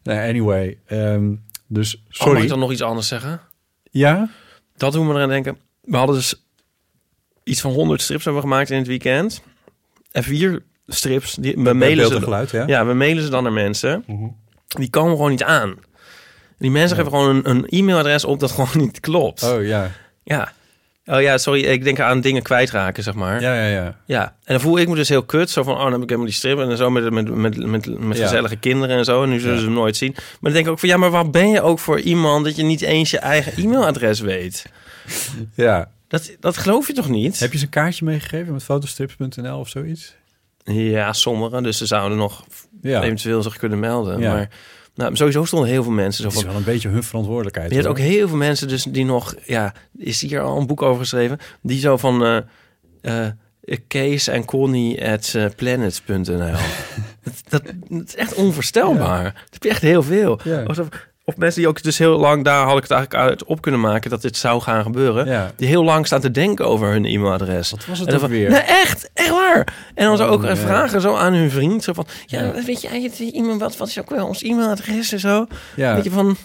Nou, 0.03 0.27
anyway, 0.29 0.77
ehm, 0.85 1.33
dus 1.67 1.95
Oh, 1.95 2.01
mag 2.07 2.15
sorry. 2.17 2.41
ik 2.41 2.49
dan 2.49 2.59
nog 2.59 2.71
iets 2.71 2.81
anders 2.81 3.07
zeggen? 3.07 3.41
Ja? 3.91 4.29
Dat 4.77 4.93
doen 4.93 5.07
we 5.07 5.13
eraan 5.13 5.29
denken. 5.29 5.57
We 5.81 5.97
hadden 5.97 6.15
dus 6.15 6.45
iets 7.43 7.61
van 7.61 7.71
100 7.71 8.01
strips 8.01 8.23
hebben 8.23 8.41
we 8.43 8.47
gemaakt 8.49 8.69
in 8.69 8.77
het 8.77 8.87
weekend. 8.87 9.41
En 10.11 10.23
vier 10.23 10.63
strips, 10.87 11.33
die, 11.33 11.55
we 11.55 11.73
mailen 11.73 12.07
ze, 12.07 12.21
geluid, 12.21 12.51
ja? 12.51 12.61
Mhm. 12.61 12.69
ja, 12.69 12.85
we 12.85 12.93
mailen 12.93 13.23
ze 13.23 13.29
dan 13.29 13.43
naar 13.43 13.51
mensen. 13.53 14.05
Die 14.67 14.89
komen 14.89 15.15
gewoon 15.15 15.31
niet 15.31 15.43
aan. 15.43 15.75
Die 16.57 16.71
mensen 16.71 16.97
geven 16.97 17.11
gewoon 17.11 17.35
een, 17.35 17.49
een 17.49 17.65
e-mailadres 17.67 18.25
op 18.25 18.39
dat 18.39 18.51
gewoon 18.57 18.69
niet 18.73 18.99
klopt. 18.99 19.43
Oh 19.43 19.65
ja. 19.65 19.91
Ja. 20.23 20.53
Oh 21.05 21.21
ja, 21.21 21.37
sorry, 21.37 21.61
ik 21.63 21.83
denk 21.83 21.99
aan 21.99 22.21
dingen 22.21 22.41
kwijtraken, 22.41 23.03
zeg 23.03 23.13
maar. 23.13 23.41
Ja, 23.41 23.53
ja, 23.55 23.67
ja. 23.67 23.95
Ja, 24.05 24.23
en 24.23 24.33
dan 24.53 24.59
voel 24.59 24.77
ik 24.79 24.87
me 24.87 24.95
dus 24.95 25.09
heel 25.09 25.23
kut. 25.23 25.49
Zo 25.49 25.63
van, 25.63 25.73
oh, 25.73 25.81
dan 25.83 25.91
heb 25.91 26.01
ik 26.01 26.05
helemaal 26.07 26.25
die 26.29 26.35
strip. 26.35 26.59
En 26.59 26.77
zo 26.77 26.89
met, 26.89 27.09
met, 27.11 27.35
met, 27.35 27.57
met, 27.65 27.99
met 27.99 28.17
Ja. 28.17 28.23
gezellige 28.23 28.55
kinderen 28.55 28.97
en 28.97 29.05
zo. 29.05 29.23
En 29.23 29.29
nu 29.29 29.39
zullen 29.39 29.53
Ja. 29.55 29.59
ze 29.59 29.65
hem 29.65 29.73
nooit 29.75 29.97
zien. 29.97 30.11
Maar 30.15 30.23
dan 30.41 30.51
denk 30.53 30.65
ik 30.65 30.71
ook 30.71 30.79
van, 30.79 30.89
ja, 30.89 30.97
maar 30.97 31.11
wat 31.11 31.31
ben 31.31 31.49
je 31.49 31.61
ook 31.61 31.79
voor 31.79 31.99
iemand... 31.99 32.45
dat 32.45 32.55
je 32.55 32.63
niet 32.63 32.81
eens 32.81 33.11
je 33.11 33.19
eigen 33.19 33.63
e-mailadres 33.63 34.19
weet? 34.19 34.65
ja. 35.55 35.89
Dat, 36.07 36.35
dat 36.39 36.57
geloof 36.57 36.87
je 36.87 36.93
toch 36.93 37.09
niet? 37.09 37.39
Heb 37.39 37.51
je 37.51 37.57
ze 37.57 37.63
een 37.63 37.69
kaartje 37.69 38.05
meegegeven 38.05 38.53
met 38.53 38.63
fotostrips.nl 38.63 39.59
of 39.59 39.69
zoiets? 39.69 40.15
Ja, 40.63 41.13
sommigen. 41.13 41.63
Dus 41.63 41.77
ze 41.77 41.85
zouden 41.85 42.17
nog 42.17 42.45
Ja. 42.81 43.01
eventueel 43.01 43.41
zich 43.43 43.57
kunnen 43.57 43.79
melden. 43.79 44.19
Ja. 44.19 44.33
Maar 44.33 44.49
nou, 44.95 45.15
sowieso 45.15 45.45
stonden 45.45 45.69
heel 45.69 45.83
veel 45.83 45.91
mensen 45.91 46.23
zo 46.23 46.29
Het 46.29 46.37
is 46.37 46.43
van... 46.43 46.51
wel 46.51 46.59
een 46.59 46.65
beetje 46.65 46.89
hun 46.89 47.03
verantwoordelijkheid. 47.03 47.69
Je 47.69 47.75
hebt 47.75 47.87
ook 47.87 47.97
heel 47.97 48.27
veel 48.27 48.37
mensen 48.37 48.67
dus 48.67 48.83
die 48.83 49.05
nog... 49.05 49.35
Ja, 49.45 49.73
is 49.97 50.21
hier 50.21 50.41
al 50.41 50.57
een 50.57 50.67
boek 50.67 50.81
over 50.81 51.01
geschreven? 51.01 51.37
Die 51.61 51.79
zo 51.79 51.97
van... 51.97 52.23
eh 52.23 52.37
eh, 53.01 53.77
Kees 53.87 54.27
en 54.27 54.45
Connie 54.45 55.09
at 55.09 55.33
eh, 55.35 55.45
planet.nl. 55.55 56.25
dat, 57.49 57.63
dat, 57.89 58.07
is 58.07 58.15
echt 58.15 58.33
onvoorstelbaar. 58.33 59.23
Dat 59.23 59.53
heb 59.53 59.63
je 59.63 59.69
echt 59.69 59.81
heel 59.81 60.03
veel. 60.03 60.39
Ja. 60.43 60.63
Of, 60.63 60.79
of 61.25 61.37
mensen 61.37 61.59
die 61.61 61.69
ook 61.69 61.83
dus 61.83 61.97
heel 61.97 62.19
lang... 62.19 62.43
Daar 62.43 62.65
had 62.65 62.75
ik 62.77 62.81
het 62.81 62.91
eigenlijk 62.91 63.23
uit 63.29 63.43
op 63.43 63.61
kunnen 63.61 63.79
maken... 63.81 64.09
dat 64.09 64.21
dit 64.21 64.37
zou 64.37 64.61
gaan 64.61 64.83
gebeuren. 64.83 65.25
Ja. 65.25 65.51
Die 65.55 65.67
heel 65.67 65.83
lang 65.83 66.05
staan 66.05 66.21
te 66.21 66.31
denken 66.31 66.67
over 66.67 66.87
hun 66.91 67.05
e-mailadres. 67.05 67.71
Wat 67.71 67.85
was 67.85 67.99
het 67.99 68.07
En 68.09 68.19
dan 68.19 68.29
weer? 68.29 68.49
Nee, 68.49 68.59
echt, 68.59 69.09
echt 69.13 69.29
waar. 69.29 69.73
En 69.95 70.05
dan 70.05 70.17
zo 70.17 70.25
Oh, 70.25 70.31
ook 70.31 70.57
vragen 70.57 71.01
zo 71.01 71.15
aan 71.15 71.33
hun 71.33 71.49
vriend. 71.51 71.83
Zo 71.83 71.93
van, 71.93 72.05
ja, 72.25 72.41
Ja. 72.41 72.63
weet 72.65 72.81
je 72.81 72.87
eigenlijk 72.87 73.33
iemand 73.33 73.59
wat, 73.61 73.77
wat 73.77 73.87
is 73.87 73.99
ook 73.99 74.09
wel 74.09 74.27
ons 74.27 74.41
e-mailadres 74.43 75.11
en 75.11 75.19
zo? 75.19 75.47
Ja. 75.75 75.95
Weet 75.95 76.03
je 76.03 76.11
van, 76.11 76.35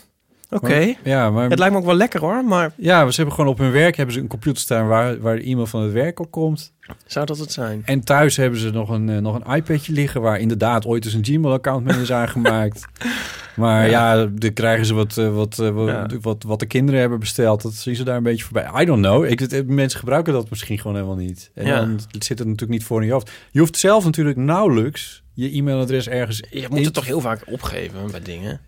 oké. 0.50 0.94
Ja, 1.04 1.30
maar 1.30 1.50
Het 1.50 1.58
lijkt 1.58 1.74
me 1.74 1.80
ook 1.80 1.86
wel 1.86 1.94
lekker 1.94 2.20
hoor, 2.20 2.44
maar 2.44 2.72
Ja, 2.76 3.10
ze 3.10 3.16
hebben 3.16 3.34
gewoon 3.34 3.50
op 3.50 3.58
hun 3.58 3.72
werk 3.72 3.96
hebben 3.96 4.14
ze 4.14 4.20
een 4.20 4.26
computer 4.26 4.62
staan 4.62 4.86
waar, 4.86 5.20
waar 5.20 5.36
de 5.36 5.42
e-mail 5.42 5.66
van 5.66 5.82
het 5.82 5.92
werk 5.92 6.20
op 6.20 6.30
komt. 6.30 6.72
zou 7.06 7.26
dat 7.26 7.38
het 7.38 7.52
zijn? 7.52 7.82
En 7.84 8.04
thuis 8.04 8.36
hebben 8.36 8.58
ze 8.60 8.70
nog 8.70 8.88
een, 8.88 9.08
eh, 9.08 9.16
nog 9.18 9.40
een 9.44 9.54
iPadje 9.54 9.92
liggen 9.92 10.20
waar 10.20 10.38
inderdaad 10.38 10.86
ooit 10.86 11.04
eens 11.04 11.14
een 11.14 11.24
Gmail-account 11.24 11.84
mee 11.84 12.00
is 12.00 12.12
aangemaakt. 12.12 12.84
Maar 13.58 13.90
ja, 13.90 14.26
dan 14.26 14.52
krijgen 14.52 14.86
ze 14.86 14.94
wat, 14.94 15.16
eh, 15.18 15.34
wat, 15.34 15.58
eh, 15.58 15.68
wat, 15.70 15.88
Ja. 15.88 16.06
wat, 16.20 16.42
wat 16.42 16.58
de 16.60 16.66
kinderen 16.66 17.00
hebben 17.00 17.18
besteld. 17.18 17.62
Dat 17.62 17.74
zien 17.74 17.96
ze 17.96 18.04
daar 18.04 18.16
een 18.16 18.22
beetje 18.22 18.44
voorbij. 18.44 18.70
I 18.82 18.84
don't 18.84 19.02
know. 19.02 19.24
Ik, 19.24 19.66
mensen 19.66 19.98
gebruiken 19.98 20.32
dat 20.32 20.50
misschien 20.50 20.78
gewoon 20.78 20.96
helemaal 20.96 21.16
niet. 21.16 21.50
En 21.54 21.66
Ja. 21.66 21.76
dan 21.80 22.00
zit 22.10 22.28
het 22.38 22.48
natuurlijk 22.48 22.78
niet 22.78 22.84
voor 22.84 23.00
in 23.00 23.06
je 23.06 23.12
hoofd. 23.12 23.30
Je 23.50 23.58
hoeft 23.60 23.76
zelf 23.76 24.04
natuurlijk 24.04 24.36
nauwelijks 24.36 25.22
je 25.34 25.50
e-mailadres 25.56 26.08
ergens... 26.08 26.42
Je 26.50 26.66
moet 26.68 26.78
in- 26.78 26.84
het 26.84 26.94
toch 26.94 27.06
heel 27.06 27.20
vaak 27.20 27.42
opgeven 27.46 28.10
bij 28.10 28.22
dingen? 28.22 28.60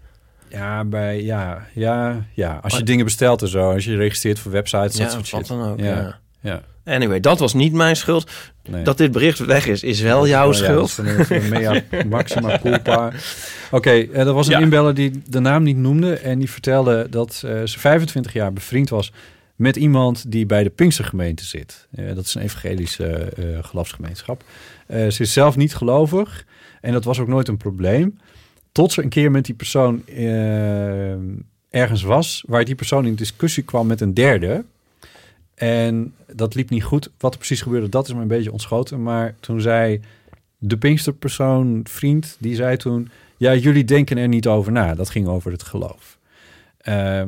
Ja, 0.49 0.85
bij, 0.85 1.23
ja, 1.23 1.67
ja, 1.75 2.27
ja. 2.35 2.59
Als 2.63 2.77
je 2.77 2.83
dingen 2.83 3.05
bestelt 3.05 3.43
en 3.43 3.49
zo. 3.49 3.73
Als 3.73 3.85
je 3.85 3.97
registreert 3.97 4.39
voor 4.39 4.53
websites, 4.53 4.97
dat 4.97 4.97
Ja, 4.97 5.09
soort 5.09 5.31
wat 5.31 5.41
shit. 5.41 5.49
dan 5.59 5.69
ook, 5.71 5.81
Ja, 5.81 6.19
ja. 6.41 6.63
Anyway, 6.91 7.21
dat 7.21 7.39
was 7.39 7.55
niet 7.55 7.73
mijn 7.73 7.97
schuld. 7.97 8.31
Nee. 8.69 8.83
Dat 8.85 8.99
dit 8.99 9.13
bericht 9.13 9.39
weg 9.39 9.67
is, 9.67 9.83
is 9.83 10.01
wel 10.01 10.27
jouw 10.27 10.49
Oh 10.49 10.55
ja, 10.55 10.73
dat 10.73 10.89
schuld. 10.89 11.31
is 11.31 11.49
mea 11.49 11.83
maxima 12.09 12.59
culpa. 12.59 13.13
Oké, 13.71 13.91
eh, 13.91 14.27
er 14.27 14.33
was 14.33 14.47
een 14.47 14.53
Ja. 14.53 14.59
inbeller 14.61 14.95
die 14.95 15.23
de 15.27 15.41
naam 15.41 15.63
niet 15.63 15.77
noemde... 15.77 16.15
en 16.15 16.39
die 16.39 16.51
vertelde 16.51 17.07
dat 17.11 17.43
eh, 17.47 17.63
ze 17.65 17.79
25 17.79 18.33
jaar 18.33 18.53
bevriend 18.53 18.89
was... 18.89 19.13
met 19.57 19.77
iemand 19.77 20.31
die 20.33 20.47
bij 20.47 20.63
de 20.63 20.71
Pinkstergemeente 20.71 21.45
zit. 21.45 21.89
Eh, 21.95 22.15
dat 22.15 22.25
is 22.25 22.35
een 22.35 22.43
evangelische 22.43 23.33
geloofsgemeenschap. 23.63 24.45
Ze 24.89 25.17
is 25.19 25.33
zelf 25.33 25.57
niet 25.57 25.75
gelovig 25.75 26.45
en 26.81 26.93
dat 26.93 27.05
was 27.05 27.19
ook 27.19 27.29
nooit 27.29 27.49
een 27.49 27.57
probleem... 27.57 28.19
tot 28.73 28.93
ze 28.93 29.03
een 29.03 29.09
keer 29.09 29.31
met 29.31 29.45
die 29.45 29.55
persoon 29.55 30.07
ergens 31.71 32.03
was... 32.03 32.45
waar 32.47 32.65
die 32.65 32.75
persoon 32.75 33.07
in 33.07 33.15
discussie 33.15 33.63
kwam 33.63 33.87
met 33.87 34.01
een 34.01 34.15
derde... 34.15 34.65
En 35.61 36.15
dat 36.35 36.55
liep 36.55 36.71
niet 36.71 36.85
goed. 36.85 37.11
Wat 37.19 37.33
er 37.33 37.39
precies 37.39 37.63
gebeurde, 37.63 37.89
dat 37.89 38.09
is 38.09 38.15
me 38.15 38.21
een 38.21 38.29
beetje 38.29 38.53
ontschoten. 38.53 39.03
Maar 39.03 39.35
toen 39.41 39.61
zei 39.61 40.01
de 40.59 40.79
Pinksterpersoon, 40.79 41.81
vriend, 41.85 42.37
die 42.39 42.55
zei 42.55 42.77
toen... 42.77 43.09
Ja, 43.37 43.55
jullie 43.55 43.85
denken 43.85 44.19
er 44.19 44.29
niet 44.29 44.47
over 44.47 44.73
na. 44.73 44.95
Dat 44.95 45.11
ging 45.11 45.27
over 45.27 45.53
het 45.53 45.63
geloof. 45.63 46.19
Eh, 46.79 47.23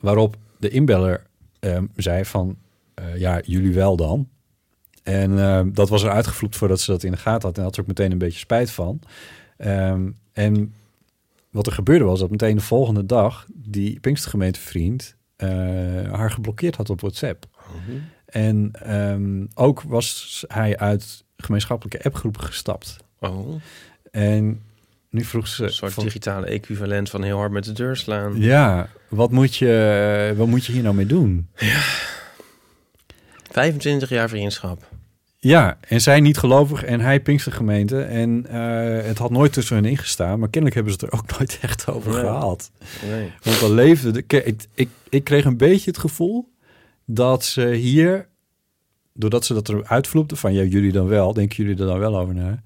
waarop 0.00 0.36
de 0.56 0.68
inbeller 0.68 1.26
eh, 1.60 1.82
zei 1.96 2.24
van... 2.24 2.56
eh, 2.94 3.16
ja, 3.16 3.40
jullie 3.44 3.72
wel 3.74 3.96
dan. 3.96 4.28
En 5.02 5.38
eh, 5.38 5.60
dat 5.66 5.88
was 5.88 6.02
er 6.02 6.10
uitgevloept 6.10 6.56
voordat 6.56 6.80
ze 6.80 6.90
dat 6.90 7.02
in 7.02 7.10
de 7.10 7.16
gaten 7.16 7.48
had. 7.48 7.58
En 7.58 7.64
had 7.64 7.74
er 7.74 7.80
ook 7.80 7.86
meteen 7.86 8.12
een 8.12 8.18
beetje 8.18 8.38
spijt 8.38 8.70
van. 8.70 9.00
Ehm, 9.56 10.10
en 10.32 10.74
wat 11.50 11.66
er 11.66 11.72
gebeurde 11.72 12.04
was 12.04 12.20
dat 12.20 12.30
meteen 12.30 12.56
de 12.56 12.62
volgende 12.62 13.06
dag... 13.06 13.46
die 13.52 14.00
Pinkstergemeentevriend 14.00 15.16
haar 16.10 16.30
geblokkeerd 16.30 16.76
had 16.76 16.90
op 16.90 17.00
WhatsApp. 17.00 17.46
En 18.26 18.70
ehm, 18.72 19.46
ook 19.54 19.82
was 19.82 20.44
hij 20.48 20.78
uit 20.78 21.24
gemeenschappelijke 21.36 22.04
appgroepen 22.04 22.42
gestapt. 22.42 22.96
Oh, 23.20 23.54
En 24.10 24.62
nu 25.10 25.24
vroeg 25.24 25.48
ze... 25.48 25.64
een 25.64 25.72
soort 25.72 25.92
van, 25.92 26.04
digitale 26.04 26.46
equivalent 26.46 27.10
van 27.10 27.22
heel 27.22 27.38
hard 27.38 27.52
met 27.52 27.64
de 27.64 27.72
deur 27.72 27.96
slaan. 27.96 28.40
ja, 28.40 28.88
wat 29.08 29.30
moet, 29.30 29.56
je, 29.56 30.34
wat 30.36 30.46
moet 30.46 30.64
je 30.64 30.72
hier 30.72 30.82
nou 30.82 30.94
mee 30.94 31.06
doen? 31.06 31.48
25 33.50 34.08
jaar 34.08 34.28
vriendschap. 34.28 34.88
Ja, 35.44 35.78
en 35.88 36.00
zij 36.00 36.20
niet 36.20 36.38
gelovig 36.38 36.84
en 36.84 37.00
hij 37.00 37.20
Pinkstergemeente. 37.20 38.02
En 38.02 38.46
eh, 38.46 39.06
het 39.06 39.18
had 39.18 39.30
nooit 39.30 39.52
tussen 39.52 39.76
hen 39.76 39.84
ingestaan. 39.84 40.38
Maar 40.38 40.48
kennelijk 40.48 40.74
hebben 40.74 40.92
ze 40.92 41.04
het 41.04 41.12
er 41.12 41.18
ook 41.18 41.30
nooit 41.38 41.58
echt 41.62 41.86
over 41.88 42.12
Nee. 42.12 42.20
gehad. 42.20 42.70
Nee. 43.10 43.32
Want 43.42 43.60
dan 43.60 43.72
leefde... 43.72 44.10
De, 44.10 44.24
ik, 44.26 44.66
ik, 44.74 44.88
ik 45.08 45.24
kreeg 45.24 45.44
een 45.44 45.56
beetje 45.56 45.90
het 45.90 45.98
gevoel 46.00 46.52
dat 47.04 47.44
ze 47.44 47.66
hier... 47.66 48.28
Doordat 49.12 49.44
ze 49.44 49.54
dat 49.54 49.68
eruit 49.68 50.06
vloepte 50.06 50.36
van... 50.36 50.52
Ja, 50.52 50.62
jullie 50.62 50.92
dan 50.92 51.06
wel. 51.06 51.32
Denken 51.32 51.56
jullie 51.56 51.80
er 51.80 51.86
dan 51.86 51.98
wel 51.98 52.18
over 52.18 52.34
na? 52.34 52.62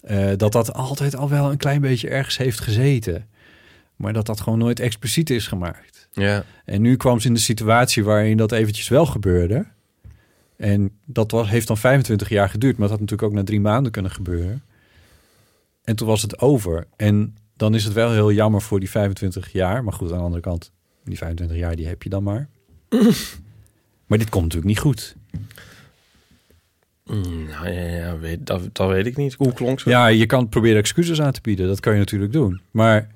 eh, 0.00 0.30
dat 0.36 0.52
dat 0.52 0.72
altijd 0.72 1.16
al 1.16 1.28
wel 1.28 1.50
een 1.50 1.56
klein 1.56 1.80
beetje 1.80 2.08
ergens 2.08 2.36
heeft 2.36 2.60
gezeten. 2.60 3.28
Maar 3.96 4.12
dat 4.12 4.26
dat 4.26 4.40
gewoon 4.40 4.58
nooit 4.58 4.80
expliciet 4.80 5.30
is 5.30 5.46
gemaakt. 5.46 6.08
Ja. 6.12 6.44
En 6.64 6.82
nu 6.82 6.96
kwam 6.96 7.20
ze 7.20 7.26
in 7.28 7.34
de 7.34 7.40
situatie 7.40 8.04
waarin 8.04 8.36
dat 8.36 8.52
eventjes 8.52 8.88
wel 8.88 9.06
gebeurde. 9.06 9.66
En 10.62 10.90
dat 11.04 11.30
was, 11.30 11.48
heeft 11.48 11.66
dan 11.66 11.76
25 11.76 12.28
jaar 12.28 12.48
geduurd, 12.48 12.72
maar 12.78 12.88
dat 12.88 12.98
had 12.98 13.00
natuurlijk 13.00 13.28
ook 13.28 13.38
na 13.38 13.44
drie 13.44 13.60
maanden 13.60 13.92
kunnen 13.92 14.10
gebeuren. 14.10 14.62
En 15.84 15.96
toen 15.96 16.06
was 16.06 16.22
het 16.22 16.40
over. 16.40 16.86
En 16.96 17.36
dan 17.56 17.74
is 17.74 17.84
het 17.84 17.92
wel 17.92 18.12
heel 18.12 18.32
jammer 18.32 18.62
voor 18.62 18.80
die 18.80 18.90
25 18.90 19.52
jaar. 19.52 19.84
Maar 19.84 19.92
goed, 19.92 20.10
aan 20.10 20.18
de 20.18 20.24
andere 20.24 20.42
kant, 20.42 20.72
die 21.04 21.16
25 21.16 21.56
jaar 21.56 21.76
die 21.76 21.86
heb 21.86 22.02
je 22.02 22.08
dan 22.08 22.22
maar. 22.22 22.48
maar 24.06 24.18
dit 24.18 24.28
komt 24.28 24.42
natuurlijk 24.42 24.64
niet 24.64 24.78
goed. 24.78 25.16
Mm, 27.04 27.46
nou, 27.46 27.68
ja, 27.68 27.86
ja, 27.86 28.18
weet, 28.18 28.46
dat, 28.46 28.68
dat 28.72 28.88
weet 28.88 29.06
ik 29.06 29.16
niet. 29.16 29.34
Hoe 29.34 29.52
klonk 29.52 29.80
ze? 29.80 29.90
Ja, 29.90 30.06
je 30.06 30.26
kan 30.26 30.48
proberen 30.48 30.78
excuses 30.78 31.20
aan 31.20 31.32
te 31.32 31.40
bieden. 31.40 31.66
Dat 31.66 31.80
kan 31.80 31.92
je 31.92 31.98
natuurlijk 31.98 32.32
doen. 32.32 32.60
Maar 32.70 33.08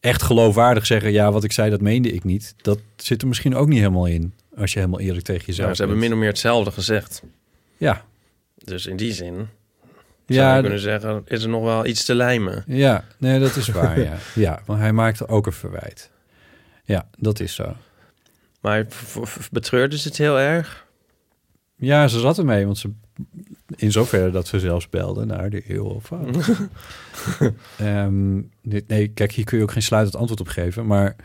echt 0.00 0.22
geloofwaardig 0.22 0.86
zeggen... 0.86 1.12
ja, 1.12 1.32
wat 1.32 1.44
ik 1.44 1.52
zei, 1.52 1.70
dat 1.70 1.80
meende 1.80 2.12
ik 2.12 2.24
niet. 2.24 2.54
Dat 2.56 2.80
zit 2.96 3.22
er 3.22 3.28
misschien 3.28 3.54
ook 3.54 3.68
niet 3.68 3.78
helemaal 3.78 4.06
in. 4.06 4.32
Als 4.60 4.72
je 4.72 4.78
helemaal 4.78 5.00
eerlijk 5.00 5.24
tegen 5.24 5.44
jezelf 5.46 5.64
Nou, 5.64 5.74
ze 5.74 5.82
hebben 5.82 6.00
min 6.00 6.12
of 6.12 6.18
meer 6.18 6.28
hetzelfde 6.28 6.70
gezegd. 6.70 7.22
Ja, 7.76 8.04
Dus 8.64 8.86
in 8.86 8.96
die 8.96 9.12
zin 9.12 9.48
Ja, 10.26 10.34
zou 10.36 10.52
je 10.52 10.58
d- 10.58 10.60
kunnen 10.60 10.80
zeggen, 10.80 11.22
is 11.26 11.42
er 11.42 11.48
nog 11.48 11.62
wel 11.62 11.86
iets 11.86 12.04
te 12.04 12.14
lijmen. 12.14 12.64
ja, 12.66 13.04
nee, 13.18 13.40
dat 13.40 13.56
is 13.56 13.68
waar, 13.68 14.00
ja. 14.10 14.16
Ja, 14.34 14.62
want 14.66 14.80
hij 14.80 14.92
maakte 14.92 15.28
ook 15.28 15.46
een 15.46 15.52
verwijt. 15.52 16.10
Ja, 16.84 17.08
dat 17.18 17.40
is 17.40 17.54
zo. 17.54 17.76
Maar 18.60 18.86
betreurde 19.50 19.98
ze 19.98 20.08
het 20.08 20.16
heel 20.16 20.38
erg? 20.38 20.86
Ja, 21.76 22.08
ze 22.08 22.20
zat 22.20 22.38
ermee, 22.38 22.64
want 22.64 22.78
ze... 22.78 22.90
In 23.76 23.92
zoverre 23.92 24.30
dat 24.30 24.46
ze 24.46 24.60
zelfs 24.60 24.88
belde 24.88 25.24
naar 25.24 25.50
de 25.50 25.62
eeuw 25.68 25.84
of 25.84 26.10
dit, 28.62 28.88
nee, 28.88 29.08
kijk, 29.08 29.32
hier 29.32 29.44
kun 29.44 29.56
je 29.58 29.64
ook 29.64 29.72
geen 29.72 29.82
sluitend 29.82 30.16
antwoord 30.16 30.40
op 30.40 30.48
geven. 30.48 30.86
Maar 30.86 31.16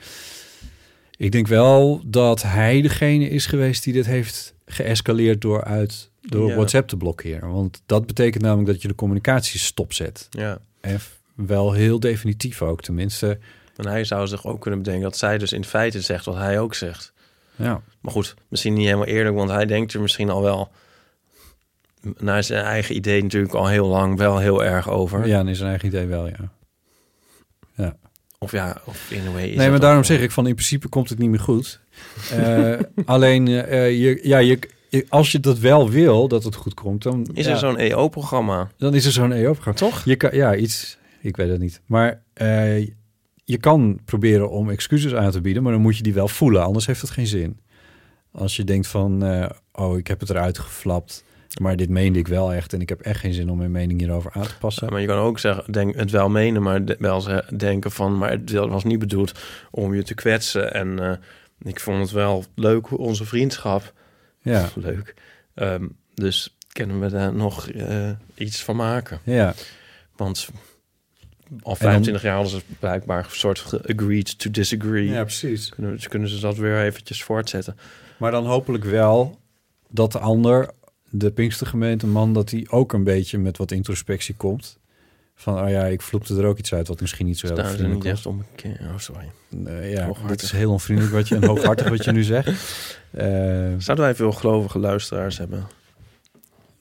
ik 1.18 1.32
denk 1.32 1.48
wel 1.48 2.02
dat 2.06 2.42
hij 2.42 2.82
degene 2.82 3.30
is 3.30 3.46
geweest 3.46 3.84
die 3.84 3.94
dit 3.94 4.06
heeft 4.06 4.54
geëscaleerd 4.66 5.42
door, 5.42 5.64
uit, 5.64 6.10
door 6.22 6.50
Ja. 6.50 6.56
WhatsApp 6.56 6.88
te 6.88 6.98
blokkeren. 6.98 7.52
Want 7.52 7.82
dat 7.86 8.06
betekent 8.06 8.44
namelijk 8.44 8.68
dat 8.68 8.82
je 8.82 8.88
de 8.88 8.96
communicatie 8.96 9.60
stopzet. 9.60 10.28
Ja. 10.30 10.60
En 10.82 11.00
wel 11.36 11.72
heel 11.72 12.00
definitief 12.00 12.62
ook, 12.62 12.82
tenminste. 12.82 13.40
En 13.76 13.88
hij 13.88 14.04
zou 14.04 14.28
zich 14.28 14.46
ook 14.46 14.62
kunnen 14.62 14.80
bedenken 14.80 15.04
dat 15.04 15.18
zij 15.18 15.38
dus 15.38 15.54
in 15.54 15.66
feite 15.66 16.02
zegt 16.02 16.26
wat 16.26 16.36
hij 16.36 16.60
ook 16.60 16.76
zegt. 16.76 17.14
Ja. 17.56 17.82
Maar 18.00 18.12
goed, 18.12 18.36
misschien 18.48 18.74
niet 18.74 18.86
helemaal 18.86 19.06
eerlijk, 19.06 19.36
want 19.36 19.50
hij 19.50 19.66
denkt 19.66 19.94
er 19.94 20.02
misschien 20.02 20.30
al 20.30 20.42
wel 20.42 20.72
naar 22.18 22.44
zijn 22.44 22.64
eigen 22.64 22.96
idee 22.96 23.24
natuurlijk 23.24 23.54
al 23.54 23.68
heel 23.68 23.88
lang 23.88 24.18
wel 24.18 24.38
heel 24.38 24.64
erg 24.64 24.90
over. 24.90 25.28
Ja, 25.28 25.48
is 25.48 25.58
zijn 25.58 25.70
eigen 25.70 25.88
idee 25.88 26.06
wel, 26.06 26.28
ja. 26.28 26.52
Of 28.40 28.52
ja, 28.52 28.82
of 28.86 29.12
in 29.12 29.28
a 29.28 29.32
way. 29.32 29.50
Is 29.50 29.56
Nee, 29.58 29.70
maar 29.70 29.80
daarom 29.80 30.04
zeg 30.04 30.22
ik 30.22 30.32
van 30.32 30.48
in 30.48 30.54
principe 30.54 30.88
komt 30.88 31.10
het 31.10 31.18
niet 31.20 31.30
meer 31.30 31.40
goed. 31.40 31.80
Eh, 32.32 32.74
alleen, 33.06 33.48
eh, 33.48 34.00
je, 34.00 34.20
ja, 34.24 34.38
je, 34.38 34.60
je- 34.90 35.06
als 35.10 35.32
je 35.32 35.40
dat 35.40 35.60
wel 35.60 35.90
wil, 35.90 36.28
dat 36.28 36.44
het 36.44 36.56
goed 36.56 36.74
komt, 36.74 37.04
dan 37.04 37.30
Is 37.34 37.46
ja, 37.46 37.52
er 37.52 37.58
zo'n 37.58 37.78
EO-programma? 37.78 38.72
Dan 38.78 38.94
is 38.94 39.06
er 39.06 39.12
zo'n 39.12 39.32
EO-programma. 39.32 39.80
Toch? 39.80 40.06
Je 40.06 40.16
kan, 40.16 40.30
ja, 40.34 40.56
iets. 40.56 40.98
Ik 41.22 41.36
weet 41.38 41.50
het 41.50 41.60
niet. 41.60 41.82
Maar 41.86 42.22
eh, 42.34 42.78
je 43.44 43.58
kan 43.60 44.00
proberen 44.06 44.50
om 44.50 44.70
excuses 44.70 45.14
aan 45.14 45.32
te 45.32 45.42
bieden, 45.42 45.64
maar 45.64 45.72
dan 45.72 45.82
moet 45.82 45.98
je 45.98 46.04
die 46.04 46.14
wel 46.14 46.28
voelen. 46.28 46.64
Anders 46.64 46.86
heeft 46.86 47.02
het 47.02 47.10
geen 47.10 47.28
zin. 47.28 47.60
Als 48.32 48.56
je 48.56 48.64
denkt 48.64 48.88
van, 48.88 49.24
eh, 49.26 49.50
oh, 49.72 49.98
ik 49.98 50.08
heb 50.08 50.20
het 50.20 50.30
eruit 50.30 50.60
geflapt, 50.60 51.24
maar 51.62 51.76
dit 51.76 51.90
meende 51.90 52.20
ik 52.20 52.28
wel 52.28 52.54
echt 52.54 52.74
en 52.74 52.82
ik 52.82 52.90
heb 52.90 53.02
echt 53.02 53.20
geen 53.20 53.34
zin 53.34 53.50
om 53.50 53.58
mijn 53.58 53.72
mening 53.72 54.00
hierover 54.00 54.32
aan 54.34 54.44
te 54.48 54.58
passen. 54.60 54.90
Maar 54.92 55.02
je 55.02 55.08
kan 55.08 55.18
ook 55.18 55.40
zeggen, 55.40 55.72
denk, 55.72 55.96
het 55.96 56.12
wel 56.12 56.30
menen, 56.30 56.62
maar 56.62 56.86
de- 56.86 56.96
wel 57.00 57.24
denken 57.58 57.92
van, 57.92 58.18
maar 58.18 58.32
het 58.32 58.52
was 58.52 58.84
niet 58.84 59.00
bedoeld 59.00 59.32
om 59.72 59.94
je 59.96 60.04
te 60.04 60.14
kwetsen. 60.14 60.74
En 60.74 61.00
eh, 61.00 61.12
ik 61.70 61.80
vond 61.80 62.00
het 62.02 62.12
wel 62.12 62.44
leuk, 62.56 62.98
onze 62.98 63.26
vriendschap. 63.26 63.94
Ja. 64.42 64.70
Leuk. 64.76 65.14
Ehm, 65.54 65.88
dus 66.14 66.58
kunnen 66.72 67.00
we 67.00 67.10
daar 67.10 67.34
nog 67.34 67.70
eh, 67.70 68.10
iets 68.36 68.64
van 68.64 68.76
maken? 68.76 69.20
Ja. 69.24 69.54
Want 70.16 70.50
al 71.50 71.58
dan- 71.62 71.76
25 71.76 72.22
jaar 72.24 72.34
hadden 72.36 72.52
ze 72.52 72.62
blijkbaar 72.80 73.24
een 73.24 73.30
soort 73.36 73.80
agreed 73.96 74.40
to 74.40 74.52
disagree. 74.52 75.06
Ja, 75.10 75.22
precies. 75.24 75.70
Kunnen, 75.70 75.92
dus 75.92 76.08
kunnen 76.08 76.30
ze 76.30 76.40
dat 76.40 76.58
weer 76.58 76.82
eventjes 76.84 77.24
voortzetten. 77.24 77.78
Maar 78.18 78.32
dan 78.32 78.46
hopelijk 78.46 78.84
wel 78.84 79.40
dat 79.90 80.12
de 80.12 80.20
ander, 80.20 80.70
de 81.10 81.32
Pinkstergemeente 81.32 82.08
man, 82.08 82.34
dat 82.34 82.50
hij 82.50 82.66
ook 82.70 82.94
een 82.94 83.04
beetje 83.04 83.38
met 83.38 83.58
wat 83.58 83.72
introspectie 83.72 84.36
komt. 84.36 84.78
Van, 85.36 85.62
oh 85.64 85.70
ja, 85.70 85.86
ik 85.86 86.02
vloepte 86.02 86.38
er 86.38 86.46
ook 86.46 86.58
iets 86.58 86.74
uit 86.74 86.88
wat 86.88 87.02
misschien 87.02 87.26
niet 87.26 87.38
zo 87.40 87.48
heel 87.48 87.56
Staan 87.56 87.70
ze 87.70 87.76
vriendelijk 87.76 88.04
niet 88.06 88.14
echt 88.14 88.26
onbekend? 88.26 88.80
Oh, 88.80 88.98
sorry. 88.98 89.32
Ja, 89.92 90.12
dit 90.28 90.42
is 90.42 90.52
heel 90.52 90.72
onvriendelijk 90.72 91.16
wat 91.16 91.28
je 91.28 91.36
en 91.36 91.46
hooghartig 91.46 91.90
wat 91.90 92.04
je 92.04 92.12
nu 92.12 92.24
zegt. 92.24 92.50
Eh, 93.12 93.26
Zouden 93.78 94.06
wij 94.06 94.16
veel 94.16 94.32
gelovige 94.32 94.80
luisteraars 94.80 95.38
hebben? 95.38 95.68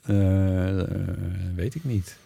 eh, 0.06 0.80
eh, 0.80 0.86
weet 1.54 1.74
ik 1.74 1.84
niet. 1.84 2.16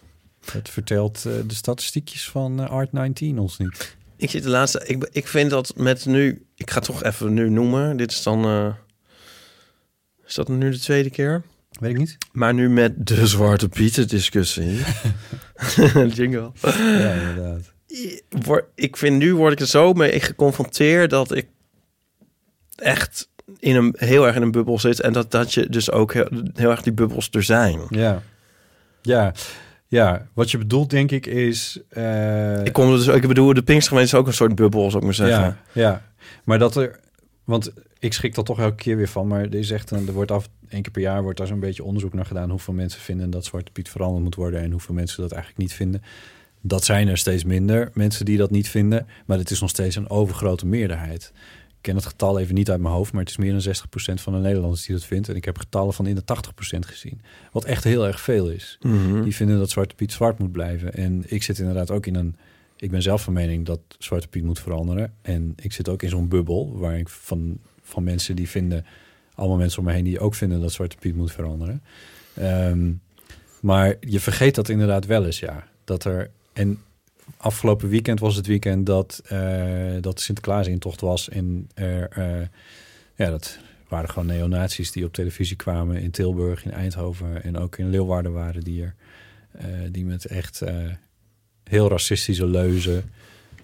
Dat 0.53 0.69
vertelt 0.69 1.23
de 1.23 1.45
statistiekjes 1.55 2.29
van 2.31 2.61
eh, 2.61 2.85
Art19 2.87 3.37
ons 3.37 3.59
niet. 3.59 3.97
Ik 4.17 4.31
zit 4.31 4.43
de 4.43 4.49
laatste. 4.49 4.83
Ik, 4.87 5.09
ik 5.13 5.27
vind 5.27 5.51
dat 5.51 5.73
met 5.77 6.07
nu. 6.07 6.47
Ik 6.55 6.71
ga 6.71 6.77
het 6.77 6.85
toch 6.85 7.03
even 7.03 7.35
nu 7.35 7.51
noemen. 7.51 7.97
Dit 7.97 8.11
is 8.11 8.23
dan. 8.23 8.75
is 10.27 10.35
dat 10.35 10.49
nu 10.49 10.71
de 10.71 10.79
tweede 10.79 11.11
keer? 11.11 11.43
Weet 11.71 11.91
ik 11.91 11.99
niet. 11.99 12.17
Maar 12.33 12.55
nu 12.55 12.69
met 12.71 13.07
de 13.07 13.27
Zwarte 13.27 13.69
Pieten 13.69 14.09
discussie. 14.09 14.81
Jingle. 16.15 16.51
Ja, 16.63 17.13
inderdaad. 17.13 17.73
Ik 18.75 18.97
vind 18.97 19.19
nu 19.19 19.35
word 19.35 19.53
ik 19.53 19.61
er 19.61 19.67
zo 19.67 19.93
mee 19.93 20.21
geconfronteerd 20.21 21.11
dat 21.11 21.35
ik 21.35 21.47
echt 22.77 23.29
in 23.59 23.77
een 23.77 23.95
heel 23.99 24.27
erg 24.27 24.37
in 24.37 24.43
een 24.43 24.51
bubbel 24.51 24.79
zit 24.79 25.01
en 25.01 25.13
dat 25.13 25.31
dat 25.31 25.55
je 25.55 25.69
dus 25.69 25.91
ook 25.91 26.13
heel, 26.13 26.29
heel 26.55 26.71
erg 26.71 26.83
die 26.83 26.93
bubbels 26.93 27.29
er 27.33 27.43
zijn. 27.43 27.81
Ja. 27.89 28.23
Ja. 29.03 29.33
Ja, 29.87 30.27
wat 30.35 30.51
je 30.51 30.59
bedoelt 30.59 30.91
denk 30.91 31.11
ik 31.11 31.27
is... 31.27 31.81
eh, 31.89 32.65
Ik 32.65 32.73
kom 32.73 32.91
dus, 32.97 33.07
ik 33.07 33.27
bedoel, 33.29 33.55
de 33.55 33.63
Pinkstergemeente 33.63 34.13
is 34.15 34.21
ook 34.21 34.27
een 34.27 34.33
soort 34.33 34.55
bubbel, 34.55 34.83
zou 34.91 34.97
ik 34.97 35.03
maar 35.05 35.15
zeggen. 35.15 35.41
Ja, 35.45 35.57
ja. 35.73 36.03
Maar 36.45 36.59
dat 36.59 36.77
er... 36.77 37.01
Want 37.49 37.73
ik 37.99 38.13
schrik 38.13 38.37
er 38.37 38.45
toch 38.45 38.59
elke 38.59 38.75
keer 38.75 38.97
weer 38.97 39.09
van. 39.09 39.27
Maar 39.27 39.41
er 39.41 39.55
is 39.55 39.71
echt 39.71 39.91
een, 39.91 40.07
er 40.07 40.13
wordt 40.13 40.31
af 40.31 40.49
één 40.69 40.83
keer 40.83 40.93
per 40.93 41.03
jaar 41.03 41.23
wordt 41.23 41.39
daar 41.39 41.47
zo'n 41.47 41.61
beetje 41.61 41.85
onderzoek 41.85 42.15
naar 42.15 42.27
gedaan. 42.27 42.51
Hoeveel 42.51 42.75
mensen 42.75 43.01
vinden 43.01 43.31
dat 43.31 43.45
Zwarte 43.45 43.73
Piet 43.73 43.89
veranderd 43.89 44.25
moet 44.25 44.35
worden 44.35 44.61
en 44.61 44.71
hoeveel 44.71 44.95
mensen 44.95 45.23
dat 45.23 45.33
eigenlijk 45.33 45.63
niet 45.63 45.73
vinden. 45.73 46.03
Dat 46.61 46.85
zijn 46.85 47.09
er 47.09 47.19
steeds 47.19 47.45
minder 47.45 47.91
mensen 47.95 48.25
die 48.25 48.37
dat 48.37 48.51
niet 48.51 48.69
vinden. 48.69 49.07
Maar 49.27 49.39
het 49.39 49.51
is 49.51 49.61
nog 49.61 49.71
steeds 49.71 49.97
een 49.97 50.11
overgrote 50.11 50.67
meerderheid. 50.67 51.33
Ik 51.69 51.79
ken 51.81 51.97
het 51.97 52.07
getal 52.07 52.39
even 52.39 52.55
niet 52.55 52.71
uit 52.71 52.81
mijn 52.81 52.95
hoofd, 52.95 53.13
maar 53.13 53.21
het 53.21 53.31
is 53.31 53.37
meer 53.37 53.53
dan 53.53 53.75
60% 54.19 54.23
van 54.23 54.33
de 54.33 54.39
Nederlanders 54.39 54.87
die 54.87 54.95
dat 54.95 55.05
vindt. 55.05 55.29
En 55.29 55.37
ik 55.37 55.45
heb 55.45 55.59
getallen 55.59 55.95
van 55.95 56.07
in 56.07 56.15
de 56.15 56.23
80% 56.77 56.79
gezien. 56.79 57.21
Wat 57.53 57.65
echt 57.65 57.85
heel 57.85 58.07
erg 58.07 58.21
veel 58.21 58.49
is. 58.51 58.79
Mhm. 58.81 59.23
Die 59.23 59.35
vinden 59.35 59.59
dat 59.59 59.71
Zwarte 59.71 59.95
Piet 59.95 60.13
zwart 60.13 60.39
moet 60.39 60.53
blijven. 60.53 60.95
En 60.95 61.25
ik 61.27 61.43
zit 61.43 61.59
inderdaad 61.59 61.91
ook 61.91 62.07
in 62.07 62.15
een. 62.15 62.37
Ik 62.79 62.91
ben 62.91 63.03
zelf 63.03 63.23
van 63.23 63.33
mening 63.33 63.67
dat 63.67 63.81
Zwarte 63.99 64.29
Piet 64.29 64.45
moet 64.45 64.59
veranderen. 64.61 65.15
En 65.23 65.53
ik 65.57 65.73
zit 65.73 65.89
ook 65.89 66.03
in 66.03 66.09
zo'n 66.09 66.29
bubbel 66.29 66.79
waar 66.79 66.99
ik 66.99 67.09
van, 67.09 67.59
van 67.83 68.03
mensen 68.03 68.37
die 68.37 68.49
vinden. 68.49 68.87
Allemaal 69.35 69.57
mensen 69.57 69.79
om 69.79 69.85
me 69.85 69.93
heen 69.93 70.05
die 70.05 70.21
ook 70.21 70.35
vinden 70.35 70.61
dat 70.61 70.73
Zwarte 70.73 70.97
Piet 70.97 71.15
moet 71.15 71.33
veranderen. 71.33 71.83
Ehm, 72.35 72.93
maar 73.61 73.95
je 74.01 74.21
vergeet 74.21 74.55
dat 74.55 74.69
inderdaad 74.69 75.07
wel 75.07 75.25
eens, 75.27 75.39
ja. 75.39 75.69
Dat 75.85 76.05
er. 76.05 76.31
En 76.53 76.79
afgelopen 77.37 77.89
weekend 77.89 78.21
was 78.21 78.37
het 78.37 78.47
weekend 78.47 78.87
dat, 78.87 79.21
eh 79.25 79.93
dat 80.01 80.17
de 80.17 80.23
Sinterklaas-intocht 80.23 81.01
was. 81.01 81.29
En 81.29 81.71
er. 81.75 82.09
eh, 82.09 82.47
ja, 83.15 83.31
dat 83.31 83.59
waren 83.89 84.09
gewoon 84.09 84.27
neonazies 84.29 84.93
die 84.93 85.05
op 85.05 85.13
televisie 85.13 85.57
kwamen 85.57 85.97
in 86.03 86.11
Tilburg, 86.11 86.65
in 86.65 86.71
Eindhoven 86.71 87.43
en 87.43 87.57
ook 87.57 87.79
in 87.79 87.91
Leeuwarden 87.91 88.33
waren 88.33 88.63
die 88.63 88.83
er. 88.83 88.95
eh, 89.53 89.67
die 89.91 90.05
met 90.05 90.25
echt 90.25 90.63
heel 91.69 91.89
racistische 91.89 92.47
leuzen 92.47 93.13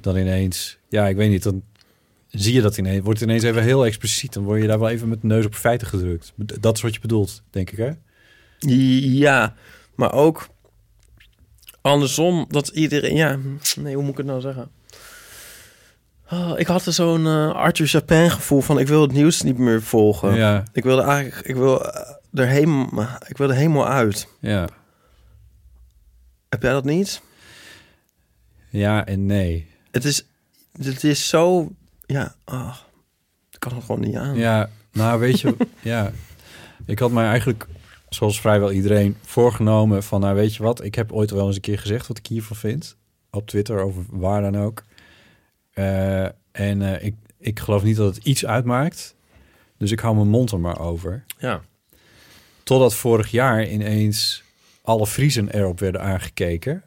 dan 0.00 0.16
ineens... 0.16 0.78
Ja, 0.88 1.06
ik 1.06 1.16
weet 1.16 1.30
niet, 1.30 1.42
dan 1.42 1.62
zie 2.28 2.54
je 2.54 2.60
dat 2.60 2.78
ineens. 2.78 3.04
Wordt 3.04 3.20
ineens 3.20 3.42
even 3.42 3.62
heel 3.62 3.86
expliciet. 3.86 4.32
Dan 4.32 4.44
word 4.44 4.60
je 4.60 4.66
daar 4.66 4.78
wel 4.78 4.88
even 4.88 5.08
met 5.08 5.20
de 5.20 5.26
neus 5.26 5.46
op 5.46 5.54
feiten 5.54 5.86
gedrukt. 5.86 6.32
Dat 6.36 6.76
is 6.76 6.82
wat 6.82 6.94
je 6.94 7.00
bedoelt, 7.00 7.42
denk 7.50 7.70
ik, 7.70 7.78
hè? 7.78 7.90
Ja, 8.58 9.54
maar 9.94 10.12
ook 10.12 10.48
andersom 11.80 12.46
dat 12.48 12.68
iedereen... 12.68 13.16
Ja, 13.16 13.38
nee, 13.76 13.94
hoe 13.94 14.02
moet 14.02 14.12
ik 14.12 14.16
het 14.16 14.26
nou 14.26 14.40
zeggen? 14.40 14.70
Oh, 16.30 16.52
ik 16.56 16.66
had 16.66 16.86
er 16.86 16.92
zo'n 16.92 17.26
eh, 17.26 17.54
Arthur 17.54 17.86
Chapin 17.86 18.30
gevoel 18.30 18.60
van... 18.60 18.78
ik 18.78 18.86
wil 18.86 19.02
het 19.02 19.12
nieuws 19.12 19.42
niet 19.42 19.58
meer 19.58 19.82
volgen. 19.82 20.34
Ja. 20.34 20.64
Ik 20.72 20.82
wilde 20.82 21.02
eigenlijk... 21.02 21.46
Ik 21.46 21.56
wil 21.56 21.84
eh, 21.84 22.10
er 22.32 22.46
helemaal, 22.46 23.18
ik 23.26 23.36
wil 23.36 23.48
er 23.48 23.56
helemaal 23.56 23.88
uit. 23.88 24.28
Ja. 24.40 24.68
Heb 26.48 26.62
jij 26.62 26.72
dat 26.72 26.84
niet? 26.84 27.22
Ja 28.74 29.06
en 29.06 29.26
nee. 29.26 29.66
Het 29.90 30.04
is, 30.04 30.26
het 30.82 31.04
is 31.04 31.28
zo... 31.28 31.72
Ja, 32.06 32.34
ah, 32.44 32.76
ik 33.50 33.60
kan 33.60 33.74
het 33.74 33.84
gewoon 33.84 34.00
niet 34.00 34.16
aan. 34.16 34.36
Ja, 34.36 34.70
nou 34.92 35.20
weet 35.20 35.40
je, 35.40 35.56
ja. 35.82 36.12
Ik 36.86 36.98
had 36.98 37.10
mij 37.10 37.26
eigenlijk, 37.26 37.66
zoals 38.08 38.40
vrijwel 38.40 38.72
iedereen, 38.72 39.16
voorgenomen 39.22 40.02
van, 40.02 40.20
nou 40.20 40.34
weet 40.34 40.54
je 40.54 40.62
wat, 40.62 40.84
ik 40.84 40.94
heb 40.94 41.12
ooit 41.12 41.30
wel 41.30 41.46
eens 41.46 41.56
een 41.56 41.62
keer 41.62 41.78
gezegd 41.78 42.06
wat 42.06 42.18
ik 42.18 42.26
hiervan 42.26 42.56
vind. 42.56 42.96
Op 43.30 43.46
Twitter, 43.46 43.78
over 43.78 44.04
waar 44.10 44.42
dan 44.42 44.56
ook. 44.58 44.82
Eh, 45.72 46.24
en 46.52 46.82
eh, 46.82 47.04
ik, 47.04 47.14
ik 47.38 47.60
geloof 47.60 47.82
niet 47.82 47.96
dat 47.96 48.14
het 48.14 48.24
iets 48.24 48.46
uitmaakt. 48.46 49.14
Dus 49.78 49.90
ik 49.90 50.00
hou 50.00 50.14
mijn 50.14 50.28
mond 50.28 50.50
er 50.50 50.60
maar 50.60 50.80
over. 50.80 51.24
Ja. 51.38 51.62
Totdat 52.62 52.94
vorig 52.94 53.30
jaar 53.30 53.68
ineens 53.68 54.42
alle 54.82 55.06
Friesen 55.06 55.50
erop 55.50 55.80
werden 55.80 56.00
aangekeken. 56.00 56.82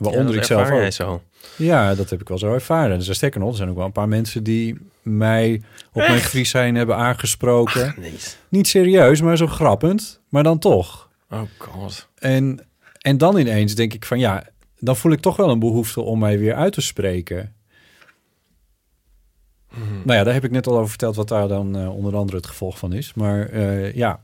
Waaronder 0.00 0.26
Ja, 0.34 0.40
dat 0.40 0.50
ik 0.50 0.56
zelf 0.56 0.70
ook. 0.70 0.92
zo. 0.92 1.22
Ja, 1.56 1.94
dat 1.94 2.10
heb 2.10 2.20
ik 2.20 2.28
wel 2.28 2.38
zo 2.38 2.52
ervaren. 2.52 2.98
Dus 2.98 3.14
sterker 3.16 3.40
nog, 3.40 3.50
er 3.50 3.56
zijn 3.56 3.68
ook 3.68 3.76
wel 3.76 3.84
een 3.84 3.92
paar 3.92 4.08
mensen 4.08 4.42
die 4.42 4.78
mij 5.02 5.62
op 5.92 6.02
mijn 6.02 6.20
Fries 6.20 6.50
zijn 6.50 6.74
hebben 6.74 6.96
aangesproken. 6.96 7.94
niet. 7.98 8.38
Niet 8.48 8.68
serieus, 8.68 9.20
maar 9.20 9.36
zo 9.36 9.46
grappend. 9.46 10.20
Maar 10.28 10.42
dan 10.42 10.58
toch. 10.58 11.08
Oh 11.30 11.40
god. 11.58 12.08
En, 12.18 12.66
en 12.98 13.18
dan 13.18 13.38
ineens 13.38 13.74
denk 13.74 13.94
ik 13.94 14.04
van 14.04 14.18
ja, 14.18 14.44
dan 14.78 14.96
voel 14.96 15.12
ik 15.12 15.20
toch 15.20 15.36
wel 15.36 15.48
een 15.50 15.58
behoefte 15.58 16.00
om 16.00 16.18
mij 16.18 16.38
weer 16.38 16.54
uit 16.54 16.72
te 16.72 16.80
spreken. 16.80 17.54
Nou 20.04 20.18
ja, 20.18 20.24
daar 20.24 20.34
heb 20.34 20.44
ik 20.44 20.50
net 20.50 20.66
al 20.66 20.76
over 20.76 20.88
verteld 20.88 21.16
wat 21.16 21.28
daar 21.28 21.48
dan 21.48 21.76
eh, 21.76 21.94
onder 21.96 22.16
andere 22.16 22.36
het 22.36 22.46
gevolg 22.46 22.78
van 22.78 22.92
is. 22.92 23.14
Maar 23.14 23.48
eh, 23.48 23.94
ja. 23.94 24.20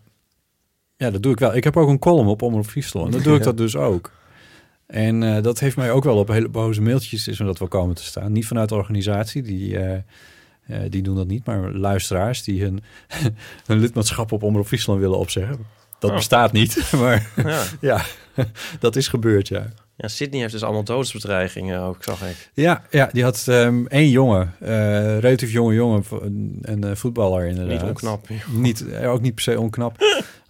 ja, 0.96 1.10
dat 1.10 1.22
doe 1.22 1.32
ik 1.32 1.38
wel. 1.38 1.54
Ik 1.56 1.64
heb 1.64 1.76
ook 1.76 1.88
een 1.88 1.98
column 1.98 2.28
op 2.28 2.42
Omroep 2.42 2.66
Friesland. 2.66 3.06
En 3.06 3.12
dan 3.12 3.22
doe 3.22 3.36
ik 3.36 3.42
dat 3.42 3.56
dus 3.56 3.76
ook. 3.76 4.10
En 4.86 5.22
eh, 5.36 5.42
dat 5.42 5.58
heeft 5.60 5.76
mij 5.76 5.90
ook 5.90 6.04
wel 6.04 6.16
op 6.16 6.28
hele 6.28 6.48
boze 6.48 6.82
mailtjes 6.82 7.28
is 7.28 7.38
me 7.38 7.46
dat 7.46 7.58
wel 7.58 7.68
komen 7.68 7.94
te 7.94 8.04
staan. 8.04 8.32
Niet 8.32 8.46
vanuit 8.46 8.68
de 8.68 8.74
organisatie, 8.74 9.42
die, 9.42 9.78
eh, 9.78 9.94
eh, 10.66 10.90
die 10.90 11.02
doen 11.02 11.16
dat 11.16 11.26
niet. 11.26 11.46
Maar 11.46 11.72
luisteraars 11.72 12.42
die 12.42 12.62
hun, 12.62 12.82
hun 13.66 13.78
lidmaatschap 13.78 14.32
op 14.32 14.42
Omroep 14.42 14.66
Friesland 14.66 15.00
willen 15.00 15.18
opzeggen. 15.18 15.58
Dat 15.98 16.10
Oh. 16.10 16.16
bestaat 16.16 16.52
niet, 16.52 16.92
maar 17.00 17.30
Ja. 17.44 17.62
ja, 17.80 18.00
dat 18.78 18.96
is 18.96 19.08
gebeurd, 19.08 19.48
ja. 19.48 19.66
Ja, 19.96 20.08
Sydney 20.08 20.40
heeft 20.40 20.52
dus 20.52 20.62
allemaal 20.62 20.84
doodsbedreigingen 20.84 21.80
ook, 21.80 22.04
zag 22.04 22.22
ik. 22.22 22.50
Ja, 22.54 22.82
ja 22.90 23.08
die 23.12 23.22
had 23.22 23.44
ehm 23.48 23.86
één 23.86 24.10
jongen, 24.10 24.54
eh, 24.60 25.18
relatief 25.18 25.52
jonge 25.52 25.74
jongen, 25.74 26.04
een, 26.20 26.58
een 26.62 26.96
voetballer 26.96 27.46
inderdaad. 27.46 27.80
Niet 27.80 27.88
onknap. 27.88 28.28
Niet, 28.52 28.84
ook 29.04 29.20
niet 29.20 29.34
per 29.34 29.42
se 29.42 29.60
onknap. 29.60 29.96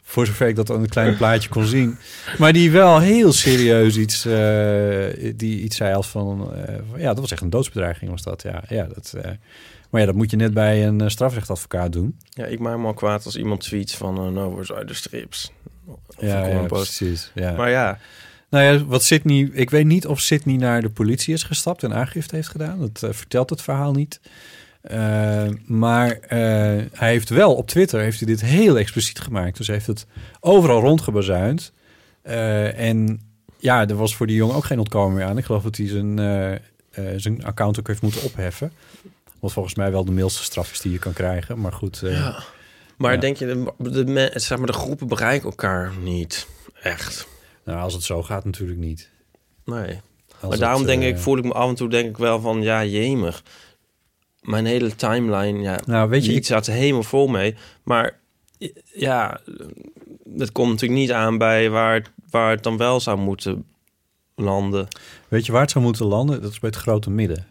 Voor 0.09 0.27
zover 0.27 0.49
ik 0.49 0.57
dat 0.57 0.71
aan 0.71 0.81
een 0.81 0.89
klein 0.89 1.17
plaatje 1.17 1.49
kon 1.49 1.65
zien. 1.65 1.99
Maar 2.39 2.53
die 2.53 2.71
wel 2.71 3.01
heel 3.01 3.33
serieus 3.33 3.97
iets, 3.97 4.25
eh, 4.25 5.33
die 5.37 5.61
iets 5.61 5.77
zei 5.77 5.95
als 5.95 6.09
van, 6.09 6.55
eh, 6.55 6.75
ja, 6.97 7.07
dat 7.07 7.19
was 7.19 7.31
echt 7.31 7.43
een 7.43 7.51
doodsbedreiging 7.51 8.11
was 8.11 8.23
dat. 8.23 8.43
Ja, 8.43 8.63
ja, 8.69 8.85
dat, 8.85 9.15
eh, 9.17 9.31
maar 9.91 10.01
ja, 10.01 10.07
dat 10.07 10.15
moet 10.15 10.31
je 10.31 10.37
net 10.37 10.55
bij 10.55 10.87
een 10.87 11.11
strafrechtadvocaat 11.11 11.93
doen. 11.93 12.19
Ja, 12.29 12.45
ik 12.45 12.59
maak 12.59 12.79
me 12.79 12.87
al 12.87 12.95
kwaad 12.95 13.25
als 13.25 13.37
iemand 13.37 13.61
tweet 13.61 13.93
van 13.93 14.27
uh, 14.27 14.33
no 14.33 14.51
words 14.51 14.99
strips. 14.99 15.53
Of 15.87 15.99
Ja, 16.19 16.49
een 16.49 16.67
precies. 16.67 17.31
Ja. 17.35 17.53
Maar 17.53 17.71
ja, 17.71 17.99
Nou 18.51 18.65
ja, 18.65 18.85
wat 18.85 19.05
Sydney, 19.05 19.51
ik 19.53 19.71
weet 19.71 19.87
niet 19.87 20.07
of 20.07 20.21
Sydney 20.21 20.57
naar 20.57 20.83
de 20.83 20.91
politie 20.91 21.35
is 21.35 21.43
gestapt 21.43 21.83
en 21.83 21.95
aangifte 21.95 22.35
heeft 22.35 22.49
gedaan. 22.49 22.79
Dat 22.79 23.17
vertelt 23.17 23.51
het 23.51 23.63
verhaal 23.63 23.93
niet. 23.93 24.21
Eh, 24.87 25.49
maar 25.65 26.11
eh, 26.11 26.39
hij 26.93 27.11
heeft 27.11 27.29
wel 27.29 27.55
op 27.55 27.67
Twitter 27.69 28.01
heeft 28.01 28.19
hij 28.19 28.27
dit 28.29 28.41
heel 28.41 28.79
expliciet 28.79 29.21
gemaakt. 29.21 29.57
Dus 29.57 29.67
hij 29.67 29.77
heeft 29.77 29.89
het 29.89 30.07
overal 30.41 30.81
rondgebazuind. 30.81 31.73
Eh, 32.23 32.79
en 32.79 33.21
ja, 33.59 33.89
er 33.89 33.97
was 33.97 34.17
voor 34.17 34.27
die 34.27 34.37
jongen 34.37 34.57
ook 34.57 34.65
geen 34.65 34.79
ontkomen 34.79 35.17
meer 35.17 35.27
aan. 35.27 35.39
Ik 35.39 35.45
geloof 35.45 35.63
dat 35.63 35.77
hij 35.77 35.89
zijn, 35.89 36.19
zijn 37.17 37.45
account 37.45 37.79
ook 37.79 37.87
heeft 37.87 38.03
moeten 38.03 38.23
opheffen. 38.23 38.73
Wat 39.41 39.53
volgens 39.53 39.75
mij 39.75 39.91
wel 39.91 40.05
de 40.05 40.13
milste 40.13 40.43
straf 40.43 40.73
is 40.73 40.81
die 40.81 40.93
je 40.93 40.99
kan 40.99 41.13
krijgen. 41.13 41.61
Maar 41.61 41.73
goed. 41.73 42.01
Ja. 42.05 42.43
maar 42.97 43.13
Ja. 43.13 43.21
denk 43.21 43.37
je, 43.37 43.73
de, 43.79 44.05
de, 44.05 44.31
zeg 44.35 44.59
maar, 44.59 44.67
de 44.67 44.73
groepen 44.73 45.07
bereiken 45.07 45.49
elkaar 45.49 45.93
niet 46.03 46.47
echt. 46.83 47.27
Nou, 47.65 47.81
als 47.81 47.93
het 47.93 48.03
zo 48.03 48.23
gaat 48.23 48.45
natuurlijk 48.45 48.79
niet. 48.79 49.11
Nee. 49.65 50.01
Als 50.29 50.41
maar 50.41 50.51
het, 50.51 50.61
daarom 50.61 50.87
denk 50.87 51.03
ik, 51.03 51.19
voel 51.19 51.39
ik 51.39 51.45
me 51.45 51.53
af 51.53 51.69
en 51.69 51.75
toe 51.75 51.89
denk 51.89 52.09
ik 52.09 52.17
wel 52.17 52.41
van, 52.41 52.63
ja, 52.63 52.85
jemig. 52.85 53.43
Mijn 54.47 54.67
hele 54.67 54.95
timeline, 54.95 55.61
ja, 55.61 55.81
Nou, 55.87 56.09
weet 56.09 56.25
je, 56.25 56.33
ik- 56.33 56.45
staat 56.45 56.67
er 56.67 56.73
helemaal 56.73 57.03
vol 57.03 57.27
mee. 57.27 57.55
Maar 57.83 58.19
ja, 58.95 59.41
het 60.37 60.53
komt 60.53 60.71
natuurlijk 60.71 61.01
niet 61.01 61.13
aan 61.13 61.39
bij 61.39 61.71
waar, 61.71 62.03
waar 62.31 62.51
het 62.51 62.63
dan 62.63 62.77
wel 62.77 63.01
zou 63.01 63.19
moeten 63.19 63.65
landen. 64.35 64.89
Weet 65.29 65.47
je 65.47 65.53
waar 65.53 65.61
het 65.61 65.71
zou 65.71 65.85
moeten 65.85 66.07
landen? 66.07 66.43
Dat 66.43 66.51
is 66.51 66.59
bij 66.59 66.71
het 66.71 66.79
grote 66.79 67.11
midden. 67.11 67.47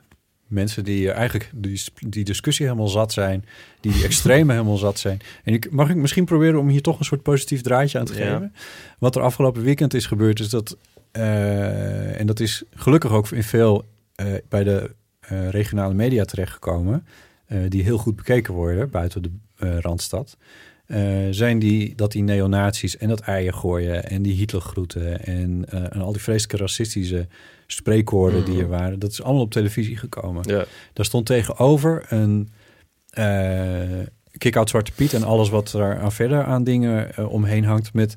Mensen 0.47 0.83
die 0.83 1.11
eigenlijk 1.11 1.51
die, 1.53 1.81
die 2.07 2.23
discussie 2.23 2.65
helemaal 2.65 2.87
zat 2.87 3.13
zijn, 3.13 3.45
die 3.79 3.91
die 3.93 4.03
extreme 4.09 4.51
helemaal 4.51 4.77
zat 4.77 4.99
zijn. 4.99 5.19
En 5.43 5.53
ik, 5.53 5.71
mag 5.71 5.89
ik 5.89 5.95
misschien 5.95 6.25
proberen 6.25 6.59
om 6.59 6.67
hier 6.69 6.81
toch 6.81 6.99
een 6.99 7.05
soort 7.05 7.21
positief 7.23 7.61
draadje 7.61 7.99
aan 7.99 8.05
te 8.05 8.13
Ja. 8.17 8.19
geven? 8.33 8.53
Wat 8.99 9.15
er 9.15 9.21
afgelopen 9.21 9.61
weekend 9.63 9.93
is 9.93 10.05
gebeurd, 10.05 10.39
is 10.39 10.49
dat, 10.49 10.77
eh, 11.11 12.19
en 12.19 12.27
dat 12.27 12.39
is 12.39 12.63
gelukkig 12.73 13.11
ook 13.11 13.29
in 13.31 13.43
veel 13.43 13.85
eh, 14.15 14.33
bij 14.49 14.63
de 14.63 14.91
eh, 15.27 15.49
regionale 15.49 15.93
media 15.93 16.25
terechtgekomen, 16.25 17.05
eh, 17.45 17.57
die 17.69 17.83
heel 17.83 17.97
goed 17.97 18.15
bekeken 18.15 18.53
worden 18.53 18.89
buiten 18.89 19.21
de 19.21 19.31
eh, 19.57 19.77
Randstad. 19.79 20.37
zijn 21.29 21.59
die 21.59 21.95
dat 21.95 22.11
die 22.11 22.23
neonazies 22.23 22.97
en 22.97 23.09
dat 23.09 23.19
eieren 23.19 23.53
gooien 23.53 24.09
en 24.09 24.21
die 24.21 24.33
Hitlergroeten 24.33 25.25
en, 25.25 25.65
en 25.69 26.01
al 26.01 26.11
die 26.11 26.21
vreselijke 26.21 26.57
racistische 26.57 27.27
spreekwoorden 27.67 28.45
die 28.45 28.61
er 28.61 28.67
waren, 28.67 28.99
dat 28.99 29.11
is 29.11 29.21
allemaal 29.21 29.41
op 29.41 29.51
televisie 29.51 29.97
gekomen. 29.97 30.43
Ja. 30.47 30.65
Daar 30.93 31.05
stond 31.05 31.25
tegenover 31.25 32.05
een 32.09 32.49
kick-out 34.37 34.69
Zwarte 34.69 34.91
Piet 34.91 35.13
en 35.13 35.23
alles 35.23 35.49
wat 35.49 35.73
er 35.73 35.99
aan 35.99 36.11
verder 36.11 36.43
aan 36.43 36.63
dingen 36.63 37.29
omheen 37.29 37.63
hangt 37.63 37.93
met 37.93 38.15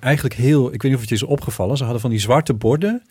eigenlijk 0.00 0.34
heel, 0.34 0.72
ik 0.72 0.82
weet 0.82 0.90
niet 0.90 0.94
of 0.94 1.00
het 1.00 1.08
je 1.08 1.14
is 1.14 1.22
opgevallen, 1.22 1.76
ze 1.76 1.82
hadden 1.82 2.00
van 2.02 2.10
die 2.10 2.20
zwarte 2.20 2.54
borden 2.54 3.02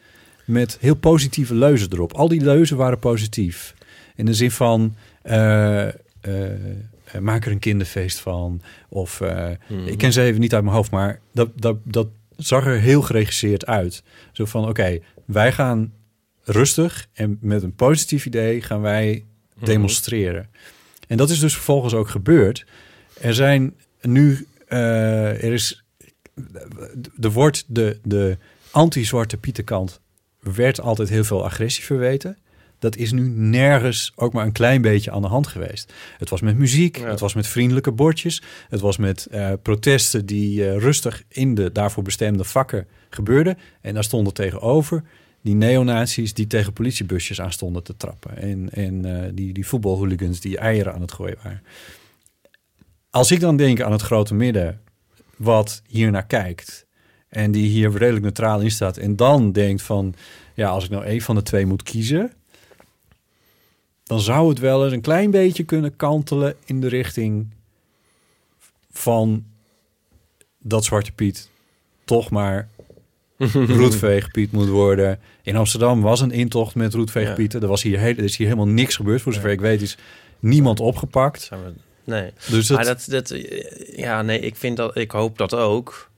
met 0.45 0.77
heel 0.81 0.95
positieve 0.95 1.55
leuzen 1.55 1.87
erop. 1.91 2.13
Al 2.13 2.27
die 2.27 2.41
leuzen 2.41 2.77
waren 2.77 2.99
positief. 2.99 3.73
In 4.15 4.25
de 4.25 4.33
zin 4.33 4.51
van 4.51 4.95
eh, 5.21 5.87
eh, 5.87 5.93
maak 7.19 7.45
er 7.45 7.51
een 7.51 7.59
kinderfeest 7.59 8.19
van. 8.19 8.61
Of 8.89 9.21
eh, 9.21 9.49
Mhm. 9.69 9.87
ik 9.87 9.97
ken 9.97 10.13
ze 10.13 10.21
even 10.21 10.39
niet 10.41 10.53
uit 10.53 10.63
mijn 10.63 10.75
hoofd, 10.75 10.91
maar 10.91 11.19
dat, 11.33 11.49
dat, 11.55 11.77
dat 11.83 12.07
zag 12.37 12.65
er 12.65 12.79
heel 12.79 13.01
geregisseerd 13.01 13.65
uit. 13.65 14.03
Zo 14.31 14.45
van 14.45 14.67
oké, 14.67 14.99
wij 15.25 15.51
gaan 15.51 15.93
rustig 16.43 17.07
en 17.13 17.37
met 17.41 17.63
een 17.63 17.75
positief 17.75 18.25
idee 18.25 18.61
gaan 18.61 18.81
wij 18.81 19.23
Mhm. 19.55 19.65
demonstreren. 19.65 20.49
En 21.07 21.17
dat 21.17 21.29
is 21.29 21.39
dus 21.39 21.53
vervolgens 21.53 21.93
ook 21.93 22.09
gebeurd. 22.09 22.65
Er 23.21 23.33
zijn 23.33 23.73
nu, 24.01 24.47
er 24.67 25.53
is, 25.53 25.83
er 27.21 27.31
wordt 27.31 27.63
de, 27.67 27.99
de 28.03 28.37
anti-zwarte 28.71 29.37
pietenkant 29.37 30.01
werd 30.53 30.81
altijd 30.81 31.09
heel 31.09 31.23
veel 31.23 31.43
agressie 31.43 31.83
verweten. 31.83 32.37
Dat 32.79 32.95
is 32.95 33.11
nu 33.11 33.27
nergens 33.27 34.11
ook 34.15 34.33
maar 34.33 34.45
een 34.45 34.51
klein 34.51 34.81
beetje 34.81 35.11
aan 35.11 35.21
de 35.21 35.27
hand 35.27 35.47
geweest. 35.47 35.93
Het 36.17 36.29
was 36.29 36.41
met 36.41 36.57
muziek, 36.57 36.97
het 36.97 37.19
was 37.19 37.33
met 37.33 37.47
vriendelijke 37.47 37.91
bordjes, 37.91 38.41
het 38.69 38.79
was 38.79 38.97
met 38.97 39.25
eh, 39.25 39.51
protesten 39.61 40.25
die 40.25 40.69
eh, 40.69 40.77
rustig 40.77 41.23
in 41.27 41.55
de 41.55 41.71
daarvoor 41.71 42.03
bestemde 42.03 42.43
vakken 42.43 42.87
gebeurden. 43.09 43.57
En 43.81 43.93
daar 43.93 44.03
stonden 44.03 44.33
tegenover 44.33 45.03
die 45.41 45.55
neonazies 45.55 46.33
die 46.33 46.47
tegen 46.47 46.73
politiebusjes 46.73 47.41
aan 47.41 47.51
stonden 47.51 47.83
te 47.83 47.97
trappen. 47.97 48.37
En, 48.37 48.69
en 48.69 49.05
eh, 49.05 49.29
die, 49.33 49.53
die 49.53 49.67
voetbalhooligans 49.67 50.39
die 50.39 50.57
eieren 50.57 50.93
aan 50.93 51.01
het 51.01 51.11
gooien 51.11 51.37
waren. 51.43 51.63
Als 53.09 53.31
ik 53.31 53.39
dan 53.39 53.57
denk 53.57 53.81
aan 53.81 53.91
het 53.91 54.01
grote 54.01 54.33
midden 54.33 54.81
wat 55.37 55.81
hier 55.87 56.11
naar 56.11 56.25
kijkt 56.25 56.84
en 57.35 57.51
die 57.51 57.67
hier 57.69 57.91
redelijk 57.91 58.23
neutraal 58.23 58.61
in 58.61 58.71
staat 58.71 58.97
en 58.97 59.15
dan 59.15 59.51
denkt 59.51 59.81
van 59.81 60.13
ja, 60.53 60.69
als 60.69 60.83
ik 60.83 60.89
nou 60.89 61.03
één 61.05 61.21
van 61.21 61.35
de 61.35 61.41
twee 61.43 61.65
moet 61.65 61.83
kiezen, 61.83 62.31
dan 64.03 64.19
zou 64.19 64.49
het 64.49 64.59
wel 64.59 64.83
eens 64.83 64.93
een 64.93 65.01
klein 65.01 65.31
beetje 65.31 65.63
kunnen 65.63 65.95
kantelen 65.95 66.55
in 66.65 66.81
de 66.81 66.87
richting 66.87 67.47
van 68.91 69.45
dat 70.59 70.85
Zwarte 70.85 71.11
Piet 71.11 71.49
toch 72.05 72.29
maar 72.29 72.67
roetveegpiet 73.79 74.51
moet 74.51 74.67
worden. 74.69 75.19
In 75.43 75.55
Amsterdam 75.55 76.01
was 76.01 76.21
een 76.21 76.31
intocht 76.31 76.75
met 76.75 76.93
roetveegpieten. 76.93 77.61
Er, 77.61 77.67
was 77.67 77.81
hier 77.83 77.99
heel, 77.99 78.15
er 78.17 78.23
is 78.23 78.37
hier 78.37 78.47
helemaal 78.47 78.67
niks 78.73 78.95
gebeurd. 78.95 79.21
Voor 79.21 79.33
zover 79.33 79.49
ik 79.51 79.59
weet 79.61 79.81
is 79.81 79.97
niemand 80.39 80.79
opgepakt. 80.79 81.41
Zijn 81.41 81.63
we- 81.63 81.71
Nee. 82.03 82.31
Dus 82.49 82.67
dat- 82.67 82.77
Maar 82.77 82.85
dat, 82.85 83.05
dat, 83.09 83.33
ja, 83.95 84.21
nee, 84.21 84.39
ik 84.39 84.55
vind 84.55 84.77
dat, 84.77 84.97
ik 84.97 85.11
hoop 85.11 85.37
dat 85.37 85.53
ook. 85.53 86.09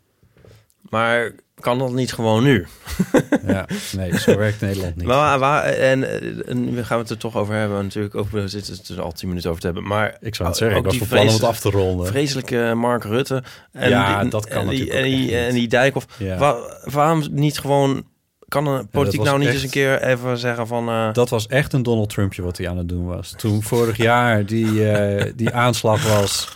Maar 0.89 1.31
kan 1.59 1.77
dat 1.79 1.91
niet 1.91 2.13
gewoon 2.13 2.43
nu? 2.43 2.65
Ja, 3.47 3.65
nee, 3.91 4.17
zo 4.19 4.37
werkt 4.37 4.61
Nederland 4.61 4.95
niet. 4.95 5.05
Maar 5.05 5.39
waar, 5.39 5.63
en, 5.63 6.03
eh, 6.03 6.49
en 6.49 6.73
we 6.75 6.83
gaan 6.83 6.97
het 6.99 7.09
er 7.09 7.17
toch 7.17 7.35
over 7.37 7.55
hebben 7.55 7.83
natuurlijk. 7.83 8.15
Ook, 8.15 8.29
we 8.29 8.47
zitten 8.47 8.73
het 8.73 8.87
er 8.89 9.01
al 9.01 9.11
tien 9.11 9.27
minuten 9.27 9.49
over 9.49 9.61
te 9.61 9.67
hebben. 9.67 9.87
Maar 9.87 10.17
Ik 10.19 10.35
zou 10.35 10.49
het 10.49 10.57
zeggen, 10.57 10.77
ik 10.77 10.85
was 10.85 10.97
van 10.97 11.07
plan 11.07 11.27
om 11.27 11.33
het 11.33 11.43
af 11.43 11.59
te 11.59 11.69
ronden. 11.69 12.07
Vreselijke 12.07 12.73
Mark 12.75 13.03
Rutte. 13.03 13.43
En 13.71 13.89
Ja, 13.89 14.21
die- 14.21 14.29
dat 14.29 14.47
kan 14.47 14.61
en 14.61 14.67
die, 14.69 14.79
natuurlijk 14.79 15.05
en 15.05 15.11
die, 15.11 15.21
echt 15.35 15.41
niet. 15.41 15.47
en 15.49 15.53
die 15.53 15.67
Dijkhoff. 15.67 16.05
Ja. 16.17 16.37
Waar- 16.37 16.79
waarom 16.83 17.23
niet 17.31 17.59
gewoon... 17.59 18.05
Kan 18.47 18.67
een 18.67 18.89
politiek 18.89 19.21
nou 19.21 19.37
niet 19.37 19.45
echt- 19.47 19.55
eens 19.55 19.63
een 19.65 19.69
keer 19.69 20.01
even 20.03 20.37
zeggen 20.37 20.67
van... 20.67 20.89
eh, 20.89 21.13
Dat 21.13 21.29
was 21.29 21.47
echt 21.47 21.73
een 21.73 21.83
Donald 21.83 22.09
Trumpje 22.09 22.41
wat 22.41 22.57
hij 22.57 22.69
aan 22.69 22.77
het 22.77 22.89
doen 22.89 23.05
was. 23.05 23.33
Toen 23.37 23.63
vorig 23.63 23.97
jaar 23.97 24.45
die, 24.45 24.91
eh, 24.91 25.31
die 25.35 25.49
aanslag 25.53 26.07
was 26.17 26.49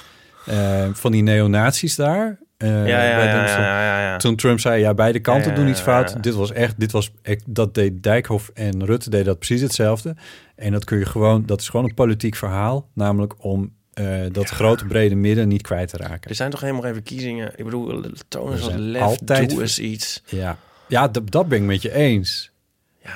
van 0.94 1.12
die 1.12 1.24
neonazies 1.24 1.96
daar. 1.96 2.40
Eh, 2.62 2.88
ja, 2.88 3.03
ja, 3.03 4.01
ja. 4.01 4.18
Toen 4.18 4.36
Trump 4.36 4.59
zei, 4.59 4.82
ja, 4.82 4.93
beide 4.93 5.20
kanten 5.20 5.55
doen 5.55 5.68
iets 5.68 5.82
fout. 5.82 6.24
Dit 6.24 6.34
was 6.34 6.51
echt, 6.51 6.80
dit 6.80 6.91
was, 6.91 7.12
dat 7.45 7.74
deed 7.74 8.03
Dijkhoff 8.03 8.51
en 8.53 8.86
Rutte 8.86 9.09
deden 9.09 9.26
dat 9.26 9.38
precies 9.38 9.62
hetzelfde. 9.62 10.16
En 10.55 10.72
dat 10.72 10.84
kun 10.84 10.97
je 10.97 11.05
gewoon, 11.05 11.45
dat 11.45 11.62
is 11.62 11.70
gewoon 11.70 11.86
een 11.86 11.93
politiek 11.93 12.36
verhaal. 12.36 12.89
Namelijk 12.93 13.34
om 13.38 13.74
eh, 13.93 14.22
dat 14.32 14.49
grote 14.49 14.86
brede 14.86 15.16
midden 15.16 15.47
niet 15.47 15.62
kwijt 15.62 15.89
te 15.89 15.97
raken. 15.97 16.30
Er 16.30 16.36
zijn 16.36 16.51
toch 16.51 16.62
helemaal 16.62 16.82
geen 16.82 16.93
verkiezingen? 16.93 17.51
Ik 17.55 17.64
bedoel, 17.64 18.03
toon 18.28 18.51
eens 18.51 18.62
wat 18.62 18.76
lef, 18.76 19.01
altijd 19.01 19.49
doe 19.49 19.62
eens 19.62 19.80
iets. 19.80 20.22
Ja, 20.26 20.57
ja 20.88 21.07
dat, 21.07 21.32
dat 21.32 21.47
ben 21.47 21.57
ik 21.57 21.66
met 21.66 21.82
je 21.82 21.93
eens. 21.93 22.51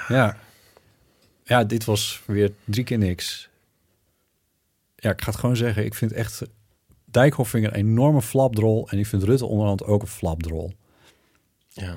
Ja. 0.07 0.37
ja. 1.43 1.63
dit 1.63 1.85
was 1.85 2.21
weer 2.25 2.51
drie 2.63 2.83
keer 2.83 2.97
niks. 2.97 3.49
Ja, 4.95 5.11
ik 5.11 5.21
ga 5.21 5.29
het 5.29 5.39
gewoon 5.39 5.55
zeggen. 5.55 5.85
Ik 5.85 5.93
vind 5.93 6.13
echt... 6.13 6.41
Dijkhoff 7.15 7.49
vind 7.49 7.65
ik 7.65 7.71
een 7.71 7.77
enorme 7.77 8.21
flapdrol. 8.21 8.87
En 8.89 8.99
ik 8.99 9.05
vind 9.05 9.23
Rutte 9.23 9.45
onderhand 9.45 9.83
ook 9.85 10.01
een 10.01 10.07
flapdrol. 10.07 10.73
Ja, 11.69 11.95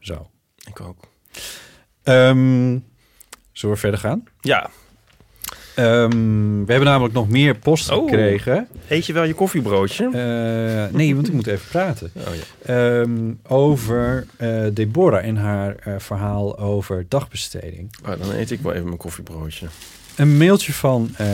Zo. 0.00 0.30
ik 0.68 0.80
ook. 0.80 0.96
Ehm, 2.02 2.78
zullen 3.52 3.74
we 3.74 3.80
verder 3.80 4.00
gaan? 4.00 4.24
Ja. 4.40 4.70
Ehm, 5.74 6.10
we 6.64 6.72
hebben 6.72 6.84
namelijk 6.84 7.14
nog 7.14 7.28
meer 7.28 7.58
post 7.58 7.90
Oh. 7.90 8.04
gekregen. 8.04 8.68
Eet 8.88 9.06
je 9.06 9.12
wel 9.12 9.24
je 9.24 9.34
koffiebroodje? 9.34 10.04
Eh, 10.04 10.94
nee, 10.96 11.14
want 11.14 11.26
ik 11.28 11.32
moet 11.34 11.46
even 11.46 11.68
praten. 11.68 12.12
Oh, 12.28 12.34
ja. 12.34 12.42
Ehm, 13.00 13.32
over 13.48 14.26
eh, 14.36 14.64
Deborah 14.72 15.24
en 15.24 15.36
haar 15.36 15.76
eh, 15.76 15.98
verhaal 15.98 16.58
over 16.58 17.04
dagbesteding. 17.08 17.96
Oh, 18.02 18.18
dan 18.18 18.30
eet 18.30 18.50
ik 18.50 18.60
wel 18.60 18.72
even 18.72 18.84
mijn 18.86 18.96
koffiebroodje. 18.96 19.66
Een 20.16 20.36
mailtje 20.36 20.72
van... 20.72 21.10
eh, 21.16 21.28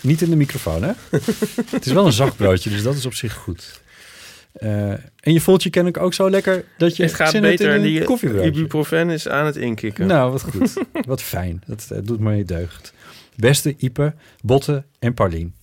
niet 0.00 0.20
in 0.22 0.30
de 0.30 0.36
microfoon, 0.36 0.82
hè? 0.82 0.92
het 1.70 1.86
is 1.86 1.92
wel 1.92 2.06
een 2.06 2.12
zacht 2.12 2.36
broodje, 2.36 2.70
dus 2.70 2.82
dat 2.82 2.94
is 2.94 3.06
op 3.06 3.14
zich 3.14 3.34
goed. 3.34 3.82
Eh, 4.52 4.90
en 4.90 5.32
je 5.32 5.40
voelt 5.40 5.62
je 5.62 5.70
kennelijk 5.70 6.02
ook 6.02 6.14
zo 6.14 6.30
lekker 6.30 6.64
dat 6.78 6.96
je 6.96 7.02
Het 7.02 7.14
gaat 7.14 7.40
beter. 7.40 7.82
Die 7.82 8.00
ibuprofen 8.42 9.10
is 9.10 9.28
aan 9.28 9.46
het 9.46 9.56
inkikken. 9.56 10.06
Nou, 10.06 10.30
wat 10.30 10.42
goed. 10.42 10.72
wat 11.06 11.22
fijn. 11.22 11.62
Dat 11.66 11.86
eh, 11.90 11.98
doet 12.02 12.20
me 12.20 12.44
deugd. 12.44 12.92
Beste 13.36 13.74
Ipe, 13.78 14.14
Botte 14.42 14.84
en 14.98 15.14
Paulien. 15.14 15.54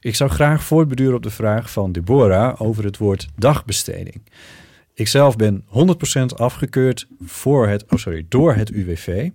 Ik 0.00 0.14
zou 0.14 0.30
graag 0.30 0.64
voortbeduren 0.64 1.14
op 1.14 1.22
de 1.22 1.30
vraag 1.30 1.70
van 1.70 1.92
Deborah 1.92 2.60
over 2.60 2.84
het 2.84 2.96
woord 2.96 3.28
dagbesteding. 3.36 4.22
Ikzelf 4.94 5.36
ben 5.36 5.64
100% 5.64 6.24
afgekeurd 6.36 7.06
voor 7.20 7.68
het, 7.68 7.84
oh 7.88 7.98
sorry, 7.98 8.26
door 8.28 8.54
het 8.54 8.70
UWV. 8.70 9.30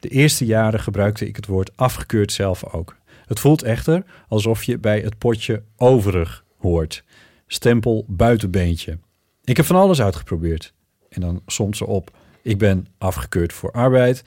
De 0.00 0.08
eerste 0.08 0.46
jaren 0.46 0.80
gebruikte 0.80 1.26
ik 1.26 1.36
het 1.36 1.46
woord 1.46 1.76
afgekeurd 1.76 2.32
zelf 2.32 2.64
ook. 2.64 2.96
Het 3.26 3.40
voelt 3.40 3.62
echter 3.62 4.04
alsof 4.28 4.62
je 4.62 4.78
bij 4.78 5.00
het 5.00 5.18
potje 5.18 5.62
overig 5.76 6.44
hoort. 6.58 7.04
Stempel 7.46 8.04
buitenbeentje. 8.08 8.98
Ik 9.44 9.56
heb 9.56 9.66
van 9.66 9.76
alles 9.76 10.00
uitgeprobeerd. 10.00 10.72
En 11.08 11.20
dan 11.20 11.42
somt 11.46 11.76
ze 11.76 11.86
op. 11.86 12.16
Ik 12.42 12.58
ben 12.58 12.86
afgekeurd 12.98 13.52
voor 13.52 13.72
arbeid. 13.72 14.24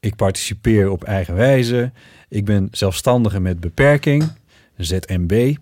Ik 0.00 0.16
participeer 0.16 0.90
op 0.90 1.04
eigen 1.04 1.34
wijze. 1.34 1.92
Ik 2.28 2.44
ben 2.44 2.68
zelfstandige 2.70 3.40
met 3.40 3.60
beperking. 3.60 4.32
ZMB. 4.76 5.56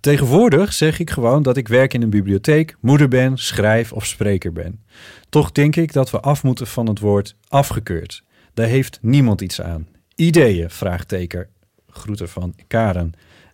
Tegenwoordig 0.00 0.72
zeg 0.72 0.98
ik 0.98 1.10
gewoon 1.10 1.42
dat 1.42 1.56
ik 1.56 1.68
werk 1.68 1.94
in 1.94 2.02
een 2.02 2.10
bibliotheek, 2.10 2.76
moeder 2.80 3.08
ben, 3.08 3.38
schrijf 3.38 3.92
of 3.92 4.06
spreker 4.06 4.52
ben. 4.52 4.84
Toch 5.28 5.52
denk 5.52 5.76
ik 5.76 5.92
dat 5.92 6.10
we 6.10 6.20
af 6.20 6.42
moeten 6.42 6.66
van 6.66 6.86
het 6.86 6.98
woord 6.98 7.36
afgekeurd. 7.48 8.22
Daar 8.54 8.66
heeft 8.66 8.98
niemand 9.02 9.40
iets 9.40 9.60
aan. 9.60 9.86
Ideeën? 10.14 10.70
Vraagteken. 10.70 11.46
Groeten 11.90 12.28
van 12.28 12.54
Karen. 12.66 13.12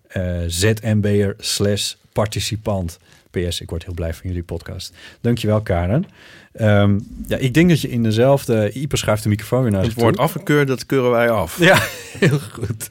Eh, 0.09 0.37
ZMB'er 0.47 1.35
slash 1.39 1.95
participant. 2.13 2.99
PS, 3.31 3.61
ik 3.61 3.71
word 3.71 3.85
heel 3.85 3.95
blij 3.95 4.15
van 4.15 4.29
jullie 4.29 4.43
podcast. 4.43 4.93
Dankjewel, 5.21 5.61
Karen. 5.61 6.05
Ehm, 6.53 6.99
ja, 7.27 7.37
ik 7.37 7.55
denk 7.55 7.69
dat 7.69 7.81
je 7.81 7.89
in 7.89 8.03
dezelfde... 8.03 8.73
Ipe 8.73 8.97
schuift 8.97 9.23
de 9.23 9.29
microfoon 9.29 9.63
weer 9.63 9.71
naar 9.71 9.83
Het 9.83 9.95
woord 9.95 10.15
toe. 10.15 10.23
afgekeurd, 10.23 10.69
dat 10.69 10.87
keuren 10.87 11.11
wij 11.11 11.31
af. 11.31 11.59
Ja, 11.59 11.79
heel 12.19 12.39
goed. 12.39 12.91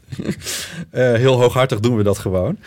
Eh, 0.90 1.14
heel 1.14 1.40
hooghartig 1.40 1.80
doen 1.80 1.98
we 1.98 2.04
dat 2.04 2.18
gewoon. 2.18 2.58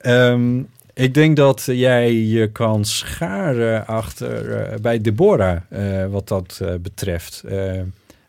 Ehm, 0.00 0.62
ik 0.94 1.14
denk 1.14 1.36
dat 1.36 1.64
jij 1.64 2.12
je 2.12 2.52
kan 2.52 2.84
scharen 2.84 3.86
achter 3.86 4.52
eh, 4.52 4.78
bij 4.80 5.00
Deborah, 5.00 5.60
eh, 5.68 6.06
wat 6.06 6.28
dat 6.28 6.58
eh, 6.62 6.74
betreft. 6.74 7.42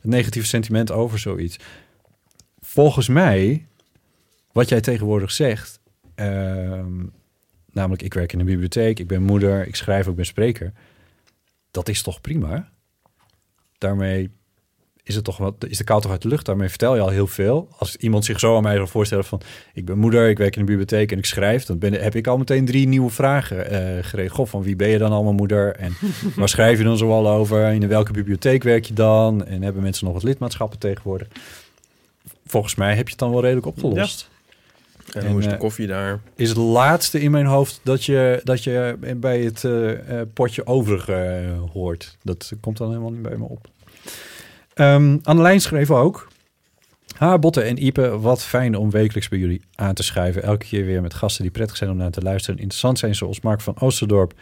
Het 0.01 0.09
negatieve 0.09 0.47
sentiment 0.47 0.91
over 0.91 1.19
zoiets. 1.19 1.59
Volgens 2.59 3.07
mij, 3.07 3.65
wat 4.51 4.69
jij 4.69 4.82
tegenwoordig 4.82 5.32
zegt, 5.32 5.80
ehm, 6.15 7.05
namelijk 7.72 8.01
ik 8.01 8.13
werk 8.13 8.34
in 8.34 8.39
een 8.39 8.45
bibliotheek, 8.45 8.99
ik 8.99 9.07
ben 9.07 9.24
moeder, 9.24 9.67
ik 9.67 9.76
schrijf, 9.76 10.07
ik 10.07 10.15
ben 10.15 10.26
spreker. 10.26 10.74
Dat 11.72 11.89
is 11.89 12.01
toch 12.01 12.22
prima? 12.22 12.72
Daarmee 13.78 14.30
is 15.04 15.16
het 15.16 15.24
toch 15.24 15.38
wat, 15.38 15.54
is 15.68 15.78
de 15.78 15.84
kou 15.84 16.02
toch 16.02 16.12
uit 16.12 16.22
de 16.22 16.28
lucht? 16.28 16.45
Daarmee 16.45 16.70
vertel 16.70 16.95
je 16.95 17.02
al 17.02 17.10
heel 17.10 17.28
veel. 17.28 17.68
Als 17.78 17.95
iemand 17.95 18.26
zich 18.26 18.39
zo 18.39 18.56
aan 18.56 18.64
mij 18.64 18.76
zou 18.76 18.88
voorstellen 18.88 19.26
van... 19.26 19.41
ik 19.74 19.86
ben 19.86 19.97
moeder, 19.97 20.30
ik 20.30 20.38
werk 20.38 20.54
in 20.54 20.60
een 20.60 20.66
bibliotheek 20.66 21.12
en 21.12 21.18
ik 21.18 21.26
schrijf... 21.26 21.66
dan 21.66 21.78
ben, 21.78 21.93
heb 21.93 22.16
ik 22.16 22.28
al 22.28 22.38
meteen 22.38 22.66
drie 22.66 22.88
nieuwe 22.88 23.10
vragen 23.10 23.70
eh 23.70 24.04
geregeld. 24.04 24.36
Goh, 24.36 24.47
van 24.47 24.64
wie 24.64 24.76
ben 24.76 24.88
je 24.88 24.97
dan 24.97 25.12
allemaal 25.12 25.34
moeder? 25.34 25.76
En 25.76 25.93
waar 26.36 26.49
schrijf 26.49 26.78
je 26.78 26.84
dan 26.84 26.97
zoal 26.97 27.30
over? 27.30 27.66
En 27.66 27.82
in 27.82 27.88
welke 27.88 28.12
bibliotheek 28.12 28.64
werk 28.64 28.86
je 28.86 28.93
dan? 28.93 29.45
En 29.45 29.62
hebben 29.62 29.82
mensen 29.82 30.06
nog 30.06 30.14
wat 30.14 30.24
lidmaatschappen 30.24 30.80
tegenwoordig? 30.80 31.28
Volgens 32.45 32.76
mij 32.76 32.95
heb 32.95 33.06
je 33.06 33.12
het 33.12 33.20
dan 33.20 33.32
wel 33.32 33.41
redelijk 33.41 33.68
opgelost. 33.68 34.30
En 35.14 35.28
hoe 35.28 35.39
is 35.39 35.45
de 35.45 35.52
eh, 35.52 35.60
koffie 35.60 35.88
daar? 35.88 36.20
Is 36.36 36.49
het 36.49 36.58
laatste 36.58 37.22
in 37.22 37.32
mijn 37.32 37.45
hoofd 37.45 37.80
dat 37.84 38.04
je, 38.04 38.41
dat 38.43 38.64
je 38.64 38.97
bij 39.18 39.41
het 39.41 39.64
eh, 39.64 40.22
potje 40.34 40.66
overig 40.66 41.06
hoort. 41.74 42.18
Dat 42.24 42.52
komt 42.60 42.78
dan 42.78 42.89
helemaal 42.89 43.12
niet 43.12 43.22
bij 43.22 43.38
me 43.38 43.45
op. 43.45 43.70
Ehm 44.74 45.17
Annelijn 45.24 45.61
schreef 45.61 45.91
ook... 45.91 46.30
Ha, 47.17 47.39
Botte 47.39 47.61
en 47.61 47.86
Ipe, 47.86 48.19
wat 48.19 48.43
fijn 48.43 48.76
om 48.76 48.91
wekelijks 48.91 49.30
bij 49.30 49.39
jullie 49.39 49.61
aan 49.76 49.93
te 49.93 50.03
schuiven. 50.03 50.43
Elke 50.43 50.65
keer 50.65 50.86
weer 50.86 51.01
met 51.01 51.13
gasten 51.13 51.41
die 51.41 51.51
prettig 51.51 51.78
zijn 51.78 51.89
om 51.89 51.97
naar 51.97 52.11
te 52.11 52.22
luisteren. 52.22 52.59
Interessant 52.59 52.99
zijn 52.99 53.15
zoals 53.15 53.41
Mark 53.41 53.61
van 53.61 53.80
Oosterdorp. 53.80 54.34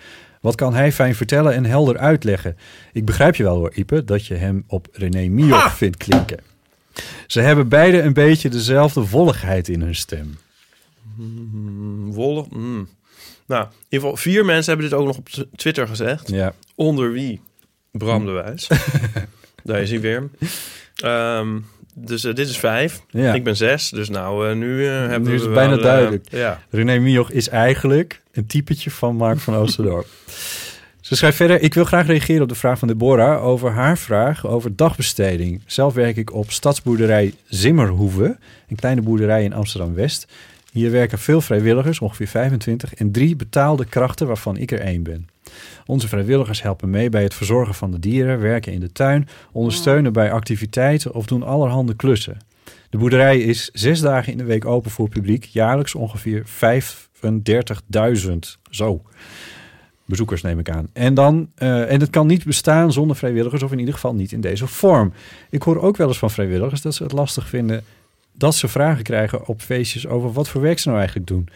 Wat 0.41 0.55
kan 0.55 0.73
hij 0.73 0.91
fijn 0.91 1.15
vertellen 1.15 1.53
en 1.53 1.65
helder 1.65 1.97
uitleggen? 1.97 2.57
Ik 2.93 3.05
begrijp 3.05 3.35
je 3.35 3.43
wel 3.43 3.55
hoor, 3.55 3.71
Ipe, 3.73 4.03
dat 4.03 4.25
je 4.25 4.33
hem 4.35 4.63
op 4.67 4.87
René 4.91 5.27
Mioch 5.27 5.77
vindt 5.77 5.97
klinken. 5.97 6.39
Ze 7.27 7.39
hebben 7.39 7.67
beide 7.67 8.01
een 8.01 8.13
beetje 8.13 8.49
dezelfde 8.49 9.09
wolligheid 9.09 9.67
in 9.67 9.81
hun 9.81 9.95
stem. 9.95 10.37
Mm, 11.15 12.13
wollig. 12.13 12.49
mm. 12.49 12.87
Nou, 13.47 13.63
in 13.63 13.71
ieder 13.83 13.99
geval 13.99 14.15
vier 14.17 14.45
mensen 14.45 14.73
hebben 14.73 14.89
dit 14.89 14.99
ook 14.99 15.05
nog 15.05 15.17
op 15.17 15.29
Twitter 15.55 15.87
gezegd. 15.87 16.29
Ja. 16.29 16.53
Onder 16.75 17.11
wie? 17.11 17.41
Bram 17.91 18.25
de 18.25 18.31
Wijs. 18.31 18.67
Daar 19.69 19.81
is 19.81 19.89
hij 19.89 19.99
weer. 19.99 20.29
Ehm, 20.95 21.59
dus 21.93 22.23
eh, 22.23 22.33
dit 22.33 22.47
is 22.47 22.57
vijf. 22.57 23.01
Ja. 23.09 23.33
Ik 23.33 23.43
ben 23.43 23.55
zes. 23.55 23.89
Dus 23.89 24.09
nou, 24.09 24.49
eh, 24.49 24.55
nu 24.55 24.87
eh, 24.87 24.91
hebben 24.91 25.29
Nu 25.29 25.35
is 25.35 25.41
we 25.41 25.45
het 25.45 25.55
bijna 25.55 25.77
duidelijk. 25.77 26.25
ja. 26.31 26.61
René 26.69 26.99
Mioch 26.99 27.31
is 27.31 27.49
eigenlijk 27.49 28.21
een 28.31 28.45
typetje 28.45 28.91
van 28.91 29.15
Mark 29.15 29.39
van 29.39 29.55
Oosterdorp. 29.55 30.07
Ze 31.01 31.15
schrijft 31.15 31.37
verder, 31.37 31.61
ik 31.61 31.73
wil 31.73 31.85
graag 31.85 32.07
reageren 32.07 32.41
op 32.41 32.49
de 32.49 32.55
vraag 32.55 32.79
van 32.79 32.87
Deborah 32.87 33.45
over 33.45 33.71
haar 33.71 33.97
vraag 33.97 34.47
over 34.47 34.75
dagbesteding. 34.75 35.61
Zelf 35.65 35.93
werk 35.93 36.17
ik 36.17 36.33
op 36.33 36.51
stadsboerderij 36.51 37.33
Zimmerhoeve, 37.45 38.37
een 38.67 38.75
kleine 38.75 39.01
boerderij 39.01 39.43
in 39.43 39.53
Amsterdam-West. 39.53 40.27
Hier 40.71 40.91
werken 40.91 41.19
veel 41.19 41.41
vrijwilligers, 41.41 41.99
ongeveer 41.99 42.27
25, 42.27 42.93
en 42.93 43.11
drie 43.11 43.35
betaalde 43.35 43.85
krachten 43.85 44.27
waarvan 44.27 44.57
ik 44.57 44.71
er 44.71 44.79
één 44.79 45.03
ben. 45.03 45.27
Onze 45.85 46.07
vrijwilligers 46.07 46.61
helpen 46.61 46.89
mee 46.89 47.09
bij 47.09 47.23
het 47.23 47.33
verzorgen 47.33 47.75
van 47.75 47.91
de 47.91 47.99
dieren, 47.99 48.39
werken 48.39 48.73
in 48.73 48.79
de 48.79 48.91
tuin, 48.91 49.27
ondersteunen 49.51 50.13
bij 50.13 50.31
activiteiten 50.31 51.13
of 51.13 51.25
doen 51.25 51.43
allerhande 51.43 51.95
klussen. 51.95 52.37
De 52.89 52.97
boerderij 52.97 53.39
is 53.39 53.69
zes 53.73 53.99
dagen 53.99 54.31
in 54.31 54.37
de 54.37 54.43
week 54.43 54.65
open 54.65 54.91
voor 54.91 55.09
publiek, 55.09 55.43
jaarlijks 55.43 55.95
ongeveer 55.95 56.45
35.000. 56.45 58.57
Zo. 58.69 59.01
Bezoekers 60.05 60.41
neem 60.41 60.59
ik 60.59 60.69
aan. 60.69 60.89
En, 60.93 61.13
dan, 61.13 61.51
eh, 61.55 61.91
en 61.91 61.99
het 61.99 62.09
kan 62.09 62.27
niet 62.27 62.45
bestaan 62.45 62.91
zonder 62.91 63.15
vrijwilligers, 63.15 63.63
of 63.63 63.71
in 63.71 63.79
ieder 63.79 63.93
geval 63.93 64.13
niet 64.13 64.31
in 64.31 64.41
deze 64.41 64.67
vorm. 64.67 65.13
Ik 65.49 65.61
hoor 65.61 65.81
ook 65.81 65.97
wel 65.97 66.07
eens 66.07 66.17
van 66.17 66.31
vrijwilligers 66.31 66.81
dat 66.81 66.95
ze 66.95 67.03
het 67.03 67.11
lastig 67.11 67.47
vinden 67.47 67.83
dat 68.39 68.55
ze 68.55 68.67
vragen 68.67 69.03
krijgen 69.03 69.47
op 69.47 69.61
feestjes 69.61 70.07
over 70.07 70.31
wat 70.31 70.49
voor 70.49 70.61
werk 70.61 70.79
ze 70.79 70.87
nou 70.87 70.99
eigenlijk 70.99 71.27
doen. 71.27 71.49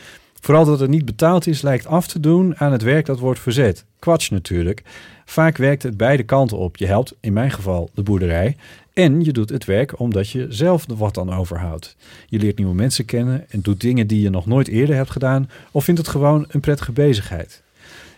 Vooral 0.43 0.65
dat 0.65 0.79
het 0.79 0.89
niet 0.89 1.05
betaald 1.05 1.47
is, 1.47 1.61
lijkt 1.61 1.87
af 1.87 2.07
te 2.07 2.19
doen 2.19 2.57
aan 2.57 2.71
het 2.71 2.81
werk 2.81 3.05
dat 3.05 3.19
wordt 3.19 3.39
verzet. 3.39 3.85
Kwats 3.99 4.29
natuurlijk. 4.29 4.83
Vaak 5.25 5.57
werkt 5.57 5.83
het 5.83 5.97
beide 5.97 6.23
kanten 6.23 6.57
op. 6.57 6.77
Je 6.77 6.85
helpt, 6.85 7.15
in 7.19 7.33
mijn 7.33 7.51
geval, 7.51 7.89
de 7.93 8.03
boerderij. 8.03 8.55
En 8.93 9.23
je 9.23 9.31
doet 9.31 9.49
het 9.49 9.65
werk 9.65 9.99
omdat 9.99 10.29
je 10.29 10.45
zelf 10.49 10.89
er 10.89 10.95
wat 10.95 11.13
dan 11.13 11.33
overhoudt. 11.33 11.95
Je 12.27 12.39
leert 12.39 12.57
nieuwe 12.57 12.73
mensen 12.73 13.05
kennen 13.05 13.45
en 13.49 13.61
doet 13.61 13.81
dingen 13.81 14.07
die 14.07 14.21
je 14.21 14.29
nog 14.29 14.45
nooit 14.45 14.67
eerder 14.67 14.95
hebt 14.95 15.09
gedaan. 15.09 15.49
Of 15.71 15.83
vindt 15.83 15.99
het 15.99 16.09
gewoon 16.09 16.45
een 16.47 16.59
prettige 16.59 16.91
bezigheid. 16.91 17.61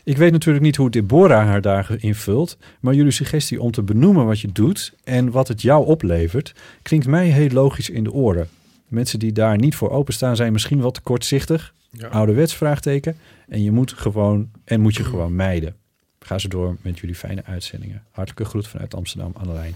Ik 0.04 0.18
weet 0.18 0.32
natuurlijk 0.32 0.66
niet 0.66 0.76
hoe 0.76 0.90
Deborah 0.90 1.46
haar 1.46 1.62
dagen 1.62 2.02
invult, 2.02 2.58
maar 2.80 2.94
jullie 2.94 3.12
suggestie 3.12 3.62
om 3.62 3.72
te 3.72 3.82
benoemen 3.82 4.26
wat 4.26 4.40
je 4.40 4.52
doet 4.52 4.94
en 5.04 5.32
wat 5.32 5.48
het 5.48 5.62
jou 5.62 5.86
oplevert, 5.86 6.54
klinkt 6.82 7.08
mij 7.08 7.28
heel 7.28 7.50
logisch 7.50 7.90
in 7.90 8.04
de 8.04 8.14
oren. 8.14 8.48
Mensen 8.88 9.20
die 9.20 9.32
daar 9.32 9.58
niet 9.58 9.76
voor 9.76 9.90
openstaan 9.90 10.36
zijn 10.36 10.52
misschien 10.52 10.80
wat 10.80 10.94
te 10.94 11.02
kortzichtig, 11.02 11.74
Ja. 11.98 12.08
ouderwets 12.08 12.56
vraagteken, 12.56 13.18
en 13.48 13.64
je 13.64 13.72
moet 13.72 13.94
gewoon 13.94 14.50
en 14.64 14.82
moet 14.82 14.96
je 14.96 15.04
gewoon 15.04 15.36
mijden. 15.36 15.76
Ga 16.20 16.38
ze 16.40 16.48
door 16.48 16.76
met 16.82 17.00
jullie 17.00 17.16
fijne 17.16 17.44
uitzendingen. 17.46 18.04
Hartelijke 18.12 18.46
groet 18.50 18.68
vanuit 18.68 18.96
Amsterdam, 18.96 19.32
Annelijn. 19.38 19.76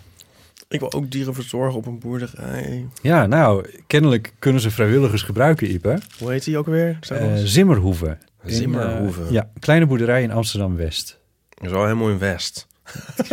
Ik 0.68 0.80
wil 0.80 0.94
ook 0.94 1.12
dieren 1.12 1.34
verzorgen 1.34 1.78
op 1.78 1.86
een 1.86 2.00
boerderij. 2.00 2.86
Ja, 3.02 3.26
nou, 3.26 3.70
kennelijk 3.88 4.34
kunnen 4.40 4.62
ze 4.62 4.72
vrijwilligers 4.72 5.22
gebruiken, 5.22 5.72
Ipe. 5.74 5.98
Hoe 6.20 6.32
heet 6.32 6.44
die 6.44 6.58
ook 6.58 6.66
weer? 6.66 7.00
Eh, 7.10 7.22
eens. 7.40 7.54
Zimmerhoeve. 7.54 8.18
In, 8.44 8.54
Zimmerhoeve. 8.54 9.24
eh, 9.24 9.32
ja, 9.32 9.50
kleine 9.60 9.86
boerderij 9.86 10.24
in 10.24 10.32
Amsterdam-West. 10.32 11.20
Dat 11.50 11.66
is 11.66 11.72
wel 11.72 11.84
helemaal 11.84 12.10
in 12.10 12.18
West. 12.20 12.68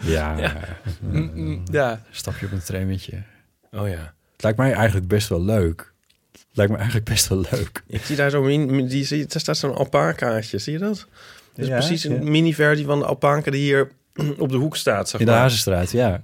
Ja, 0.00 0.38
Ja. 0.38 0.52
Mm, 1.00 1.62
ja. 1.70 2.02
Stapje 2.10 2.46
op 2.46 2.52
een 2.52 2.62
trammetje. 2.62 3.22
Oh 3.70 3.88
ja. 3.88 4.14
Het 4.32 4.42
lijkt 4.42 4.58
mij 4.58 4.72
eigenlijk 4.72 5.08
best 5.08 5.28
wel 5.28 5.42
leuk. 5.42 5.91
Lijkt 6.52 6.70
me 6.72 6.76
eigenlijk 6.78 7.08
best 7.08 7.28
wel 7.28 7.44
leuk. 7.50 7.82
Ik 7.86 8.02
zie 8.04 8.16
daar 8.16 8.30
zo 8.30 8.42
min, 8.42 8.86
die, 8.86 9.04
zie, 9.04 9.26
daar 9.26 9.40
staat 9.40 9.56
zo'n 9.56 9.74
alpacaatje. 9.74 10.58
Zie 10.58 10.72
je 10.72 10.78
dat? 10.78 10.96
Dat 11.54 11.64
is 11.64 11.66
Ja, 11.66 11.74
precies 11.76 12.04
een 12.04 12.24
ja. 12.24 12.30
mini-versie 12.30 12.84
van 12.86 12.98
de 12.98 13.04
alpaca 13.04 13.50
die 13.50 13.60
hier 13.60 13.90
op 14.38 14.48
de 14.50 14.56
hoek 14.56 14.76
staat. 14.76 15.08
Zeg 15.08 15.20
In 15.20 15.26
de 15.26 15.32
maar. 15.32 15.40
Hazenstraat, 15.40 15.90
ja. 15.90 16.22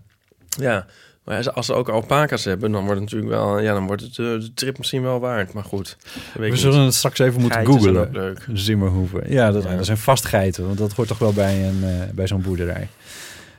Ja, 0.49 0.87
maar 1.24 1.51
als- 1.53 1.66
ze 1.66 1.72
ook 1.74 1.89
alpaca's 1.89 2.45
hebben, 2.45 2.72
dan 2.72 2.85
wordt 2.85 3.01
het 3.01 3.11
natuurlijk 3.12 3.41
wel, 3.41 3.59
ja, 3.59 3.72
dan 3.72 3.87
wordt 3.87 4.03
het 4.03 4.11
eh, 4.11 4.16
de 4.24 4.51
trip 4.55 4.79
misschien 4.79 5.03
wel 5.03 5.20
waard. 5.20 5.53
Maar 5.53 5.64
goed, 5.64 5.97
We 6.35 6.57
zullen 6.57 6.76
niet. 6.76 6.87
het 6.87 6.95
straks 6.95 7.18
even 7.18 7.41
moeten 7.41 7.61
Geiten 7.62 7.81
zijn 7.83 7.95
googlen. 7.95 8.09
ook 8.09 8.14
leuk. 8.47 8.47
Zimmerhoeve. 8.59 9.22
Ja, 9.26 9.51
dat, 9.51 9.62
Ja. 9.62 9.76
dat 9.76 9.85
zijn 9.87 9.99
vast 9.99 10.24
geiten, 10.24 10.66
want 10.66 10.79
dat 10.79 10.93
hoort 10.93 11.09
toch 11.09 11.18
wel 11.18 11.33
bij, 11.33 11.64
een, 11.68 11.85
eh, 11.85 11.91
bij 12.14 12.26
zo'n 12.26 12.43
boerderij. 12.43 12.89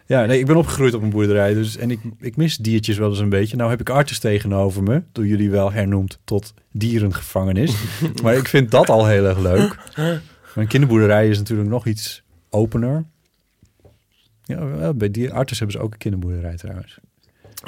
Ja, 0.09 0.25
nee, 0.25 0.39
ik 0.39 0.45
ben 0.45 0.55
opgegroeid 0.55 0.93
op 0.93 1.01
een 1.01 1.09
boerderij, 1.09 1.53
dus, 1.53 1.77
en 1.77 1.91
ik, 1.91 1.99
ik 2.19 2.35
mis 2.35 2.57
diertjes 2.57 2.97
wel 2.97 3.09
eens 3.09 3.19
een 3.19 3.29
beetje. 3.29 3.57
Nou 3.57 3.69
heb 3.69 3.79
ik 3.79 3.89
Artus 3.89 4.19
tegenover 4.19 4.83
me, 4.83 5.03
door 5.11 5.27
jullie 5.27 5.49
wel 5.49 5.71
hernoemd 5.71 6.19
tot 6.23 6.53
dierengevangenis. 6.71 7.75
maar 8.23 8.35
ik 8.35 8.47
vind 8.47 8.71
dat 8.71 8.89
al 8.89 9.07
heel 9.07 9.25
erg 9.25 9.39
leuk. 9.39 9.77
Mijn 10.55 10.67
kinderboerderij 10.67 11.29
is 11.29 11.37
natuurlijk 11.37 11.69
nog 11.69 11.85
iets 11.85 12.23
opener. 12.49 13.05
Ja, 14.43 14.93
bij 14.93 15.11
die 15.11 15.33
Artus 15.33 15.59
hebben 15.59 15.77
ze 15.77 15.83
ook 15.83 15.91
een 15.91 15.97
kinderboerderij 15.97 16.55
trouwens. 16.55 16.99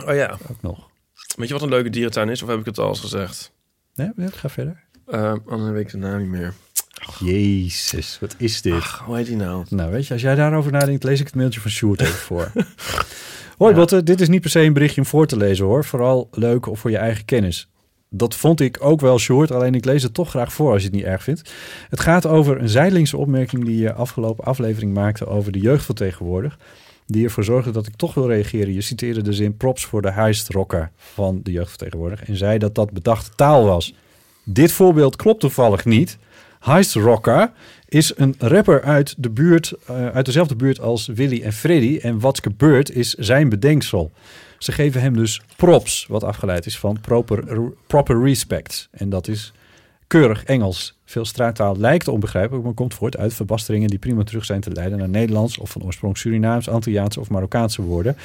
Oh 0.06 0.16
ja. 0.16 0.38
Ook 0.50 0.62
nog. 0.62 0.90
Weet 1.36 1.48
je 1.48 1.54
wat 1.54 1.64
een 1.64 1.70
leuke 1.70 1.90
dierentuin 1.90 2.30
is? 2.30 2.42
Of 2.42 2.50
heb 2.50 2.60
ik 2.60 2.66
het 2.66 2.80
al 2.80 2.88
eens 2.88 3.00
gezegd? 3.00 3.52
Ja, 3.94 4.14
ga 4.18 4.50
verder. 4.50 4.84
Eh, 5.06 5.34
oh, 5.46 5.50
dan 5.50 5.72
weet 5.72 5.86
ik 5.86 5.92
de 5.92 5.98
naam 5.98 6.20
niet 6.20 6.30
meer. 6.30 6.54
Jezus, 7.20 8.18
wat 8.22 8.36
is 8.38 8.62
dit? 8.62 8.84
hoe 8.84 9.16
heet 9.16 9.26
die 9.26 9.36
nou? 9.36 9.66
Nou, 9.70 9.92
weet 9.92 10.08
je, 10.08 10.14
als 10.14 10.22
jij 10.22 10.36
daarover 10.36 10.72
nadenkt, 10.72 11.04
lees 11.04 11.20
ik 11.20 11.26
het 11.26 11.36
mailtje 11.36 11.60
van 11.60 11.72
Sjoerd 11.72 12.02
even 12.02 12.14
voor. 12.14 12.52
Hoi 13.58 13.76
Botte, 13.76 14.04
dit 14.04 14.22
is 14.22 14.28
niet 14.28 14.42
per 14.42 14.50
se 14.50 14.60
een 14.62 14.74
berichtje 14.74 15.02
om 15.02 15.08
voor 15.08 15.28
te 15.28 15.38
lezen 15.38 15.66
hoor. 15.66 15.86
Vooral 15.86 16.28
leuk 16.32 16.66
of 16.66 16.80
voor 16.80 16.92
je 16.92 16.98
eigen 16.98 17.26
kennis. 17.26 17.70
Dat 18.10 18.36
vond 18.36 18.60
ik 18.60 18.78
ook 18.80 19.02
wel 19.02 19.20
Sjoerd, 19.20 19.52
alleen 19.52 19.76
ik 19.76 19.86
lees 19.86 20.04
het 20.04 20.14
toch 20.14 20.30
graag 20.30 20.54
voor 20.54 20.72
als 20.72 20.82
je 20.82 20.88
het 20.88 20.96
niet 20.96 21.06
erg 21.06 21.24
vindt. 21.24 21.54
Het 21.90 22.00
gaat 22.00 22.26
over 22.26 22.62
een 22.62 22.70
zijdelingse 22.70 23.18
opmerking 23.18 23.66
die 23.66 23.78
je 23.78 23.94
afgelopen 23.94 24.44
aflevering 24.44 24.94
maakte 24.94 25.26
over 25.26 25.52
de 25.52 25.60
jeugd 25.60 25.86
van 25.86 25.96
tegenwoordig. 25.96 26.58
Die 27.06 27.24
ervoor 27.24 27.44
zorgde 27.44 27.72
dat 27.72 27.88
ik 27.88 27.96
toch 27.96 28.14
wil 28.14 28.28
reageren. 28.28 28.74
Je 28.74 28.82
citeerde 28.82 29.22
de 29.22 29.34
zin 29.34 29.58
props 29.58 29.86
voor 29.86 30.02
de 30.02 30.12
huisrocker 30.12 30.92
van 30.96 31.40
de 31.44 31.52
jeugd 31.52 31.70
van 31.70 31.78
tegenwoordig. 31.78 32.24
En 32.24 32.36
zei 32.36 32.58
dat 32.58 32.76
dat 32.76 32.92
bedachte 32.92 33.32
taal 33.36 33.66
was. 33.66 33.94
Dit 34.44 34.72
voorbeeld 34.72 35.16
klopt 35.16 35.40
toevallig 35.40 35.86
niet. 35.86 36.18
Heist 36.62 36.94
Rocker 36.94 37.52
is 37.88 38.18
een 38.18 38.36
rapper 38.38 38.82
uit, 38.82 39.16
de 39.18 39.30
buurt, 39.30 39.74
eh, 39.86 40.08
uit 40.08 40.26
dezelfde 40.26 40.56
buurt 40.56 40.80
als 40.80 41.08
Willy 41.08 41.42
en 41.42 41.54
Freddy. 41.54 42.00
En 42.02 42.20
wat 42.20 42.40
gebeurt 42.44 42.92
is 42.92 43.14
zijn 43.14 43.50
bedenksel. 43.50 44.12
Ze 44.58 44.72
geven 44.72 45.02
hem 45.02 45.16
dus 45.16 45.42
props, 45.56 46.06
wat 46.10 46.24
afgeleid 46.24 46.66
is 46.66 46.80
van 46.80 47.00
proper, 47.02 47.72
proper 47.88 48.24
respect. 48.24 48.90
En 48.92 49.10
dat 49.10 49.28
is 49.28 49.54
keurig 50.08 50.44
Engels. 50.44 51.00
Veel 51.06 51.26
straattaal 51.26 51.78
lijkt 51.78 52.08
onbegrijpelijk, 52.08 52.64
maar 52.64 52.74
komt 52.74 52.94
voort 52.94 53.18
uit 53.18 53.34
verbasteringen 53.34 53.90
die 53.90 54.00
prima 54.00 54.24
terug 54.24 54.46
zijn 54.46 54.62
te 54.62 54.72
leiden 54.72 54.98
naar 54.98 55.10
Nederlands 55.10 55.58
of 55.58 55.70
van 55.70 55.84
oorsprong 55.84 56.18
Surinaams, 56.18 56.70
Antilliaanse 56.70 57.20
of 57.20 57.30
Marokkaanse 57.30 57.82
woorden. 57.82 58.18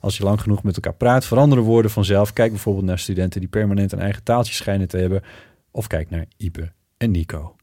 Als 0.00 0.16
je 0.16 0.24
lang 0.24 0.40
genoeg 0.40 0.62
met 0.62 0.74
elkaar 0.74 0.94
praat, 0.94 1.24
veranderen 1.24 1.64
woorden 1.64 1.90
vanzelf. 1.90 2.32
Kijk 2.32 2.50
bijvoorbeeld 2.50 2.86
naar 2.86 2.98
studenten 2.98 3.40
die 3.40 3.48
permanent 3.48 3.92
een 3.92 4.00
eigen 4.00 4.22
taaltje 4.22 4.54
schijnen 4.54 4.88
te 4.88 4.96
hebben. 4.96 5.22
Of 5.70 5.86
kijk 5.86 6.10
naar 6.10 6.24
Ipe 6.36 6.72
en 6.96 7.10
Nico. 7.10 7.56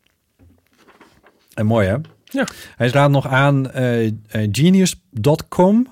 En 1.61 1.67
mooi 1.67 1.87
hè? 1.87 1.95
Ja. 2.23 2.47
Hij 2.75 2.87
raadt 2.89 3.11
nog 3.11 3.27
aan 3.27 3.71
eh, 3.71 4.07
eh, 4.07 4.13
genius.com. 4.51 5.87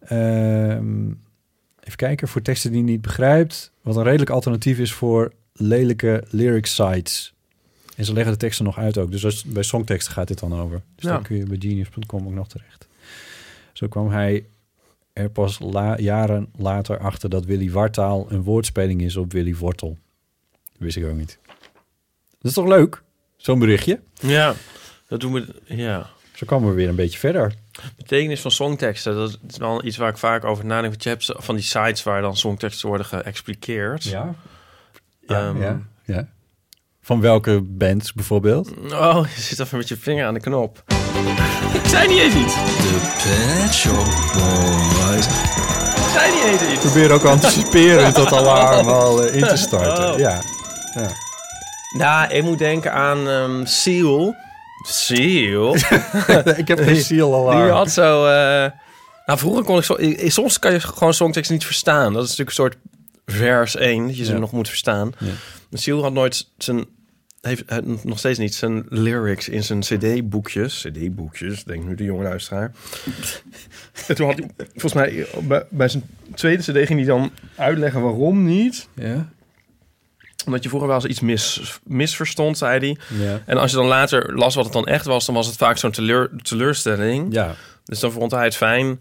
Ehm, 0.00 1.06
even 1.80 1.96
kijken, 1.96 2.28
voor 2.28 2.42
teksten 2.42 2.70
die 2.70 2.80
je 2.80 2.86
niet 2.86 3.00
begrijpt. 3.02 3.72
Wat 3.82 3.96
een 3.96 4.02
redelijk 4.02 4.30
alternatief 4.30 4.78
is 4.78 4.92
voor 4.92 5.32
lelijke 5.52 6.24
lyric 6.30 6.66
sites. 6.66 7.34
En 7.96 8.04
ze 8.04 8.12
leggen 8.12 8.32
de 8.32 8.38
teksten 8.38 8.64
nog 8.64 8.78
uit 8.78 8.98
ook. 8.98 9.10
Dus 9.10 9.24
als, 9.24 9.44
bij 9.44 9.62
songteksten 9.62 10.12
gaat 10.12 10.28
dit 10.28 10.38
dan 10.38 10.54
over. 10.60 10.82
Dus 10.94 11.04
Ja. 11.04 11.12
dan 11.12 11.22
kun 11.22 11.36
je 11.36 11.44
bij 11.44 11.56
genius.com 11.60 12.26
ook 12.26 12.32
nog 12.34 12.48
terecht. 12.48 12.88
Zo 13.72 13.86
kwam 13.88 14.10
hij 14.10 14.46
er 15.12 15.30
pas 15.30 15.58
la- 15.58 15.98
jaren 15.98 16.48
later 16.56 16.98
achter 16.98 17.30
dat 17.30 17.44
Willy 17.44 17.70
Wartaal 17.70 18.26
een 18.32 18.42
woordspeling 18.42 19.02
is 19.02 19.16
op 19.16 19.32
Willy 19.32 19.54
Wortel. 19.56 19.98
Dat 20.52 20.78
wist 20.78 20.96
ik 20.96 21.04
ook 21.04 21.16
niet. 21.16 21.38
Dat 22.38 22.50
is 22.50 22.52
toch 22.52 22.66
leuk? 22.66 23.02
Zo'n 23.38 23.58
berichtje. 23.58 24.00
Ja, 24.20 24.54
dat 25.08 25.20
doen 25.20 25.32
we, 25.32 25.46
ja. 25.64 26.06
Zo 26.34 26.46
komen 26.46 26.68
we 26.68 26.74
weer 26.74 26.88
een 26.88 26.94
beetje 26.94 27.18
verder. 27.18 27.54
Betekenis 27.96 28.40
van 28.40 28.50
songteksten, 28.50 29.14
dat 29.14 29.38
is 29.48 29.56
wel 29.56 29.84
iets 29.84 29.96
waar 29.96 30.08
ik 30.10 30.18
vaak 30.18 30.44
over 30.44 30.64
nadenk. 30.64 30.88
Want 30.90 31.02
je 31.02 31.08
hebt 31.08 31.32
van 31.36 31.54
die 31.54 31.64
sites 31.64 32.02
waar 32.02 32.20
dan 32.20 32.36
songteksten 32.36 32.88
worden 32.88 33.06
geëxpliqueerd. 33.06 34.04
Ja. 34.04 34.34
Ja, 35.26 35.48
Ehm, 35.48 35.62
ja, 35.62 35.80
ja. 36.04 36.28
Van 37.02 37.20
welke 37.20 37.60
bands 37.62 38.12
bijvoorbeeld? 38.12 38.70
Oh, 38.92 39.26
je 39.34 39.40
zit 39.40 39.58
even 39.58 39.78
met 39.78 39.88
je 39.88 39.96
vinger 39.96 40.26
aan 40.26 40.34
de 40.34 40.40
knop. 40.40 40.82
Ik 41.72 41.86
zei 41.86 42.08
niet 42.08 42.18
eens 42.18 42.34
iets. 42.34 42.54
De 42.54 43.14
Pet 43.22 43.74
Shop 43.74 44.04
Boys. 44.32 45.26
Ik 46.06 46.12
zei 46.12 46.32
niet 46.34 46.42
eens 46.44 46.72
iets. 46.72 46.80
Probeer 46.84 47.12
ook 47.12 47.24
anticiperen 47.24 48.12
tot 48.12 48.32
allemaal 48.32 49.22
eh, 49.24 49.34
in 49.34 49.46
te 49.46 49.56
starten. 49.56 50.12
Oh. 50.12 50.18
Ja. 50.18 50.40
ja. 50.94 51.08
Nou, 51.96 52.32
ik 52.32 52.42
moet 52.42 52.58
denken 52.58 52.92
aan 52.92 53.28
ehm 53.28 53.64
Seal. 53.64 54.34
Seal? 54.86 55.74
Ik 56.56 56.68
heb 56.68 56.78
geen 56.80 56.96
Seal 57.02 57.34
alarm. 57.34 57.62
Die 57.62 57.70
had 57.72 57.90
zo... 57.90 58.26
eh, 58.26 58.70
Nou, 59.26 59.38
vroeger 59.38 59.64
kon 59.64 59.78
ik 59.78 59.84
zo... 59.84 59.96
Soms 60.30 60.58
kan 60.58 60.72
je 60.72 60.80
gewoon 60.80 61.14
songtekst 61.14 61.50
niet 61.50 61.64
verstaan. 61.64 62.12
Dat 62.12 62.24
is 62.24 62.36
natuurlijk 62.36 62.48
een 62.58 62.64
soort 62.64 62.76
vers 63.26 63.76
1, 63.76 64.06
dat 64.06 64.16
je 64.16 64.24
ze 64.24 64.32
Ja. 64.32 64.38
nog 64.38 64.52
moet 64.52 64.68
verstaan. 64.68 65.12
Ja. 65.18 65.32
Siel 65.72 66.02
had 66.02 66.12
nooit 66.12 66.48
zijn... 66.58 66.84
Heeft 67.40 67.64
eh, 67.64 67.78
nog 68.02 68.18
steeds 68.18 68.38
niet 68.38 68.54
zijn 68.54 68.84
lyrics 68.88 69.48
in 69.48 69.64
zijn 69.64 69.80
cd-boekjes. 69.80 70.86
Cd-boekjes, 70.92 71.64
denk 71.64 71.84
nu 71.84 71.94
de 71.94 72.04
jonge 72.04 72.22
luisteraar. 72.22 72.72
en 74.06 74.14
toen 74.14 74.26
had 74.26 74.38
hij, 74.38 74.50
volgens 74.76 74.92
mij, 74.92 75.26
bij, 75.42 75.64
bij 75.70 75.88
zijn 75.88 76.02
tweede 76.34 76.62
cd 76.62 76.86
ging 76.86 76.98
hij 76.98 77.04
dan 77.08 77.30
uitleggen 77.56 78.00
waarom 78.02 78.44
niet. 78.46 78.88
Ja. 78.94 79.28
Omdat 80.48 80.62
je 80.62 80.68
vroeger 80.68 80.88
wel 80.88 80.96
eens 80.98 81.06
iets 81.10 81.20
mis, 81.20 81.78
misverstond, 81.84 82.58
zei 82.58 82.78
hij. 82.78 83.18
Ja. 83.26 83.42
En 83.46 83.56
als 83.58 83.70
je 83.70 83.76
dan 83.76 83.86
later 83.86 84.34
las 84.38 84.54
wat 84.54 84.64
het 84.64 84.72
dan 84.72 84.86
echt 84.86 85.04
was, 85.04 85.26
dan 85.26 85.34
was 85.34 85.46
het 85.46 85.56
vaak 85.56 85.78
zo'n 85.78 85.90
teleur, 85.90 86.30
teleurstelling. 86.42 87.32
Ja. 87.34 87.54
Dus 87.84 88.00
dan 88.00 88.12
vond 88.12 88.30
hij 88.30 88.44
het 88.44 88.56
fijn 88.56 89.00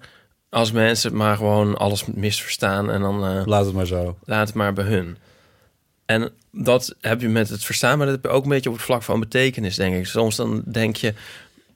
als 0.49 0.71
mensen 0.71 1.15
maar 1.15 1.35
gewoon 1.35 1.77
alles 1.77 2.05
misverstaan 2.05 2.91
en 2.91 3.01
dan 3.01 3.25
eh, 3.25 3.41
Laat 3.45 3.65
het 3.65 3.73
maar 3.75 3.85
zo. 3.87 4.17
laat 4.25 4.47
het 4.47 4.55
maar 4.55 4.73
bij 4.73 4.85
hun. 4.85 5.17
En 6.05 6.29
dat 6.51 6.95
heb 7.01 7.21
je 7.21 7.29
met 7.29 7.49
het 7.49 7.63
verstaan, 7.63 7.97
maar 7.97 8.07
dat 8.07 8.15
heb 8.15 8.23
je 8.25 8.29
ook 8.37 8.43
een 8.43 8.49
beetje 8.49 8.69
op 8.69 8.75
het 8.75 8.85
vlak 8.85 9.03
van 9.03 9.19
betekenis, 9.19 9.75
denk 9.75 9.95
ik. 9.95 10.05
Soms 10.07 10.35
dan 10.35 10.61
denk 10.65 10.95
je, 10.95 11.13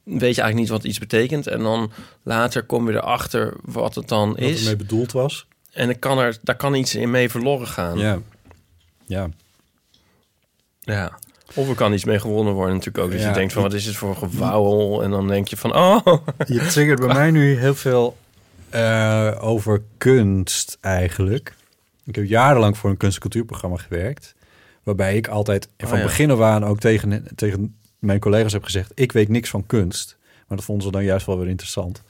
weet 0.04 0.36
je 0.36 0.42
eigenlijk 0.42 0.56
niet 0.56 0.70
wat 0.70 0.84
iets 0.84 1.00
betekent. 1.00 1.48
En 1.48 1.60
dan 1.60 1.92
later 2.24 2.64
kom 2.64 2.90
je 2.90 2.96
erachter 2.96 3.54
wat 3.62 3.96
het 3.96 4.08
dan 4.08 4.30
Wat 4.30 4.40
is. 4.40 4.60
ermee 4.60 4.76
bedoeld 4.76 5.12
was. 5.12 5.46
En 5.72 5.86
dan 5.88 6.00
kan 6.00 6.20
er, 6.20 6.38
daar 6.42 6.56
kan 6.56 6.74
iets 6.76 6.96
in 6.96 7.12
mee 7.12 7.30
verloren 7.30 7.68
gaan. 7.68 7.98
Ja. 7.98 8.20
Ja. 9.06 9.30
Ja. 10.92 11.20
Of 11.56 11.70
er 11.70 11.76
kan 11.76 11.94
iets 11.94 12.06
mee 12.06 12.20
gewonnen 12.20 12.54
worden 12.54 12.76
natuurlijk 12.76 13.04
ook. 13.06 13.12
Dus 13.12 13.22
Ja, 13.22 13.28
je 13.28 13.34
denkt 13.34 13.54
van, 13.54 13.64
ik- 13.66 13.70
wat 13.70 13.80
is 13.80 13.86
het 13.86 13.96
voor 13.96 14.16
gewauwel? 14.16 15.04
En 15.04 15.12
dan 15.12 15.28
denk 15.28 15.48
je 15.48 15.58
van, 15.58 15.76
oh. 15.76 16.06
Je 16.46 16.66
triggert 16.68 17.00
bij 17.00 17.14
mij 17.14 17.32
nu 17.32 17.58
heel 17.60 17.76
veel 17.76 18.18
eh, 18.70 19.32
over 19.40 19.82
kunst 19.98 20.78
eigenlijk. 20.82 21.56
Ik 22.06 22.16
heb 22.16 22.26
jarenlang 22.26 22.78
voor 22.78 22.90
een 22.90 22.98
kunst- 22.98 23.16
en 23.16 23.22
cultuurprogramma 23.22 23.78
gewerkt. 23.78 24.36
Waarbij 24.84 25.16
ik 25.16 25.28
altijd 25.28 25.68
en 25.78 25.88
van 25.88 25.98
Oh, 25.98 26.04
ja. 26.04 26.10
begin 26.10 26.32
af 26.32 26.40
aan 26.42 26.66
ook 26.66 26.80
tegen, 26.80 27.28
tegen 27.36 27.76
mijn 28.00 28.20
collega's 28.20 28.54
heb 28.54 28.64
gezegd... 28.64 28.92
ik 28.96 29.12
weet 29.12 29.30
niks 29.30 29.50
van 29.50 29.66
kunst. 29.66 30.18
Maar 30.48 30.58
dat 30.58 30.66
vonden 30.66 30.86
ze 30.86 30.92
dan 30.92 31.04
juist 31.04 31.26
wel 31.26 31.38
weer 31.38 31.48
interessant. 31.48 32.02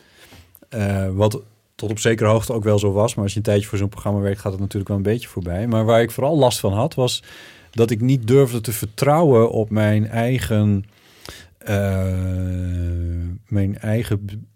Eh, 0.69 1.07
wat 1.11 1.41
tot 1.75 1.89
op 1.89 1.99
zekere 1.99 2.29
hoogte 2.29 2.53
ook 2.53 2.63
wel 2.63 2.79
zo 2.79 2.91
was. 2.91 3.13
Maar 3.15 3.23
als 3.23 3.33
je 3.33 3.37
een 3.39 3.45
tijdje 3.45 3.67
voor 3.67 3.77
zo'n 3.77 3.89
programma 3.89 4.19
werkt... 4.19 4.39
gaat 4.39 4.51
het 4.51 4.61
natuurlijk 4.61 4.87
wel 4.89 4.97
een 4.97 5.03
beetje 5.03 5.27
voorbij. 5.27 5.67
Maar 5.67 5.85
waar 5.85 6.01
ik 6.01 6.11
vooral 6.11 6.37
last 6.37 6.59
van 6.59 6.73
had... 6.73 6.93
was 6.95 7.23
dat 7.71 7.91
ik 7.91 8.01
niet 8.01 8.27
durfde 8.27 8.61
te 8.61 8.71
vertrouwen 8.71 9.51
op 9.51 9.69
mijn 9.69 10.07
eigen... 10.07 10.85
eh, 11.57 12.05
mijn 13.47 13.77
eigen 13.79 14.47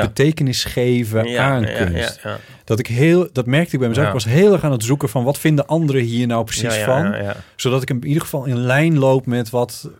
betekenis 0.00 0.64
geven 0.64 1.28
Ja, 1.28 1.44
aan 1.44 1.64
kunst. 1.64 2.20
ja, 2.22 2.30
ja. 2.30 2.38
Dat 2.64 2.78
ik 2.78 2.86
heel, 2.86 3.28
dat 3.32 3.46
merkte 3.46 3.72
ik 3.74 3.78
bij 3.78 3.88
mezelf. 3.88 4.06
Ik 4.06 4.12
was 4.12 4.24
heel 4.24 4.52
erg 4.52 4.64
aan 4.64 4.72
het 4.72 4.84
zoeken 4.84 5.08
van 5.08 5.24
wat 5.24 5.38
vinden 5.38 5.66
anderen 5.66 6.02
hier 6.02 6.26
nou 6.26 6.44
precies 6.44 6.74
van, 6.74 7.14
zodat 7.56 7.82
ik 7.82 7.90
in 7.90 8.06
ieder 8.06 8.22
geval 8.22 8.44
in 8.44 8.58
lijn 8.58 8.98
loop 8.98 9.26
met 9.26 9.50
wat, 9.50 9.90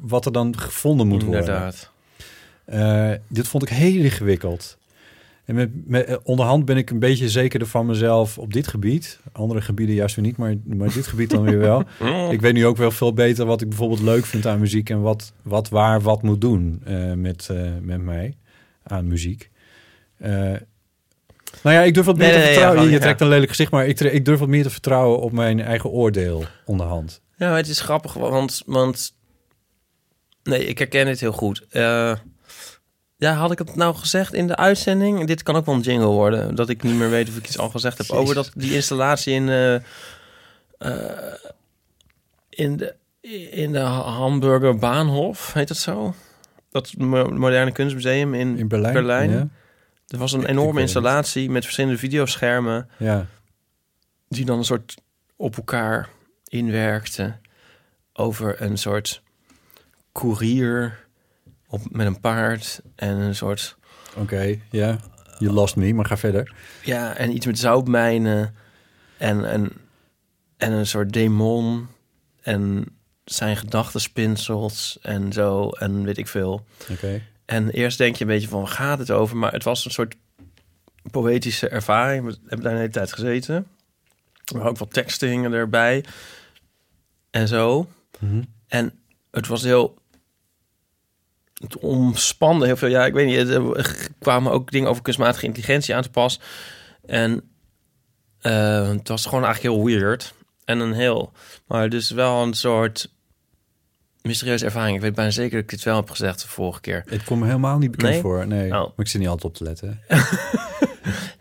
wat 0.00 0.26
er 0.26 0.32
dan 0.32 0.58
gevonden 0.58 1.06
moet 1.06 1.22
worden. 1.22 1.40
Inderdaad. 1.40 1.90
Eh, 2.64 3.10
dit 3.28 3.48
vond 3.48 3.62
ik 3.62 3.68
heel 3.68 4.02
ingewikkeld. 4.02 4.76
En 5.46 5.54
met, 5.54 5.70
met, 5.88 6.18
onderhand 6.22 6.64
ben 6.64 6.76
ik 6.76 6.90
een 6.90 6.98
beetje 6.98 7.28
zekerder 7.28 7.68
van 7.68 7.86
mezelf 7.86 8.38
op 8.38 8.52
dit 8.52 8.68
gebied. 8.68 9.20
Andere 9.32 9.60
gebieden 9.60 9.94
juist 9.94 10.16
weer 10.16 10.24
niet, 10.24 10.36
maar, 10.36 10.54
maar 10.64 10.92
dit 10.92 11.06
gebied 11.06 11.30
dan 11.30 11.42
weer 11.42 11.58
wel. 11.58 11.82
ik 12.30 12.40
weet 12.40 12.52
nu 12.52 12.66
ook 12.66 12.76
wel 12.76 12.90
veel 12.90 13.12
beter 13.12 13.46
wat 13.46 13.60
ik 13.60 13.68
bijvoorbeeld 13.68 14.00
leuk 14.00 14.24
vind 14.24 14.46
aan 14.46 14.60
muziek 14.60 14.90
en 14.90 15.00
wat, 15.00 15.32
wat 15.42 15.68
waar 15.68 16.00
wat 16.00 16.22
moet 16.22 16.40
doen 16.40 16.82
eh, 16.84 17.12
met, 17.12 17.48
eh, 17.50 17.70
met 17.80 18.00
mij 18.00 18.36
aan 18.82 19.06
muziek. 19.06 19.50
Eh, 20.18 20.30
nou 21.62 21.76
ja, 21.76 21.82
ik 21.82 21.94
durf 21.94 22.06
wat 22.06 22.16
meer 22.16 22.26
Nee, 22.26 22.36
te 22.36 22.42
nee, 22.42 22.52
vertrouwen. 22.52 22.90
je 22.90 22.98
trekt 22.98 23.20
een 23.20 23.28
lelijk 23.28 23.50
gezicht, 23.50 23.70
maar 23.70 23.86
ik, 23.86 24.00
ik 24.00 24.24
durf 24.24 24.38
wat 24.38 24.48
meer 24.48 24.62
te 24.62 24.70
vertrouwen 24.70 25.20
op 25.20 25.32
mijn 25.32 25.60
eigen 25.60 25.90
oordeel 25.90 26.44
onderhand. 26.64 27.20
Ja, 27.36 27.56
het 27.56 27.68
is 27.68 27.80
grappig, 27.80 28.14
want... 28.14 28.62
want 28.66 29.14
nee, 30.42 30.66
ik 30.66 30.78
herken 30.78 31.06
het 31.06 31.20
heel 31.20 31.32
goed. 31.32 31.66
Ja, 33.18 33.32
had 33.34 33.50
ik 33.52 33.58
het 33.58 33.74
nou 33.76 33.94
gezegd 33.94 34.34
in 34.34 34.46
de 34.46 34.56
uitzending? 34.56 35.26
Dit 35.26 35.42
kan 35.42 35.56
ook 35.56 35.66
wel 35.66 35.74
een 35.74 35.80
jingle 35.80 36.06
worden. 36.06 36.54
Dat 36.54 36.68
ik 36.68 36.82
niet 36.82 36.94
meer 36.94 37.10
weet 37.10 37.28
of 37.28 37.36
ik 37.36 37.46
iets 37.46 37.58
al 37.58 37.68
gezegd 37.70 37.98
heb 37.98 38.10
over 38.10 38.34
dat, 38.34 38.50
die 38.54 38.74
installatie 38.74 39.34
in, 39.34 39.48
eh, 39.48 39.74
eh, 40.78 41.34
in, 42.48 42.76
de, 42.76 42.94
in 43.50 43.72
de 43.72 43.78
Hamburger 43.78 44.78
Bahnhof, 44.78 45.52
heet 45.52 45.68
dat 45.68 45.76
zo? 45.76 46.14
Dat 46.70 46.92
mo- 46.96 47.28
moderne 47.30 47.72
kunstmuseum 47.72 48.34
in, 48.34 48.58
In 48.58 48.68
Berlijn, 48.68 49.30
ja. 49.30 49.48
Er 50.06 50.18
was 50.18 50.32
een 50.32 50.46
enorme 50.46 50.80
installatie 50.80 51.50
met 51.50 51.64
verschillende 51.64 51.98
videoschermen 51.98 52.88
Ja. 52.98 53.26
die 54.28 54.44
dan 54.44 54.58
een 54.58 54.64
soort 54.64 54.94
op 55.36 55.56
elkaar 55.56 56.08
inwerkte 56.48 57.36
over 58.12 58.62
een 58.62 58.78
soort 58.78 59.22
koerier 60.12 61.05
op, 61.68 61.80
met 61.90 62.06
een 62.06 62.20
paard 62.20 62.80
en 62.94 63.16
een 63.16 63.34
soort 63.34 63.76
Oké, 64.16 64.58
ja. 64.70 64.98
Je 65.38 65.52
lost 65.52 65.76
me, 65.76 65.94
maar 65.94 66.06
ga 66.06 66.16
verder. 66.16 66.54
ja 66.82 67.16
en 67.16 67.34
iets 67.34 67.46
met 67.46 67.58
zoutmijnen 67.58 68.54
en 69.18 69.44
en 69.44 69.72
en 70.56 70.72
een 70.72 70.86
soort 70.86 71.12
demon 71.12 71.88
en 72.42 72.84
zijn 73.24 73.56
gedachtenspinsels 73.56 74.98
en 75.02 75.32
zo 75.32 75.68
en 75.68 76.04
weet 76.04 76.18
ik 76.18 76.28
veel. 76.28 76.66
Oké. 76.90 77.22
En 77.44 77.70
eerst 77.70 77.98
denk 77.98 78.16
je 78.16 78.24
een 78.24 78.30
beetje 78.30 78.48
van 78.48 78.60
waar 78.60 78.68
gaat 78.68 78.98
het 78.98 79.10
over, 79.10 79.36
maar 79.36 79.52
het 79.52 79.64
was 79.64 79.84
een 79.84 79.90
soort 79.90 80.16
poëtische 81.10 81.68
ervaring. 81.68 82.24
We 82.24 82.36
hebben 82.40 82.60
daar 82.62 82.72
een 82.72 82.78
hele 82.78 82.92
tijd 82.92 83.12
gezeten. 83.12 83.66
Maar 84.54 84.66
ook 84.66 84.78
wat 84.78 84.92
teksten 84.92 85.28
hingen 85.28 85.52
erbij. 85.52 86.04
En 87.30 87.48
zo. 87.48 87.88
Mhm. 88.18 88.42
En 88.68 88.92
het 89.30 89.46
was 89.46 89.62
heel... 89.62 89.98
Het 91.62 91.78
omspande 91.78 92.66
heel 92.66 92.76
veel. 92.76 92.88
Ja, 92.88 93.06
ik 93.06 93.12
weet 93.12 93.26
niet. 93.26 93.48
Er 93.48 94.08
kwamen 94.18 94.52
ook 94.52 94.70
dingen 94.70 94.88
over 94.88 95.02
kunstmatige 95.02 95.46
intelligentie 95.46 95.94
aan 95.94 96.02
te 96.02 96.10
pas. 96.10 96.40
En 97.06 97.42
eh, 98.40 98.88
het 98.88 99.08
was 99.08 99.24
gewoon 99.26 99.44
eigenlijk 99.44 99.74
heel 99.74 99.84
weird. 99.84 100.34
En 100.64 100.78
een 100.80 100.92
heel... 100.92 101.32
Maar 101.66 101.88
dus 101.88 102.10
wel 102.10 102.42
een 102.42 102.54
soort 102.54 103.12
mysterieuze 104.22 104.64
ervaring. 104.64 104.96
Ik 104.96 105.02
weet 105.02 105.14
bijna 105.14 105.30
zeker 105.30 105.50
dat 105.52 105.60
ik 105.62 105.68
dit 105.70 105.82
wel 105.82 105.96
heb 105.96 106.10
gezegd 106.10 106.40
de 106.42 106.48
vorige 106.48 106.80
keer. 106.80 107.02
Het 107.08 107.24
komt 107.24 107.40
me 107.40 107.46
helemaal 107.46 107.78
niet 107.78 107.90
bekend 107.90 108.10
Nee? 108.12 108.20
voor. 108.20 108.46
Nee, 108.46 108.64
Oh. 108.64 108.70
maar 108.70 108.92
ik 108.96 109.08
zit 109.08 109.20
niet 109.20 109.28
altijd 109.30 109.44
op 109.52 109.54
te 109.54 109.64
letten. 109.64 110.00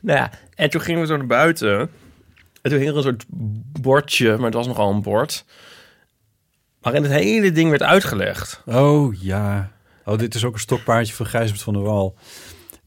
Nou 0.02 0.20
ja, 0.20 0.32
en 0.56 0.70
toen 0.70 0.82
gingen 0.82 1.02
we 1.02 1.08
zo 1.08 1.18
naar 1.18 1.26
buiten. 1.28 1.80
En 2.62 2.70
toen 2.72 2.80
hing 2.80 2.90
er 2.90 2.96
een 2.98 3.02
soort 3.04 3.26
bordje, 3.82 4.36
maar 4.36 4.46
het 4.46 4.54
was 4.54 4.68
nogal 4.68 4.92
een 4.92 5.02
bord. 5.02 5.46
Waarin 6.82 7.04
het 7.04 7.12
hele 7.12 7.52
ding 7.52 7.70
werd 7.70 7.82
uitgelegd. 7.84 8.62
Oh 8.66 9.22
ja. 9.22 9.72
Oh, 10.06 10.18
dit 10.18 10.36
is 10.36 10.44
ook 10.46 10.54
een 10.54 10.60
stokpaardje 10.60 11.14
van 11.14 11.26
Gijsbert 11.26 11.62
van 11.62 11.74
der 11.74 11.84
Wal. 11.84 12.16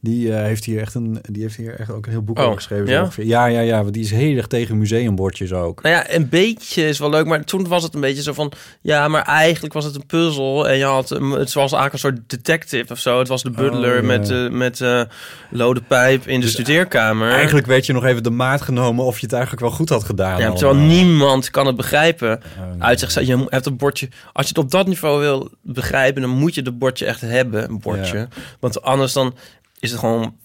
Die, 0.01 0.33
eh, 0.35 0.43
heeft 0.43 0.65
hier 0.65 0.81
echt 0.81 0.95
een, 0.95 1.19
die 1.31 1.43
heeft 1.43 1.57
hier 1.57 1.81
echt 1.81 1.91
ook 1.91 2.07
een 2.07 2.13
heel 2.13 2.23
boek 2.23 2.39
Oh, 2.39 2.45
over 2.45 2.57
geschreven. 2.57 2.89
ja? 2.89 3.09
ja, 3.17 3.47
ja, 3.47 3.61
ja. 3.61 3.83
Want 3.83 3.95
die 3.95 4.03
is 4.03 4.11
heel 4.11 4.37
erg 4.37 4.47
tegen 4.47 4.79
museumbordjes 4.79 5.53
ook. 5.53 5.83
Nou 5.83 5.95
ja, 5.95 6.15
een 6.15 6.29
beetje 6.29 6.87
is 6.89 6.99
wel 6.99 7.11
leuk, 7.11 7.27
maar 7.27 7.45
toen 7.45 7.69
was 7.69 7.83
het 7.83 7.95
een 7.95 8.01
beetje 8.01 8.23
zo 8.23 8.33
van... 8.33 8.53
Ja, 8.81 9.09
maar 9.09 9.23
eigenlijk 9.23 9.75
was 9.75 9.85
het 9.85 9.95
een 9.95 10.07
puzzel. 10.07 10.69
En 10.69 10.77
je 10.79 10.85
had, 10.85 11.09
het 11.09 11.53
was 11.53 11.73
eigenlijk 11.73 11.93
een 11.93 11.99
soort 11.99 12.21
detective 12.27 12.93
of 12.93 12.99
zo. 12.99 13.19
Het 13.19 13.29
was 13.29 13.43
de 13.43 13.51
butler 13.51 13.95
Oh, 13.97 14.01
ja. 14.01 14.07
met, 14.07 14.31
eh 14.31 14.49
met 14.49 14.81
eh 14.81 15.03
lode 15.51 15.81
pijp 15.81 16.27
in 16.27 16.35
de 16.41 16.45
Dus 16.45 16.55
studeerkamer. 16.55 17.31
Eigenlijk 17.31 17.67
werd 17.67 17.87
je 17.87 17.93
nog 17.93 18.05
even 18.05 18.23
de 18.23 18.31
maat 18.31 18.63
genomen 18.63 19.05
of 19.05 19.17
je 19.19 19.25
het 19.25 19.33
eigenlijk 19.35 19.63
wel 19.63 19.73
goed 19.73 19.89
had 19.89 20.05
gedaan. 20.05 20.41
Ja, 20.41 20.53
terwijl 20.53 20.77
niemand 20.79 21.51
kan 21.51 21.67
het 21.67 21.77
begrijpen. 21.77 22.41
nee. 22.73 22.83
Uit 22.83 23.01
zichzelf. 23.01 23.27
Je 23.27 23.47
hebt 23.49 23.67
een 23.67 23.77
bordje. 23.77 24.09
Als 24.33 24.49
je 24.49 24.55
het 24.55 24.65
op 24.65 24.71
dat 24.71 24.87
niveau 24.87 25.21
wil 25.21 25.51
begrijpen, 25.63 26.23
dan 26.23 26.31
moet 26.31 26.55
je 26.55 26.61
het 26.63 26.79
bordje 26.79 27.07
echt 27.07 27.21
hebben, 27.21 27.69
een 27.71 27.79
bordje. 27.81 28.17
Ja. 28.19 28.29
Want 28.61 28.83
anders 28.83 29.13
dan 29.13 29.35
is 29.79 29.91
het 29.91 29.99
gewoon, 30.01 30.37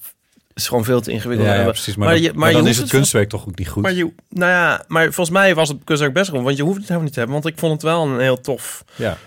is 0.53 0.67
gewoon 0.67 0.83
veel 0.83 1.01
te 1.01 1.11
ingewikkeld. 1.11 1.47
Ja, 1.49 1.55
ja, 1.55 1.63
Maar- 1.63 1.71
precies. 1.71 1.95
Maar, 1.95 2.09
dan, 2.09 2.21
je, 2.21 2.33
maar 2.33 2.51
dan 2.51 2.59
hoeft 2.61 2.71
is 2.73 2.77
het 2.77 2.89
kunstwerk 2.89 3.29
toch 3.29 3.47
ook 3.47 3.57
niet 3.57 3.67
goed. 3.69 3.81
Maar 3.83 3.93
je, 3.93 4.11
nou 4.29 4.51
ja, 4.51 4.83
maar 4.87 5.03
volgens 5.03 5.29
mij 5.29 5.55
was 5.55 5.69
het 5.69 5.83
kunstwerk 5.83 6.13
best 6.13 6.29
goed, 6.29 6.41
want 6.41 6.57
je 6.57 6.63
hoeft 6.63 6.75
het 6.77 6.83
helemaal 6.83 7.03
niet 7.03 7.13
te 7.13 7.19
hebben, 7.19 7.41
want 7.41 7.53
ik 7.53 7.59
vond 7.59 7.73
het 7.73 7.81
wel 7.81 8.05
een 8.07 8.19
heel 8.19 8.41
tof, 8.41 8.83
ja. 8.95 9.17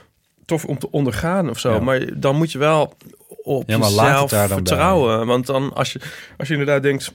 tof 0.44 0.64
om 0.64 0.78
te 0.78 0.90
ondergaan 0.90 1.50
of 1.50 1.58
zo. 1.58 1.72
Ja. 1.72 1.80
Maar 1.80 2.20
dan 2.20 2.36
moet 2.36 2.52
je 2.52 2.58
wel 2.58 2.96
op 3.42 3.68
Ja, 3.68 3.78
maar 3.78 3.88
jezelf 3.88 4.30
daar 4.30 4.48
dan 4.48 4.56
bij. 4.62 4.66
vertrouwen, 4.66 5.26
want 5.26 5.46
dan 5.46 5.72
als 5.74 5.92
je 5.92 6.00
als 6.36 6.48
je 6.48 6.54
inderdaad 6.54 6.82
denkt, 6.82 7.12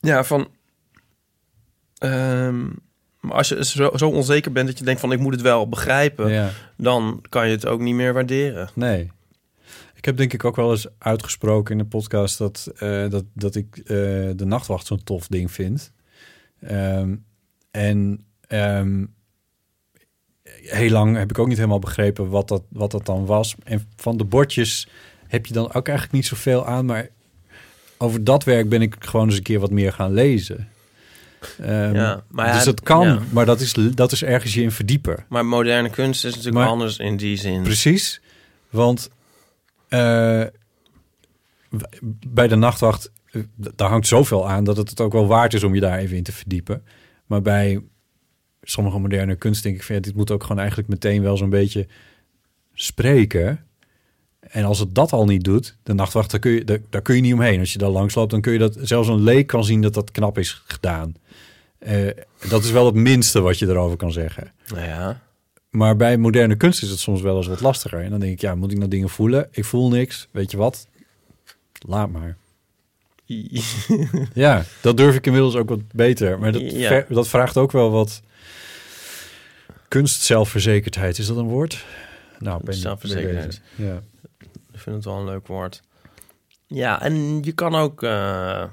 ja 0.00 0.24
van. 0.24 0.48
ehm, 1.98 2.64
maar 3.20 3.34
als 3.36 3.48
je 3.48 3.64
zo, 3.64 3.90
zo 3.96 4.08
onzeker 4.08 4.52
bent 4.52 4.66
dat 4.66 4.78
je 4.78 4.84
denkt 4.84 5.00
van 5.00 5.12
ik 5.12 5.18
moet 5.18 5.32
het 5.32 5.42
wel 5.42 5.68
begrijpen, 5.68 6.30
Ja. 6.32 6.50
dan 6.76 7.22
kan 7.28 7.46
je 7.48 7.54
het 7.54 7.66
ook 7.66 7.80
niet 7.80 7.94
meer 7.94 8.12
waarderen. 8.12 8.68
Nee. 8.74 9.10
Ik 9.96 10.04
heb 10.04 10.16
denk 10.16 10.32
ik 10.32 10.44
ook 10.44 10.56
wel 10.56 10.70
eens 10.70 10.86
uitgesproken 10.98 11.72
in 11.72 11.78
de 11.78 11.84
podcast 11.88 12.38
dat, 12.38 12.72
eh, 12.78 13.08
dat, 13.10 13.24
dat 13.34 13.54
ik 13.54 13.76
eh, 13.78 13.84
de 14.36 14.44
nachtwacht 14.44 14.86
zo'n 14.86 15.04
tof 15.04 15.26
ding 15.26 15.50
vind. 15.52 15.92
Ehm, 16.60 17.14
en 17.70 18.24
ehm, 18.40 19.04
heel 20.62 20.90
lang 20.90 21.16
heb 21.16 21.30
ik 21.30 21.38
ook 21.38 21.46
niet 21.48 21.56
helemaal 21.56 21.78
begrepen 21.78 22.28
wat 22.28 22.48
dat, 22.48 22.62
wat 22.68 22.90
dat 22.90 23.06
dan 23.06 23.26
was. 23.26 23.54
En 23.64 23.88
van 23.96 24.16
de 24.16 24.24
bordjes 24.24 24.88
heb 25.26 25.46
je 25.46 25.52
dan 25.52 25.72
ook 25.72 25.88
eigenlijk 25.88 26.12
niet 26.12 26.26
zoveel 26.26 26.66
aan, 26.66 26.84
maar 26.86 27.08
over 27.98 28.24
dat 28.24 28.44
werk 28.44 28.68
ben 28.68 28.82
ik 28.82 28.96
gewoon 28.98 29.26
eens 29.26 29.36
een 29.36 29.42
keer 29.42 29.60
wat 29.60 29.70
meer 29.70 29.92
gaan 29.92 30.12
lezen. 30.12 30.68
Ehm, 31.60 31.94
Ja, 31.94 32.24
maar 32.28 32.46
dus 32.52 32.58
ja, 32.58 32.64
dat 32.64 32.80
kan, 32.80 33.06
ja. 33.06 33.20
maar 33.30 33.46
dat 33.46 33.60
is, 33.60 33.72
dat 33.94 34.12
is 34.12 34.22
ergens 34.24 34.54
je 34.54 34.62
in 34.62 34.70
verdiepen. 34.70 35.24
Maar 35.28 35.46
moderne 35.46 35.90
kunst 35.90 36.24
is 36.24 36.30
natuurlijk 36.30 36.56
Maar- 36.56 36.68
anders 36.72 36.98
in 36.98 37.16
die 37.16 37.36
zin. 37.36 37.62
Precies, 37.62 38.20
want 38.70 39.10
eh, 39.88 40.44
bij 42.26 42.48
de 42.48 42.56
nachtwacht, 42.56 43.12
eh, 43.30 43.42
daar 43.56 43.88
hangt 43.88 44.06
zoveel 44.06 44.48
aan 44.48 44.64
dat 44.64 44.76
het 44.76 44.90
het 44.90 45.00
ook 45.00 45.12
wel 45.12 45.26
waard 45.26 45.54
is 45.54 45.64
om 45.64 45.74
je 45.74 45.80
daar 45.80 45.98
even 45.98 46.16
in 46.16 46.22
te 46.22 46.32
verdiepen. 46.32 46.84
Maar 47.26 47.42
bij 47.42 47.82
sommige 48.62 48.98
moderne 48.98 49.36
kunst 49.36 49.62
denk 49.62 49.76
ik 49.76 49.82
van 49.82 50.00
dit 50.00 50.14
moet 50.14 50.30
ook 50.30 50.42
gewoon 50.42 50.58
eigenlijk 50.58 50.88
meteen 50.88 51.22
wel 51.22 51.36
zo'n 51.36 51.50
beetje 51.50 51.86
spreken. 52.74 53.66
En 54.40 54.64
als 54.64 54.78
het 54.78 54.94
dat 54.94 55.12
al 55.12 55.24
niet 55.24 55.44
doet, 55.44 55.76
de 55.82 55.94
nachtwacht, 55.94 56.30
daar 56.30 56.40
kun 56.40 56.50
je, 56.50 56.64
daar, 56.64 56.78
daar 56.90 57.02
kun 57.02 57.14
je 57.14 57.20
niet 57.20 57.32
omheen. 57.32 57.60
Als 57.60 57.72
je 57.72 57.78
daar 57.78 57.88
langs 57.88 58.14
loopt, 58.14 58.30
dan 58.30 58.40
kun 58.40 58.52
je 58.52 58.58
dat, 58.58 58.76
zelfs 58.80 59.08
een 59.08 59.22
leek 59.22 59.46
kan 59.46 59.64
zien 59.64 59.82
dat 59.82 59.94
dat 59.94 60.10
knap 60.10 60.38
is 60.38 60.62
gedaan. 60.66 61.14
Eh, 61.78 62.10
dat 62.48 62.64
is 62.64 62.70
wel 62.70 62.86
het 62.86 62.94
minste 62.94 63.40
wat 63.40 63.58
je 63.58 63.66
erover 63.66 63.96
kan 63.96 64.12
zeggen. 64.12 64.52
Nou 64.66 64.84
ja. 64.84 65.20
Maar 65.76 65.96
bij 65.96 66.16
moderne 66.16 66.56
kunst 66.56 66.82
is 66.82 66.90
het 66.90 66.98
soms 66.98 67.20
wel 67.20 67.36
eens 67.36 67.46
wat 67.46 67.60
lastiger. 67.60 68.00
En 68.02 68.10
dan 68.10 68.20
denk 68.20 68.32
ik, 68.32 68.40
ja, 68.40 68.54
moet 68.54 68.70
ik 68.72 68.76
nou 68.78 68.90
dingen 68.90 69.08
voelen? 69.08 69.48
Ik 69.50 69.64
voel 69.64 69.88
niks. 69.88 70.28
Weet 70.30 70.50
je 70.50 70.56
wat? 70.56 70.86
Laat 71.86 72.10
maar. 72.10 72.36
Ja, 74.34 74.64
dat 74.82 74.96
durf 74.96 75.14
ik 75.14 75.26
inmiddels 75.26 75.54
ook 75.56 75.68
wat 75.68 75.92
beter. 75.92 76.38
Maar 76.38 76.52
dat, 76.52 76.72
Ja. 76.72 77.04
dat 77.08 77.28
vraagt 77.28 77.56
ook 77.56 77.72
wel 77.72 77.90
wat 77.90 78.22
kunstzelfverzekerdheid. 79.88 81.18
Is 81.18 81.26
dat 81.26 81.36
een 81.36 81.48
woord? 81.48 81.84
Nou, 82.38 82.60
ben 82.64 82.74
Zelfverzekerdheid. 82.74 83.60
Ja. 83.74 84.02
Ik 84.72 84.78
vind 84.80 84.96
het 84.96 85.04
wel 85.04 85.16
een 85.18 85.24
leuk 85.24 85.46
woord. 85.46 85.82
Ja, 86.66 87.02
en 87.02 87.42
je 87.42 87.52
kan 87.52 87.74
ook, 87.74 88.02
eh, 88.02 88.64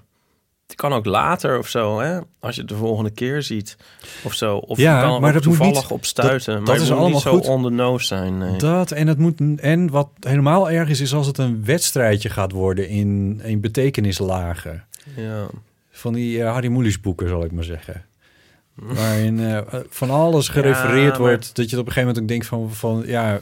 je 0.73 0.79
kan 0.79 0.93
ook 0.93 1.05
later 1.05 1.57
of 1.57 1.67
zo, 1.67 1.99
hè? 1.99 2.19
Als 2.39 2.55
je 2.55 2.61
het 2.61 2.69
de 2.69 2.75
volgende 2.75 3.09
keer 3.09 3.41
ziet 3.43 3.77
of 4.23 4.33
zo. 4.33 4.57
Of 4.57 4.77
Ja, 4.77 4.95
je 5.01 5.07
kan 5.07 5.21
maar 5.21 5.33
dat 5.33 5.45
moet 5.45 5.57
toevallig 5.57 5.81
niet- 5.81 5.91
op 5.91 6.05
stuiten. 6.05 6.53
dat- 6.53 6.63
maar 6.65 6.73
dat 6.73 6.83
is 6.83 6.89
moet 6.89 6.91
allemaal 6.99 7.09
niet 7.13 7.21
zo 7.21 7.31
goed. 7.37 7.45
on 7.47 7.63
the 7.63 7.69
nose 7.69 8.05
zijn. 8.05 8.37
Nee. 8.37 8.57
Dat 8.57 8.91
en 8.91 9.07
het 9.07 9.17
moet 9.17 9.39
en 9.59 9.89
wat 9.89 10.09
helemaal 10.19 10.69
erg 10.69 10.89
is, 10.89 11.01
is 11.01 11.13
als 11.13 11.27
het 11.27 11.37
een 11.37 11.65
wedstrijdje 11.65 12.29
gaat 12.29 12.51
worden 12.51 12.87
in, 12.89 13.41
in 13.43 13.59
betekenislagen. 13.61 14.83
Ja. 15.15 15.45
Van 15.91 16.13
die 16.13 16.43
eh, 16.43 16.51
Harry 16.51 16.67
Mulisch 16.67 16.99
boeken, 17.01 17.27
zal 17.29 17.43
ik 17.43 17.51
maar 17.51 17.63
zeggen. 17.63 18.05
Waarin 18.75 19.39
eh, 19.39 19.59
van 19.89 20.09
alles 20.09 20.47
gerefereerd 20.47 21.09
maar- 21.11 21.19
wordt. 21.19 21.55
Dat 21.55 21.69
je 21.69 21.77
op 21.79 21.85
een 21.85 21.91
gegeven 21.91 22.01
moment 22.07 22.19
ook 22.21 22.27
denkt 22.27 22.45
van, 22.45 22.71
van 22.73 23.03
ja, 23.05 23.39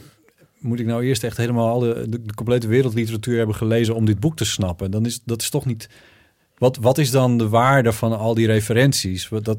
moet 0.59 0.79
ik 0.79 0.85
nou 0.85 1.03
eerst 1.03 1.23
echt 1.23 1.37
helemaal 1.37 1.67
alle, 1.69 1.93
de, 2.09 2.21
de 2.23 2.33
complete 2.33 2.67
wereldliteratuur 2.67 3.37
hebben 3.37 3.55
gelezen 3.55 3.95
om 3.95 4.05
dit 4.05 4.19
boek 4.19 4.35
te 4.35 4.45
snappen? 4.45 4.91
Dan 4.91 5.05
is 5.05 5.21
dat 5.25 5.41
is 5.41 5.49
toch 5.49 5.65
niet. 5.65 5.89
Wat, 6.61 6.77
wat 6.77 6.97
is 6.97 7.11
dan 7.11 7.37
de 7.37 7.49
waarde 7.49 7.93
van 7.93 8.17
al 8.17 8.33
die 8.33 8.47
referenties? 8.47 9.29
Dat, 9.41 9.57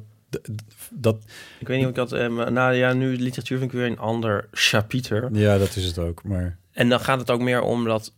dat, 0.91 1.17
Ik 1.59 1.67
weet 1.67 1.77
niet 1.77 1.85
of 1.85 1.91
ik 1.91 1.97
dat... 1.97 2.13
eh, 2.13 2.29
nou 2.29 2.75
ja, 2.75 2.93
nu 2.93 3.17
literatuur 3.17 3.59
vind 3.59 3.73
ik 3.73 3.79
weer 3.79 3.87
een 3.87 3.99
ander 3.99 4.49
chapiter. 4.53 5.29
ja, 5.33 5.59
dat 5.59 5.77
is 5.77 5.85
het 5.85 5.99
ook. 5.99 6.23
Maar 6.25 6.59
En 6.73 6.89
dan 6.89 7.01
gaat 7.01 7.19
het 7.19 7.31
ook 7.31 7.41
meer 7.41 7.61
om 7.61 7.85
dat... 7.85 8.13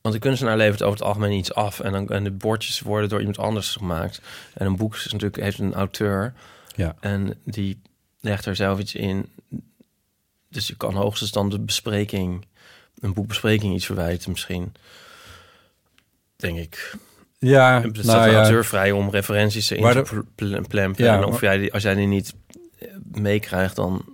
Want 0.00 0.14
de 0.14 0.20
kunstenaar 0.20 0.56
levert 0.56 0.82
over 0.82 0.98
het 0.98 1.06
algemeen 1.06 1.38
iets 1.38 1.54
af. 1.54 1.80
En, 1.80 1.92
dan, 1.92 2.08
en 2.08 2.24
de 2.24 2.30
bordjes 2.30 2.80
worden 2.80 3.08
door 3.08 3.18
iemand 3.18 3.38
anders 3.38 3.76
gemaakt. 3.76 4.20
En 4.54 4.66
een 4.66 4.76
boek 4.76 4.94
is 4.94 5.04
natuurlijk, 5.12 5.42
heeft 5.42 5.58
een 5.58 5.74
auteur. 5.74 6.32
Ja. 6.76 6.96
En 7.00 7.34
die 7.44 7.80
legt 8.20 8.46
er 8.46 8.56
zelf 8.56 8.78
iets 8.78 8.94
in. 8.94 9.26
Dus 10.48 10.66
je 10.66 10.76
kan 10.76 10.94
hoogstens 10.94 11.30
dan 11.30 11.50
de 11.50 11.60
bespreking... 11.60 12.46
Een 13.00 13.14
boekbespreking 13.14 13.74
iets 13.74 13.86
verwijten 13.86 14.30
misschien. 14.30 14.72
Denk 16.36 16.58
ik. 16.58 16.94
Ja, 17.40 17.82
Het 17.82 17.96
staat 17.96 18.06
nou 18.30 18.62
de 18.62 18.86
ja. 18.86 18.94
om 18.94 19.10
referenties 19.10 19.70
in 19.70 19.82
te 19.92 20.02
pl- 20.02 20.18
pl- 20.34 20.60
plempen. 20.68 21.04
Ja, 21.04 21.16
en 21.16 21.24
of 21.24 21.30
maar- 21.30 21.40
jij 21.42 21.58
die, 21.58 21.72
als 21.72 21.82
jij 21.82 21.94
die 21.94 22.06
niet 22.06 22.34
eh, 22.78 22.88
meekrijgt, 23.12 23.76
dan 23.76 24.04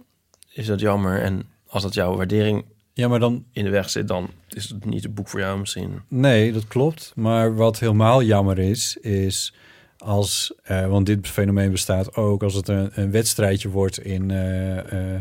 is 0.52 0.66
dat 0.66 0.80
jammer. 0.80 1.22
En 1.22 1.42
als 1.66 1.82
dat 1.82 1.94
jouw 1.94 2.16
waardering 2.16 2.64
ja, 2.92 3.08
maar 3.08 3.20
dan 3.20 3.44
in 3.52 3.64
de 3.64 3.70
weg 3.70 3.90
zit, 3.90 4.08
dan 4.08 4.30
is 4.48 4.68
het 4.68 4.84
niet 4.84 5.02
het 5.02 5.14
boek 5.14 5.28
voor 5.28 5.40
jou 5.40 5.58
misschien. 5.58 6.00
Nee, 6.08 6.52
dat 6.52 6.66
klopt. 6.66 7.12
Maar 7.14 7.54
wat 7.54 7.78
helemaal 7.78 8.22
jammer 8.22 8.58
is, 8.58 8.96
is 8.96 9.54
als, 9.98 10.52
eh, 10.62 10.86
want 10.86 11.06
dit 11.06 11.28
fenomeen 11.28 11.70
bestaat 11.70 12.14
ook 12.14 12.42
als 12.42 12.54
het 12.54 12.68
een, 12.68 12.90
een 12.94 13.10
wedstrijdje 13.10 13.68
wordt 13.68 13.98
in 13.98 14.30
eh, 14.30 15.14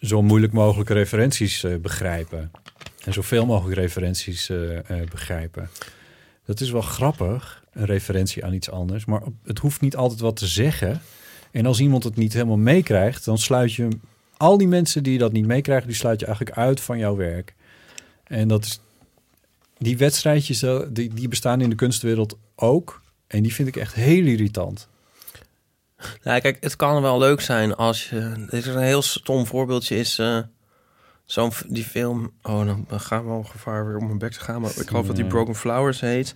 zo 0.00 0.22
moeilijk 0.22 0.52
mogelijke 0.52 0.92
referenties 0.92 1.66
begrijpen. 1.82 2.50
En 3.04 3.12
zoveel 3.12 3.46
mogelijk 3.46 3.78
referenties 3.78 4.50
begrijpen. 5.10 5.68
Dat 6.44 6.60
is 6.60 6.70
wel 6.70 6.80
grappig, 6.80 7.64
een 7.72 7.84
referentie 7.84 8.44
aan 8.44 8.52
iets 8.52 8.70
anders. 8.70 9.04
Maar 9.04 9.22
het 9.44 9.58
hoeft 9.58 9.80
niet 9.80 9.96
altijd 9.96 10.20
wat 10.20 10.36
te 10.36 10.46
zeggen. 10.46 11.00
En 11.50 11.66
als 11.66 11.80
iemand 11.80 12.04
het 12.04 12.16
niet 12.16 12.32
helemaal 12.32 12.56
meekrijgt, 12.56 13.24
dan 13.24 13.38
sluit 13.38 13.74
je 13.74 13.88
al 14.36 14.58
die 14.58 14.68
mensen 14.68 15.02
die 15.02 15.18
dat 15.18 15.32
niet 15.32 15.46
meekrijgen, 15.46 15.86
die 15.86 15.96
sluit 15.96 16.20
je 16.20 16.26
eigenlijk 16.26 16.56
uit 16.56 16.80
van 16.80 16.98
jouw 16.98 17.16
werk. 17.16 17.54
En 18.24 18.48
dat 18.48 18.64
is 18.64 18.80
die 19.78 19.96
wedstrijdjes, 19.96 20.62
eh, 20.62 20.80
die, 20.90 21.14
die 21.14 21.28
bestaan 21.28 21.60
in 21.60 21.70
de 21.70 21.76
kunstwereld 21.76 22.38
ook. 22.56 23.02
En 23.26 23.42
die 23.42 23.54
vind 23.54 23.68
ik 23.68 23.76
echt 23.76 23.94
heel 23.94 24.24
irritant. 24.24 24.88
Ja, 26.22 26.38
kijk, 26.38 26.56
het 26.60 26.76
kan 26.76 27.02
wel 27.02 27.18
leuk 27.18 27.40
zijn 27.40 27.74
als 27.74 28.08
je... 28.08 28.32
Dit 28.50 28.52
is 28.52 28.66
een 28.66 28.82
heel 28.82 29.02
stom 29.02 29.46
voorbeeldje 29.46 29.96
is... 29.96 30.18
eh, 30.18 30.38
Zo'n 31.24 31.52
die 31.66 31.84
film... 31.84 32.32
Oh, 32.42 32.66
dan 32.66 33.00
gaan 33.00 33.24
we 33.24 33.30
al 33.30 33.42
gevaar 33.42 33.86
weer 33.86 33.96
om 33.96 34.06
mijn 34.06 34.18
bek 34.18 34.32
te 34.32 34.40
gaan. 34.40 34.60
Maar 34.60 34.70
ik 34.70 34.88
geloof 34.88 35.06
dat 35.06 35.16
die. 35.16 35.24
Broken 35.24 35.54
Flowers 35.54 36.00
heet. 36.00 36.34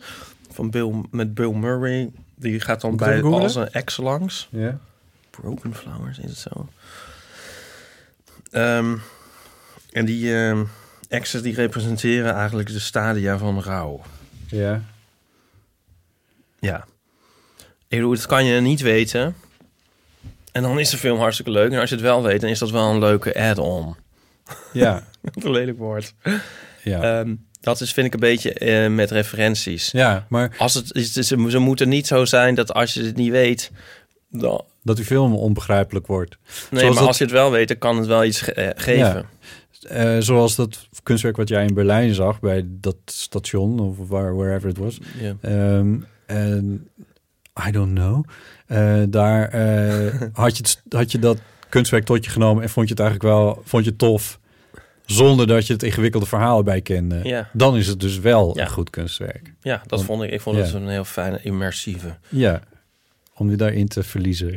Van 0.51 0.71
Bill, 0.71 1.05
met 1.11 1.35
Bill 1.35 1.53
Murray. 1.53 2.11
Die 2.35 2.61
gaat 2.61 2.81
dan 2.81 2.91
Moet 2.91 2.99
bij 2.99 3.23
als 3.23 3.55
een 3.55 3.71
ex 3.71 3.97
langs. 3.97 4.49
Ja. 4.51 4.79
Broken 5.31 5.75
Flowers, 5.75 6.19
is 6.19 6.31
het 6.31 6.39
zo? 6.39 6.69
Ehm, 8.51 8.97
en 9.91 10.05
die 10.05 10.35
ehm 10.35 10.65
exes 11.09 11.43
die 11.43 11.55
representeren 11.55 12.35
eigenlijk 12.35 12.69
de 12.69 12.79
stadia 12.79 13.39
van 13.39 13.63
rouw. 13.63 14.01
Ja. 14.47 14.83
Ja. 16.59 16.85
Ik 17.89 17.99
bedoel, 17.99 18.15
dat 18.15 18.27
kan 18.27 18.45
je 18.45 18.61
niet 18.61 18.81
weten. 18.81 19.35
En 20.53 20.63
dan 20.63 20.79
is 20.79 20.91
de 20.91 20.97
film 20.97 21.19
hartstikke 21.19 21.51
leuk. 21.51 21.73
En 21.73 21.79
als 21.79 21.89
je 21.89 21.95
het 21.95 22.05
wel 22.05 22.23
weet, 22.23 22.41
dan 22.41 22.51
is 22.51 22.59
dat 22.59 22.71
wel 22.71 22.91
een 22.91 22.99
leuke 22.99 23.35
add-on. 23.35 23.97
Ja. 24.73 25.05
Wat 25.35 25.45
een 25.45 25.51
lelijk 25.51 25.79
woord. 25.79 26.15
Ja. 26.83 27.21
Ehm, 27.21 27.35
dat 27.61 27.81
is, 27.81 27.93
vind 27.93 28.07
ik, 28.07 28.15
een 28.15 28.21
beetje 28.21 28.53
eh, 28.53 28.91
met 28.91 29.11
referenties. 29.11 29.91
Ja, 29.91 30.27
maar... 30.29 30.55
Als 30.59 30.75
het, 30.75 31.09
ze, 31.13 31.23
ze 31.49 31.59
moeten 31.59 31.89
niet 31.89 32.07
zo 32.07 32.25
zijn 32.25 32.55
dat 32.55 32.75
als 32.75 32.95
je 32.95 33.03
het 33.03 33.17
niet 33.17 33.31
weet... 33.31 33.71
Dan, 34.31 34.65
Dat 34.83 34.97
die 34.97 35.05
film 35.05 35.35
onbegrijpelijk 35.35 36.07
wordt. 36.07 36.39
nee, 36.71 36.81
Zoals 36.81 36.83
maar 36.83 36.95
dat- 36.95 37.07
als 37.09 37.19
je 37.19 37.25
het 37.25 37.33
wel 37.33 37.51
weet, 37.51 37.69
dan 37.69 37.79
kan 37.79 37.97
het 37.97 38.07
wel 38.07 38.25
iets 38.25 38.41
ge- 38.41 38.53
eh, 38.53 38.83
geven. 38.85 39.27
Ja. 39.81 39.89
Eh, 39.89 40.17
zoals 40.23 40.55
dat 40.57 40.89
kunstwerk 41.03 41.37
wat 41.37 41.49
jij 41.49 41.65
in 41.67 41.75
Berlijn 41.75 42.15
zag 42.15 42.41
bij 42.41 42.65
dat 42.67 42.97
station 43.05 43.81
of 43.81 44.09
waar, 44.09 44.37
wherever 44.37 44.69
it 44.71 44.79
was. 44.79 44.99
Ja. 45.21 45.37
Ehm, 45.41 45.95
en 46.27 46.89
I 47.69 47.71
don't 47.71 47.95
know. 47.95 48.25
Daar 49.11 49.41
had, 50.33 50.57
je 50.57 50.63
het, 50.63 50.83
had 50.89 51.13
je 51.13 51.19
dat 51.19 51.39
kunstwerk 51.69 52.05
tot 52.05 52.25
je 52.25 52.31
genomen 52.31 52.63
en 52.63 52.69
vond 52.69 52.89
je 52.89 52.95
het 52.95 53.03
eigenlijk 53.03 53.35
wel 53.35 53.63
vond 53.65 53.85
je 53.85 53.91
het 53.91 53.99
tof. 53.99 54.39
Zonder 55.07 55.47
dat 55.47 55.67
je 55.67 55.73
het 55.73 55.83
ingewikkelde 55.83 56.27
verhaal 56.27 56.63
bij 56.63 56.81
kende. 56.81 57.21
Ja. 57.23 57.49
Dan 57.53 57.77
is 57.77 57.87
het 57.87 58.01
dus 58.01 58.19
wel 58.19 58.57
Ja. 58.57 58.63
een 58.63 58.71
goed 58.71 58.91
kunstwerk. 58.91 59.53
Ja, 59.61 59.77
dat 59.77 59.91
Want- 59.91 60.05
vond 60.05 60.23
ik. 60.23 60.31
Ik 60.31 60.41
vond 60.41 60.57
het 60.57 60.73
een 60.73 60.89
heel 60.89 61.05
fijne, 61.05 61.39
immersieve. 61.43 62.17
Ja, 62.29 62.61
om 63.35 63.51
je 63.51 63.57
daarin 63.57 63.89
te 63.89 64.03
verliezen. 64.03 64.57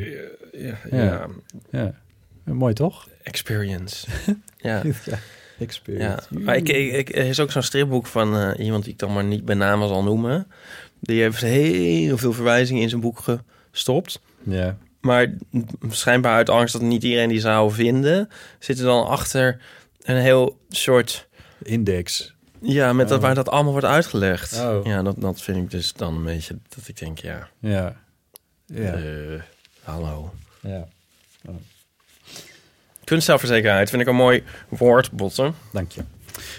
Ja, 0.51 0.77
Ja. 0.91 1.25
Ja. 1.71 1.93
Mooi 2.43 2.73
toch? 2.73 3.07
experience. 3.23 4.07
ja. 4.57 4.81
Experience. 5.59 6.23
Ja, 6.29 6.39
maar 6.39 6.55
ik, 6.55 6.69
ik, 6.69 6.91
ik- 6.93 7.15
er 7.15 7.25
is 7.25 7.39
ook 7.39 7.51
zo'n 7.51 7.61
stripboek 7.61 8.07
van 8.07 8.37
eh, 8.37 8.65
iemand 8.65 8.83
die 8.83 8.93
ik 8.93 8.99
dan 8.99 9.13
maar 9.13 9.23
niet 9.23 9.45
bij 9.45 9.55
naam 9.55 9.79
zal 9.87 10.03
noemen. 10.03 10.47
Die 10.99 11.21
heeft 11.21 11.41
heel 11.41 12.17
veel 12.17 12.33
verwijzingen 12.33 12.81
in 12.81 12.89
zijn 12.89 13.01
boek 13.01 13.23
gestopt. 13.71 14.21
Ja. 14.43 14.77
Maar 15.01 15.33
schijnbaar 15.89 16.35
uit 16.35 16.49
angst 16.49 16.73
dat 16.73 16.81
niet 16.81 17.03
iedereen 17.03 17.29
die 17.29 17.39
zou 17.39 17.71
vinden, 17.71 18.29
zit 18.59 18.79
er 18.79 18.85
dan 18.85 19.07
achter 19.07 19.61
een 20.01 20.17
heel 20.17 20.59
soort... 20.69 21.27
Index. 21.63 22.35
Ja, 22.61 22.93
met 22.93 23.07
dat, 23.07 23.17
Oh. 23.17 23.23
waar 23.23 23.35
dat 23.35 23.49
allemaal 23.49 23.71
wordt 23.71 23.87
uitgelegd. 23.87 24.59
Oh. 24.59 24.85
Ja, 24.85 25.01
dat, 25.01 25.15
dat 25.21 25.41
vind 25.41 25.57
ik 25.57 25.71
dus 25.71 25.93
dan 25.93 26.15
een 26.15 26.23
beetje 26.23 26.57
dat 26.75 26.87
ik 26.87 26.99
denk, 26.99 27.19
ja... 27.19 27.49
Ja. 27.59 27.95
Ja. 28.65 28.93
eh, 28.93 29.41
hallo. 29.83 30.33
Ja. 30.59 30.87
Kunstzelfverzekerdheid 33.03 33.89
vind 33.89 34.01
ik 34.01 34.07
een 34.07 34.15
mooi 34.15 34.43
woord, 34.69 35.11
Botten. 35.11 35.53
Dank 35.71 35.91
je. 35.91 36.01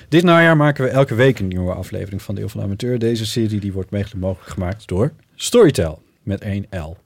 Dit 0.08 0.22
najaar 0.22 0.56
maken 0.56 0.84
we 0.84 0.90
elke 0.90 1.14
week 1.14 1.38
een 1.38 1.48
nieuwe 1.48 1.72
aflevering 1.74 2.22
van 2.22 2.34
Deel 2.34 2.48
van 2.48 2.60
de 2.60 2.66
Amateur. 2.66 2.98
Deze 2.98 3.26
serie 3.26 3.60
die 3.60 3.72
wordt 3.72 3.90
mogelijk 3.90 4.50
gemaakt 4.50 4.88
door 4.88 5.12
Storytel 5.34 6.02
met 6.22 6.40
1 6.40 6.66
L. 6.70 6.96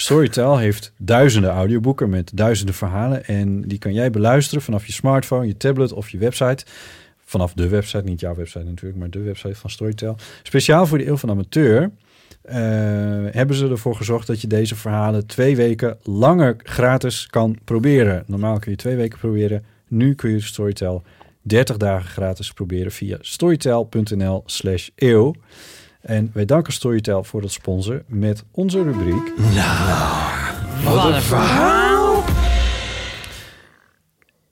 Storytel 0.00 0.58
heeft 0.58 0.92
duizenden 0.98 1.50
audioboeken 1.50 2.10
met 2.10 2.30
duizenden 2.34 2.74
verhalen 2.74 3.24
en 3.24 3.62
die 3.62 3.78
kan 3.78 3.92
jij 3.92 4.10
beluisteren 4.10 4.62
vanaf 4.62 4.86
je 4.86 4.92
smartphone, 4.92 5.46
je 5.46 5.56
tablet 5.56 5.92
of 5.92 6.08
je 6.08 6.18
website 6.18 6.64
Vanaf 7.30 7.52
de 7.52 7.68
website, 7.68 8.04
niet 8.04 8.20
jouw 8.20 8.34
website 8.34 8.64
natuurlijk, 8.64 8.98
maar 8.98 9.10
de 9.10 9.22
website 9.22 9.54
van 9.54 9.70
Storytel. 9.70 10.16
Speciaal 10.42 10.86
voor 10.86 10.98
de 10.98 11.06
Eeuw 11.06 11.16
van 11.16 11.30
Amateur 11.30 11.90
eh, 12.42 12.56
hebben 13.30 13.56
ze 13.56 13.68
ervoor 13.68 13.96
gezorgd 13.96 14.26
dat 14.26 14.40
je 14.40 14.46
deze 14.46 14.76
verhalen 14.76 15.26
twee 15.26 15.56
weken 15.56 15.98
langer 16.02 16.56
gratis 16.62 17.26
kan 17.26 17.58
proberen. 17.64 18.24
Normaal 18.26 18.58
kun 18.58 18.70
je 18.70 18.76
twee 18.76 18.96
weken 18.96 19.18
proberen. 19.18 19.64
Nu 19.88 20.14
kun 20.14 20.30
je 20.30 20.40
Storytel 20.40 21.02
30 21.42 21.76
dagen 21.76 22.10
gratis 22.10 22.52
proberen 22.52 22.92
via 22.92 23.16
storytel.nl 23.20 24.42
slash 24.46 24.88
eeuw. 24.96 25.34
En 26.00 26.30
wij 26.32 26.44
danken 26.44 26.72
Storytel 26.72 27.24
voor 27.24 27.42
het 27.42 27.52
sponsor 27.52 28.02
met 28.06 28.44
onze 28.50 28.82
rubriek... 28.82 29.32
Wat 30.84 31.04
een 31.04 31.22
verhaal! 31.22 32.24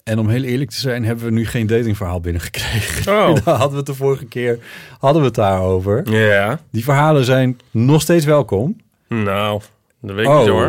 En 0.08 0.18
om 0.18 0.28
heel 0.28 0.42
eerlijk 0.42 0.70
te 0.70 0.78
zijn, 0.78 1.04
hebben 1.04 1.24
we 1.24 1.30
nu 1.30 1.46
geen 1.46 1.66
datingverhaal 1.66 2.20
binnengekregen. 2.20 3.12
Oh. 3.12 3.34
Daar 3.44 3.54
hadden 3.54 3.70
we 3.70 3.76
het 3.76 3.86
de 3.86 3.94
vorige 3.94 4.24
keer 4.24 4.58
hadden 4.98 5.20
we 5.20 5.26
het 5.26 5.36
daarover. 5.36 6.10
Ja. 6.10 6.60
Die 6.70 6.84
verhalen 6.84 7.24
zijn 7.24 7.60
nog 7.70 8.02
steeds 8.02 8.24
welkom. 8.24 8.76
Nou, 9.08 9.60
dat 10.00 10.14
weet 10.14 10.26
ik 10.26 10.38
niet 10.38 10.48
hoor. 10.48 10.68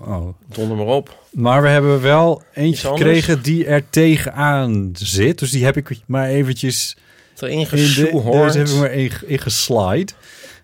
oh. 0.00 0.28
Donder 0.46 0.76
maar 0.76 0.86
op. 0.86 1.16
Maar 1.30 1.62
we 1.62 1.68
hebben 1.68 2.00
wel 2.02 2.42
eentje 2.54 2.88
gekregen 2.88 3.42
die 3.42 3.66
er 3.66 3.90
tegenaan 3.90 4.90
zit. 4.92 5.38
Dus 5.38 5.50
die 5.50 5.64
heb 5.64 5.76
ik 5.76 6.00
maar 6.06 6.28
eventjes 6.28 6.96
Erin 7.42 7.66
geshoehorned. 7.66 8.52
deze 8.52 8.58
heb 8.58 8.68
ik 8.68 8.74
maar 8.74 8.92
in, 8.92 9.12
in 9.26 9.38
geslide. 9.38 10.12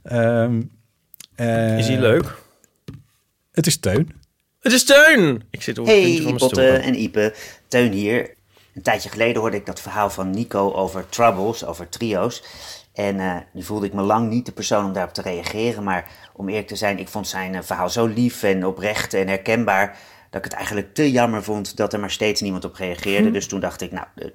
Ehm, 0.02 0.62
eh, 1.34 1.78
Is 1.78 1.86
die 1.86 1.98
leuk? 1.98 2.34
Het 3.52 3.66
is 3.66 3.76
Teun. 3.76 4.10
Het 4.60 4.72
is 4.72 4.84
Teun! 4.84 5.42
Ik 5.50 5.62
zit 5.62 5.78
op 5.78 5.86
het 5.86 5.94
puntje 5.94 6.10
Hey 6.12 6.16
van 6.16 6.24
mijn 6.24 6.36
Botte 6.36 6.54
stoel. 6.54 6.88
en 6.88 7.00
Ipe, 7.00 7.34
Teun 7.68 7.92
hier. 7.92 8.34
Een 8.74 8.82
tijdje 8.82 9.08
geleden 9.08 9.40
hoorde 9.40 9.56
ik 9.56 9.66
dat 9.66 9.80
verhaal 9.80 10.10
van 10.10 10.30
Nico 10.30 10.72
over 10.72 11.08
troubles, 11.08 11.64
over 11.64 11.88
trio's. 11.88 12.42
En 12.92 13.20
eh, 13.20 13.36
nu 13.52 13.62
voelde 13.62 13.86
ik 13.86 13.92
me 13.92 14.02
lang 14.02 14.30
niet 14.30 14.46
de 14.46 14.52
persoon 14.52 14.84
om 14.84 14.92
daarop 14.92 15.14
te 15.14 15.22
reageren. 15.22 15.82
Maar 15.82 16.10
om 16.32 16.48
eerlijk 16.48 16.66
te 16.66 16.76
zijn, 16.76 16.98
ik 16.98 17.08
vond 17.08 17.28
zijn 17.28 17.54
eh, 17.54 17.62
verhaal 17.62 17.90
zo 17.90 18.06
lief 18.06 18.42
en 18.42 18.66
oprecht 18.66 19.14
en 19.14 19.28
herkenbaar... 19.28 19.98
dat 20.34 20.44
ik 20.44 20.50
het 20.50 20.60
eigenlijk 20.60 20.94
te 20.94 21.10
jammer 21.10 21.42
vond 21.42 21.76
dat 21.76 21.92
er 21.92 22.00
maar 22.00 22.10
steeds 22.10 22.40
niemand 22.40 22.64
op 22.64 22.74
reageerde. 22.74 23.26
Hm. 23.26 23.32
Dus 23.32 23.46
toen 23.46 23.60
dacht 23.60 23.80
ik, 23.80 23.92
nou, 23.92 24.06
eh, 24.14 24.28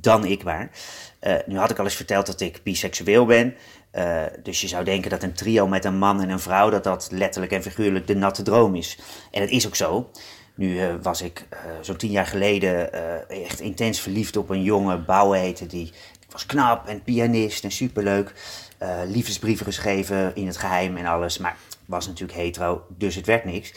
dan 0.00 0.24
ik 0.24 0.44
maar. 0.44 0.70
Eh, 1.18 1.34
nu 1.46 1.58
had 1.58 1.70
ik 1.70 1.78
al 1.78 1.84
eens 1.84 1.94
verteld 1.94 2.26
dat 2.26 2.40
ik 2.40 2.60
biseksueel 2.62 3.26
ben. 3.26 3.54
Eh, 3.90 4.22
dus 4.42 4.60
je 4.60 4.68
zou 4.68 4.84
denken 4.84 5.10
dat 5.10 5.22
een 5.22 5.32
trio 5.32 5.66
met 5.66 5.84
een 5.84 5.98
man 5.98 6.22
en 6.22 6.28
een 6.28 6.40
vrouw... 6.40 6.70
dat 6.70 6.84
dat 6.84 7.08
letterlijk 7.10 7.52
en 7.52 7.62
figuurlijk 7.62 8.06
de 8.06 8.14
natte 8.16 8.42
droom 8.42 8.74
is. 8.74 8.98
En 9.30 9.40
het 9.40 9.50
is 9.50 9.66
ook 9.66 9.76
zo. 9.76 10.10
Nu 10.54 10.98
was 11.02 11.22
ik 11.22 11.46
zo'n 11.80 11.96
tien 11.96 12.10
jaar 12.10 12.26
geleden 12.26 12.92
echt 13.28 13.60
intens 13.60 14.00
verliefd 14.00 14.36
op 14.36 14.50
een 14.50 14.62
jonge 14.62 14.98
Bouwe 14.98 15.36
heette 15.36 15.66
die. 15.66 15.92
Was 16.30 16.46
knap 16.46 16.88
en 16.88 17.02
pianist 17.02 17.64
en 17.64 17.70
superleuk. 17.70 18.32
Liefdesbrieven 19.06 19.66
geschreven 19.66 20.34
in 20.34 20.46
het 20.46 20.56
geheim 20.56 20.96
en 20.96 21.06
alles. 21.06 21.38
Maar 21.38 21.56
was 21.86 22.06
natuurlijk 22.06 22.38
hetero, 22.38 22.86
dus 22.88 23.14
het 23.14 23.26
werd 23.26 23.44
niks. 23.44 23.72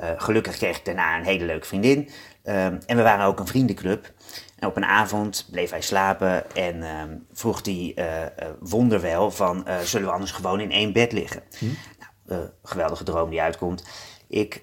Eh, 0.00 0.08
gelukkig 0.16 0.56
kreeg 0.56 0.78
ik 0.78 0.84
daarna 0.84 1.16
een 1.18 1.24
hele 1.24 1.44
leuke 1.44 1.66
vriendin. 1.66 2.08
Ehm, 2.42 2.78
en 2.86 2.96
we 2.96 3.02
waren 3.02 3.24
ook 3.26 3.38
een 3.38 3.46
vriendenclub. 3.46 4.12
En 4.58 4.68
op 4.68 4.76
een 4.76 4.84
avond 4.84 5.48
bleef 5.50 5.70
hij 5.70 5.80
slapen 5.80 6.54
en 6.54 6.82
ehm, 6.82 7.16
vroeg 7.32 7.64
hij 7.64 7.92
eh, 7.96 8.22
eh, 8.22 8.30
wonderwel 8.60 9.30
van... 9.30 9.66
zullen 9.82 10.06
we 10.06 10.12
anders 10.12 10.30
gewoon 10.32 10.60
in 10.60 10.70
één 10.72 10.92
bed 10.92 11.12
liggen? 11.12 11.42
Nou, 12.28 12.42
eh, 12.42 12.48
geweldige 12.62 13.04
droom 13.04 13.30
die 13.30 13.42
uitkomt. 13.42 13.84
Ik 14.28 14.62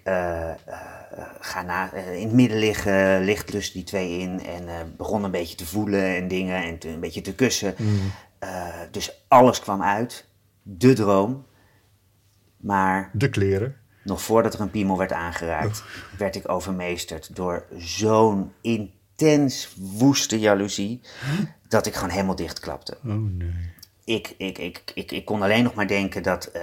ga 1.40 1.62
na, 1.62 1.94
in 1.94 2.24
het 2.28 2.32
midden 2.34 2.58
liggen, 2.60 3.24
licht 3.24 3.48
tussen 3.48 3.74
die 3.74 3.84
twee 3.84 4.20
in 4.20 4.46
en 4.46 4.94
begon 4.98 5.24
een 5.24 5.32
beetje 5.32 5.56
te 5.56 5.66
voelen 5.66 6.16
en 6.16 6.28
dingen 6.28 6.64
en 6.64 6.78
te- 6.78 6.90
een 6.90 7.00
beetje 7.00 7.22
te 7.22 7.36
kussen. 7.36 7.76
Eh, 8.40 8.66
dus 8.92 9.26
alles 9.28 9.60
kwam 9.60 9.84
uit, 9.84 10.28
de 10.62 10.94
droom. 10.94 11.46
Maar 12.58 13.10
De 13.14 13.30
kleren. 13.30 13.76
Nog 14.08 14.22
voordat 14.22 14.54
er 14.54 14.60
een 14.60 14.72
piemel 14.72 14.98
werd 14.98 15.12
aangeraakt, 15.12 15.84
werd 16.18 16.36
ik 16.36 16.50
overmeesterd 16.50 17.36
door 17.36 17.66
zo'n 17.78 18.52
intens 18.62 19.74
woeste 19.78 20.40
jaloezie, 20.40 21.02
dat 21.68 21.86
ik 21.86 21.94
gewoon 21.94 22.10
helemaal 22.10 22.36
dichtklapte. 22.36 22.98
Oh 23.06 23.14
nee. 23.14 23.76
Ik, 24.04 24.34
ik, 24.38 24.58
ik, 24.58 24.84
ik, 24.94 25.12
ik 25.12 25.26
kon 25.26 25.42
alleen 25.42 25.64
nog 25.64 25.74
maar 25.74 25.88
denken 25.88 26.24
dat 26.24 26.46
eh, 26.46 26.62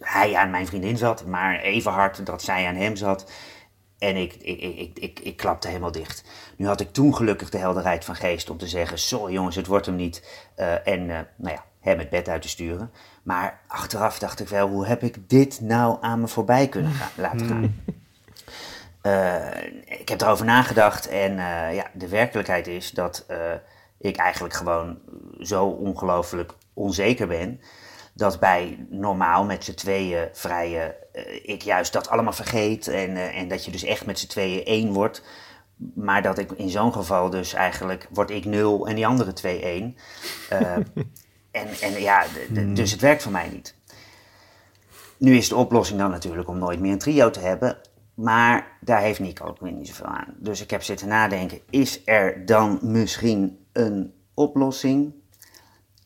hij 0.00 0.34
aan 0.34 0.50
mijn 0.50 0.66
vriendin 0.66 0.96
zat, 0.96 1.26
maar 1.26 1.60
even 1.60 1.92
hard 1.92 2.26
dat 2.26 2.42
zij 2.42 2.66
aan 2.66 2.74
hem 2.74 2.96
zat. 2.96 3.30
En 3.98 4.16
ik, 4.16 4.34
ik, 4.34 4.60
ik, 4.60 4.78
ik, 4.78 4.98
ik, 4.98 5.20
ik 5.20 5.36
klapte 5.36 5.68
helemaal 5.68 5.92
dicht. 5.92 6.24
Nu 6.56 6.66
had 6.66 6.80
ik 6.80 6.92
toen 6.92 7.14
gelukkig 7.14 7.50
de 7.50 7.58
helderheid 7.58 8.04
van 8.04 8.14
geest 8.14 8.50
om 8.50 8.58
te 8.58 8.68
zeggen: 8.68 8.98
Sorry 8.98 9.32
jongens, 9.32 9.56
het 9.56 9.66
wordt 9.66 9.86
hem 9.86 9.96
niet. 9.96 10.46
Eh, 10.54 10.86
en 10.86 11.10
eh, 11.10 11.18
nou 11.36 11.54
ja, 11.54 11.64
hem 11.80 11.98
het 11.98 12.10
bed 12.10 12.28
uit 12.28 12.42
te 12.42 12.48
sturen. 12.48 12.90
Maar 13.22 13.60
achteraf 13.66 14.18
dacht 14.18 14.40
ik 14.40 14.48
wel: 14.48 14.68
hoe 14.68 14.86
heb 14.86 15.02
ik 15.02 15.28
dit 15.28 15.60
nou 15.60 15.98
aan 16.00 16.20
me 16.20 16.28
voorbij 16.28 16.68
kunnen 16.68 16.92
gaan, 16.92 17.10
laten 17.16 17.46
gaan? 17.46 17.84
Eh, 19.02 19.64
ik 20.00 20.08
heb 20.08 20.20
erover 20.20 20.44
nagedacht 20.44 21.08
en 21.08 21.38
eh, 21.38 21.74
ja, 21.74 21.86
de 21.94 22.08
werkelijkheid 22.08 22.66
is 22.66 22.90
dat 22.90 23.24
eh, 23.28 23.38
ik 23.98 24.16
eigenlijk 24.16 24.54
gewoon 24.54 24.98
zo 25.40 25.64
ongelooflijk 25.66 26.52
onzeker 26.74 27.26
ben. 27.26 27.60
Dat 28.14 28.40
bij 28.40 28.86
normaal 28.90 29.44
met 29.44 29.64
z'n 29.64 29.74
tweeën 29.74 30.28
vrijen 30.32 30.94
eh, 31.12 31.40
ik 31.42 31.62
juist 31.62 31.92
dat 31.92 32.08
allemaal 32.08 32.32
vergeet. 32.32 32.88
En, 32.88 33.16
en 33.16 33.48
dat 33.48 33.64
je 33.64 33.70
dus 33.70 33.84
echt 33.84 34.06
met 34.06 34.18
z'n 34.18 34.26
tweeën 34.26 34.64
één 34.64 34.92
wordt. 34.92 35.22
Maar 35.94 36.22
dat 36.22 36.38
ik 36.38 36.52
in 36.52 36.70
zo'n 36.70 36.92
geval 36.92 37.30
dus 37.30 37.52
eigenlijk 37.52 38.08
word 38.10 38.30
ik 38.30 38.44
nul 38.44 38.88
en 38.88 38.94
die 38.94 39.06
andere 39.06 39.32
twee 39.32 39.62
één. 39.62 39.96
En, 41.52 41.66
en 41.80 42.00
ja, 42.00 42.24
d- 42.52 42.76
dus 42.76 42.90
het 42.92 43.00
werkt 43.00 43.22
voor 43.22 43.32
mij 43.32 43.48
niet. 43.48 43.74
Nu 45.16 45.36
is 45.36 45.48
de 45.48 45.56
oplossing 45.56 45.98
dan 45.98 46.10
natuurlijk 46.10 46.48
om 46.48 46.58
nooit 46.58 46.80
meer 46.80 46.92
een 46.92 46.98
trio 46.98 47.30
te 47.30 47.40
hebben. 47.40 47.76
Maar 48.14 48.66
daar 48.80 49.00
heeft 49.00 49.20
Nico 49.20 49.44
ook 49.46 49.60
weer 49.60 49.72
niet 49.72 49.88
zoveel 49.88 50.06
aan. 50.06 50.34
Dus 50.38 50.60
ik 50.62 50.70
heb 50.70 50.82
zitten 50.82 51.08
nadenken, 51.08 51.60
is 51.70 52.02
er 52.04 52.46
dan 52.46 52.78
misschien 52.82 53.64
een 53.72 54.14
oplossing? 54.34 55.14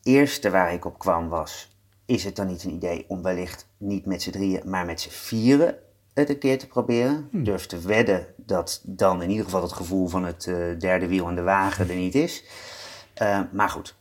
Eerste 0.03 0.49
waar 0.49 0.73
ik 0.73 0.85
op 0.85 0.99
kwam 0.99 1.27
was, 1.29 1.77
is 2.05 2.23
het 2.23 2.35
dan 2.35 2.47
niet 2.47 2.63
een 2.63 2.73
idee 2.73 3.05
om 3.07 3.21
wellicht 3.21 3.67
niet 3.77 4.05
met 4.05 4.21
z'n 4.21 4.31
drieën, 4.31 4.61
maar 4.69 4.85
met 4.85 5.01
z'n 5.01 5.09
vieren 5.09 5.75
het 6.13 6.29
een 6.29 6.39
keer 6.39 6.59
te 6.59 6.67
proberen? 6.67 7.29
Durf 7.31 7.65
te 7.65 7.79
wedden 7.79 8.27
dat 8.35 8.81
dan 8.83 9.21
in 9.21 9.29
ieder 9.29 9.45
geval 9.45 9.61
het 9.61 9.73
gevoel 9.73 10.07
van 10.07 10.25
het 10.25 10.47
eh, 10.47 10.55
derde 10.79 11.07
wiel 11.07 11.27
aan 11.27 11.35
de 11.35 11.41
wagen 11.41 11.89
er 11.89 11.95
niet 11.95 12.15
is. 12.15 12.43
Eh, 13.13 13.39
maar 13.51 13.69
goed, 13.69 13.95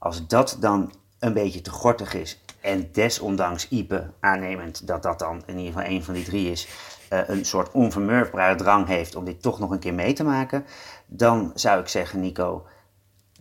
als 0.00 0.26
dat 0.26 0.56
dan 0.60 0.92
een 1.18 1.32
beetje 1.32 1.60
te 1.60 1.70
gortig 1.70 2.14
is 2.14 2.40
en 2.60 2.88
desondanks 2.92 3.68
Ipe 3.68 4.10
aannemend 4.20 4.86
dat 4.86 5.02
dat 5.02 5.18
dan 5.18 5.42
in 5.46 5.58
ieder 5.58 5.72
geval 5.72 5.90
een 5.90 6.04
van 6.04 6.14
die 6.14 6.24
drie 6.24 6.50
is, 6.50 6.68
eh, 7.08 7.20
een 7.26 7.44
soort 7.44 7.72
onvermurfbare 7.72 8.54
drang 8.54 8.86
heeft 8.86 9.14
om 9.14 9.24
dit 9.24 9.42
toch 9.42 9.58
nog 9.58 9.70
een 9.70 9.78
keer 9.78 9.94
mee 9.94 10.12
te 10.12 10.24
maken, 10.24 10.64
dan 11.06 11.52
zou 11.54 11.80
ik 11.80 11.88
zeggen, 11.88 12.20
Nico, 12.20 12.66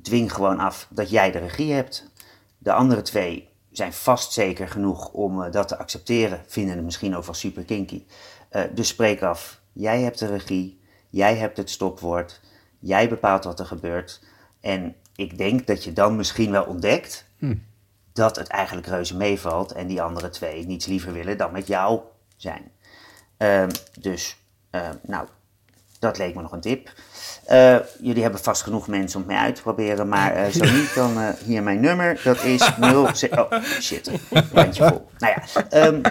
dwing 0.02 0.34
gewoon 0.34 0.60
af 0.60 0.88
dat 0.90 1.10
jij 1.10 1.32
de 1.32 1.40
regie 1.40 1.74
hebt. 1.74 2.12
De 2.58 2.74
andere 2.74 3.02
twee 3.02 3.50
zijn 3.72 3.94
vast 3.94 4.34
zeker 4.34 4.68
genoeg 4.68 5.12
om 5.12 5.44
eh, 5.44 5.52
dat 5.52 5.68
te 5.68 5.78
accepteren, 5.78 6.44
vinden 6.48 6.76
het 6.76 6.86
misschien 6.86 7.16
ook 7.16 7.26
wel 7.26 7.34
super 7.34 7.64
kinky. 7.64 8.06
Eh, 8.50 8.64
dus 8.74 8.88
spreek 8.88 9.22
af, 9.22 9.62
jij 9.74 10.02
hebt 10.02 10.20
de 10.20 10.28
regie, 10.28 10.82
jij 11.10 11.36
hebt 11.36 11.58
het 11.58 11.70
stopwoord, 11.70 12.42
jij 12.80 13.10
bepaalt 13.10 13.44
wat 13.44 13.60
er 13.60 13.66
gebeurt. 13.66 14.22
En 14.62 14.96
ik 15.20 15.38
denk 15.38 15.68
dat 15.68 15.84
je 15.84 15.94
dan 15.94 16.16
misschien 16.16 16.52
wel 16.52 16.64
ontdekt 16.64 17.28
Hm. 17.38 17.56
dat 18.14 18.36
het 18.36 18.48
eigenlijk 18.48 18.88
reuze 18.88 19.16
meevalt 19.18 19.72
en 19.72 19.88
die 19.88 20.02
andere 20.02 20.30
twee 20.30 20.66
niets 20.66 20.86
liever 20.86 21.14
willen 21.14 21.38
dan 21.38 21.52
met 21.52 21.68
jou 21.68 22.00
zijn. 22.38 22.72
Ehm, 23.38 23.70
dus, 24.00 24.38
ehm, 24.70 24.94
nou, 25.02 25.28
dat 26.00 26.18
leek 26.18 26.36
me 26.36 26.42
nog 26.42 26.52
een 26.52 26.62
tip. 26.62 26.92
Eh, 27.46 27.78
jullie 28.02 28.22
hebben 28.22 28.40
vast 28.40 28.62
genoeg 28.62 28.88
mensen 28.88 29.22
om 29.22 29.28
mee 29.28 29.38
uit 29.38 29.56
te 29.56 29.62
proberen, 29.62 30.08
maar 30.08 30.34
eh, 30.36 30.52
zo 30.52 30.64
niet, 30.74 30.96
dan 30.96 31.18
eh, 31.20 31.30
hier 31.46 31.64
mijn 31.64 31.80
nummer. 31.80 32.22
Dat 32.24 32.44
is 32.44 32.70
0... 32.78 33.04
Oh, 33.04 33.14
shit. 33.80 34.12
Randje 34.54 34.88
vol. 34.88 35.10
Nou 35.18 35.34
ja, 35.36 35.64
ehm, 35.70 36.02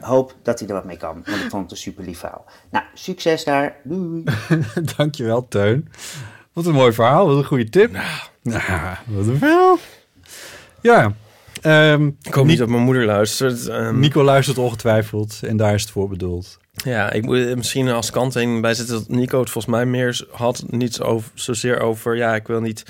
hoop 0.00 0.34
dat 0.42 0.58
hij 0.58 0.68
er 0.68 0.74
wat 0.74 0.84
mee 0.84 0.96
kan, 0.96 1.22
want 1.24 1.42
ik 1.42 1.50
vond 1.50 1.62
het 1.62 1.70
een 1.70 1.76
super 1.76 2.04
lief 2.04 2.18
verhaal. 2.18 2.44
Nou, 2.70 2.84
succes 2.94 3.44
daar. 3.44 3.76
Doei. 3.84 4.24
Dankjewel, 4.96 5.48
Teun. 5.48 5.88
Wat 6.52 6.66
een 6.66 6.72
mooi 6.74 6.92
verhaal, 6.92 7.26
wat 7.26 7.36
een 7.36 7.44
goede 7.44 7.68
tip. 7.68 7.92
Nou, 8.42 8.96
wat 9.06 9.26
een 9.26 9.38
verhaal. 9.38 9.78
Ja. 10.80 11.12
ehm, 11.62 12.10
Ik 12.22 12.34
hoop 12.34 12.46
niet 12.46 12.58
dat 12.58 12.68
mijn 12.68 12.82
moeder 12.82 13.04
luistert. 13.04 13.66
Ehm, 13.68 13.98
Nico 13.98 14.22
luistert 14.22 14.58
ongetwijfeld 14.58 15.40
en 15.42 15.56
daar 15.56 15.74
is 15.74 15.82
het 15.82 15.90
voor 15.90 16.08
bedoeld. 16.08 16.58
Ja, 16.72 17.10
ik 17.12 17.24
moet 17.24 17.56
misschien 17.56 17.88
als 17.88 18.10
kanttekening 18.10 18.60
bij 18.60 18.74
zetten 18.74 18.94
dat 18.94 19.08
Nico 19.08 19.40
het 19.40 19.50
volgens 19.50 19.74
mij 19.74 19.86
meer 19.86 20.26
had 20.30 20.64
niet 20.66 21.00
over, 21.00 21.30
zozeer 21.34 21.80
over... 21.80 22.16
Ja, 22.16 22.34
ik 22.34 22.46
wil 22.46 22.60
niet... 22.60 22.82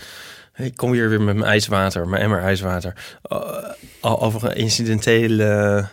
Ik 0.56 0.76
kom 0.76 0.92
hier 0.92 1.08
weer 1.08 1.20
met 1.20 1.36
mijn 1.36 1.50
ijswater, 1.50 2.08
mijn 2.08 2.22
emmer 2.22 2.40
ijswater. 2.40 3.16
Uh, 3.32 3.38
al 4.00 4.20
over 4.20 4.44
een 4.50 4.56
incidentele 4.56 5.88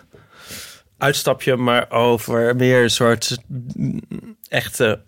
uitstapje, 0.98 1.56
maar 1.56 1.92
over 1.92 2.56
meer 2.56 2.84
een 2.84 2.90
soort 2.90 3.38
mm, 3.48 4.02
echte 4.50 5.02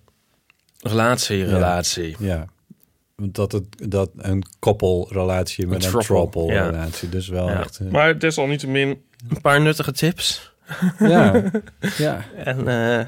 relatie, 0.82 1.46
relatie. 1.46 2.16
Ja. 2.20 2.46
dat 3.16 3.52
het 3.52 3.66
dat 3.92 4.10
een 4.18 4.44
koppelrelatie 4.60 5.68
met 5.68 5.86
Een 5.86 5.94
een 5.94 6.00
throuple, 6.00 6.32
trouble 6.32 6.54
ja. 6.54 6.66
relatie. 6.70 7.10
Dus 7.10 7.28
wel 7.28 7.48
Ja. 7.50 7.60
echt. 7.60 7.80
eh, 7.80 7.88
Maar 7.92 8.20
desalniettemin 8.20 9.02
een 9.30 9.42
paar 9.42 9.62
nuttige 9.62 9.92
tips. 9.92 10.54
Ja, 11.00 11.44
ja. 11.98 12.26
En 12.36 12.68
eh, 12.68 13.06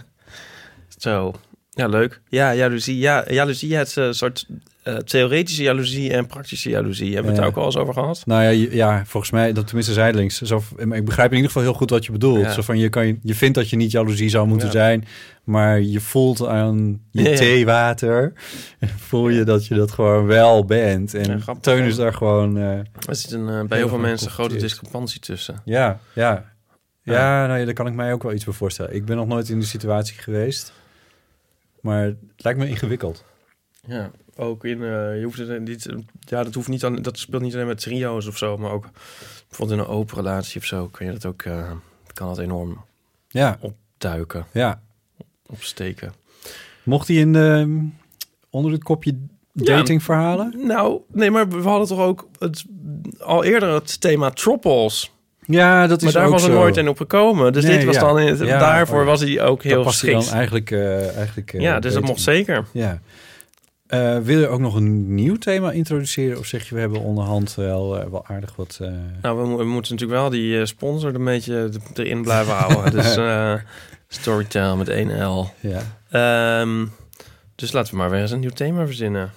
zo. 0.98 1.34
Ja, 1.76 1.88
leuk. 1.88 2.22
Ja, 2.30 2.54
jaloezie. 2.56 2.98
Ja, 2.98 3.26
jaloezie, 3.28 3.76
het 3.76 3.88
is 3.88 3.96
een 3.96 4.14
soort 4.14 4.46
eh, 4.84 4.96
theoretische 4.96 5.64
jaloezie 5.64 6.14
en 6.14 6.26
praktische 6.28 6.70
jaloezie. 6.70 7.06
Hebben 7.14 7.24
we 7.24 7.30
het 7.32 7.38
daar 7.38 7.48
ook 7.48 7.58
al 7.58 7.66
eens 7.66 7.78
over 7.78 7.94
gehad? 7.94 8.22
Nou 8.26 8.44
ja, 8.44 8.68
ja, 8.72 9.04
volgens 9.06 9.32
mij, 9.32 9.54
dat 9.54 9.66
tenminste 9.68 9.94
zijdelings. 9.94 10.42
Zo, 10.42 10.64
maar 10.86 10.98
ik 10.98 11.06
begrijp 11.06 11.30
in 11.30 11.36
ieder 11.36 11.52
geval 11.52 11.68
heel 11.68 11.78
goed 11.78 11.90
wat 11.90 12.06
je 12.06 12.12
bedoelt. 12.12 12.42
Ja. 12.42 12.52
Zo 12.52 12.62
van, 12.62 12.78
je, 12.78 12.90
kan, 12.90 13.08
je, 13.08 13.18
je 13.22 13.36
vindt 13.36 13.56
dat 13.56 13.70
je 13.70 13.76
niet 13.76 13.92
jaloezie 13.92 14.30
zou 14.30 14.48
moeten 14.48 14.68
Ja. 14.68 14.74
zijn, 14.74 15.06
maar 15.44 15.82
je 15.82 16.00
voelt 16.00 16.46
aan 16.48 17.02
je 17.12 17.24
Ja, 17.24 17.30
ja. 17.30 17.36
theewater, 17.38 18.34
voel 19.08 19.30
je 19.30 19.44
dat 19.44 19.66
je 19.68 19.76
dat 19.76 19.92
gewoon 19.92 20.26
wel 20.26 20.66
bent. 20.66 21.14
En 21.14 21.32
Ja, 21.32 21.40
grappig, 21.40 21.64
Teun 21.64 21.84
is 21.84 21.96
daar 21.96 22.14
gewoon... 22.14 22.58
eh, 22.58 22.70
Er 23.08 23.16
zit 23.16 23.32
een, 23.32 23.50
eh, 23.50 23.64
bij 23.64 23.78
heel 23.78 23.90
veel 23.90 23.98
mensen 23.98 24.28
een 24.28 24.34
grote 24.34 24.56
discrepantie 24.56 25.20
tussen. 25.20 25.62
Ja, 25.66 26.00
ja. 26.14 26.52
Ja, 27.04 27.14
Ja. 27.14 27.48
nou 27.48 27.60
ja, 27.60 27.66
daar 27.66 27.74
kan 27.74 27.88
ik 27.88 27.94
mij 27.94 28.14
ook 28.14 28.24
wel 28.24 28.34
iets 28.34 28.46
bij 28.46 28.54
voorstellen. 28.54 28.96
Ik 28.96 29.06
ben 29.06 29.16
nog 29.18 29.28
nooit 29.28 29.50
in 29.50 29.60
die 29.60 29.68
situatie 29.68 30.16
geweest. 30.20 30.74
Maar 31.84 32.04
het 32.04 32.18
lijkt 32.38 32.60
me 32.60 32.68
ingewikkeld. 32.68 33.24
Ja, 33.88 34.12
ook 34.36 34.66
in, 34.66 34.84
eh, 34.84 35.18
je 35.20 35.22
hoeft 35.24 35.38
het 35.38 35.62
niet, 35.62 35.90
ja, 36.20 36.44
dat 36.44 36.54
hoeft 36.54 36.68
niet 36.68 36.84
aan, 36.84 37.02
dat 37.02 37.18
speelt 37.18 37.42
niet 37.42 37.54
alleen 37.54 37.68
met 37.68 37.80
trio's 37.82 38.28
of 38.28 38.38
zo, 38.38 38.58
maar 38.58 38.72
ook 38.72 38.86
bijvoorbeeld 39.48 39.80
in 39.80 39.86
een 39.86 39.92
open 39.92 40.16
relatie 40.18 40.60
of 40.62 40.66
zo, 40.68 40.88
kun 40.88 41.06
je 41.06 41.12
dat 41.12 41.26
ook, 41.26 41.42
eh, 41.42 41.72
kan 42.14 42.28
dat 42.28 42.38
enorm 42.38 42.86
Ja. 43.28 43.58
opduiken, 43.60 44.46
Ja. 44.54 44.82
opsteken. 45.46 46.14
Mocht 46.84 47.08
hij 47.08 47.18
in 47.18 47.34
de, 47.34 47.88
onder 48.50 48.72
het 48.72 48.84
kopje 48.84 49.18
datingverhalen? 49.54 50.54
Nou, 50.68 51.02
nee, 51.08 51.32
maar 51.32 51.50
we 51.50 51.62
hadden 51.70 51.88
toch 51.88 52.00
ook 52.00 52.28
het, 52.40 52.64
al 53.20 53.44
eerder 53.44 53.70
het 53.74 54.02
thema 54.02 54.30
troppels. 54.30 55.12
Ja, 55.46 55.88
dat 55.88 55.98
is 55.98 56.04
maar 56.14 56.22
daar 56.24 56.32
was 56.32 56.44
er 56.44 56.52
zo. 56.52 56.58
nooit 56.58 56.78
in 56.78 56.88
opgekomen. 56.90 57.54
Dus 57.54 57.64
Nee, 57.64 57.78
dit 57.78 57.86
was 57.86 57.96
ja. 57.96 58.02
dan, 58.02 58.20
in 58.20 58.28
het- 58.28 58.40
Ja, 58.48 58.60
daarvoor 58.60 59.00
oh 59.00 59.06
was 59.06 59.20
hij 59.22 59.42
ook 59.42 59.64
heel 59.64 59.84
geschikt. 59.84 60.26
dan 60.26 60.34
eigenlijk... 60.34 60.72
eh, 60.72 61.16
eigenlijk 61.18 61.54
eh, 61.54 61.62
ja, 61.62 61.80
dus 61.80 61.94
dat 61.94 62.04
mocht 62.04 62.22
zeker. 62.22 62.66
Ja. 62.72 63.00
Eh, 63.88 64.18
wil 64.18 64.40
je 64.40 64.48
ook 64.48 64.60
nog 64.60 64.76
een 64.76 65.16
nieuw 65.16 65.36
thema 65.38 65.72
introduceren? 65.72 66.38
Of 66.40 66.46
zeg 66.46 66.70
je, 66.70 66.76
we 66.76 66.82
hebben 66.82 67.00
onderhand 67.02 67.56
wel, 67.56 67.90
wel 68.12 68.26
aardig 68.28 68.56
wat... 68.56 68.80
Nou, 69.22 69.38
we, 69.42 69.48
mo- 69.48 69.58
we 69.58 69.64
moeten 69.66 69.92
natuurlijk 69.96 70.20
wel 70.22 70.30
die 70.30 70.66
sponsor 70.66 71.16
een 71.16 71.24
beetje 71.24 71.70
erin 71.94 72.22
blijven 72.22 72.54
houden. 72.54 72.92
dus 72.98 73.18
Storytel 74.08 74.76
met 74.78 74.90
1 74.90 75.26
L. 75.28 75.50
Ja. 75.60 75.82
Ehm, 76.10 76.86
dus 77.56 77.72
laten 77.72 77.92
we 77.92 77.98
maar 77.98 78.10
weer 78.10 78.22
eens 78.22 78.32
een 78.32 78.40
nieuw 78.40 78.50
thema 78.50 78.86
verzinnen. 78.86 79.32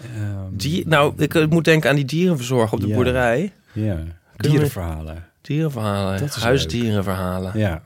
ehm, 0.00 0.36
Die, 0.50 0.88
nou, 0.88 1.12
ik 1.16 1.50
moet 1.50 1.64
denken 1.64 1.90
aan 1.90 1.96
die 1.96 2.04
dierenverzorger 2.04 2.72
op 2.72 2.80
de 2.80 2.86
Ja. 2.88 2.94
boerderij. 2.94 3.52
ja, 3.72 3.98
we- 4.46 4.48
dierenverhalen. 4.48 5.24
Dierenverhalen, 5.40 6.20
Dat 6.20 6.28
is 6.28 6.34
huisdierenverhalen. 6.42 7.58
Ja, 7.58 7.82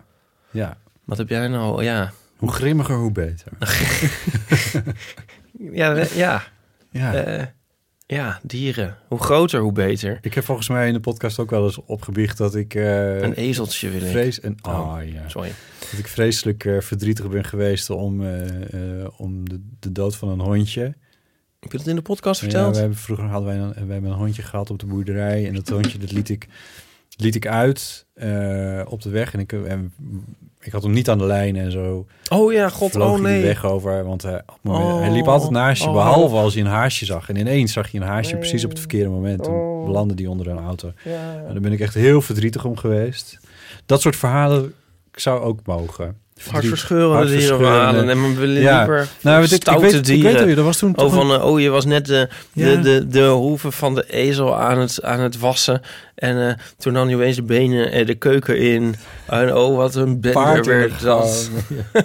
ja. 0.50 0.76
Wat 1.04 1.18
heb 1.18 1.28
jij 1.28 1.48
nou? 1.48 1.84
Ja, 1.84 2.12
Hoe 2.36 2.52
grimmiger, 2.52 2.96
hoe 2.96 3.12
beter. 3.12 3.52
ja, 5.72 6.04
ja. 6.14 6.42
Ja. 6.90 7.14
Eh, 7.14 7.46
ja, 8.06 8.40
dieren. 8.42 8.96
Hoe 9.08 9.18
groter, 9.22 9.60
hoe 9.60 9.72
beter. 9.72 10.18
Ik 10.20 10.34
heb 10.34 10.44
volgens 10.44 10.68
mij 10.68 10.86
in 10.86 10.92
de 10.92 11.00
podcast 11.00 11.38
ook 11.38 11.50
wel 11.50 11.64
eens 11.64 11.84
opgebiecht 11.84 12.38
dat 12.38 12.54
ik... 12.54 12.74
eh, 12.74 13.20
Een 13.20 13.34
ezeltje 13.34 13.90
wil 13.90 14.02
ik. 14.02 14.10
vrees 14.10 14.40
en 14.40 14.56
oh, 14.62 14.94
Oh, 14.96 15.08
ja. 15.12 15.28
Sorry. 15.28 15.52
Dat 15.90 15.98
ik 15.98 16.08
vreselijk 16.08 16.64
eh, 16.64 16.80
verdrietig 16.80 17.28
ben 17.30 17.44
geweest 17.44 17.90
om, 17.90 18.20
om 19.16 19.48
de, 19.48 19.60
de 19.78 19.92
dood 19.92 20.16
van 20.16 20.28
een 20.28 20.40
hondje. 20.40 20.94
Heb 21.62 21.72
je 21.72 21.78
dat 21.78 21.86
in 21.86 21.94
de 21.96 22.02
podcast 22.02 22.40
Ja, 22.40 22.46
verteld? 22.48 22.74
we 22.74 22.80
hebben, 22.80 22.98
vroeger 22.98 23.24
hadden 23.24 23.48
wij 23.48 23.58
een, 23.58 23.86
we 23.86 23.92
hebben 23.92 24.10
een 24.10 24.16
hondje 24.16 24.42
gehad 24.42 24.70
op 24.70 24.78
de 24.78 24.86
boerderij. 24.86 25.46
En 25.48 25.54
dat 25.54 25.68
hondje 25.68 25.98
dat 25.98 26.12
liet 26.12 26.28
ik, 26.28 26.48
liet 27.16 27.34
ik 27.34 27.46
uit 27.46 28.06
eh, 28.14 28.82
op 28.88 29.02
de 29.02 29.10
weg. 29.10 29.34
En 29.34 29.40
ik, 29.40 29.52
en 29.52 29.92
ik 30.60 30.72
had 30.72 30.82
hem 30.82 30.92
niet 30.92 31.08
aan 31.10 31.18
de 31.18 31.24
lijn 31.24 31.56
en 31.56 31.70
zo. 31.72 32.06
Oh 32.30 32.52
ja, 32.52 32.68
god, 32.68 32.90
vloog 32.90 33.06
oh 33.08 33.12
hij 33.12 33.22
de 33.22 33.28
nee. 33.28 33.42
weg 33.42 33.64
over. 33.64 34.04
Want 34.04 34.22
hij, 34.22 34.42
moment- 34.60 34.84
Oh, 34.84 35.00
hij 35.00 35.10
liep 35.12 35.28
altijd 35.28 35.50
naast 35.50 35.82
je, 35.82 35.88
oh. 35.88 35.94
behalve 35.94 36.34
als 36.36 36.54
je 36.54 36.60
een 36.60 36.66
haasje 36.66 37.04
zag. 37.04 37.28
En 37.28 37.36
ineens 37.36 37.72
zag 37.72 37.88
je 37.90 37.98
een 38.00 38.06
haasje 38.06 38.36
precies 38.36 38.64
op 38.64 38.70
het 38.70 38.78
verkeerde 38.78 39.08
moment. 39.10 39.42
Toen 39.42 39.54
Oh. 39.54 39.84
belandde 39.84 40.14
die 40.14 40.30
onder 40.30 40.48
een 40.48 40.58
auto. 40.58 40.92
Ja. 41.04 41.34
En 41.46 41.52
daar 41.52 41.60
ben 41.62 41.72
ik 41.72 41.80
echt 41.80 41.94
heel 41.94 42.20
verdrietig 42.20 42.64
om 42.64 42.76
geweest. 42.76 43.38
Dat 43.86 44.00
soort 44.00 44.16
verhalen 44.16 44.74
zou 45.12 45.40
ook 45.40 45.60
mogen. 45.66 46.16
Hartverscheurende 46.50 47.36
dierenverhalen. 47.36 48.08
En 48.08 48.22
we 48.22 48.34
willen 48.40 48.60
Ja. 48.62 48.76
liever 48.78 49.08
Nou, 49.20 49.36
weet 49.40 49.46
ik- 49.50 49.56
ik 49.56 49.62
stoute 49.62 49.82
weet- 49.84 49.94
ik 49.94 50.04
dieren. 50.04 50.32
weet 50.32 50.44
wel, 50.46 50.56
er 50.56 50.62
was 50.62 50.76
toen 50.78 50.96
oh, 50.98 51.12
van, 51.12 51.30
een- 51.30 51.40
eh, 51.40 51.46
oh, 51.46 51.60
je 51.60 51.68
was 51.70 51.84
net 51.84 52.06
de, 52.06 52.28
de, 52.52 52.64
Ja. 52.70 52.76
de, 52.76 53.06
de 53.08 53.26
hoeven 53.26 53.72
van 53.72 53.94
de 53.94 54.04
ezel 54.12 54.58
aan 54.58 54.78
het, 54.78 55.02
aan 55.02 55.20
het 55.20 55.38
wassen. 55.38 55.80
En 56.14 56.48
eh, 56.48 56.54
toen 56.78 56.92
nam 56.92 57.08
je 57.08 57.14
opeens 57.16 57.36
de 57.36 57.42
benen 57.42 57.92
eh, 57.92 58.06
de 58.06 58.14
keuken 58.14 58.58
in. 58.58 58.94
En 59.26 59.54
oh, 59.56 59.76
wat 59.76 59.94
een 59.94 60.20
bender 60.20 60.64
werd 60.64 61.00
dat. 61.02 61.50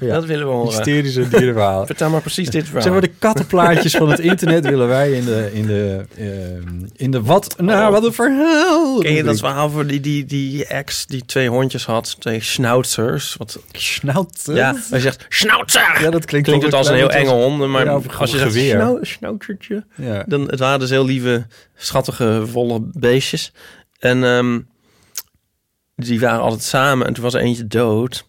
Ja. 0.00 0.14
Dat 0.14 0.24
willen 0.24 0.46
we 0.46 0.52
horen. 0.52 0.66
Hysterische 0.74 1.28
dierenverhalen. 1.28 1.86
Vertel 1.92 2.10
maar 2.10 2.20
precies 2.20 2.50
dit 2.50 2.64
verhaal. 2.64 2.82
Zeg 2.82 2.92
maar, 2.92 3.00
de 3.00 3.10
kattenplaatjes 3.18 3.96
van 3.96 4.10
het 4.10 4.18
internet 4.18 4.66
willen 4.70 4.88
wij 4.88 5.12
in 5.12 5.24
de, 5.24 5.50
in 5.52 5.66
de, 5.66 6.04
ehm, 6.16 6.86
in 6.96 7.10
de 7.10 7.22
wat, 7.22 7.54
nou, 7.58 7.92
wat 7.92 8.04
een 8.04 8.12
verhaal. 8.12 8.94
Oh. 8.96 9.00
Ken 9.00 9.12
je 9.12 9.22
dat 9.22 9.38
verhaal 9.38 9.70
voor 9.70 9.86
die, 9.86 10.00
die, 10.00 10.24
die 10.24 10.66
ex 10.66 11.06
die 11.06 11.24
twee 11.24 11.48
hondjes 11.48 11.84
had? 11.86 12.16
Twee 12.20 12.40
schnauzers. 12.42 13.34
Wat, 13.38 13.58
Schnauzer? 13.72 14.56
ja, 14.56 14.76
je 14.90 15.00
zegt 15.00 15.26
schnauzer, 15.28 16.02
Ja, 16.02 16.10
dat 16.10 16.24
klinkt, 16.24 16.46
klinkt 16.48 16.64
het 16.64 16.74
als 16.74 16.88
een 16.88 16.94
heel 16.94 17.10
enge 17.10 17.30
hond. 17.30 17.66
Maar 17.66 17.84
Ja, 17.84 18.00
als 18.18 18.30
je 18.30 18.38
zegt 18.38 18.52
geweer. 18.52 18.98
schnauzertje, 19.02 19.84
Ja. 19.94 20.24
dan 20.26 20.40
het 20.50 20.58
waren 20.58 20.78
dus 20.78 20.90
heel 20.90 21.04
lieve, 21.04 21.46
schattige, 21.78 22.42
volle 22.46 22.80
beestjes. 22.92 23.52
En 23.98 24.24
ehm, 24.24 24.60
die 25.96 26.20
waren 26.20 26.40
altijd 26.40 26.62
samen. 26.62 27.06
En 27.06 27.12
toen 27.12 27.24
was 27.24 27.34
er 27.34 27.40
eentje 27.40 27.66
dood. 27.66 28.26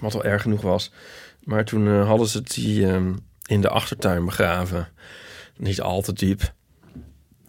Wat 0.00 0.12
wel 0.12 0.24
erg 0.24 0.42
genoeg 0.42 0.60
was. 0.62 0.92
Maar 1.44 1.64
toen 1.64 1.86
eh, 1.88 2.06
hadden 2.06 2.26
ze 2.26 2.42
die 2.42 2.86
ehm, 2.86 3.12
in 3.46 3.60
de 3.60 3.68
achtertuin 3.68 4.24
begraven. 4.24 4.88
Niet 5.56 5.80
al 5.80 6.02
te 6.02 6.12
diep. 6.12 6.52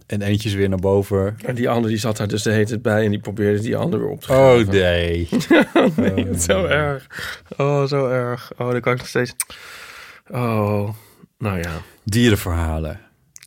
En 0.08 0.22
eentje 0.22 0.50
is 0.50 0.56
weer 0.56 0.70
naar 0.70 0.80
boven. 0.80 1.38
En 1.46 1.56
die 1.56 1.70
andere 1.70 1.88
die 1.88 1.98
zat 1.98 2.18
daar 2.18 2.28
dus 2.28 2.44
de 2.44 2.52
hele 2.52 2.66
tijd 2.66 2.82
bij. 2.82 3.04
En 3.06 3.10
die 3.10 3.20
probeerde 3.20 3.60
die 3.62 3.78
andere 3.78 4.04
weer 4.04 4.12
op 4.12 4.22
te 4.22 4.32
Oh 4.32 4.54
graven. 4.54 4.68
nee. 5.96 6.26
is 6.34 6.44
zo 6.44 6.66
erg. 6.66 7.08
Oh, 7.58 7.84
zo 7.86 8.08
erg. 8.08 8.52
Oh, 8.58 8.72
dan 8.72 8.82
kan 8.82 8.92
ik 8.94 8.98
nog 8.98 9.08
steeds... 9.08 9.34
Oh, 10.30 10.90
nou 11.38 11.58
ja. 11.58 11.82
Dierenverhalen. 12.04 13.00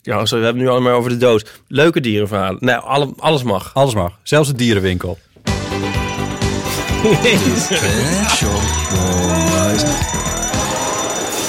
Ja, 0.05 0.27
zo, 0.27 0.39
we 0.39 0.45
hebben 0.45 0.63
het 0.63 0.71
nu 0.71 0.77
allemaal 0.77 0.99
over 0.99 1.11
de 1.11 1.17
dood. 1.17 1.61
Leuke 1.69 2.01
dierenverhalen. 2.01 2.57
Nee, 2.61 2.75
alle, 2.75 3.13
alles 3.19 3.43
mag. 3.43 3.71
Alles 3.75 3.95
mag. 3.95 4.19
Zelfs 4.23 4.49
de 4.49 4.55
dierenwinkel. 4.55 5.19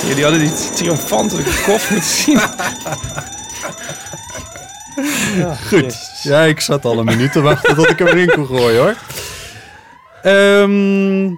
Jullie 0.08 0.24
hadden 0.24 0.40
die 0.40 0.52
triomfantelijke 0.76 1.62
kop 1.66 1.82
moeten 1.90 2.10
zien. 2.10 2.40
Goed. 5.68 5.96
Ja, 6.24 6.42
ik 6.42 6.60
zat 6.60 6.86
al 6.86 7.00
een 7.00 7.06
minuut 7.06 7.32
te 7.32 7.42
wachten 7.42 7.76
tot 7.76 7.90
ik 7.90 8.00
hem 8.00 8.08
erin 8.08 8.32
kon 8.32 8.46
gooien 8.46 8.82
hoor. 8.82 8.96
Ehm, 10.22 11.30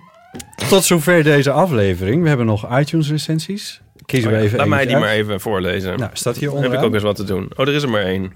tot 0.69 0.83
zover 0.83 1.23
deze 1.23 1.51
aflevering. 1.51 2.21
We 2.21 2.27
hebben 2.27 2.45
nog 2.45 2.79
iTunes 2.79 3.09
recensies. 3.09 3.81
Kiezen 4.07 4.31
we 4.31 4.37
even 4.37 4.57
Laat 4.57 4.67
mij 4.67 4.85
die 4.85 4.93
uit. 4.95 5.03
maar 5.03 5.13
even 5.13 5.39
voorlezen. 5.39 5.97
Nou, 5.99 6.09
staat 6.13 6.37
hier 6.37 6.51
heb 6.51 6.73
ik 6.73 6.81
ook 6.83 6.93
eens 6.93 7.03
wat 7.03 7.15
te 7.15 7.23
doen. 7.23 7.51
Oh, 7.55 7.67
er 7.67 7.73
is 7.73 7.83
er 7.83 7.89
maar 7.89 8.01
één. 8.01 8.31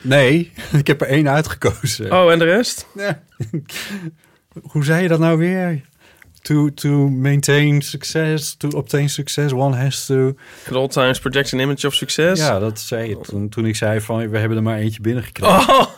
Nee, 0.00 0.52
ik 0.80 0.86
heb 0.86 1.00
er 1.00 1.06
één 1.06 1.28
uitgekozen. 1.28 2.12
Oh, 2.12 2.32
en 2.32 2.38
de 2.38 2.44
rest? 2.44 2.86
Ja. 2.94 3.22
Hoe 4.72 4.84
zei 4.84 5.02
je 5.02 5.08
dat 5.08 5.18
nou 5.18 5.38
weer? 5.38 5.80
To, 6.42 6.74
to 6.74 7.08
maintain 7.08 7.82
success, 7.82 8.54
to 8.56 8.68
obtain 8.68 9.08
success, 9.08 9.52
one 9.52 9.76
has 9.76 10.06
to... 10.06 10.34
At 10.68 10.74
all 10.76 10.88
times 10.88 11.18
project 11.20 11.52
an 11.52 11.58
image 11.58 11.86
of 11.86 11.94
succes. 11.94 12.38
Ja, 12.38 12.58
dat 12.58 12.80
zei 12.80 13.08
je 13.08 13.20
toen, 13.20 13.48
toen 13.48 13.66
ik 13.66 13.76
zei 13.76 14.00
van, 14.00 14.30
we 14.30 14.38
hebben 14.38 14.56
er 14.56 14.62
maar 14.62 14.78
eentje 14.78 15.00
binnengekregen. 15.00 15.68
Oh, 15.70 15.88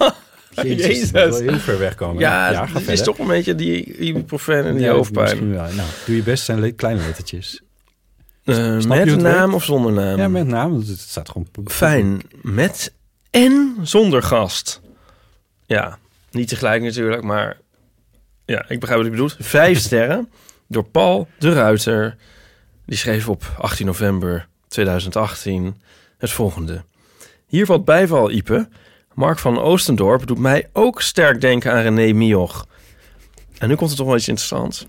Jezus, 0.50 0.84
Jezus. 0.86 1.10
dat 1.12 1.38
wil 1.38 1.48
heel 1.48 1.58
ver 1.58 1.78
wegkomen. 1.78 2.18
Ja, 2.18 2.66
ga 2.66 2.78
het 2.78 2.88
is 2.88 3.02
toch 3.02 3.18
een 3.18 3.26
beetje 3.26 3.54
die 3.54 3.96
ibuprofen 3.98 4.64
en 4.64 4.74
die 4.74 4.84
Ja, 4.84 4.92
hoofdpijn. 4.92 5.50
Nou, 5.50 5.70
doe 6.06 6.16
je 6.16 6.22
best 6.22 6.44
zijn 6.44 6.60
le- 6.60 6.70
kleine 6.70 7.00
lettertjes. 7.02 7.62
Eh, 8.46 8.84
met 8.84 9.16
naam 9.16 9.54
of 9.54 9.64
zonder 9.64 9.92
naam? 9.92 10.18
Ja, 10.18 10.28
met 10.28 10.46
naam. 10.46 10.74
Het 10.74 10.98
staat 10.98 11.28
gewoon... 11.28 11.46
Fijn. 11.64 12.22
Met 12.42 12.92
en 13.30 13.76
zonder 13.82 14.22
gast. 14.22 14.80
Ja, 15.66 15.98
niet 16.30 16.48
tegelijk 16.48 16.82
natuurlijk, 16.82 17.22
maar... 17.22 17.58
Ja, 18.44 18.68
ik 18.68 18.80
begrijp 18.80 19.00
wat 19.00 19.10
je 19.10 19.10
bedoelt. 19.10 19.36
Vijf 19.38 19.78
sterren 19.86 20.28
door 20.66 20.84
Paul 20.84 21.28
de 21.38 21.52
Ruiter. 21.52 22.16
Die 22.84 22.96
schreef 22.98 23.28
op 23.28 23.44
18 23.58 23.86
november 23.86 24.48
2018 24.68 25.80
het 26.18 26.30
volgende. 26.30 26.84
Hier 27.46 27.66
valt 27.66 27.84
bijval, 27.84 28.30
Ipe. 28.30 28.68
Mark 29.14 29.38
van 29.38 29.58
Oostendorp 29.58 30.26
doet 30.26 30.38
mij 30.38 30.68
ook 30.72 31.02
sterk 31.02 31.40
denken 31.40 31.72
aan 31.72 31.82
René 31.82 32.12
Mioch. 32.12 32.66
En 33.58 33.68
nu 33.68 33.74
komt 33.74 33.88
het 33.88 33.98
toch 33.98 34.06
wel 34.06 34.16
iets 34.16 34.28
interessants. 34.28 34.86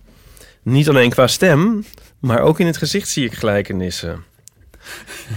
Niet 0.63 0.89
alleen 0.89 1.09
qua 1.09 1.27
stem, 1.27 1.85
maar 2.19 2.39
ook 2.41 2.59
in 2.59 2.65
het 2.65 2.77
gezicht 2.77 3.09
zie 3.09 3.25
ik 3.25 3.33
gelijkenissen. 3.33 4.23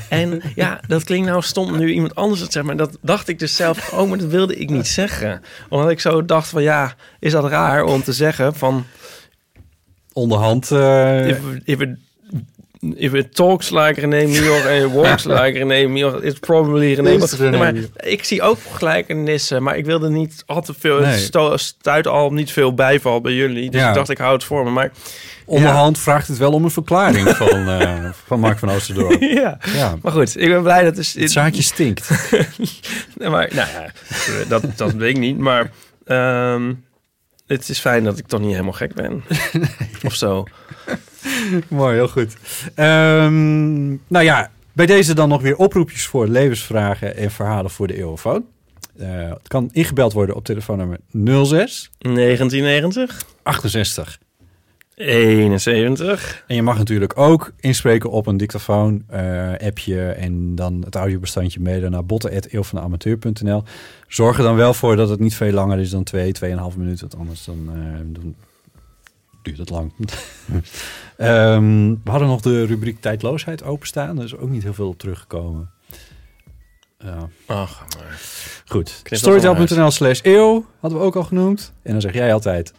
En 0.08 0.42
ja, 0.54 0.80
dat 0.86 1.04
klinkt 1.04 1.28
nou 1.28 1.42
stom 1.42 1.78
nu 1.78 1.92
iemand 1.92 2.14
anders 2.14 2.40
het 2.40 2.52
zegt, 2.52 2.66
maar 2.66 2.76
dat 2.76 2.98
dacht 3.00 3.28
ik 3.28 3.38
dus 3.38 3.56
zelf, 3.56 3.92
oh, 3.92 4.08
maar 4.08 4.18
dat 4.18 4.28
wilde 4.30 4.56
ik 4.56 4.70
niet 4.70 4.86
zeggen. 4.86 5.42
Omdat 5.68 5.90
ik 5.90 6.00
zo 6.00 6.24
dacht 6.24 6.48
van, 6.48 6.62
ja, 6.62 6.94
is 7.20 7.32
dat 7.32 7.44
raar 7.48 7.84
om 7.84 8.02
te 8.02 8.12
zeggen 8.12 8.54
van... 8.54 8.84
Onderhand... 10.12 10.70
eh, 10.70 11.28
If, 11.28 11.38
if, 11.64 11.80
it, 11.80 11.88
if 12.94 13.12
it 13.12 13.34
talks 13.34 13.70
like 13.70 14.00
René 14.00 14.26
Mioch 14.26 14.64
en 14.64 14.92
walks 14.92 15.24
like 15.40 15.58
René 15.58 15.86
Mioch, 15.88 16.22
it's 16.22 16.38
probably 16.38 16.94
René 16.94 17.16
Mioch. 17.16 17.38
Nee, 17.38 17.50
maar 17.58 17.74
ik 17.96 18.24
zie 18.24 18.42
ook 18.42 18.58
gelijkenissen, 18.72 19.62
maar 19.62 19.76
ik 19.76 19.84
wilde 19.84 20.08
niet 20.10 20.42
al 20.46 20.62
te 20.62 20.74
veel... 20.78 21.00
Nee. 21.00 21.28
Stuit 21.58 22.06
al 22.06 22.32
niet 22.32 22.52
veel 22.52 22.74
bijval 22.74 23.20
bij 23.20 23.32
jullie. 23.32 23.70
Dus 23.70 23.80
Ja. 23.80 23.88
ik 23.88 23.94
dacht, 23.94 24.10
ik 24.10 24.18
hou 24.18 24.32
het 24.32 24.44
voor 24.44 24.64
me. 24.64 24.70
Maar 24.70 24.92
Onderhand 25.50 25.98
vraagt 25.98 26.28
het 26.28 26.38
wel 26.38 26.52
om 26.52 26.64
een 26.64 26.70
verklaring 26.70 27.28
van, 27.36 27.68
eh, 27.68 28.10
van 28.26 28.40
Mark 28.40 28.58
van 28.58 28.70
Oosterdorp. 28.70 29.20
ja. 29.42 29.58
Ja. 29.72 29.96
maar 30.02 30.12
goed, 30.12 30.40
ik 30.40 30.48
ben 30.48 30.62
blij 30.62 30.84
dat... 30.84 30.94
Dus, 30.94 31.14
Het 31.14 31.32
zaadje 31.32 31.62
stinkt. 31.62 32.10
Nee, 33.18 33.28
maar, 33.28 33.50
nou 33.54 33.68
ja, 33.68 33.90
dat, 34.48 34.62
dat 34.76 34.92
weet 34.92 35.10
ik 35.10 35.18
niet. 35.18 35.38
Maar 35.38 35.70
ehm, 36.04 36.74
het 37.46 37.68
is 37.68 37.78
fijn 37.78 38.04
dat 38.04 38.18
ik 38.18 38.26
toch 38.26 38.40
niet 38.40 38.50
helemaal 38.50 38.72
gek 38.72 38.94
ben. 38.94 39.24
Of 40.04 40.14
zo. 40.14 40.44
Mooi, 41.68 41.94
heel 41.94 42.08
goed. 42.08 42.36
Ehm, 42.74 43.88
nou 43.88 44.24
ja, 44.24 44.50
bij 44.72 44.86
deze 44.86 45.14
dan 45.14 45.28
nog 45.28 45.42
weer 45.42 45.56
oproepjes 45.56 46.06
voor 46.06 46.26
levensvragen 46.26 47.16
en 47.16 47.30
verhalen 47.30 47.70
voor 47.70 47.86
de 47.86 47.96
eeuwenfoon. 47.96 48.44
Eh, 48.98 49.28
het 49.28 49.48
kan 49.48 49.68
ingebeld 49.72 50.12
worden 50.12 50.36
op 50.36 50.44
telefoonnummer 50.44 50.98
06 51.12 51.90
1990. 51.98 53.22
68 53.42 54.18
71. 55.00 56.44
En 56.46 56.54
je 56.54 56.62
mag 56.62 56.78
natuurlijk 56.78 57.18
ook 57.18 57.52
inspreken 57.60 58.10
op 58.10 58.26
een 58.26 58.36
dictafoon 58.36 59.04
eh, 59.06 59.52
appje 59.58 60.10
en 60.10 60.54
dan 60.54 60.82
het 60.84 60.94
audiobestandje 60.94 61.60
mailen 61.60 61.90
naar 61.90 62.04
botten.eeuwvanamateur.nl. 62.04 63.62
Zorg 64.08 64.36
er 64.38 64.42
dan 64.42 64.56
wel 64.56 64.74
voor 64.74 64.96
dat 64.96 65.08
het 65.08 65.20
niet 65.20 65.34
veel 65.34 65.52
langer 65.52 65.78
is 65.78 65.90
dan 65.90 66.02
2, 66.02 66.32
2,5 66.44 66.48
minuten, 66.76 67.08
want 67.08 67.16
anders 67.16 67.44
dan, 67.44 67.70
eh, 67.74 67.98
dan 68.04 68.34
duurt 69.42 69.58
het 69.58 69.70
lang. 69.70 69.92
Ehm, 71.16 71.88
we 72.04 72.10
hadden 72.10 72.28
nog 72.28 72.40
de 72.40 72.64
rubriek 72.64 73.00
tijdloosheid 73.00 73.64
openstaan, 73.64 74.16
daar 74.16 74.24
is 74.24 74.36
ook 74.36 74.50
niet 74.50 74.62
heel 74.62 74.74
veel 74.74 74.88
op 74.88 74.98
teruggekomen. 74.98 75.70
Ja. 76.98 77.28
Ach, 77.46 77.84
maar. 77.96 78.20
Goed. 78.66 79.02
Storytel.nl 79.04 79.90
slash 79.90 80.20
eeuw 80.22 80.66
hadden 80.80 80.98
we 80.98 81.04
ook 81.04 81.16
al 81.16 81.24
genoemd. 81.24 81.72
En 81.82 81.92
dan 81.92 82.00
zeg 82.00 82.12
jij 82.12 82.32
altijd... 82.32 82.72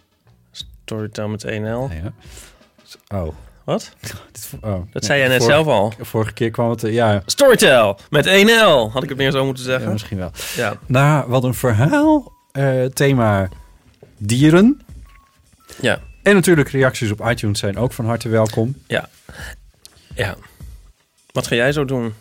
Storytel 0.92 1.28
met 1.28 1.46
1L. 1.46 2.04
Ja. 2.04 2.14
Oh. 3.18 3.34
Wat? 3.64 3.92
Oh. 4.62 4.82
Dat 4.92 5.06
zei 5.06 5.20
jij 5.20 5.28
net 5.28 5.44
zelf 5.44 5.68
al. 5.68 5.94
Vorige 6.00 6.34
keer 6.34 6.52
kwam 6.52 6.70
het... 6.70 6.84
eh, 6.84 6.94
ja, 6.94 7.22
Storytel 7.26 8.00
met 8.10 8.26
1L. 8.28 8.92
Had 8.92 9.04
ik 9.04 9.10
het 9.10 9.18
meer 9.18 9.32
zo 9.32 9.46
moeten 9.46 9.64
zeggen? 9.64 9.86
Ja, 9.86 9.92
misschien 9.92 10.18
wel. 10.18 10.32
Ja. 10.56 10.74
Nou, 10.86 11.30
wat 11.30 11.44
een 11.44 11.54
verhaal. 11.54 12.32
Eh, 12.52 12.86
thema 12.86 13.50
dieren. 14.18 14.82
Ja. 15.82 16.00
En 16.24 16.34
natuurlijk 16.36 16.70
reacties 16.70 17.12
op 17.12 17.26
iTunes 17.30 17.60
zijn 17.60 17.78
ook 17.78 17.94
van 17.94 18.06
harte 18.06 18.30
welkom. 18.30 18.76
Ja. 18.88 19.10
Ja. 20.16 20.36
Wat 21.32 21.48
ga 21.48 21.56
jij 21.56 21.72
zo 21.72 21.86
doen? 21.86 22.14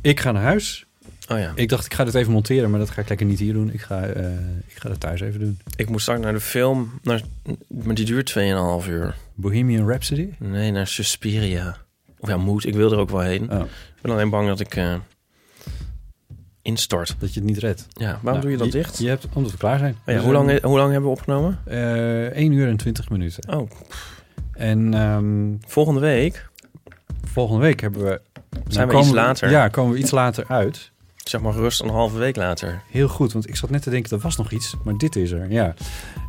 Ik 0.00 0.20
ga 0.20 0.32
naar 0.32 0.42
huis. 0.42 0.86
Oh 1.32 1.38
ja. 1.38 1.52
Ik 1.54 1.68
dacht, 1.68 1.86
ik 1.86 1.94
ga 1.94 2.04
dit 2.04 2.14
even 2.14 2.32
monteren, 2.32 2.70
maar 2.70 2.78
dat 2.78 2.90
ga 2.90 3.00
ik 3.00 3.08
lekker 3.08 3.26
niet 3.26 3.38
hier 3.38 3.52
doen. 3.52 3.72
Ik 3.72 3.80
ga, 3.80 4.02
eh, 4.02 4.32
ik 4.66 4.76
ga 4.76 4.88
dat 4.88 5.00
thuis 5.00 5.20
even 5.20 5.40
doen. 5.40 5.58
Ik 5.76 5.88
moet 5.88 6.00
straks 6.00 6.20
naar 6.20 6.32
de 6.32 6.40
film. 6.40 6.90
Naar, 7.02 7.22
maar 7.68 7.94
die 7.94 8.04
duurt 8.04 8.26
2,5 8.26 8.88
uur. 8.88 9.16
Bohemian 9.34 9.88
Rhapsody? 9.88 10.28
Nee, 10.38 10.70
naar 10.70 10.86
Suspiria. 10.86 11.76
Of 12.18 12.28
ja, 12.28 12.36
moet. 12.36 12.66
Ik 12.66 12.74
wil 12.74 12.92
er 12.92 12.98
ook 12.98 13.10
wel 13.10 13.20
heen. 13.20 13.52
Oh. 13.52 13.60
Ik 13.60 14.02
ben 14.02 14.12
alleen 14.12 14.30
bang 14.30 14.48
dat 14.48 14.60
ik 14.60 14.76
eh, 14.76 14.94
instort. 16.62 17.16
Dat 17.18 17.34
je 17.34 17.40
het 17.40 17.48
niet 17.48 17.58
redt. 17.58 17.86
Ja, 17.92 18.06
waarom 18.06 18.24
Nou, 18.24 18.40
doe 18.40 18.50
je 18.50 18.56
dat 18.56 18.72
dicht? 18.72 18.98
Je 18.98 19.08
hebt, 19.08 19.26
omdat 19.32 19.52
we 19.52 19.58
klaar 19.58 19.78
zijn. 19.78 19.92
Oh 19.92 20.14
ja, 20.14 20.14
We 20.14 20.24
hoe, 20.24 20.32
lang, 20.32 20.62
hoe 20.62 20.78
lang 20.78 20.92
hebben 20.92 21.10
we 21.10 21.16
opgenomen? 21.16 21.58
Eh 21.64 22.26
1 22.26 22.52
uur 22.52 22.68
en 22.68 22.76
20 22.76 23.10
minuten. 23.10 23.54
Oh. 23.54 23.70
En 24.52 24.94
ehm, 24.94 25.54
Volgende 25.66 26.00
week 26.00 26.48
volgende 27.32 27.62
week 27.62 27.80
hebben 27.80 28.04
we... 28.04 28.20
zijn 28.68 28.86
we 28.86 28.92
komen 28.92 29.06
iets 29.06 29.16
later. 29.16 29.50
Ja, 29.50 29.68
komen 29.68 29.92
we 29.92 29.98
iets 29.98 30.10
later 30.10 30.44
uit. 30.48 30.90
Zeg 31.30 31.40
maar 31.40 31.52
gerust 31.52 31.80
een 31.82 31.88
halve 31.88 32.18
week 32.18 32.36
later. 32.36 32.82
Heel 32.90 33.08
goed, 33.08 33.32
want 33.32 33.48
ik 33.48 33.56
zat 33.56 33.70
net 33.70 33.82
te 33.82 33.90
denken, 33.90 34.10
er 34.16 34.22
was 34.22 34.36
nog 34.36 34.50
iets, 34.50 34.74
maar 34.84 34.96
dit 34.96 35.16
is 35.16 35.30
er, 35.30 35.50
ja. 35.50 35.74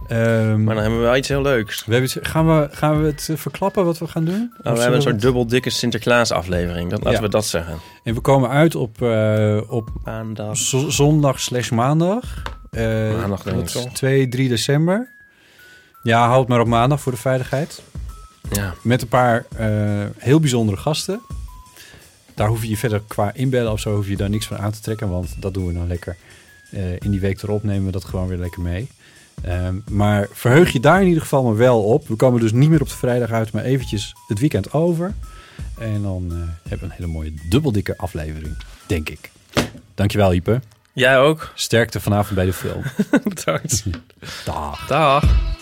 Ehm, 0.07 0.63
Maar 0.63 0.73
dan 0.75 0.83
hebben 0.83 0.99
we 0.99 1.05
wel 1.05 1.15
iets 1.15 1.27
heel 1.27 1.41
leuks. 1.41 1.85
we 1.85 1.91
hebben 1.91 2.09
iets, 2.09 2.29
gaan, 2.29 2.47
we, 2.47 2.67
gaan 2.71 3.01
we 3.01 3.07
het 3.07 3.27
eh, 3.31 3.37
verklappen 3.37 3.85
wat 3.85 3.97
we 3.97 4.07
gaan 4.07 4.25
doen? 4.25 4.53
Nou, 4.63 4.75
we 4.75 4.81
hebben 4.81 4.95
een 4.95 5.01
soort 5.01 5.21
dubbel 5.21 5.47
dikke 5.47 5.69
Sinterklaas 5.69 6.31
aflevering. 6.31 6.89
Dat, 6.89 6.99
laten 7.03 7.19
Ja. 7.19 7.25
we 7.25 7.29
dat 7.31 7.45
zeggen. 7.45 7.77
En 8.03 8.13
we 8.13 8.19
komen 8.19 8.49
uit 8.49 8.75
op, 8.75 9.01
eh, 9.01 9.61
op 9.67 9.89
Maandag. 10.03 10.57
zo- 10.57 10.89
zondag 10.89 11.39
slash 11.39 11.69
maandag. 11.69 12.41
Eh, 12.71 12.83
Maandag 13.17 13.43
denk 13.43 13.55
dat 13.57 13.69
ik 13.69 13.75
is 13.75 13.83
toch? 13.83 13.93
2, 13.93 14.27
3 14.27 14.49
december. 14.49 15.09
Ja, 16.03 16.27
houd 16.27 16.47
maar 16.47 16.59
op 16.59 16.67
maandag 16.67 17.01
voor 17.01 17.11
de 17.11 17.17
veiligheid. 17.17 17.81
Ja. 18.51 18.73
Met 18.81 19.01
een 19.01 19.07
paar 19.07 19.45
heel 20.17 20.39
bijzondere 20.39 20.77
gasten. 20.77 21.21
Daar 22.41 22.49
hoef 22.49 22.61
je 22.61 22.69
je 22.69 22.77
verder 22.77 23.01
qua 23.07 23.33
inbellen 23.33 23.71
of 23.71 23.79
zo 23.79 23.95
hoef 23.95 24.07
je 24.07 24.17
daar 24.17 24.29
niks 24.29 24.47
van 24.47 24.57
aan 24.57 24.71
te 24.71 24.79
trekken. 24.79 25.09
Want 25.09 25.35
dat 25.39 25.53
doen 25.53 25.67
we 25.67 25.73
dan 25.73 25.87
lekker. 25.87 26.15
Eh, 26.71 26.91
in 26.93 27.11
die 27.11 27.19
week 27.19 27.41
erop 27.41 27.63
nemen 27.63 27.85
we 27.85 27.91
dat 27.91 28.03
gewoon 28.03 28.27
weer 28.27 28.37
lekker 28.37 28.61
mee. 28.61 28.87
Ehm, 29.43 29.75
maar 29.89 30.27
verheug 30.31 30.71
je 30.71 30.79
daar 30.79 31.01
in 31.01 31.07
ieder 31.07 31.21
geval 31.21 31.43
maar 31.43 31.55
wel 31.55 31.83
op. 31.83 32.07
We 32.07 32.15
komen 32.15 32.39
dus 32.39 32.51
niet 32.51 32.69
meer 32.69 32.81
op 32.81 32.89
de 32.89 32.95
vrijdag 32.95 33.31
uit, 33.31 33.51
maar 33.51 33.63
eventjes 33.63 34.15
het 34.27 34.39
weekend 34.39 34.73
over. 34.73 35.13
En 35.77 36.01
dan 36.01 36.25
eh, 36.31 36.37
hebben 36.69 36.87
we 36.87 36.93
een 36.93 37.01
hele 37.01 37.13
mooie 37.13 37.33
dubbeldikke 37.49 37.97
aflevering, 37.97 38.55
denk 38.87 39.09
ik. 39.09 39.31
Dankjewel, 39.95 40.33
Ipe. 40.33 40.61
Jij 40.93 41.19
ook. 41.19 41.51
Sterkte 41.55 41.99
vanavond 41.99 42.35
bij 42.35 42.45
de 42.45 42.53
film. 42.53 42.83
Bedankt. 43.33 43.83
Dag. 44.45 44.87
Dag. 44.87 45.59